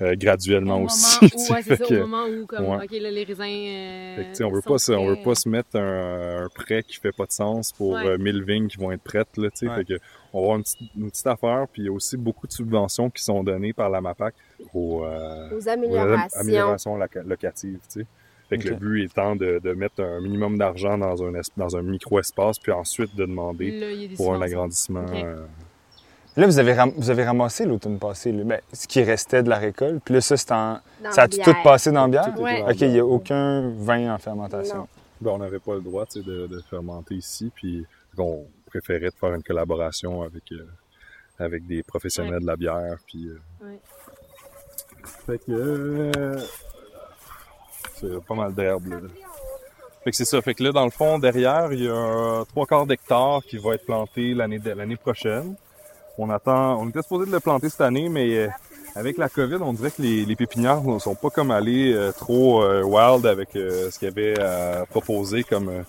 euh, 0.00 0.14
graduellement 0.16 0.80
Au 0.80 0.86
aussi. 0.86 1.18
où, 1.22 1.52
ouais, 1.52 1.62
c'est 1.62 1.62
Fait 1.62 1.76
ça, 1.76 1.84
que- 1.84 1.94
au 1.94 2.06
moment 2.06 2.24
où, 2.26 2.46
comme, 2.46 2.64
ouais. 2.66 2.84
OK, 2.84 2.90
là, 2.92 3.10
les 3.10 3.24
raisins. 3.24 3.42
euh, 3.42 4.16
fait 4.16 4.22
que, 4.24 4.28
tu 4.30 4.34
sais, 4.36 4.44
on 4.44 4.50
veut 4.50 4.62
pas 4.62 4.78
se, 4.78 4.90
on 4.92 5.06
veut 5.06 5.22
pas 5.22 5.34
se 5.36 5.48
mettre 5.48 5.76
un, 5.76 6.44
un 6.44 6.48
prêt 6.48 6.82
qui 6.82 6.96
fait 6.96 7.12
pas 7.12 7.26
de 7.26 7.30
sens 7.32 7.72
pour 7.72 7.92
Ouais. 7.92 8.06
euh, 8.06 8.18
1000 8.18 8.42
vignes 8.42 8.66
qui 8.68 8.78
vont 8.78 8.90
être 8.90 9.02
prêtes 9.02 9.36
là. 9.36 9.48
Fait 9.54 9.84
que 9.84 9.94
on 10.32 10.38
va 10.40 10.44
avoir 10.44 10.56
une 10.56 10.62
petite, 10.64 10.80
une 10.96 11.10
petite 11.10 11.26
affaire 11.26 11.66
puis 11.72 11.82
il 11.82 11.84
y 11.84 11.88
a 11.88 11.92
aussi 11.92 12.16
beaucoup 12.16 12.46
de 12.48 12.52
subventions 12.52 13.10
qui 13.10 13.22
sont 13.22 13.44
données 13.44 13.74
par 13.74 13.90
la 13.90 14.00
MAPAC 14.00 14.34
aux, 14.74 15.04
euh, 15.04 15.50
Aux 15.52 15.56
aux 15.58 15.68
améliorations. 15.68 16.40
améliorations 16.40 16.96
loca- 16.96 17.22
locatives. 17.22 17.78
Fait 18.56 18.58
que 18.58 18.68
le 18.68 18.74
but 18.76 19.04
étant 19.04 19.34
de, 19.36 19.60
de 19.62 19.72
mettre 19.72 20.02
un 20.02 20.20
minimum 20.20 20.58
d'argent 20.58 20.98
dans 20.98 21.22
un 21.24 21.32
dans 21.56 21.76
un 21.76 21.82
micro-espace 21.82 22.58
puis 22.58 22.72
ensuite 22.72 23.14
de 23.16 23.24
demander 23.24 23.70
Là, 23.70 24.14
pour 24.16 24.34
un 24.34 24.40
agrandissement. 24.42 25.06
Euh, 25.12 25.44
Là, 26.34 26.46
vous 26.46 26.58
avez, 26.58 26.72
ram- 26.72 26.94
vous 26.96 27.10
avez 27.10 27.24
ramassé 27.24 27.66
l'automne 27.66 27.98
passé, 27.98 28.32
là, 28.32 28.42
ben, 28.44 28.60
ce 28.72 28.86
qui 28.86 29.02
restait 29.02 29.42
de 29.42 29.50
la 29.50 29.58
récolte. 29.58 30.02
Puis 30.02 30.14
là, 30.14 30.20
ça, 30.22 30.34
c'est 30.38 30.50
en... 30.52 30.78
Ça 31.10 31.22
a 31.24 31.28
tout 31.28 31.54
passé 31.62 31.92
dans 31.92 32.06
la 32.06 32.08
bière? 32.08 32.40
Ouais. 32.40 32.62
OK, 32.62 32.80
il 32.80 32.90
n'y 32.92 33.00
a 33.00 33.04
aucun 33.04 33.68
vin 33.76 34.14
en 34.14 34.16
fermentation. 34.18 34.88
Ben, 35.20 35.32
on 35.32 35.38
n'avait 35.38 35.58
pas 35.58 35.74
le 35.74 35.82
droit 35.82 36.06
de, 36.16 36.46
de 36.46 36.60
fermenter 36.70 37.16
ici, 37.16 37.52
puis 37.54 37.84
on 38.16 38.46
préférait 38.64 39.10
de 39.10 39.14
faire 39.14 39.34
une 39.34 39.42
collaboration 39.42 40.22
avec, 40.22 40.44
euh, 40.52 40.66
avec 41.38 41.66
des 41.66 41.82
professionnels 41.82 42.40
de 42.40 42.46
la 42.46 42.56
bière. 42.56 42.96
Puis, 43.06 43.26
euh, 43.28 43.38
Ouais. 43.66 43.78
Fait 45.26 45.38
que 45.38 46.32
euh, 48.04 48.20
pas 48.26 48.34
mal 48.34 48.54
d'herbe. 48.54 49.08
Fait 50.04 50.10
que 50.10 50.16
c'est 50.16 50.24
ça. 50.24 50.40
Fait 50.42 50.54
que 50.54 50.62
là, 50.62 50.72
dans 50.72 50.84
le 50.84 50.90
fond, 50.90 51.18
derrière, 51.18 51.72
il 51.72 51.84
y 51.84 51.88
a 51.88 52.44
trois 52.48 52.66
quarts 52.66 52.86
d'hectare 52.86 53.42
qui 53.48 53.58
va 53.58 53.74
être 53.74 53.86
planté 53.86 54.34
l'année 54.34 54.60
l'année 54.64 54.96
prochaine. 54.96 55.54
On 56.18 56.28
attend. 56.30 56.80
On 56.80 56.88
était 56.88 57.02
supposé 57.02 57.26
de 57.26 57.32
le 57.32 57.40
planter 57.40 57.68
cette 57.68 57.80
année, 57.82 58.08
mais 58.08 58.36
euh, 58.36 58.48
avec 58.94 59.16
la 59.16 59.28
COVID, 59.28 59.56
on 59.60 59.72
dirait 59.72 59.90
que 59.90 60.02
les, 60.02 60.24
les 60.24 60.36
pépinières 60.36 60.82
ne 60.82 60.98
sont 60.98 61.14
pas 61.14 61.30
comme 61.30 61.50
allées 61.50 61.92
euh, 61.94 62.12
trop 62.12 62.62
euh, 62.62 62.82
wild 62.82 63.24
avec 63.26 63.56
euh, 63.56 63.90
ce 63.90 63.98
qu'il 63.98 64.08
y 64.08 64.10
avait 64.10 64.38
à 64.38 64.84
proposer 64.86 65.44
comme 65.44 65.84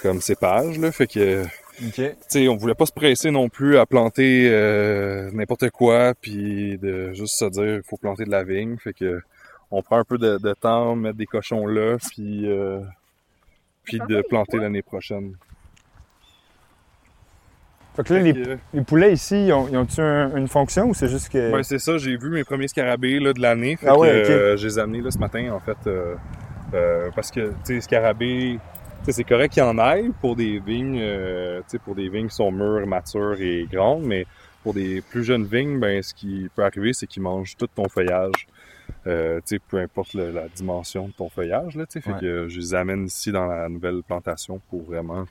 comme 0.00 0.20
cépage. 0.20 0.78
Là. 0.78 0.92
Fait 0.92 1.06
que 1.06 1.44
tu 2.30 2.48
on 2.48 2.56
voulait 2.56 2.74
pas 2.74 2.86
se 2.86 2.92
presser 2.92 3.30
non 3.30 3.48
plus 3.48 3.78
à 3.78 3.86
planter 3.86 4.48
n'importe 5.32 5.70
quoi, 5.70 6.14
puis 6.18 6.78
de 6.78 7.12
juste 7.12 7.38
se 7.38 7.44
dire 7.46 7.76
il 7.76 7.82
faut 7.82 7.96
planter 7.96 8.24
de 8.24 8.30
la 8.30 8.44
vigne. 8.44 8.76
Fait 8.78 8.92
que 8.94 9.20
on 9.70 9.82
prend 9.82 9.98
un 9.98 10.04
peu 10.04 10.18
de, 10.18 10.38
de 10.38 10.52
temps, 10.54 10.96
mettre 10.96 11.16
des 11.16 11.26
cochons 11.26 11.66
là, 11.66 11.96
puis 12.10 12.48
euh, 12.48 12.80
puis 13.84 13.98
de 14.08 14.22
planter 14.22 14.58
l'année 14.58 14.82
prochaine. 14.82 15.34
Fait 17.96 18.04
que 18.04 18.14
là, 18.14 18.20
les, 18.20 18.32
que, 18.32 18.58
les 18.72 18.82
poulets 18.82 19.12
ici, 19.12 19.46
ils 19.46 19.52
ont- 19.52 19.66
ils 19.68 20.00
un- 20.00 20.36
une 20.36 20.46
fonction 20.48 20.84
ou 20.88 20.94
c'est 20.94 21.08
juste 21.08 21.28
que... 21.28 21.50
ben, 21.50 21.62
c'est 21.64 21.80
ça, 21.80 21.98
j'ai 21.98 22.16
vu 22.16 22.30
mes 22.30 22.44
premiers 22.44 22.68
scarabées 22.68 23.18
là, 23.18 23.32
de 23.32 23.40
l'année. 23.40 23.76
Ah 23.82 23.94
que, 23.94 23.98
ouais, 23.98 24.22
ok. 24.22 24.30
euh, 24.30 24.56
je 24.56 24.66
les 24.68 24.78
ai 24.78 24.82
amenés 24.82 25.00
là, 25.02 25.10
ce 25.10 25.18
matin, 25.18 25.50
en 25.52 25.58
fait, 25.58 25.76
euh, 25.86 26.14
euh, 26.72 27.10
parce 27.16 27.32
que, 27.32 27.48
tu 27.48 27.74
sais, 27.74 27.80
scarabées, 27.80 28.58
tu 29.00 29.04
sais, 29.06 29.12
c'est 29.12 29.24
correct 29.24 29.52
qu'il 29.52 29.62
y 29.62 29.66
en 29.66 29.76
aille 29.78 30.10
pour 30.20 30.36
des 30.36 30.60
vignes, 30.60 31.00
euh, 31.00 31.58
tu 31.62 31.64
sais, 31.72 31.78
pour 31.80 31.96
des 31.96 32.08
vignes 32.08 32.28
qui 32.28 32.36
sont 32.36 32.52
mûres, 32.52 32.86
matures 32.86 33.40
et 33.40 33.66
grandes, 33.70 34.04
mais 34.04 34.24
pour 34.62 34.72
des 34.72 35.00
plus 35.00 35.24
jeunes 35.24 35.44
vignes, 35.44 35.80
ben, 35.80 36.00
ce 36.00 36.14
qui 36.14 36.48
peut 36.54 36.62
arriver, 36.64 36.92
c'est 36.92 37.08
qu'ils 37.08 37.22
mangent 37.22 37.56
tout 37.56 37.66
ton 37.66 37.88
feuillage. 37.88 38.46
Euh, 39.06 39.36
tu 39.40 39.56
sais, 39.56 39.58
peu 39.58 39.78
importe 39.78 40.14
le- 40.14 40.30
la 40.30 40.48
dimension 40.48 41.08
de 41.08 41.12
ton 41.12 41.28
feuillage, 41.28 41.76
là, 41.76 41.84
fait 41.88 42.04
Ouais. 42.06 42.20
que 42.20 42.48
je 42.48 42.58
les 42.58 42.74
amène 42.74 43.06
ici 43.06 43.32
dans 43.32 43.46
la 43.46 43.68
nouvelle 43.68 44.02
plantation 44.02 44.60
pour 44.70 44.82
vraiment, 44.84 45.24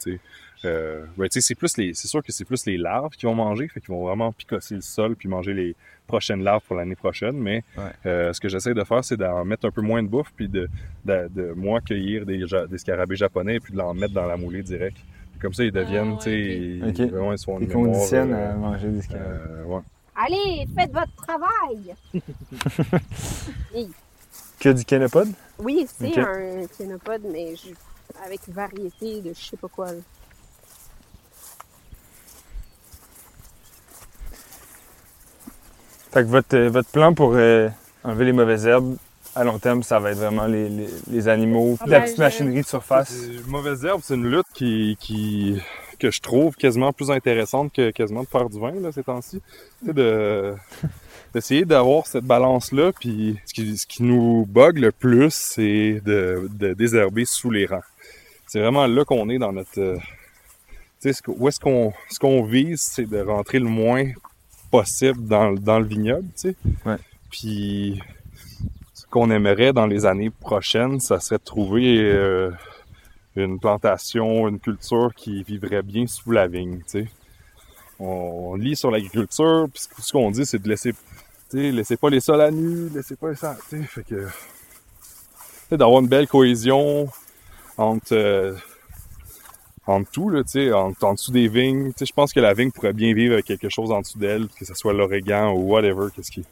euh, 0.65 1.03
tu 1.17 1.27
sais, 1.29 1.41
c'est 1.41 1.55
plus 1.55 1.77
les, 1.77 1.93
c'est 1.93 2.07
sûr 2.07 2.21
que 2.23 2.31
c'est 2.31 2.45
plus 2.45 2.65
les 2.65 2.77
larves 2.77 3.11
qui 3.11 3.25
vont 3.25 3.35
manger, 3.35 3.67
fait 3.67 3.79
qu'ils 3.79 3.93
vont 3.93 4.03
vraiment 4.05 4.31
picosser 4.33 4.75
le 4.75 4.81
sol 4.81 5.15
puis 5.15 5.29
manger 5.29 5.53
les 5.53 5.75
prochaines 6.07 6.43
larves 6.43 6.63
pour 6.67 6.75
l'année 6.75 6.95
prochaine, 6.95 7.37
mais 7.37 7.63
Ouais. 7.77 7.83
euh, 8.05 8.33
ce 8.33 8.39
que 8.41 8.49
j'essaie 8.49 8.73
de 8.73 8.83
faire, 8.83 9.03
c'est 9.03 9.17
d'en 9.17 9.45
mettre 9.45 9.65
un 9.67 9.71
peu 9.71 9.81
moins 9.81 10.01
de 10.03 10.07
bouffe 10.07 10.31
puis 10.35 10.47
de, 10.49 10.67
de, 11.05 11.29
de 11.33 11.53
moi 11.53 11.79
cueillir 11.81 12.25
des, 12.25 12.45
ja- 12.47 12.65
des 12.67 12.77
scarabées 12.79 13.15
japonais 13.15 13.59
puis 13.59 13.73
de 13.73 13.77
l'en 13.77 13.93
mettre 13.93 14.13
dans 14.13 14.25
la 14.25 14.35
moulée 14.37 14.63
direct. 14.63 14.97
Comme 15.41 15.53
ça, 15.53 15.63
ils 15.63 15.71
deviennent, 15.71 16.15
Ah, 16.15 16.21
tu 16.21 16.23
sais, 16.23 16.29
ouais, 16.31 16.57
ils, 16.57 16.83
ok. 16.89 16.99
ils- 16.99 17.69
conditionnent 17.71 18.33
euh, 18.33 18.51
à 18.51 18.55
manger 18.55 18.89
des 18.89 19.01
scarabées. 19.01 19.29
euh, 19.29 19.63
ouais. 19.65 19.81
Allez, 20.21 20.67
faites 20.75 20.91
votre 20.91 21.15
travail! 21.15 21.95
Que 24.59 24.69
du 24.73 24.83
canopode? 24.83 25.29
Oui, 25.57 25.87
c'est 25.97 26.17
un 26.19 26.67
kénopode, 26.77 27.21
mais 27.31 27.55
je- 27.55 27.73
avec 28.25 28.41
variété 28.49 29.21
de 29.21 29.33
je 29.33 29.39
sais 29.41 29.55
pas 29.55 29.69
quoi. 29.69 29.93
là. 29.93 29.99
Fait 36.11 36.23
que 36.23 36.27
votre, 36.27 36.55
euh, 36.57 36.69
votre 36.69 36.89
plan 36.89 37.13
pour 37.13 37.33
euh, 37.35 37.69
enlever 38.03 38.25
les 38.25 38.31
mauvaises 38.33 38.65
herbes, 38.65 38.95
à 39.35 39.43
long 39.43 39.59
terme, 39.59 39.83
ça 39.83 39.99
va 39.99 40.11
être 40.11 40.17
vraiment 40.17 40.47
les, 40.47 40.67
les, 40.69 40.87
les 41.09 41.27
animaux, 41.27 41.77
Ah 41.81 41.83
la 41.87 41.99
ben, 41.99 42.03
petite 42.05 42.17
je- 42.17 42.21
machinerie 42.23 42.61
de 42.61 42.67
surface. 42.67 43.13
Mauvaise 43.47 43.85
herbe, 43.85 44.01
c'est 44.03 44.15
une 44.15 44.29
lutte 44.29 44.47
qui, 44.53 44.97
qui, 44.99 45.61
que 45.99 46.09
je 46.11 46.21
trouve 46.21 46.55
quasiment 46.55 46.91
plus 46.93 47.11
intéressante 47.11 47.71
que 47.73 47.91
quasiment 47.91 48.23
de 48.23 48.27
faire 48.27 48.49
du 48.49 48.59
vin, 48.59 48.71
là, 48.79 48.91
ces 48.91 49.03
temps-ci. 49.03 49.41
Sais, 49.85 49.93
de, 49.93 50.53
d'essayer 51.33 51.65
d'avoir 51.65 52.07
cette 52.07 52.23
balance-là, 52.25 52.91
puis 52.99 53.37
ce 53.45 53.53
qui, 53.53 53.77
ce 53.77 53.85
qui 53.85 54.01
nous 54.03 54.45
bug 54.47 54.79
le 54.79 54.91
plus, 54.91 55.31
c'est 55.33 56.01
de, 56.05 56.49
de 56.51 56.73
désherber 56.73 57.25
sous 57.25 57.51
les 57.51 57.65
rangs. 57.67 57.83
C'est 58.47 58.59
vraiment 58.59 58.87
là 58.87 59.05
qu'on 59.05 59.29
est 59.29 59.37
dans 59.37 59.51
notre... 59.51 59.79
euh, 59.79 59.97
tu 61.01 61.13
sais, 61.13 61.21
où 61.27 61.47
est-ce 61.47 61.59
qu'on, 61.59 61.93
ce 62.09 62.17
qu'on 62.19 62.43
vise, 62.43 62.81
c'est 62.81 63.05
de 63.07 63.19
rentrer 63.21 63.59
le 63.59 63.65
moins 63.69 64.05
possible 64.71 65.25
dans, 65.27 65.51
le- 65.51 65.59
dans 65.59 65.79
le 65.79 65.85
vignoble, 65.85 66.25
tu 66.35 66.49
sais. 66.49 66.55
Ouais. 66.85 66.97
Puis 67.31 67.99
ce 68.95 69.05
qu'on 69.07 69.29
aimerait 69.31 69.71
dans 69.73 69.85
les 69.87 70.05
années 70.05 70.29
prochaines, 70.31 70.99
ça 70.99 71.19
serait 71.19 71.37
de 71.37 71.43
trouver 71.43 71.99
euh, 72.01 72.49
une 73.35 73.59
plantation, 73.59 74.47
une 74.47 74.59
culture 74.59 75.11
qui 75.15 75.43
vivrait 75.43 75.81
bien 75.83 76.07
sous 76.07 76.31
la 76.31 76.47
vigne, 76.47 76.77
tu 76.79 76.83
sais. 77.03 77.07
On, 77.99 78.55
lit 78.55 78.75
sur 78.75 78.91
l'agriculture, 78.91 79.67
puis 79.73 79.83
ce- 79.83 80.01
ce 80.07 80.11
qu'on 80.13 80.31
dit, 80.31 80.45
c'est 80.45 80.59
de 80.61 80.67
laisser, 80.69 80.93
tu 80.93 81.57
sais, 81.57 81.71
laissez 81.71 81.97
pas 81.97 82.09
les 82.09 82.19
sols 82.21 82.41
à 82.41 82.49
nu, 82.51 82.89
laissez 82.89 83.15
pas 83.15 83.29
les 83.29 83.35
sols, 83.35 83.57
tu 83.69 83.77
sais, 83.81 83.83
fait 83.83 84.03
que, 84.03 84.27
d'avoir 85.75 86.01
une 86.01 86.07
belle 86.07 86.27
cohésion 86.27 87.09
entre, 87.77 88.13
euh, 88.13 88.55
entre 89.85 90.09
tout, 90.11 90.29
là, 90.29 90.43
tu 90.43 90.51
sais, 90.51 90.71
en, 90.71 90.93
en 91.01 91.13
dessous 91.13 91.31
des 91.31 91.47
vignes, 91.47 91.87
tu 91.89 91.99
sais, 91.99 92.05
je 92.05 92.13
pense 92.13 92.31
que 92.33 92.39
la 92.39 92.53
vigne 92.53 92.71
pourrait 92.71 92.93
bien 92.93 93.13
vivre 93.13 93.33
avec 93.33 93.45
quelque 93.45 93.69
chose 93.69 93.91
en 93.91 93.99
dessous 94.01 94.17
d'elle, 94.17 94.47
que 94.57 94.65
ce 94.65 94.73
soit 94.73 94.93
l'origan 94.93 95.51
ou 95.53 95.71
whatever, 95.71 96.07
qu'est-ce 96.15 96.31
qui, 96.31 96.45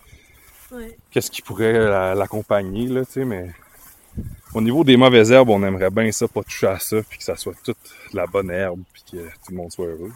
Ouais. 0.72 0.98
qu'est-ce 1.12 1.32
qui 1.32 1.42
pourrait 1.42 1.72
la- 1.74 2.14
l'accompagner, 2.14 2.88
là, 2.88 3.06
tu 3.06 3.14
sais, 3.14 3.26
mais 3.26 3.50
au 4.54 4.62
niveau 4.62 4.84
des 4.84 4.98
mauvaises 4.98 5.32
herbes, 5.32 5.50
on 5.50 5.64
aimerait 5.64 5.90
bien 5.92 6.12
ça, 6.12 6.28
pas 6.28 6.44
toucher 6.44 6.68
à 6.68 6.80
ça, 6.80 6.98
puis 7.08 7.18
que 7.20 7.24
ça 7.24 7.36
soit 7.36 7.54
toute 7.64 7.78
la 8.14 8.26
bonne 8.28 8.50
herbe, 8.52 8.80
puis 8.94 9.04
que 9.12 9.18
tout 9.18 9.52
le 9.52 9.56
monde 9.58 9.72
soit 9.72 9.86
heureux. 9.88 10.12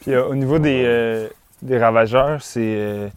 Puis 0.00 0.12
euh, 0.12 0.26
au 0.26 0.34
niveau 0.34 0.58
des, 0.58 0.82
euh, 0.84 1.28
des 1.62 1.78
ravageurs, 1.78 2.42
c'est 2.42 2.60
euh, 2.62 3.08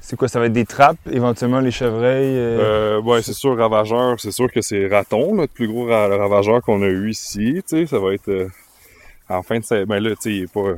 c'est 0.00 0.16
quoi? 0.16 0.28
Ça 0.28 0.38
va 0.40 0.46
être 0.46 0.52
des 0.52 0.64
trappes, 0.64 0.96
éventuellement 1.10 1.60
les 1.60 1.70
chevreuils? 1.70 2.36
euh, 2.36 2.98
Euh, 2.98 3.02
ouais, 3.02 3.20
c'est 3.22 3.32
sûr, 3.34 3.56
ravageur, 3.58 4.18
c'est 4.20 4.30
sûr 4.30 4.50
que 4.50 4.60
c'est 4.62 4.86
raton, 4.88 5.34
là, 5.34 5.42
le 5.42 5.48
plus 5.48 5.68
gros 5.68 5.86
ra- 5.86 6.08
ravageur 6.08 6.62
qu'on 6.62 6.82
a 6.82 6.86
eu 6.86 7.10
ici, 7.10 7.62
tu 7.68 7.76
sais, 7.80 7.86
ça 7.86 7.98
va 7.98 8.14
être 8.14 8.28
euh, 8.28 8.48
en 9.28 9.42
fin 9.42 9.58
de 9.58 9.64
sa- 9.64 9.84
ben 9.84 9.98
là, 10.00 10.10
tu 10.10 10.16
sais, 10.22 10.30
il 10.32 10.42
est 10.44 10.52
pas 10.52 10.70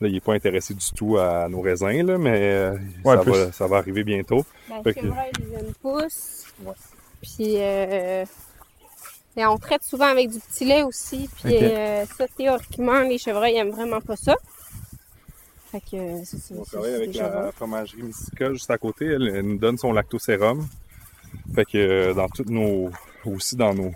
là, 0.00 0.08
il 0.08 0.16
est 0.16 0.20
pas 0.24 0.34
intéressé 0.34 0.74
du 0.74 0.84
tout 0.94 1.16
à 1.16 1.48
nos 1.48 1.60
raisins, 1.62 2.02
là, 2.04 2.18
mais 2.18 2.38
euh, 2.38 2.72
Ouais, 3.04 3.16
ça, 3.16 3.22
va, 3.22 3.52
ça 3.52 3.66
va 3.66 3.76
arriver 3.78 4.04
bientôt. 4.04 4.44
Ben, 4.68 4.82
que- 4.92 5.00
jeunes 5.00 5.72
pousses. 5.80 6.46
Puis, 7.24 7.54
euh, 7.58 8.24
et 9.36 9.44
on 9.46 9.56
traite 9.58 9.82
souvent 9.82 10.06
avec 10.06 10.30
du 10.30 10.38
petit 10.38 10.64
lait 10.64 10.82
aussi. 10.84 11.28
Puis, 11.42 11.56
euh, 11.56 12.04
ça, 12.06 12.26
théoriquement, 12.36 13.00
les 13.00 13.18
chevreuils 13.18 13.56
aiment 13.56 13.70
vraiment 13.72 14.00
pas 14.00 14.16
ça. 14.16 14.34
Fait 15.72 15.80
que, 15.80 15.96
euh, 15.96 16.20
c'est 16.24 16.38
ça. 16.38 16.54
On 16.56 16.62
travaille 16.62 16.94
avec 16.94 17.14
la 17.16 17.28
bon. 17.28 17.52
fromagerie 17.52 18.02
Mystica 18.02 18.52
juste 18.52 18.70
à 18.70 18.78
côté. 18.78 19.06
Elle, 19.06 19.28
elle 19.34 19.46
nous 19.46 19.58
donne 19.58 19.76
son 19.78 19.92
lactosérum. 19.92 20.66
Fait 21.54 21.64
que 21.64 22.12
dans 22.12 22.28
toutes 22.28 22.50
nos. 22.50 22.90
aussi 23.24 23.56
dans 23.56 23.74
nos 23.74 23.92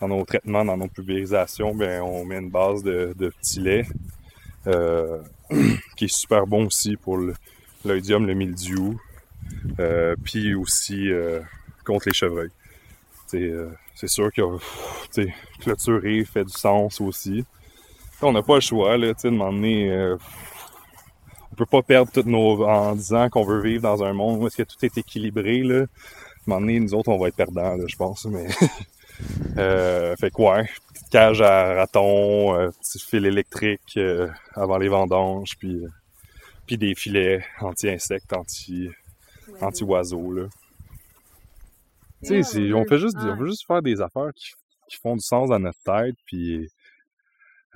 dans 0.00 0.08
nos 0.08 0.24
traitements, 0.24 0.64
dans 0.64 0.76
nos 0.76 0.88
pulvérisations, 0.88 1.74
ben 1.74 2.00
on 2.02 2.24
met 2.24 2.38
une 2.38 2.50
base 2.50 2.82
de, 2.82 3.14
de 3.16 3.28
petit 3.28 3.60
lait. 3.60 3.86
euh, 4.66 5.18
qui 5.96 6.06
est 6.06 6.12
super 6.16 6.46
bon 6.46 6.66
aussi 6.66 6.96
pour 6.96 7.18
le- 7.18 7.34
l'oïdium, 7.84 8.26
le 8.26 8.34
mildiou. 8.34 8.98
euh, 9.80 10.14
puis 10.24 10.54
aussi 10.54 11.10
euh, 11.10 11.40
contre 11.84 12.08
les 12.08 12.14
chevreuils. 12.14 12.50
Euh, 13.34 13.70
c'est 13.94 14.08
sûr 14.08 14.30
que 14.32 14.42
clôturer 15.60 16.24
fait 16.24 16.44
du 16.44 16.52
sens 16.52 17.00
aussi. 17.00 17.44
On 18.20 18.32
n'a 18.32 18.42
pas 18.42 18.56
le 18.56 18.60
choix, 18.60 18.96
là, 18.96 19.12
de 19.12 19.28
m'emmener. 19.30 19.90
euh, 19.90 20.16
on 21.50 21.54
peut 21.56 21.66
pas 21.66 21.82
perdre 21.82 22.10
toutes 22.12 22.26
nos. 22.26 22.64
en 22.64 22.94
disant 22.94 23.28
qu'on 23.28 23.44
veut 23.44 23.60
vivre 23.60 23.82
dans 23.82 24.02
un 24.04 24.12
monde 24.12 24.42
où 24.42 24.46
est-ce 24.46 24.56
que 24.56 24.62
tout 24.62 24.84
est 24.84 24.96
équilibré, 24.96 25.62
là. 25.62 25.86
Nous 26.46 26.94
autres, 26.94 27.10
on 27.10 27.18
va 27.18 27.28
être 27.28 27.36
perdants, 27.36 27.76
je 27.86 27.96
pense, 27.96 28.24
mais. 28.26 28.46
euh, 29.58 30.14
fait 30.16 30.30
que 30.30 30.40
ouais, 30.40 30.68
petite 30.92 31.08
cage 31.10 31.42
à 31.42 31.74
ratons, 31.74 32.54
euh, 32.54 32.70
petit 32.80 32.98
fil 32.98 33.26
électrique 33.26 33.98
avant 34.54 34.78
les 34.78 34.88
vendanges, 34.88 35.56
puis, 35.58 35.82
puis 36.66 36.78
des 36.78 36.94
filets 36.94 37.44
anti-insectes, 37.60 38.32
anti. 38.32 38.88
anti-oiseaux. 39.60 40.48
Tu 42.22 42.28
sais, 42.28 42.42
c'est- 42.42 42.72
on 42.72 42.84
fait 42.86 42.98
juste, 42.98 43.16
on 43.18 43.36
veut 43.36 43.46
juste 43.48 43.66
faire 43.66 43.82
des 43.82 44.00
affaires 44.00 44.30
qui, 44.34 44.50
qui 44.88 44.96
font 45.02 45.14
du 45.16 45.22
sens 45.22 45.48
dans 45.48 45.58
notre 45.58 45.78
tête, 45.84 46.14
puis 46.26 46.68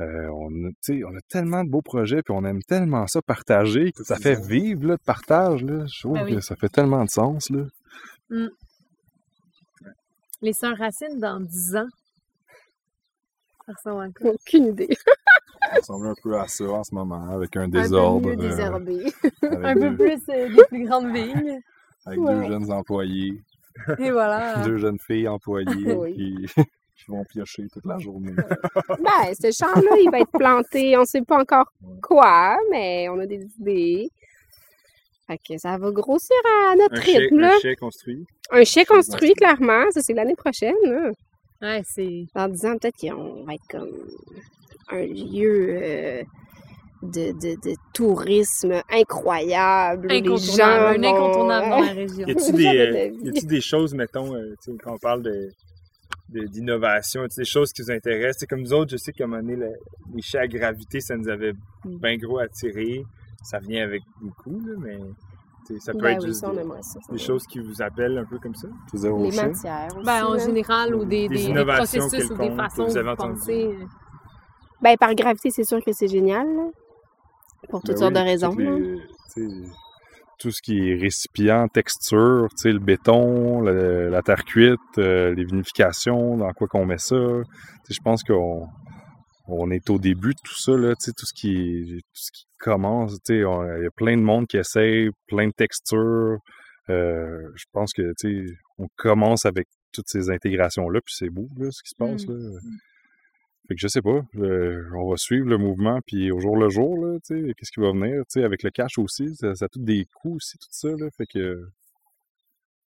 euh, 0.01 0.29
on, 0.29 0.49
a, 0.67 0.69
tu 0.85 0.99
sais, 0.99 1.05
on 1.05 1.15
a 1.17 1.21
tellement 1.29 1.65
de 1.65 1.71
beaux 1.71 1.81
projets, 1.83 2.23
puis 2.23 2.35
on 2.37 2.45
aime 2.45 2.63
tellement 2.63 3.07
ça 3.07 3.23
partager, 3.23 3.93
que 3.93 4.05
ça 4.05 4.17
fait 4.17 4.39
vivre, 4.41 4.83
là, 4.89 4.93
le 4.95 4.99
partage, 5.05 5.65
là. 5.65 5.87
Je 5.87 6.01
trouve 6.01 6.15
Ben 6.15 6.25
oui. 6.25 6.35
que 6.35 6.41
ça 6.41 6.55
fait 6.57 6.69
tellement 6.69 7.03
de 7.05 7.09
sens, 7.11 7.49
là. 7.51 7.65
Les 10.43 10.53
sœurs 10.53 10.77
Racines 10.77 11.19
dans 11.19 11.41
10 11.41 11.77
ans. 11.77 11.89
Ça 13.67 13.73
ressemble 13.73 14.03
à 14.05 14.11
quoi? 14.11 14.31
Aucune 14.33 14.67
idée. 14.67 14.89
Ça 15.73 15.77
ressemble 15.81 16.07
un 16.09 16.15
peu 16.23 16.39
à 16.39 16.47
ça 16.47 16.65
en 16.65 16.85
ce 16.85 16.95
moment, 16.95 17.29
avec 17.31 17.57
un 17.57 17.63
Un 17.63 17.71
peu 17.71 17.81
désordre. 17.81 18.29
mieux 18.29 18.39
euh, 18.39 18.75
avec 18.77 19.05
Un 19.43 19.75
peu 19.75 19.91
deux, 19.91 19.97
plus 19.97 20.23
euh, 20.29 20.55
des 20.55 20.65
plus 20.69 20.87
grandes 20.87 21.13
vignes. 21.13 21.61
avec 22.05 22.21
Ouais. 22.21 22.35
deux 22.35 22.47
jeunes 22.47 22.71
employés, 22.71 23.43
Et 23.99 24.11
voilà. 24.11 24.57
deux 24.65 24.79
jeunes 24.79 24.99
filles 24.99 25.29
employées 25.29 25.95
Oui. 25.95 26.15
qui, 26.15 26.47
qui 26.97 27.05
vont 27.09 27.25
piocher 27.25 27.69
toute 27.73 27.85
la 27.85 27.99
journée. 27.99 28.33
Ben, 28.33 29.35
ce 29.41 29.51
champ-là, 29.53 29.97
il 30.03 30.11
va 30.11 30.21
être 30.21 30.33
planté. 30.33 30.97
On 30.97 31.05
sait 31.05 31.23
pas 31.23 31.39
encore 31.41 31.73
quoi, 32.03 32.57
mais 32.71 33.09
on 33.09 33.19
a 33.19 33.27
des 33.27 33.47
idées. 33.59 34.09
Fait 35.27 35.39
que 35.39 35.59
ça 35.59 35.77
va 35.77 35.91
grossir 35.91 36.37
à 36.71 36.77
notre 36.77 37.01
rythme, 37.03 37.41
là. 37.41 37.53
chai 37.61 37.75
construit. 37.75 38.25
Un 38.51 38.63
chai 38.65 38.85
construit, 38.85 39.33
clairement. 39.35 39.91
Ça, 39.91 40.01
c'est 40.01 40.15
l'année 40.15 40.37
prochaine, 40.37 40.77
là. 40.85 41.11
Ouais, 41.63 41.83
c'est. 41.85 42.27
Dans 42.35 42.49
10 42.49 42.67
ans, 42.67 42.77
peut-être 42.79 42.97
qu'on 43.01 43.43
va 43.45 43.55
être 43.55 43.67
comme 43.69 43.91
un 44.91 45.05
lieu 45.05 45.81
euh, 45.83 46.23
de, 47.03 47.33
de, 47.33 47.55
de 47.71 47.75
tourisme 47.93 48.81
incroyable. 48.91 50.07
où 50.07 50.09
Les 50.09 50.19
Incontournable. 50.19 50.57
gens 50.57 51.01
vont- 51.03 51.17
incontournable 51.17 51.71
dans 51.71 51.81
la 51.81 51.93
région. 51.93 52.27
Y 52.27 52.31
a-tu 52.31 52.45
Jamais 52.63 53.11
des, 53.43 53.57
euh, 53.57 53.61
choses, 53.61 53.95
mettons, 53.95 54.35
euh, 54.35 54.55
quand 54.83 54.95
on 54.95 54.99
parle 54.99 55.23
de 55.23 55.49
de- 56.29 56.45
d'innovation, 56.47 57.25
des 57.37 57.45
choses 57.45 57.73
qui 57.73 57.83
vous 57.83 57.91
intéressent? 57.91 58.39
C'est 58.41 58.47
comme 58.49 58.61
nous 58.63 58.73
autres, 58.73 58.91
je 58.93 58.97
sais 58.97 59.13
qu'à 59.13 59.25
un 59.25 59.27
moment 59.29 59.43
donné, 59.43 59.55
le- 59.57 59.73
les 60.15 60.23
chats 60.23 60.41
à 60.41 60.47
gravité, 60.49 61.01
ça 61.01 61.17
nous 61.17 61.29
avait 61.29 61.53
Mm. 61.85 61.99
bien 61.99 62.17
gros 62.17 62.39
attiré. 62.39 63.05
Ça 63.45 63.59
vient 63.61 63.85
avec 63.85 64.03
beaucoup, 64.21 64.59
là, 64.67 64.75
mais 64.79 64.99
ça 65.79 65.93
peut 65.93 65.99
Ben 66.01 66.09
être 66.17 66.23
oui, 66.23 66.29
juste 66.29 66.41
ça, 66.41 66.51
des, 66.51 66.59
aimerait 66.61 66.83
ça. 66.83 66.99
ça 67.01 67.13
des 67.13 67.19
choses 67.19 67.47
qui 67.47 67.61
vous 67.61 67.81
appellent 67.81 68.19
un 68.19 68.25
peu 68.25 68.39
comme 68.41 68.55
ça? 68.57 68.67
Les 68.93 69.09
matières. 69.09 69.89
aussi, 69.97 70.05
Ben, 70.05 70.25
en 70.25 70.33
là. 70.35 70.39
général, 70.45 70.95
ou 70.97 71.05
des, 71.05 71.29
Des 71.29 71.29
des, 71.29 71.35
des 71.37 71.45
innovations 71.45 72.01
processus 72.01 72.31
ou 72.31 72.37
des 72.37 72.51
façons 72.51 72.87
vous 72.87 72.95
de 72.95 72.99
avez 72.99 73.09
entendues. 73.11 73.35
penser. 73.39 73.79
Ben, 74.83 74.97
par 74.97 75.15
gravité, 75.15 75.51
c'est 75.51 75.65
sûr 75.65 75.83
que 75.85 75.93
c'est 75.93 76.09
génial, 76.09 76.47
là. 76.47 76.67
Pour 77.69 77.81
toutes 77.83 77.91
Ben 77.93 77.97
sortes 77.99 78.15
oui, 78.15 78.21
de 78.21 78.25
raisons. 78.25 78.51
toutes 78.51 79.37
les- 79.37 79.69
tout 80.39 80.51
ce 80.51 80.61
qui 80.61 80.91
est 80.91 80.97
récipient, 80.97 81.67
texture, 81.69 82.49
le 82.65 82.79
béton, 82.79 83.63
le- 83.63 84.11
la 84.11 84.21
terre 84.23 84.45
cuite, 84.45 84.79
euh, 84.99 85.35
les 85.35 85.45
vinifications, 85.45 86.37
dans 86.37 86.53
quoi 86.53 86.69
qu'on 86.69 86.85
met 86.85 86.99
ça. 86.99 87.17
Je 87.89 87.99
pense 88.05 88.23
qu'on 88.23 88.67
on 89.49 89.71
est 89.71 89.89
au 89.91 89.99
début 89.99 90.35
de 90.35 90.41
tout 90.45 90.59
ça, 90.61 90.73
là, 90.77 90.95
tout 90.95 91.13
ce 91.27 91.33
qui, 91.35 92.01
tout 92.03 92.21
ce 92.21 92.31
qui 92.33 92.45
commence. 92.59 93.17
Il 93.31 93.37
y 93.37 93.45
a 93.45 93.91
plein 93.97 94.17
de 94.17 94.23
monde 94.23 94.47
qui 94.47 94.57
essaye, 94.59 95.09
plein 95.29 95.47
de 95.47 95.53
textures. 95.57 96.37
Euh, 96.91 97.41
je 97.55 97.65
pense 97.73 97.93
que 97.95 98.03
on 98.79 98.87
commence 98.97 99.47
avec 99.47 99.67
toutes 99.93 100.09
ces 100.09 100.29
intégrations-là, 100.31 101.01
puis 101.05 101.15
c'est 101.17 101.31
beau 101.31 101.49
là, 101.59 101.69
ce 101.71 101.83
qui 101.83 101.91
se 101.91 101.95
passe. 101.99 102.27
Mm. 102.29 102.33
Là. 102.33 102.61
Fait 103.69 103.75
que 103.75 103.81
je 103.81 103.89
sais 103.89 104.03
pas, 104.03 104.21
euh, 104.37 104.85
on 104.97 105.11
va 105.11 105.17
suivre 105.17 105.47
le 105.49 105.59
mouvement, 105.59 105.99
puis 106.07 106.31
au 106.31 106.39
jour 106.41 106.57
le 106.57 106.69
jour, 106.71 107.05
là, 107.05 107.19
tu 107.27 107.35
sais, 107.49 107.55
qu'est-ce 107.57 107.73
qui 107.73 107.81
va 107.81 107.91
venir, 107.91 108.21
tu 108.31 108.41
sais, 108.41 108.45
avec 108.45 108.63
le 108.63 108.71
cash 108.71 108.97
aussi, 108.99 109.35
ça, 109.35 109.55
ça 109.57 109.65
a 109.65 109.69
tout 109.69 109.83
des 109.83 110.05
coûts 110.21 110.37
aussi, 110.37 110.57
tout 110.59 110.69
ça, 110.71 110.89
là, 110.91 111.09
fait 111.17 111.27
que 111.27 111.67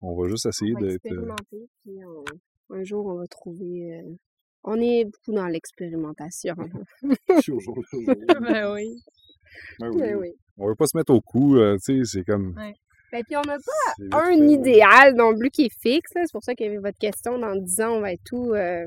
on 0.02 0.16
va 0.16 0.30
juste 0.30 0.46
essayer 0.46 0.74
d'être... 0.76 0.84
euh, 0.92 0.96
expérimenter, 0.96 1.68
puis 1.84 1.98
on- 2.06 2.76
un 2.76 2.84
jour, 2.84 3.06
on 3.08 3.16
va 3.16 3.28
trouver... 3.28 4.00
euh, 4.00 4.16
On 4.64 4.80
est 4.80 5.04
beaucoup 5.06 5.34
dans 5.34 5.48
l'expérimentation. 5.48 6.56
au 7.52 7.60
jour 7.60 7.78
le 7.78 7.84
jour. 7.84 8.16
ben 8.42 8.74
oui. 8.74 8.96
Ben 9.80 9.90
oui. 9.90 9.98
Ben 10.00 10.16
oui. 10.16 10.30
On 10.58 10.68
veut 10.68 10.76
pas 10.76 10.86
se 10.88 10.96
mettre 10.96 11.14
au 11.14 11.20
cou, 11.22 11.58
tu 11.58 11.80
sais, 11.80 12.02
c'est 12.06 12.24
comme... 12.24 12.54
Ben, 13.12 13.24
puis 13.24 13.36
on 13.36 13.42
n'a 13.42 13.58
pas 14.12 14.24
un 14.28 14.34
idéal 14.48 15.16
non 15.16 15.36
plus 15.36 15.50
qui 15.50 15.66
est 15.66 15.82
fixe. 15.82 16.12
C'est 16.14 16.32
pour 16.32 16.44
ça 16.44 16.54
qu'il 16.54 16.68
y 16.68 16.70
avait 16.70 16.78
votre 16.78 17.00
question 17.00 17.40
dans 17.40 17.56
10 17.56 17.82
ans, 17.82 17.96
on 17.98 18.02
va 18.02 18.14
être 18.14 18.24
tout... 18.24 18.54
euh, 18.54 18.86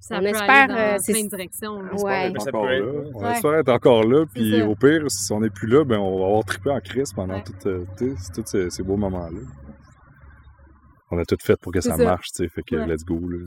Ça 0.00 0.16
On 0.16 0.20
peut 0.20 0.26
espère, 0.28 0.50
aller 0.50 0.72
dans 0.72 0.78
euh, 0.78 0.96
c'est- 0.98 1.12
plein 1.12 1.24
de 1.24 1.28
directions. 1.28 1.74
Ouais. 1.76 2.32
On 2.32 2.34
est 2.34 2.48
encore 2.48 2.64
là. 2.66 2.92
On 3.14 3.22
Ouais. 3.22 3.32
espère 3.32 3.54
être 3.56 3.68
encore 3.68 4.02
là, 4.04 4.24
puis 4.32 4.62
au 4.62 4.74
pire, 4.74 5.10
si 5.10 5.32
on 5.32 5.40
n'est 5.40 5.50
plus 5.50 5.68
là, 5.68 5.84
ben 5.84 5.98
on 5.98 6.18
va 6.18 6.26
avoir 6.26 6.44
trippé 6.44 6.70
en 6.70 6.80
crise 6.80 7.12
pendant 7.12 7.34
Ouais. 7.34 7.44
euh, 7.66 7.84
tous 7.98 8.42
ces, 8.46 8.70
ces 8.70 8.82
beaux 8.82 8.96
moments-là. 8.96 9.40
On 11.10 11.18
a 11.18 11.24
tout 11.24 11.36
fait 11.42 11.56
pour 11.60 11.72
que 11.72 11.80
ça, 11.80 11.96
ça. 11.96 12.04
marche, 12.04 12.28
tu 12.32 12.44
sais, 12.44 12.48
fait 12.48 12.62
que 12.62 12.76
Ouais. 12.76 12.86
let's 12.86 13.04
go, 13.04 13.18
là. 13.18 13.38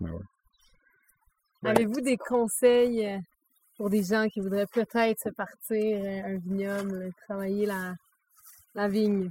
Ouais. 0.00 0.10
Ouais. 0.10 1.70
Avez-vous 1.70 2.00
des 2.02 2.16
conseils 2.18 3.06
euh, 3.06 3.18
pour 3.78 3.88
des 3.90 4.02
gens 4.02 4.26
qui 4.28 4.40
voudraient 4.40 4.66
peut-être 4.72 5.18
se 5.20 5.30
partir 5.30 5.98
euh, 6.04 6.34
un 6.34 6.36
vignoble, 6.38 6.94
euh, 7.04 7.10
travailler 7.26 7.64
la, 7.66 7.94
la 8.74 8.88
vigne? 8.88 9.30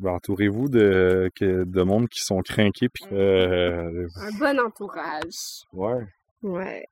Ben, 0.00 0.12
entourez-vous 0.12 0.68
de, 0.68 1.30
que- 1.34 1.64
de 1.64 1.82
monde 1.82 2.08
qui 2.08 2.20
sont 2.20 2.40
craqués, 2.40 2.88
puis 2.88 3.04
euh, 3.12 4.08
un 4.16 4.30
bon 4.38 4.58
entourage. 4.58 5.62
ouais, 5.74 6.04
Ouais. 6.42 6.86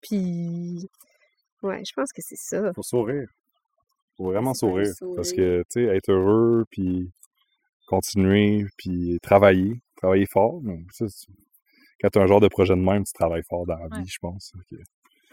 Puis... 0.00 0.88
Ouais, 1.62 1.82
je 1.84 1.92
pense 1.92 2.12
que 2.12 2.20
c'est 2.22 2.36
ça. 2.38 2.72
faut 2.74 2.82
sourire. 2.82 3.28
Faut 4.16 4.24
vraiment 4.26 4.50
Faut 4.54 4.68
sourire. 4.70 4.92
sourire. 4.94 5.16
Parce 5.16 5.32
que, 5.32 5.60
tu 5.70 5.84
sais, 5.86 5.96
être 5.96 6.10
heureux, 6.10 6.64
puis 6.70 7.10
continuer, 7.86 8.66
puis 8.76 9.18
travailler, 9.22 9.80
travailler 9.96 10.26
fort, 10.26 10.60
ça, 10.92 11.06
c'est- 11.08 11.32
quand 12.00 12.10
tu 12.10 12.18
as 12.18 12.22
un 12.22 12.26
genre 12.26 12.40
de 12.40 12.48
projet 12.48 12.74
de 12.74 12.80
même, 12.80 13.04
tu 13.04 13.12
travailles 13.12 13.42
fort 13.48 13.66
dans 13.66 13.76
la 13.76 13.86
vie, 13.88 14.02
Ouais. 14.02 14.08
je 14.08 14.18
pense. 14.20 14.52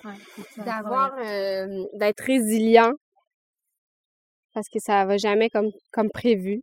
Ouais, 0.04 0.64
D'avoir... 0.64 1.14
euh, 1.18 1.86
d'être 1.94 2.22
résilient. 2.22 2.94
Parce 4.54 4.70
que 4.70 4.80
ça 4.80 5.06
va 5.06 5.18
jamais 5.18 5.50
comme, 5.50 5.72
comme 5.92 6.10
prévu. 6.12 6.62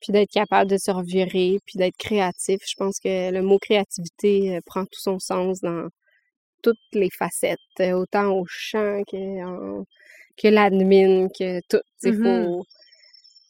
Puis 0.00 0.12
d'être 0.12 0.30
capable 0.30 0.70
de 0.70 0.76
se 0.78 0.90
revirer, 0.90 1.58
puis 1.64 1.78
d'être 1.78 1.96
créatif. 1.96 2.60
Je 2.66 2.74
pense 2.76 2.98
que 3.00 3.30
le 3.30 3.42
mot 3.42 3.58
créativité 3.58 4.56
euh, 4.56 4.60
prend 4.66 4.84
tout 4.84 5.00
son 5.00 5.18
sens 5.18 5.60
dans 5.60 5.88
toutes 6.62 6.76
les 6.92 7.10
facettes, 7.10 7.58
euh, 7.80 7.92
autant 7.92 8.30
au 8.32 8.44
chant 8.46 9.02
que, 9.10 9.44
en- 9.44 9.84
que 10.36 10.48
l'admin, 10.48 11.28
que 11.28 11.60
tout. 11.68 11.80
Il 12.02 12.12
Mhm. 12.12 12.22
faut, 12.24 12.64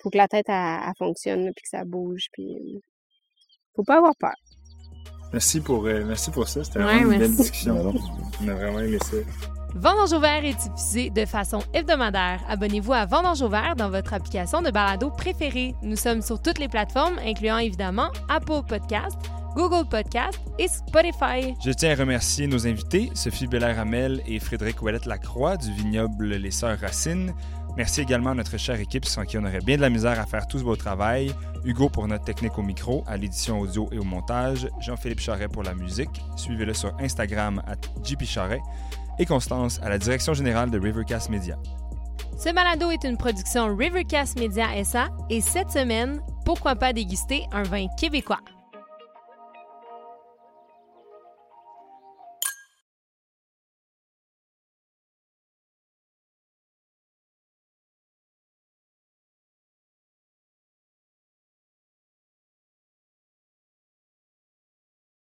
faut 0.03 0.11
que 0.11 0.19
la 0.19 0.29
tête 0.29 0.47
elle, 0.49 0.81
elle 0.87 0.93
fonctionne, 0.99 1.45
puis 1.55 1.63
que 1.63 1.69
ça 1.69 1.85
bouge, 1.85 2.27
puis 2.33 2.57
euh, 2.77 2.79
faut 3.75 3.85
pas 3.85 3.97
avoir 3.99 4.15
peur. 4.17 4.35
Merci 5.33 5.61
pour, 5.61 5.85
euh, 5.87 6.05
merci 6.05 6.31
pour 6.31 6.49
ça. 6.49 6.63
C'était 6.63 6.79
Ouais, 6.79 7.01
une 7.01 7.19
belle 7.19 7.35
discussion. 7.35 7.75
On 8.41 8.49
a 8.49 8.55
vraiment 8.55 8.81
aimé 8.81 8.99
ça. 9.03 9.17
Vendange 9.79 10.15
au 10.15 10.21
vert 10.21 10.43
est 10.43 10.55
diffusé 10.55 11.11
de 11.11 11.27
façon 11.27 11.59
hebdomadaire. 11.75 12.41
Abonnez-vous 12.49 12.95
à 12.95 13.05
Vendange 13.05 13.43
au 13.43 13.49
vert 13.51 13.77
dans 13.77 13.91
votre 13.91 14.15
application 14.15 14.63
de 14.63 14.71
balado 14.71 15.11
préférée. 15.11 15.75
Nous 15.83 15.97
sommes 15.97 16.23
sur 16.23 16.41
toutes 16.41 16.59
les 16.59 16.69
plateformes, 16.69 17.19
incluant 17.19 17.59
évidemment 17.59 18.09
Apple 18.31 18.63
Podcast, 18.67 19.19
Google 19.55 19.87
Podcast 19.87 20.41
et 20.59 20.67
Spotify. 20.69 21.55
Je 21.63 21.73
tiens 21.73 21.93
à 21.93 21.95
remercier 21.95 22.47
nos 22.47 22.67
invités, 22.67 23.11
Sophie 23.13 23.47
Belair-Hamel 23.47 24.23
et 24.27 24.41
Frédéric 24.41 24.81
Ouellette-Lacroix 24.81 25.59
du 25.59 25.71
vignoble 25.73 26.29
Les 26.29 26.51
Sœurs 26.51 26.79
Racines. 26.81 27.35
Merci 27.77 28.01
également 28.01 28.31
à 28.31 28.35
notre 28.35 28.57
chère 28.57 28.81
équipe 28.81 29.05
sans 29.05 29.27
qui 29.27 29.37
on 29.37 29.45
aurait 29.45 29.61
bien 29.61 29.77
de 29.77 29.83
la 29.83 29.91
misère 29.91 30.19
à 30.19 30.25
faire 30.25 30.47
tout 30.47 30.59
ce 30.59 30.65
beau 30.65 30.77
travail. 30.77 31.35
Hugo 31.67 31.91
pour 31.91 32.09
notre 32.09 32.25
technique 32.25 32.57
au 32.57 32.63
micro, 32.63 33.05
à 33.07 33.19
l'édition 33.19 33.61
audio 33.61 33.91
et 33.93 33.99
au 33.99 34.05
montage. 34.05 34.69
Jean-Philippe 34.81 35.21
Charret 35.21 35.49
pour 35.49 35.65
la 35.65 35.75
musique. 35.75 36.23
Suivez-le 36.37 36.73
sur 36.73 36.97
Instagram 36.99 37.63
à 37.67 37.75
JP 38.03 38.25
Charret. 38.25 38.63
Et 39.19 39.27
Constance 39.27 39.81
à 39.83 39.89
la 39.89 39.99
direction 39.99 40.35
générale 40.35 40.71
de 40.71 40.79
Rivercast 40.79 41.31
Media. 41.31 41.57
Ce 42.39 42.53
balado 42.53 42.91
est 42.91 43.05
une 43.05 43.17
production 43.17 43.75
Rivercast 43.75 44.39
Media 44.39 44.67
SA 44.85 45.09
et 45.31 45.41
cette 45.41 45.71
semaine, 45.71 46.21
pourquoi 46.45 46.77
pas 46.77 46.93
déguster 46.93 47.47
un 47.53 47.63
vin 47.63 47.87
québécois? 47.99 48.41